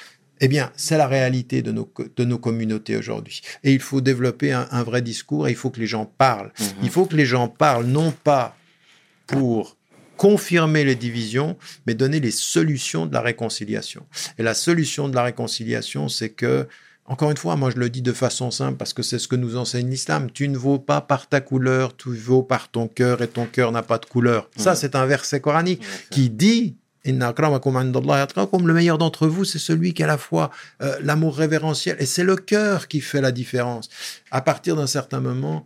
Eh 0.43 0.49
bien, 0.49 0.71
c'est 0.75 0.97
la 0.97 1.07
réalité 1.07 1.61
de 1.63 1.71
nos, 1.73 1.91
de 2.17 2.25
nos 2.25 2.39
communautés 2.39 2.97
aujourd'hui. 2.97 3.43
Et 3.63 3.73
il 3.73 3.81
faut 3.81 4.01
développer 4.01 4.53
un, 4.53 4.69
un 4.71 4.83
vrai 4.83 5.03
discours 5.03 5.49
et 5.49 5.51
il 5.51 5.57
faut 5.57 5.71
que 5.71 5.81
les 5.81 5.87
gens 5.87 6.07
parlent. 6.07 6.53
Mhm. 6.59 6.67
Il 6.83 6.91
faut 6.91 7.05
que 7.07 7.17
les 7.17 7.27
gens 7.27 7.49
parlent 7.49 7.87
non 7.87 8.11
pas 8.11 8.57
pour 9.27 9.77
confirmer 10.21 10.85
les 10.85 10.97
divisions, 10.97 11.57
mais 11.87 11.95
donner 11.95 12.21
les 12.21 12.31
solutions 12.31 13.07
de 13.07 13.15
la 13.15 13.23
réconciliation. 13.23 14.05
Et 14.37 14.43
la 14.43 14.53
solution 14.53 15.09
de 15.09 15.15
la 15.15 15.23
réconciliation, 15.23 16.11
c'est 16.11 16.29
que, 16.29 16.69
encore 17.07 17.31
une 17.31 17.39
fois, 17.39 17.57
moi 17.57 17.71
je 17.71 17.79
le 17.79 17.89
dis 17.89 18.03
de 18.03 18.13
façon 18.13 18.51
simple 18.51 18.77
parce 18.77 18.93
que 18.93 19.03
c'est 19.03 19.19
ce 19.19 19.29
que 19.29 19.35
nous 19.35 19.57
enseigne 19.57 19.89
l'islam. 19.89 20.31
Tu 20.31 20.47
ne 20.49 20.59
vaux 20.59 20.79
pas 20.79 21.01
par 21.01 21.27
ta 21.27 21.41
couleur, 21.41 21.97
tu 21.97 22.15
vaux 22.15 22.43
par 22.43 22.71
ton 22.71 22.87
cœur 22.87 23.23
et 23.23 23.29
ton 23.29 23.47
cœur 23.47 23.73
n'a 23.73 23.83
pas 23.83 23.97
de 23.97 24.05
couleur. 24.05 24.51
Ça, 24.59 24.75
c'est 24.75 24.95
un 24.95 25.07
verset 25.07 25.41
coranique 25.41 25.83
qui 26.11 26.29
dit 26.29 26.77
atqakum, 27.07 28.67
le 28.67 28.75
meilleur 28.75 28.99
d'entre 28.99 29.27
vous, 29.27 29.47
c'est 29.47 29.59
celui 29.59 29.95
qui 29.95 30.03
a 30.03 30.07
la 30.07 30.19
fois 30.19 30.51
euh, 30.83 30.99
l'amour 31.03 31.35
révérentiel 31.35 31.97
et 31.99 32.05
c'est 32.05 32.25
le 32.25 32.37
cœur 32.37 32.89
qui 32.89 33.01
fait 33.01 33.23
la 33.23 33.33
différence. 33.33 33.89
À 34.31 34.43
partir 34.43 34.77
d'un 34.77 34.87
certain 34.87 35.21
moment, 35.21 35.65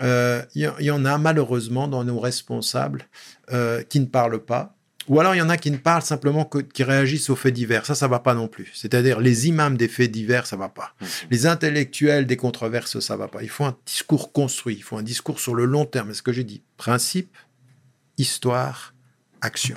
euh, 0.00 0.42
y, 0.54 0.66
il 0.80 0.86
y 0.86 0.90
en 0.90 1.04
a 1.04 1.18
malheureusement 1.18 1.88
dans 1.88 2.04
nos 2.04 2.18
responsables 2.18 3.06
euh, 3.52 3.82
qui 3.82 4.00
ne 4.00 4.06
parlent 4.06 4.44
pas. 4.44 4.76
Ou 5.08 5.18
alors 5.18 5.34
il 5.34 5.38
y 5.38 5.42
en 5.42 5.48
a 5.48 5.56
qui 5.56 5.72
ne 5.72 5.78
parlent 5.78 6.02
simplement 6.02 6.44
que, 6.44 6.58
qui 6.58 6.84
réagissent 6.84 7.28
aux 7.28 7.34
faits 7.36 7.52
divers. 7.52 7.84
Ça, 7.84 7.96
ça 7.96 8.06
va 8.06 8.20
pas 8.20 8.34
non 8.34 8.46
plus. 8.46 8.70
C'est-à-dire 8.72 9.18
les 9.18 9.48
imams 9.48 9.76
des 9.76 9.88
faits 9.88 10.10
divers, 10.12 10.46
ça 10.46 10.56
va 10.56 10.68
pas. 10.68 10.94
Les 11.30 11.46
intellectuels 11.46 12.24
des 12.26 12.36
controverses, 12.36 13.00
ça 13.00 13.16
va 13.16 13.26
pas. 13.26 13.42
Il 13.42 13.48
faut 13.48 13.64
un 13.64 13.76
discours 13.84 14.32
construit. 14.32 14.76
Il 14.76 14.82
faut 14.82 14.96
un 14.96 15.02
discours 15.02 15.40
sur 15.40 15.56
le 15.56 15.64
long 15.64 15.86
terme. 15.86 16.08
C'est 16.10 16.18
ce 16.18 16.22
que 16.22 16.32
j'ai 16.32 16.44
dit. 16.44 16.62
Principe, 16.76 17.36
histoire, 18.16 18.94
action. 19.40 19.76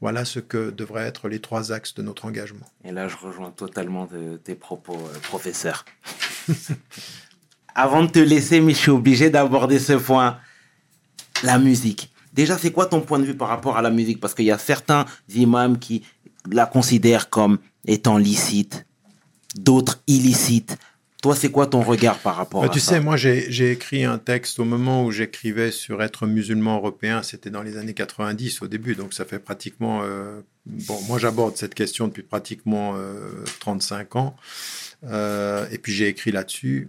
Voilà 0.00 0.24
ce 0.24 0.38
que 0.38 0.70
devraient 0.70 1.04
être 1.06 1.28
les 1.28 1.40
trois 1.40 1.72
axes 1.72 1.92
de 1.94 2.02
notre 2.02 2.24
engagement. 2.24 2.64
Et 2.84 2.92
là, 2.92 3.08
je 3.08 3.16
rejoins 3.16 3.50
totalement 3.50 4.06
de- 4.06 4.36
tes 4.36 4.54
propos, 4.54 4.94
euh, 4.96 5.18
professeur. 5.24 5.84
Avant 7.74 8.04
de 8.04 8.10
te 8.10 8.18
laisser, 8.18 8.60
mais 8.60 8.72
je 8.72 8.78
suis 8.78 8.90
obligé 8.90 9.30
d'aborder 9.30 9.78
ce 9.78 9.92
point. 9.94 10.38
La 11.42 11.58
musique. 11.58 12.12
Déjà, 12.32 12.56
c'est 12.58 12.70
quoi 12.70 12.86
ton 12.86 13.00
point 13.00 13.18
de 13.18 13.24
vue 13.24 13.36
par 13.36 13.48
rapport 13.48 13.76
à 13.76 13.82
la 13.82 13.90
musique? 13.90 14.20
Parce 14.20 14.34
qu'il 14.34 14.44
y 14.46 14.50
a 14.52 14.58
certains 14.58 15.04
imams 15.34 15.78
qui 15.78 16.02
la 16.50 16.66
considèrent 16.66 17.28
comme 17.30 17.58
étant 17.86 18.18
licite, 18.18 18.86
d'autres 19.56 20.00
illicites. 20.06 20.76
Toi, 21.22 21.36
c'est 21.36 21.50
quoi 21.50 21.66
ton 21.66 21.82
regard 21.82 22.18
par 22.18 22.36
rapport 22.36 22.62
Bah, 22.62 22.68
à 22.68 22.70
tu 22.70 22.80
ça? 22.80 22.92
sais, 22.92 23.00
moi, 23.00 23.16
j'ai 23.18 23.50
j'ai 23.50 23.72
écrit 23.72 24.04
un 24.04 24.16
texte 24.16 24.58
au 24.58 24.64
moment 24.64 25.04
où 25.04 25.10
j'écrivais 25.10 25.70
sur 25.70 26.02
être 26.02 26.26
musulman 26.26 26.76
européen. 26.76 27.22
C'était 27.22 27.50
dans 27.50 27.62
les 27.62 27.76
années 27.76 27.92
90 27.92 28.62
au 28.62 28.68
début, 28.68 28.94
donc 28.94 29.12
ça 29.12 29.26
fait 29.26 29.38
pratiquement. 29.38 30.00
euh, 30.02 30.40
bon, 30.64 30.98
moi, 31.08 31.18
j'aborde 31.18 31.56
cette 31.58 31.74
question 31.74 32.06
depuis 32.08 32.22
pratiquement 32.22 32.94
euh, 32.96 33.44
35 33.60 34.16
ans, 34.16 34.34
Euh, 35.04 35.66
et 35.70 35.78
puis 35.78 35.92
j'ai 35.92 36.08
écrit 36.08 36.30
là-dessus. 36.32 36.88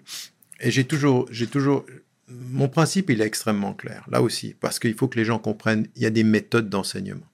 Et 0.61 0.69
j'ai 0.71 0.83
toujours, 0.85 1.27
j'ai 1.31 1.47
toujours. 1.47 1.85
Mon 2.31 2.69
principe, 2.69 3.09
il 3.09 3.21
est 3.21 3.25
extrêmement 3.25 3.73
clair, 3.73 4.05
là 4.09 4.21
aussi, 4.21 4.55
parce 4.59 4.79
qu'il 4.79 4.93
faut 4.93 5.07
que 5.07 5.17
les 5.17 5.25
gens 5.25 5.39
comprennent. 5.39 5.87
Il 5.95 6.01
y 6.01 6.05
a 6.05 6.09
des 6.09 6.23
méthodes 6.23 6.69
d'enseignement. 6.69 7.25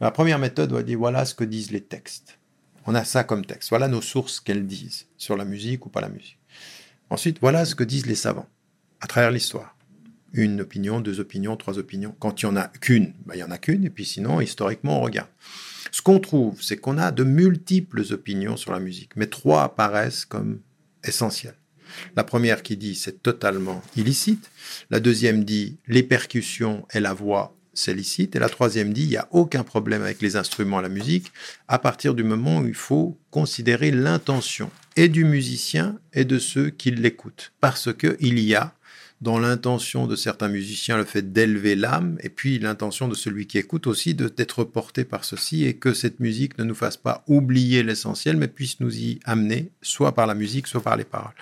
La 0.00 0.10
première 0.10 0.38
méthode, 0.38 0.72
on 0.72 0.80
dire 0.80 0.98
voilà 0.98 1.24
ce 1.24 1.34
que 1.34 1.44
disent 1.44 1.70
les 1.70 1.82
textes. 1.82 2.38
On 2.86 2.94
a 2.94 3.04
ça 3.04 3.24
comme 3.24 3.44
texte. 3.44 3.68
Voilà 3.68 3.88
nos 3.88 4.00
sources 4.00 4.40
qu'elles 4.40 4.66
disent 4.66 5.06
sur 5.18 5.36
la 5.36 5.44
musique 5.44 5.84
ou 5.86 5.90
pas 5.90 6.00
la 6.00 6.08
musique. 6.08 6.38
Ensuite, 7.10 7.38
voilà 7.40 7.64
ce 7.64 7.74
que 7.74 7.84
disent 7.84 8.06
les 8.06 8.14
savants 8.14 8.48
à 9.00 9.06
travers 9.06 9.30
l'histoire. 9.30 9.76
Une 10.32 10.60
opinion, 10.60 11.00
deux 11.00 11.20
opinions, 11.20 11.56
trois 11.56 11.78
opinions. 11.78 12.14
Quand 12.18 12.42
il 12.42 12.46
n'y 12.46 12.52
en 12.52 12.56
a 12.56 12.68
qu'une, 12.68 13.12
ben, 13.26 13.34
il 13.34 13.40
y 13.40 13.44
en 13.44 13.50
a 13.50 13.58
qu'une, 13.58 13.84
et 13.84 13.90
puis 13.90 14.04
sinon, 14.04 14.40
historiquement, 14.40 15.00
on 15.00 15.02
regarde. 15.02 15.28
Ce 15.90 16.02
qu'on 16.02 16.20
trouve, 16.20 16.62
c'est 16.62 16.76
qu'on 16.76 16.98
a 16.98 17.10
de 17.10 17.24
multiples 17.24 18.04
opinions 18.12 18.56
sur 18.56 18.72
la 18.72 18.80
musique, 18.80 19.16
mais 19.16 19.26
trois 19.26 19.64
apparaissent 19.64 20.24
comme 20.24 20.60
essentielles. 21.04 21.56
La 22.16 22.24
première 22.24 22.62
qui 22.62 22.76
dit 22.76 22.94
c'est 22.94 23.22
totalement 23.22 23.82
illicite, 23.96 24.50
la 24.90 25.00
deuxième 25.00 25.44
dit 25.44 25.78
les 25.86 26.02
percussions 26.02 26.86
et 26.92 27.00
la 27.00 27.12
voix 27.12 27.54
c'est 27.72 27.94
licite, 27.94 28.36
et 28.36 28.38
la 28.38 28.48
troisième 28.48 28.92
dit 28.92 29.04
il 29.04 29.10
n'y 29.10 29.16
a 29.16 29.28
aucun 29.30 29.62
problème 29.62 30.02
avec 30.02 30.20
les 30.20 30.36
instruments 30.36 30.78
à 30.78 30.82
la 30.82 30.88
musique, 30.88 31.32
à 31.68 31.78
partir 31.78 32.14
du 32.14 32.24
moment 32.24 32.58
où 32.58 32.66
il 32.66 32.74
faut 32.74 33.18
considérer 33.30 33.90
l'intention 33.90 34.70
et 34.96 35.08
du 35.08 35.24
musicien 35.24 35.98
et 36.12 36.24
de 36.24 36.38
ceux 36.38 36.70
qui 36.70 36.90
l'écoutent. 36.90 37.52
Parce 37.60 37.92
que 37.92 38.16
il 38.20 38.38
y 38.40 38.54
a 38.54 38.74
dans 39.20 39.38
l'intention 39.38 40.06
de 40.06 40.16
certains 40.16 40.48
musiciens 40.48 40.96
le 40.96 41.04
fait 41.04 41.32
d'élever 41.32 41.76
l'âme, 41.76 42.16
et 42.22 42.28
puis 42.30 42.58
l'intention 42.58 43.06
de 43.06 43.14
celui 43.14 43.46
qui 43.46 43.58
écoute 43.58 43.86
aussi 43.86 44.14
d'être 44.14 44.64
porté 44.64 45.04
par 45.04 45.24
ceci, 45.24 45.64
et 45.64 45.74
que 45.74 45.92
cette 45.92 46.20
musique 46.20 46.58
ne 46.58 46.64
nous 46.64 46.74
fasse 46.74 46.96
pas 46.96 47.22
oublier 47.26 47.82
l'essentiel, 47.82 48.36
mais 48.36 48.48
puisse 48.48 48.80
nous 48.80 48.96
y 48.96 49.20
amener, 49.24 49.70
soit 49.82 50.14
par 50.14 50.26
la 50.26 50.34
musique, 50.34 50.66
soit 50.66 50.82
par 50.82 50.96
les 50.96 51.04
paroles. 51.04 51.34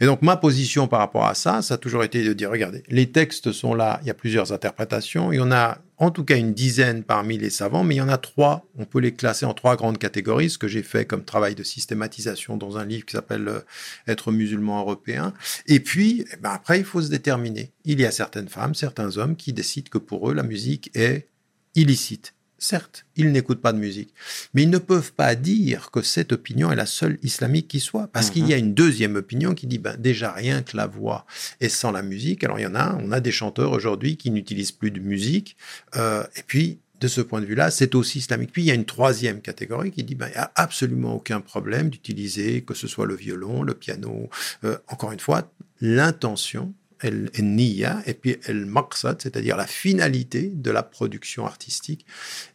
Et 0.00 0.06
donc 0.06 0.22
ma 0.22 0.36
position 0.36 0.88
par 0.88 0.98
rapport 0.98 1.26
à 1.26 1.34
ça, 1.34 1.62
ça 1.62 1.74
a 1.74 1.78
toujours 1.78 2.04
été 2.04 2.24
de 2.24 2.32
dire, 2.32 2.50
regardez, 2.50 2.82
les 2.88 3.10
textes 3.10 3.52
sont 3.52 3.74
là, 3.74 4.00
il 4.02 4.08
y 4.08 4.10
a 4.10 4.14
plusieurs 4.14 4.52
interprétations, 4.52 5.32
il 5.32 5.36
y 5.36 5.40
en 5.40 5.52
a 5.52 5.78
en 6.00 6.10
tout 6.10 6.24
cas 6.24 6.36
une 6.36 6.54
dizaine 6.54 7.04
parmi 7.04 7.36
les 7.38 7.50
savants, 7.50 7.84
mais 7.84 7.96
il 7.96 7.98
y 7.98 8.02
en 8.02 8.08
a 8.08 8.16
trois, 8.16 8.66
on 8.78 8.86
peut 8.86 9.00
les 9.00 9.14
classer 9.14 9.44
en 9.44 9.52
trois 9.52 9.76
grandes 9.76 9.98
catégories, 9.98 10.48
ce 10.48 10.58
que 10.58 10.66
j'ai 10.66 10.82
fait 10.82 11.04
comme 11.04 11.24
travail 11.24 11.54
de 11.54 11.62
systématisation 11.62 12.56
dans 12.56 12.78
un 12.78 12.86
livre 12.86 13.04
qui 13.04 13.12
s'appelle 13.12 13.46
euh, 13.46 13.60
Être 14.08 14.32
musulman 14.32 14.80
européen. 14.80 15.34
Et 15.66 15.78
puis, 15.78 16.24
eh 16.32 16.36
ben 16.38 16.50
après, 16.50 16.78
il 16.78 16.84
faut 16.86 17.02
se 17.02 17.10
déterminer. 17.10 17.70
Il 17.84 18.00
y 18.00 18.06
a 18.06 18.10
certaines 18.10 18.48
femmes, 18.48 18.74
certains 18.74 19.18
hommes 19.18 19.36
qui 19.36 19.52
décident 19.52 19.90
que 19.90 19.98
pour 19.98 20.30
eux, 20.30 20.34
la 20.34 20.42
musique 20.42 20.90
est 20.94 21.28
illicite. 21.74 22.32
Certes, 22.62 23.06
ils 23.16 23.32
n'écoutent 23.32 23.62
pas 23.62 23.72
de 23.72 23.78
musique, 23.78 24.12
mais 24.52 24.64
ils 24.64 24.70
ne 24.70 24.76
peuvent 24.76 25.14
pas 25.14 25.34
dire 25.34 25.90
que 25.90 26.02
cette 26.02 26.30
opinion 26.32 26.70
est 26.70 26.76
la 26.76 26.84
seule 26.84 27.18
islamique 27.22 27.68
qui 27.68 27.80
soit, 27.80 28.06
parce 28.08 28.28
qu'il 28.28 28.46
y 28.46 28.52
a 28.52 28.58
une 28.58 28.74
deuxième 28.74 29.16
opinion 29.16 29.54
qui 29.54 29.66
dit 29.66 29.78
ben, 29.78 29.96
déjà 29.96 30.30
rien 30.30 30.62
que 30.62 30.76
la 30.76 30.86
voix 30.86 31.24
est 31.60 31.70
sans 31.70 31.90
la 31.90 32.02
musique. 32.02 32.44
Alors 32.44 32.58
il 32.58 32.62
y 32.62 32.66
en 32.66 32.74
a, 32.74 32.98
on 33.02 33.12
a 33.12 33.20
des 33.20 33.32
chanteurs 33.32 33.72
aujourd'hui 33.72 34.18
qui 34.18 34.30
n'utilisent 34.30 34.72
plus 34.72 34.90
de 34.90 35.00
musique, 35.00 35.56
euh, 35.96 36.22
et 36.36 36.42
puis 36.42 36.80
de 37.00 37.08
ce 37.08 37.22
point 37.22 37.40
de 37.40 37.46
vue-là, 37.46 37.70
c'est 37.70 37.94
aussi 37.94 38.18
islamique. 38.18 38.52
Puis 38.52 38.62
il 38.62 38.66
y 38.66 38.70
a 38.70 38.74
une 38.74 38.84
troisième 38.84 39.40
catégorie 39.40 39.90
qui 39.90 40.04
dit 40.04 40.14
ben, 40.14 40.26
il 40.28 40.32
n'y 40.32 40.36
a 40.36 40.52
absolument 40.54 41.14
aucun 41.14 41.40
problème 41.40 41.88
d'utiliser 41.88 42.60
que 42.60 42.74
ce 42.74 42.86
soit 42.86 43.06
le 43.06 43.16
violon, 43.16 43.62
le 43.62 43.72
piano. 43.72 44.28
Euh, 44.64 44.76
encore 44.86 45.12
une 45.12 45.20
fois, 45.20 45.50
l'intention 45.80 46.74
et 47.02 48.14
puis 48.14 48.36
el 48.46 48.66
maqsad, 48.66 49.20
c'est-à-dire 49.22 49.56
la 49.56 49.66
finalité 49.66 50.50
de 50.54 50.70
la 50.70 50.82
production 50.82 51.46
artistique. 51.46 52.04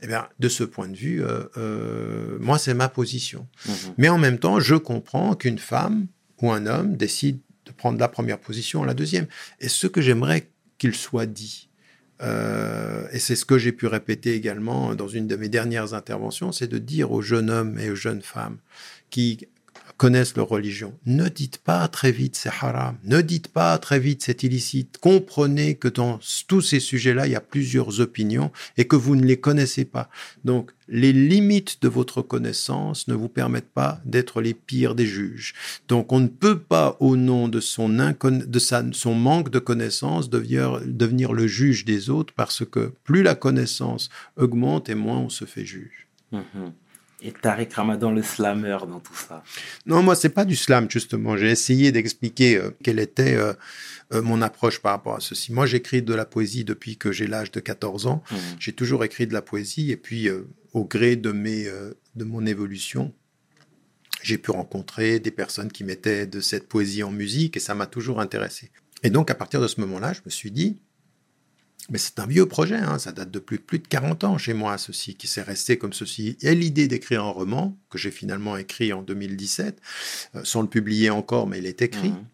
Eh 0.01 0.07
bien, 0.07 0.27
de 0.39 0.49
ce 0.49 0.63
point 0.63 0.87
de 0.87 0.95
vue, 0.95 1.23
euh, 1.23 1.43
euh, 1.57 2.37
moi, 2.39 2.57
c'est 2.57 2.73
ma 2.73 2.89
position. 2.89 3.47
Mhm. 3.67 3.73
Mais 3.97 4.09
en 4.09 4.17
même 4.17 4.39
temps, 4.39 4.59
je 4.59 4.75
comprends 4.75 5.35
qu'une 5.35 5.59
femme 5.59 6.07
ou 6.41 6.51
un 6.51 6.65
homme 6.65 6.95
décide 6.95 7.39
de 7.65 7.71
prendre 7.71 7.99
la 7.99 8.07
première 8.07 8.39
position, 8.39 8.83
la 8.83 8.93
deuxième. 8.93 9.27
Et 9.59 9.69
ce 9.69 9.87
que 9.87 10.01
j'aimerais 10.01 10.49
qu'il 10.77 10.93
soit 10.93 11.25
dit, 11.25 11.69
euh, 12.21 13.07
et 13.11 13.19
c'est 13.19 13.35
ce 13.35 13.45
que 13.45 13.57
j'ai 13.57 13.71
pu 13.71 13.87
répéter 13.87 14.33
également 14.33 14.95
dans 14.95 15.07
une 15.07 15.27
de 15.27 15.35
mes 15.35 15.49
dernières 15.49 15.93
interventions, 15.93 16.51
c'est 16.51 16.67
de 16.67 16.77
dire 16.77 17.11
aux 17.11 17.21
jeunes 17.21 17.49
hommes 17.49 17.77
et 17.79 17.89
aux 17.89 17.95
jeunes 17.95 18.21
femmes 18.21 18.57
qui 19.09 19.47
connaissent 19.97 20.35
leur 20.35 20.49
religion, 20.49 20.93
ne 21.05 21.29
dites 21.29 21.57
pas 21.57 21.87
très 21.87 22.11
vite 22.11 22.35
c'est 22.35 22.49
haram, 22.49 22.97
ne 23.03 23.21
dites 23.21 23.47
pas 23.47 23.77
très 23.77 23.99
vite 23.99 24.23
c'est 24.23 24.43
illicite. 24.43 24.97
Comprenez 24.99 25.75
que 25.75 25.87
dans 25.87 26.19
tous 26.47 26.61
ces 26.61 26.79
sujets-là, 26.79 27.27
il 27.27 27.31
y 27.31 27.35
a 27.35 27.41
plusieurs 27.41 27.99
opinions 28.01 28.51
et 28.77 28.85
que 28.85 28.95
vous 28.95 29.15
ne 29.15 29.25
les 29.25 29.37
connaissez 29.37 29.85
pas. 29.85 30.09
Donc, 30.43 30.71
les 30.87 31.13
limites 31.13 31.81
de 31.81 31.87
votre 31.87 32.21
connaissance 32.21 33.07
ne 33.07 33.15
vous 33.15 33.29
permettent 33.29 33.71
pas 33.71 33.99
d'être 34.05 34.41
les 34.41 34.53
pires 34.53 34.95
des 34.95 35.07
juges. 35.07 35.53
Donc, 35.87 36.11
on 36.11 36.19
ne 36.19 36.27
peut 36.27 36.59
pas, 36.59 36.97
au 36.99 37.15
nom 37.15 37.47
de 37.47 37.59
son, 37.59 37.87
manque 37.87 39.49
de 39.49 39.59
connaissance, 39.59 40.29
devenir, 40.29 41.33
le 41.33 41.47
juge 41.47 41.85
des 41.85 42.09
autres 42.09 42.33
parce 42.35 42.65
que 42.65 42.93
plus 43.03 43.23
la 43.23 43.35
connaissance 43.35 44.09
augmente 44.37 44.89
et 44.89 44.95
moins 44.95 45.19
on 45.19 45.29
se 45.29 45.45
fait 45.45 45.65
juge. 45.65 46.07
Mhm. 46.31 46.73
Et 47.25 47.31
Tariq 47.31 47.73
Ramadan, 47.73 48.11
le 48.11 48.21
slammer 48.21 48.77
dans 48.87 48.99
tout 48.99 49.15
ça. 49.15 49.43
Non, 49.87 50.03
moi, 50.03 50.15
c'est 50.15 50.29
pas 50.29 50.45
du 50.45 50.55
slam, 50.55 50.89
justement. 50.91 51.35
J'ai 51.35 51.49
essayé 51.49 51.91
d'expliquer 51.91 52.55
euh, 52.57 52.69
quelle 52.83 52.99
était 52.99 53.35
euh, 53.35 53.53
euh, 54.13 54.21
mon 54.21 54.43
approche 54.43 54.79
par 54.79 54.91
rapport 54.91 55.15
à 55.15 55.19
ceci. 55.19 55.51
Moi, 55.51 55.65
j'écris 55.65 56.03
de 56.03 56.13
la 56.13 56.25
poésie 56.25 56.63
depuis 56.63 56.97
que 56.97 57.11
j'ai 57.11 57.25
l'âge 57.25 57.51
de 57.51 57.59
14 57.59 58.05
ans. 58.05 58.21
Mhm. 58.29 58.37
J'ai 58.59 58.73
toujours 58.73 59.03
écrit 59.03 59.25
de 59.25 59.33
la 59.33 59.41
poésie 59.41 59.91
et 59.91 59.97
puis, 59.97 60.29
au 60.73 60.85
gré 60.85 61.15
de, 61.15 61.31
mes, 61.31 61.65
de 62.15 62.23
mon 62.23 62.45
évolution, 62.45 63.11
j'ai 64.21 64.37
pu 64.37 64.51
rencontrer 64.51 65.19
des 65.19 65.31
personnes 65.31 65.71
qui 65.71 65.83
mettaient 65.83 66.27
de 66.27 66.39
cette 66.41 66.67
poésie 66.67 67.01
en 67.01 67.11
musique 67.11 67.57
et 67.57 67.59
ça 67.59 67.73
m'a 67.73 67.87
toujours 67.87 68.19
intéressé. 68.19 68.69
Et 69.01 69.09
donc, 69.09 69.31
à 69.31 69.35
partir 69.35 69.61
de 69.61 69.67
ce 69.67 69.81
moment-là, 69.81 70.13
je 70.13 70.21
me 70.25 70.29
suis 70.29 70.51
dit, 70.51 70.77
mais 71.89 71.97
c'est 71.99 72.19
un 72.19 72.25
vieux 72.25 72.47
projet, 72.47 72.75
hein, 72.77 72.97
ça 72.97 73.11
date 73.11 73.29
de 73.31 73.39
plus, 73.39 73.59
plus 73.59 73.79
de 73.79 73.87
40 73.87 74.23
ans 74.23 74.37
chez 74.37 74.53
moi, 74.53 74.77
ceci, 74.77 75.15
qui 75.15 75.27
s'est 75.27 75.41
resté 75.43 75.77
comme 75.77 75.93
ceci. 75.93 76.35
Il 76.41 76.45
y 76.45 76.49
a 76.49 76.53
l'idée 76.53 76.87
d'écrire 76.87 77.23
un 77.23 77.29
roman, 77.29 77.77
que 77.89 77.97
j'ai 77.97 78.11
finalement 78.11 78.57
écrit 78.57 78.91
en 78.93 79.03
2017, 79.03 79.79
euh, 80.35 80.41
sans 80.43 80.61
le 80.63 80.67
publier 80.67 81.09
encore, 81.11 81.45
mais 81.47 81.59
il 81.59 81.65
est 81.67 81.81
écrit. 81.81 82.09
Mhm. 82.09 82.25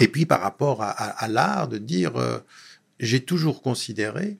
Et 0.00 0.08
puis 0.08 0.26
par 0.26 0.40
rapport 0.40 0.82
à, 0.82 0.90
à- 0.90 1.24
à 1.24 1.28
l'art, 1.28 1.68
de 1.68 1.78
dire, 1.78 2.16
euh, 2.16 2.38
j'ai 3.00 3.20
toujours 3.20 3.62
considéré 3.62 4.38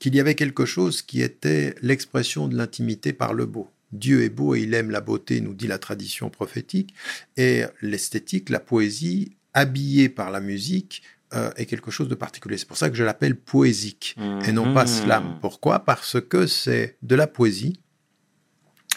qu'il 0.00 0.14
y 0.14 0.20
avait 0.20 0.34
quelque 0.34 0.66
chose 0.66 1.02
qui 1.02 1.22
était 1.22 1.74
l'expression 1.80 2.48
de 2.48 2.56
l'intimité 2.56 3.12
par 3.12 3.34
le 3.34 3.46
beau. 3.46 3.70
Dieu 3.92 4.24
est 4.24 4.28
beau 4.28 4.56
et 4.56 4.62
il 4.62 4.74
aime 4.74 4.90
la 4.90 5.00
beauté, 5.00 5.40
nous 5.40 5.54
dit 5.54 5.68
la 5.68 5.78
tradition 5.78 6.28
prophétique. 6.28 6.92
Et 7.36 7.62
l'esthétique, 7.80 8.50
la 8.50 8.58
poésie, 8.58 9.36
habillée 9.52 10.08
par 10.08 10.32
la 10.32 10.40
musique, 10.40 11.02
euh, 11.34 11.50
est 11.56 11.66
quelque 11.66 11.90
chose 11.90 12.08
de 12.08 12.14
particulier. 12.14 12.56
C'est 12.58 12.68
pour 12.68 12.76
ça 12.76 12.90
que 12.90 12.96
je 12.96 13.04
l'appelle 13.04 13.36
poésique 13.36 14.16
et 14.46 14.52
non 14.52 14.72
pas 14.74 14.84
Mhm. 14.84 14.88
slam. 14.88 15.38
Pourquoi? 15.40 15.80
Parce 15.80 16.16
que 16.20 16.46
c'est 16.46 16.96
de 17.02 17.14
la 17.14 17.26
poésie 17.26 17.80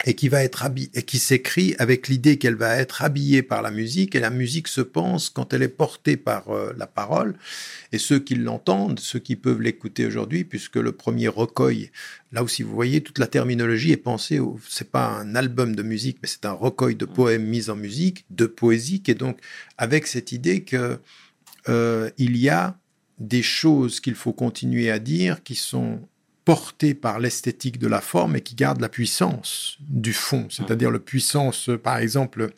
et 0.05 0.13
qui 0.13 0.29
va 0.29 0.43
être 0.43 0.63
habillée, 0.63 0.91
et 0.93 1.01
qui 1.01 1.17
s'écrit 1.17 1.73
avec 1.79 2.07
l'idée 2.07 2.37
qu'elle 2.37 2.53
va 2.55 2.75
être 2.77 3.01
habillée 3.01 3.41
par 3.41 3.63
la 3.63 3.71
musique 3.71 4.13
et 4.13 4.19
la 4.19 4.29
musique 4.29 4.67
se 4.67 4.81
pense 4.81 5.31
quand 5.31 5.53
elle 5.53 5.63
est 5.63 5.67
portée 5.69 6.17
par 6.17 6.49
euh, 6.49 6.71
la 6.77 6.85
parole 6.85 7.35
et 7.91 7.97
ceux 7.97 8.19
qui 8.19 8.35
l'entendent, 8.35 8.99
ceux 8.99 9.17
qui 9.17 9.35
peuvent 9.35 9.59
l'écouter 9.59 10.05
aujourd'hui 10.05 10.43
puisque 10.43 10.75
le 10.75 10.91
premier 10.91 11.27
recueil 11.27 11.89
là 12.31 12.43
aussi 12.43 12.61
vous 12.61 12.75
voyez 12.75 13.01
toute 13.01 13.17
la 13.17 13.25
terminologie 13.25 13.91
est 13.91 13.97
pensée 13.97 14.37
au, 14.37 14.59
c'est 14.69 14.91
pas 14.91 15.07
un 15.07 15.33
album 15.33 15.75
de 15.75 15.81
musique 15.81 16.19
mais 16.21 16.27
c'est 16.27 16.45
un 16.45 16.51
recueil 16.51 16.93
de 16.95 17.05
poèmes 17.05 17.45
mis 17.45 17.71
en 17.71 17.75
musique, 17.75 18.23
de 18.29 18.45
poésie 18.45 19.01
et 19.07 19.15
donc 19.15 19.39
avec 19.79 20.05
cette 20.05 20.31
idée 20.31 20.61
que 20.63 20.99
euh, 21.69 22.09
il 22.17 22.37
y 22.37 22.49
a 22.49 22.77
des 23.19 23.41
choses 23.41 23.99
qu'il 23.99 24.15
faut 24.15 24.33
continuer 24.33 24.91
à 24.91 24.99
dire 24.99 25.43
qui 25.43 25.55
sont 25.55 26.01
portées 26.45 26.93
par 26.93 27.19
l'esthétique 27.19 27.77
de 27.77 27.87
la 27.87 27.99
forme 27.99 28.35
et 28.37 28.41
qui 28.41 28.55
gardent 28.55 28.79
la 28.79 28.89
puissance 28.89 29.77
du 29.81 30.13
fond, 30.13 30.47
c'est-à-dire 30.49 30.91
la 30.91 30.99
puissance, 30.99 31.69
par 31.83 31.97
exemple, 31.97 32.51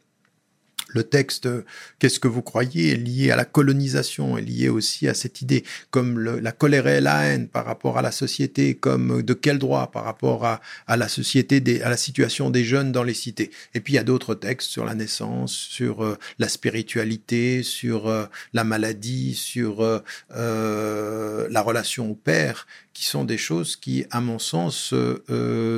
le 0.94 1.04
texte 1.04 1.46
euh, 1.46 1.64
Qu'est-ce 2.00 2.20
que 2.20 2.28
vous 2.28 2.42
croyez 2.42 2.92
est 2.92 2.96
lié 2.96 3.32
à 3.32 3.36
la 3.36 3.46
colonisation, 3.46 4.38
est 4.38 4.42
lié 4.42 4.70
aussi 4.70 5.08
à 5.08 5.14
cette 5.14 5.42
idée, 5.42 5.64
comme 5.92 6.20
le- 6.20 6.40
la 6.40 6.52
colère 6.52 6.88
et 6.88 7.02
la 7.02 7.26
haine 7.26 7.48
par 7.48 7.66
rapport 7.66 7.98
à 7.98 8.02
la 8.02 8.12
société, 8.12 8.76
comme 8.76 9.20
euh, 9.20 9.24
de 9.24 9.34
quel 9.34 9.60
droit 9.60 9.92
par 9.92 10.04
rapport 10.04 10.46
à, 10.46 10.62
à 10.88 10.98
la 10.98 11.08
société, 11.08 11.60
des, 11.60 11.82
à 11.82 11.90
la 11.90 11.98
situation 11.98 12.50
des 12.50 12.64
jeunes 12.64 12.92
dans 12.92 13.04
les 13.04 13.14
cités. 13.14 13.52
Et 13.74 13.80
puis 13.82 13.94
il 13.94 13.96
y 13.98 14.00
a 14.00 14.04
d'autres 14.04 14.36
textes 14.36 14.70
sur 14.70 14.86
la 14.86 14.96
naissance, 14.96 15.54
sur 15.54 16.04
euh, 16.04 16.18
la 16.40 16.50
spiritualité, 16.50 17.64
sur 17.64 18.30
la 18.54 18.64
maladie, 18.64 19.36
sur 19.36 19.82
euh, 19.82 21.48
la 21.50 21.62
relation 21.62 22.12
au 22.12 22.16
père, 22.16 22.68
qui 22.94 23.06
sont 23.06 23.24
des 23.24 23.38
choses 23.38 23.76
qui, 23.76 24.06
à 24.12 24.22
mon 24.22 24.40
sens, 24.40 24.94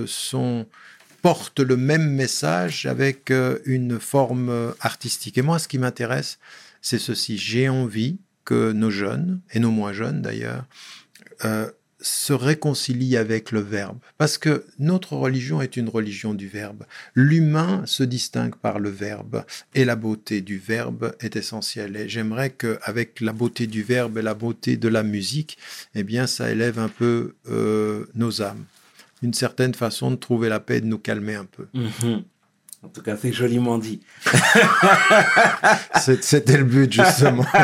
sont 0.07 0.65
portent 1.21 1.59
le 1.59 1.77
même 1.77 2.09
message 2.09 2.85
avec 2.85 3.31
euh, 3.31 3.59
une 3.65 3.99
forme 3.99 4.49
euh, 4.49 4.71
artistique. 4.79 5.37
Et 5.37 5.41
moi, 5.41 5.59
ce 5.59 5.67
qui 5.67 5.77
m'intéresse, 5.77 6.39
c'est 6.81 6.99
ceci. 6.99 7.37
J'ai 7.37 7.69
envie 7.69 8.17
que 8.43 8.71
nos 8.71 8.89
jeunes, 8.89 9.39
et 9.51 9.59
nos 9.59 9.71
moins 9.71 9.93
jeunes 9.93 10.21
d'ailleurs, 10.21 10.65
euh, 11.45 11.69
se 12.03 12.33
réconcilient 12.33 13.17
avec 13.17 13.51
le 13.51 13.59
verbe. 13.59 13.99
Parce 14.17 14.39
que 14.39 14.65
notre 14.79 15.13
religion 15.13 15.61
est 15.61 15.77
une 15.77 15.87
religion 15.87 16.33
du 16.33 16.47
verbe. 16.47 16.85
L'humain 17.13 17.83
se 17.85 18.01
distingue 18.01 18.55
par 18.55 18.79
le 18.79 18.89
verbe 18.89 19.45
et 19.75 19.85
la 19.85 19.95
beauté 19.95 20.41
du 20.41 20.57
verbe 20.57 21.15
est 21.19 21.35
essentielle. 21.35 21.95
Et 21.95 22.09
j'aimerais 22.09 22.49
qu'avec 22.49 23.21
la 23.21 23.33
beauté 23.33 23.67
du 23.67 23.83
verbe 23.83 24.17
et 24.17 24.23
la 24.23 24.33
beauté 24.33 24.77
de 24.77 24.87
la 24.87 25.03
musique, 25.03 25.59
eh 25.93 26.01
bien, 26.01 26.25
ça 26.25 26.49
élève 26.49 26.79
un 26.79 26.89
peu 26.89 27.35
nos 28.15 28.41
âmes. 28.41 28.65
Une 29.21 29.33
certaine 29.33 29.73
façon 29.73 30.11
de 30.11 30.15
trouver 30.15 30.49
la 30.49 30.59
paix 30.59 30.77
et 30.77 30.81
de 30.81 30.87
nous 30.87 30.97
calmer 30.97 31.35
un 31.35 31.45
peu. 31.45 31.67
Mhm. 31.73 32.23
En 32.83 32.87
tout 32.87 33.01
cas, 33.03 33.15
c'est 33.15 33.31
joliment 33.31 33.77
dit. 33.77 34.01
C'était 36.21 36.57
le 36.57 36.63
but, 36.63 36.91
justement. 36.91 37.45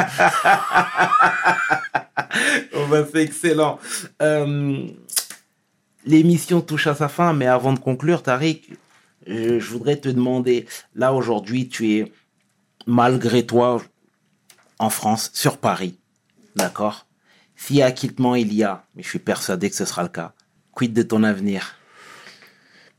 Oh, 2.74 2.86
bah, 2.90 3.06
c'est 3.12 3.24
excellent. 3.24 3.80
Euh, 4.22 4.88
L'émission 6.06 6.62
touche 6.62 6.88
à 6.88 6.96
sa 6.96 7.10
fin, 7.10 7.34
mais 7.34 7.48
avant 7.48 7.74
de 7.74 7.80
conclure, 7.80 8.22
Tariq, 8.24 8.78
je, 9.26 9.60
je 9.60 9.70
voudrais 9.72 9.98
te 9.98 10.08
demander, 10.08 10.66
là 10.96 11.14
aujourd'hui, 11.14 11.68
tu 11.68 11.94
es 11.94 12.12
malgré 12.86 13.46
toi 13.46 13.82
en 14.80 14.90
France, 14.90 15.32
sur 15.34 15.58
Paris, 15.58 15.98
d'accord? 16.56 17.08
Si 17.56 17.82
acquittement 17.82 18.36
il 18.36 18.54
y 18.54 18.64
a, 18.64 18.86
mais 18.96 19.04
je 19.04 19.10
suis 19.10 19.20
persuadé 19.20 19.70
que 19.70 19.76
ce 19.76 19.86
sera 19.86 20.04
le 20.04 20.10
cas, 20.10 20.34
quid 20.78 20.94
de 20.94 21.02
ton 21.02 21.24
avenir? 21.24 21.76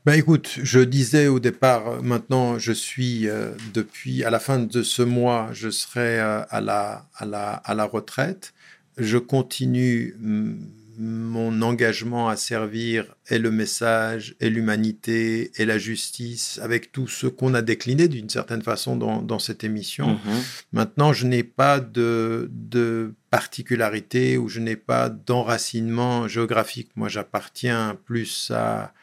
Ben 0.05 0.13
écoute, 0.13 0.59
je 0.61 0.81
disais 0.81 1.27
au 1.27 1.39
départ, 1.39 1.87
euh, 1.87 2.01
maintenant 2.01 2.59
je 2.59 2.73
suis 2.73 3.29
euh, 3.29 3.51
depuis 3.73 4.25
à 4.25 4.29
la 4.29 4.39
fin 4.39 4.59
de 4.59 4.83
ce 4.83 5.01
mois, 5.01 5.49
je 5.53 5.69
serai 5.69 6.19
euh, 6.19 6.41
à 6.49 6.59
la 6.59 7.05
à 7.15 7.25
la 7.25 7.51
à 7.53 7.73
la 7.75 7.85
retraite. 7.85 8.53
Je 8.97 9.17
continue 9.17 10.15
mm, 10.19 10.55
mon 11.01 11.61
engagement 11.61 12.27
à 12.27 12.35
servir 12.35 13.15
et 13.29 13.39
le 13.39 13.51
message 13.51 14.35
et 14.41 14.49
l'humanité 14.49 15.49
et 15.55 15.65
la 15.65 15.77
justice 15.77 16.59
avec 16.61 16.91
tout 16.91 17.07
ce 17.07 17.25
qu'on 17.25 17.53
a 17.53 17.61
décliné 17.61 18.09
d'une 18.09 18.29
certaine 18.29 18.61
façon 18.61 18.97
dans, 18.97 19.21
dans 19.21 19.39
cette 19.39 19.63
émission. 19.63 20.09
Mhm. 20.09 20.41
Maintenant, 20.73 21.13
je 21.13 21.25
n'ai 21.25 21.43
pas 21.43 21.79
de, 21.79 22.49
de 22.51 23.13
particularité 23.31 24.37
ou 24.37 24.49
je 24.49 24.59
n'ai 24.59 24.75
pas 24.75 25.07
d'enracinement 25.07 26.27
géographique. 26.27 26.89
Moi, 26.97 27.07
j'appartiens 27.07 27.97
plus 28.03 28.51
à, 28.53 28.93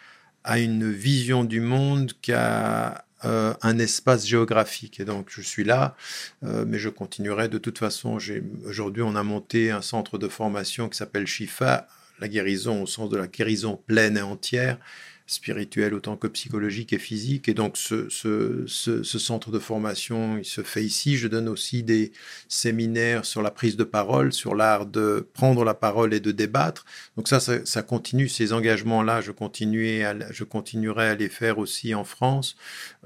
à 0.45 0.59
une 0.59 0.93
vision 0.93 1.45
du 1.45 1.61
monde 1.61 2.13
qu'à 2.21 3.06
euh, 3.27 3.55
un 3.63 3.79
espace 3.79 4.27
géographique. 4.27 5.01
Et 5.01 5.05
donc, 5.05 5.29
je 5.31 5.41
suis 5.41 5.65
là, 5.65 5.97
euh, 6.45 6.65
mais 6.67 6.79
je 6.79 6.89
continuerai 6.89 7.49
de 7.49 7.59
toute 7.59 7.79
façon. 7.79 8.19
Aujourd'hui, 8.65 9.03
on 9.03 9.17
a 9.17 9.23
monté 9.23 9.71
un 9.71 9.83
centre 9.83 10.17
de 10.17 10.29
formation 10.29 10.89
qui 10.89 10.97
s'appelle 10.97 11.27
Shifa, 11.27 11.89
la 12.21 12.29
guérison 12.29 12.83
au 12.83 12.87
sens 12.87 13.11
de 13.11 13.17
la 13.17 13.27
guérison 13.27 13.81
pleine 13.87 14.17
et 14.17 14.23
entière. 14.23 14.79
Spirituel 15.27 15.93
autant 15.93 16.17
que 16.17 16.29
psychologique 16.29 16.93
et 16.93 16.99
physique. 16.99 17.49
Et 17.49 17.55
donc 17.55 17.77
ce, 17.77 18.09
ce, 18.09 18.65
ce, 18.67 19.03
ce, 19.03 19.19
centre 19.19 19.51
de 19.51 19.59
formation, 19.59 20.39
il 20.39 20.45
se 20.45 20.63
fait 20.63 20.85
ici. 20.85 21.17
Je 21.17 21.27
donne 21.27 21.49
aussi 21.49 21.83
des 21.83 22.13
séminaires 22.49 23.25
sur 23.25 23.43
la 23.43 23.51
prise 23.51 23.77
de 23.77 23.85
parole, 23.85 24.33
sur 24.33 24.55
l'art 24.55 24.87
de 24.87 25.27
prendre 25.33 25.65
la 25.65 25.75
parole 25.75 26.15
et 26.15 26.21
de 26.21 26.31
débattre. 26.31 26.85
Donc 27.17 27.27
ça, 27.29 27.41
ça, 27.41 27.83
continue, 27.83 28.29
ces 28.29 28.53
engagements-là, 28.53 29.21
je, 29.21 29.33
je 29.33 30.45
continuerai 30.45 31.09
à 31.09 31.15
les 31.15 31.29
faire 31.29 31.59
aussi 31.59 31.95
en 31.95 32.05
France, 32.05 32.57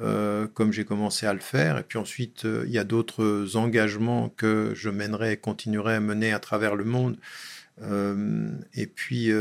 euh, 0.01 0.47
comme 0.47 0.73
j'ai 0.73 0.85
commencé 0.85 1.27
à 1.27 1.33
le 1.33 1.41
faire. 1.41 1.79
Et 1.79 1.83
puis 1.83 1.99
ensuite, 1.99 2.45
euh, 2.45 2.65
il 2.67 2.73
y 2.73 2.79
a 2.79 2.85
d'autres 2.85 3.57
engagements 3.57 4.29
que 4.29 4.73
je 4.75 4.91
mènerai 4.91 5.33
et 5.33 5.37
continuerai 5.39 5.95
à 5.95 6.01
mener 6.01 6.33
à 6.33 6.39
travers 6.39 6.77
le 6.77 6.85
monde. 6.85 7.17
Euh, 7.83 8.51
et 8.75 8.87
puis, 8.87 9.33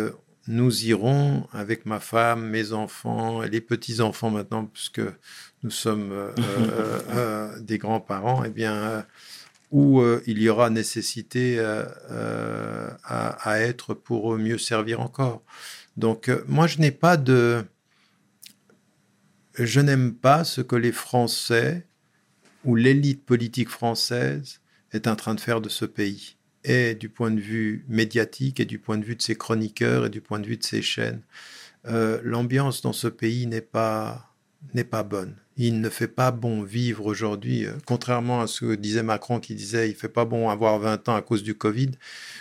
nous 0.49 0.85
irons 0.85 1.47
avec 1.53 1.85
ma 1.85 1.99
femme, 1.99 2.49
mes 2.49 2.73
enfants 2.73 3.43
et 3.43 3.49
les 3.49 3.61
petits-enfants 3.61 4.31
maintenant, 4.31 4.65
puisque 4.65 5.01
nous 5.61 5.69
sommes 5.69 6.11
euh, 6.11 6.31
euh, 7.11 7.59
des 7.59 7.77
grands-parents, 7.77 8.43
eh 8.43 8.49
bien, 8.49 9.05
où 9.71 10.03
il 10.25 10.41
y 10.41 10.49
aura 10.49 10.71
nécessité 10.71 11.59
à, 11.59 13.27
à, 13.43 13.59
être 13.59 13.93
pour 13.93 14.35
mieux 14.39 14.57
servir 14.57 14.99
encore. 15.01 15.43
Donc, 15.95 16.31
moi, 16.47 16.65
je 16.65 16.79
n'ai 16.79 16.91
pas 16.91 17.15
de... 17.15 17.63
Je 19.53 19.79
n'aime 19.79 20.15
pas 20.15 20.43
ce 20.43 20.61
que 20.61 20.75
les 20.75 20.91
Français 20.91 21.85
ou 22.65 22.75
l'élite 22.75 23.23
politique 23.23 23.69
française 23.69 24.61
est 24.91 25.05
en 25.05 25.15
train 25.15 25.35
de 25.35 25.39
faire 25.39 25.61
de 25.61 25.69
ce 25.69 25.85
pays 25.85 26.38
et 26.63 26.95
du 26.95 27.09
point 27.09 27.31
de 27.31 27.39
vue 27.39 27.85
médiatique 27.87 28.59
et 28.59 28.65
du 28.65 28.79
point 28.79 28.97
de 28.97 29.05
vue 29.05 29.15
de 29.15 29.21
ses 29.21 29.35
chroniqueurs 29.35 30.05
et 30.05 30.09
du 30.09 30.21
point 30.21 30.39
de 30.39 30.47
vue 30.47 30.57
de 30.57 30.63
ses 30.63 30.81
chaînes. 30.81 31.21
Euh, 31.87 32.19
l'ambiance 32.23 32.81
dans 32.81 32.93
ce 32.93 33.07
pays 33.07 33.47
n'est 33.47 33.61
pas, 33.61 34.33
pas 34.89 35.03
bonne. 35.03 35.35
Il 35.57 35.81
ne 35.81 35.89
fait 35.89 36.07
pas 36.07 36.31
bon 36.31 36.63
vivre 36.63 37.05
aujourd'hui, 37.05 37.65
euh, 37.65 37.73
contrairement 37.85 38.41
à 38.41 38.47
ce 38.47 38.61
que 38.61 38.75
disait 38.75 39.03
Macron 39.03 39.39
qui 39.39 39.55
disait 39.55 39.89
il 39.89 39.95
fait 39.95 40.09
pas 40.09 40.25
bon 40.25 40.49
avoir 40.49 40.79
20 40.79 41.09
ans 41.09 41.15
à 41.15 41.21
cause 41.21 41.43
du 41.43 41.55
Covid. 41.55 41.91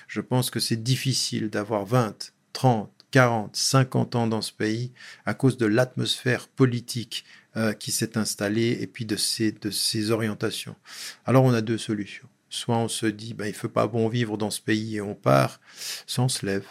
Je 0.06 0.20
pense 0.20 0.50
que 0.50 0.60
c'est 0.60 0.82
difficile 0.82 1.50
d'avoir 1.50 1.84
20, 1.84 2.32
30, 2.52 2.90
40, 3.10 3.56
50 3.56 4.14
ans 4.16 4.26
dans 4.26 4.42
ce 4.42 4.52
pays 4.52 4.92
à 5.24 5.34
cause 5.34 5.56
de 5.56 5.66
l'atmosphère 5.66 6.48
politique 6.48 7.24
euh, 7.56 7.72
qui 7.72 7.92
s'est 7.92 8.18
installée 8.18 8.78
et 8.80 8.86
puis 8.86 9.04
de 9.04 9.16
ses, 9.16 9.52
de 9.52 9.70
ses 9.70 10.10
orientations. 10.10 10.76
Alors 11.24 11.44
on 11.44 11.54
a 11.54 11.60
deux 11.60 11.78
solutions 11.78 12.28
Soit 12.50 12.76
on 12.76 12.88
se 12.88 13.06
dit, 13.06 13.34
ben, 13.34 13.44
il 13.44 13.52
ne 13.52 13.56
fait 13.56 13.68
pas 13.68 13.86
bon 13.86 14.08
vivre 14.08 14.38
dans 14.38 14.50
ce 14.50 14.60
pays 14.60 14.96
et 14.96 15.00
on 15.00 15.14
part, 15.14 15.60
soit 16.06 16.24
on 16.24 16.28
se 16.28 16.46
lève, 16.46 16.66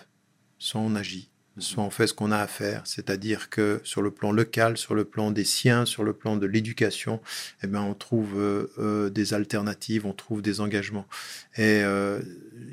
soit 0.58 0.82
on 0.82 0.96
agit, 0.96 1.30
soit 1.60 1.84
on 1.84 1.90
fait 1.90 2.08
ce 2.08 2.14
qu'on 2.14 2.32
a 2.32 2.40
à 2.40 2.48
faire. 2.48 2.82
C'est-à-dire 2.86 3.50
que 3.50 3.82
sur 3.84 4.02
le 4.02 4.12
plan 4.12 4.32
local, 4.32 4.78
sur 4.78 4.96
le 4.96 5.06
plan 5.06 5.32
des 5.32 5.44
siens, 5.44 5.86
sur 5.86 6.04
le 6.04 6.14
plan 6.14 6.38
de 6.38 6.46
l'éducation, 6.46 7.22
eh 7.64 7.68
ben, 7.68 7.82
on 7.82 7.94
trouve 7.94 8.40
euh, 8.40 8.72
euh, 8.80 9.10
des 9.10 9.34
alternatives, 9.34 10.06
on 10.06 10.14
trouve 10.14 10.42
des 10.42 10.62
engagements. 10.62 11.08
Et 11.56 11.82
euh, 11.84 12.22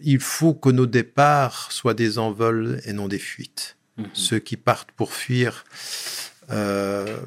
il 0.02 0.20
faut 0.20 0.54
que 0.54 0.70
nos 0.70 0.86
départs 0.86 1.72
soient 1.72 1.94
des 1.94 2.18
envols 2.18 2.80
et 2.84 2.92
non 2.92 3.08
des 3.08 3.18
fuites. 3.18 3.76
Mmh. 3.96 4.04
Ceux 4.12 4.38
qui 4.40 4.56
partent 4.56 4.92
pour 4.92 5.12
fuir, 5.12 5.64
euh, 6.50 7.18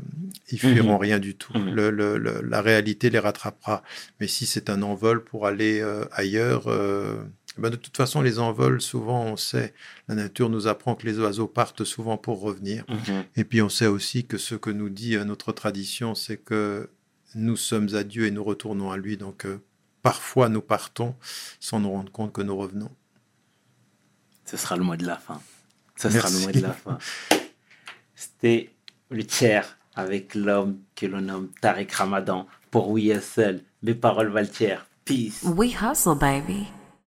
ils 0.50 0.60
fuiront 0.60 0.98
mmh. 0.98 1.02
rien 1.02 1.20
du 1.20 1.36
tout. 1.36 1.58
Mmh. 1.58 1.70
Le, 1.70 1.90
le, 1.90 2.18
le, 2.18 2.42
la 2.42 2.62
réalité 2.62 3.10
les 3.10 3.20
rattrapera. 3.20 3.84
Mais 4.20 4.28
si 4.28 4.46
c'est 4.46 4.70
un 4.70 4.82
envol 4.82 5.24
pour 5.24 5.48
aller 5.48 5.80
euh, 5.82 6.06
ailleurs, 6.12 6.68
euh, 6.68 7.24
ben 7.58 7.70
de 7.70 7.76
toute 7.76 7.98
façon, 7.98 8.22
les 8.22 8.40
envols, 8.40 8.82
souvent, 8.82 9.24
on 9.26 9.38
sait, 9.38 9.74
la 10.08 10.16
nature 10.16 10.50
nous 10.50 10.68
apprend 10.68 10.96
que 10.96 11.06
les 11.06 11.20
oiseaux 11.20 11.48
partent 11.48 11.84
souvent 11.84 12.18
pour 12.18 12.42
revenir. 12.42 12.86
Mmh. 12.88 13.12
Et 13.36 13.44
puis, 13.44 13.62
on 13.62 13.70
sait 13.70 13.88
aussi 13.88 14.26
que 14.26 14.38
ce 14.38 14.56
que 14.56 14.70
nous 14.70 14.90
dit 14.90 15.18
notre 15.18 15.52
tradition, 15.52 16.16
c'est 16.16 16.38
que 16.38 16.90
nous 17.36 17.58
sommes 17.58 17.94
à 17.96 18.04
Dieu 18.04 18.26
et 18.26 18.32
nous 18.32 18.44
retournons 18.44 18.92
à 18.92 18.98
lui. 18.98 19.18
Donc, 19.18 19.46
parfois, 20.02 20.50
nous 20.50 20.62
partons 20.62 21.16
sans 21.60 21.80
nous 21.80 21.92
rendre 21.92 22.12
compte 22.12 22.32
que 22.32 22.42
nous 22.42 22.56
revenons. 22.56 22.92
Ce 24.46 24.56
sera 24.56 24.78
le 24.78 24.84
mot 24.84 24.96
de 24.96 25.06
la 25.06 25.18
fin. 25.18 25.42
Ce 25.98 26.10
sera 26.10 26.30
le 26.30 26.40
mot 26.40 26.52
de 26.52 26.62
la 26.62 26.74
fin. 26.74 26.98
C'était 28.16 28.70
le 29.10 29.26
tiers 29.26 29.78
avec 29.96 30.36
l'homme 30.36 30.80
que 30.96 31.06
l'on 31.06 31.22
nomme 31.22 31.50
Tarek 31.62 31.92
Ramadan 31.92 32.48
pour 32.72 32.90
We 32.90 33.06
Hustle. 33.06 33.62
Mes 33.84 33.96
paroles 33.96 34.30
valent 34.30 34.48
Peace. 35.06 35.44
We 35.44 35.74
hustle, 35.82 36.16
baby. 36.16 36.68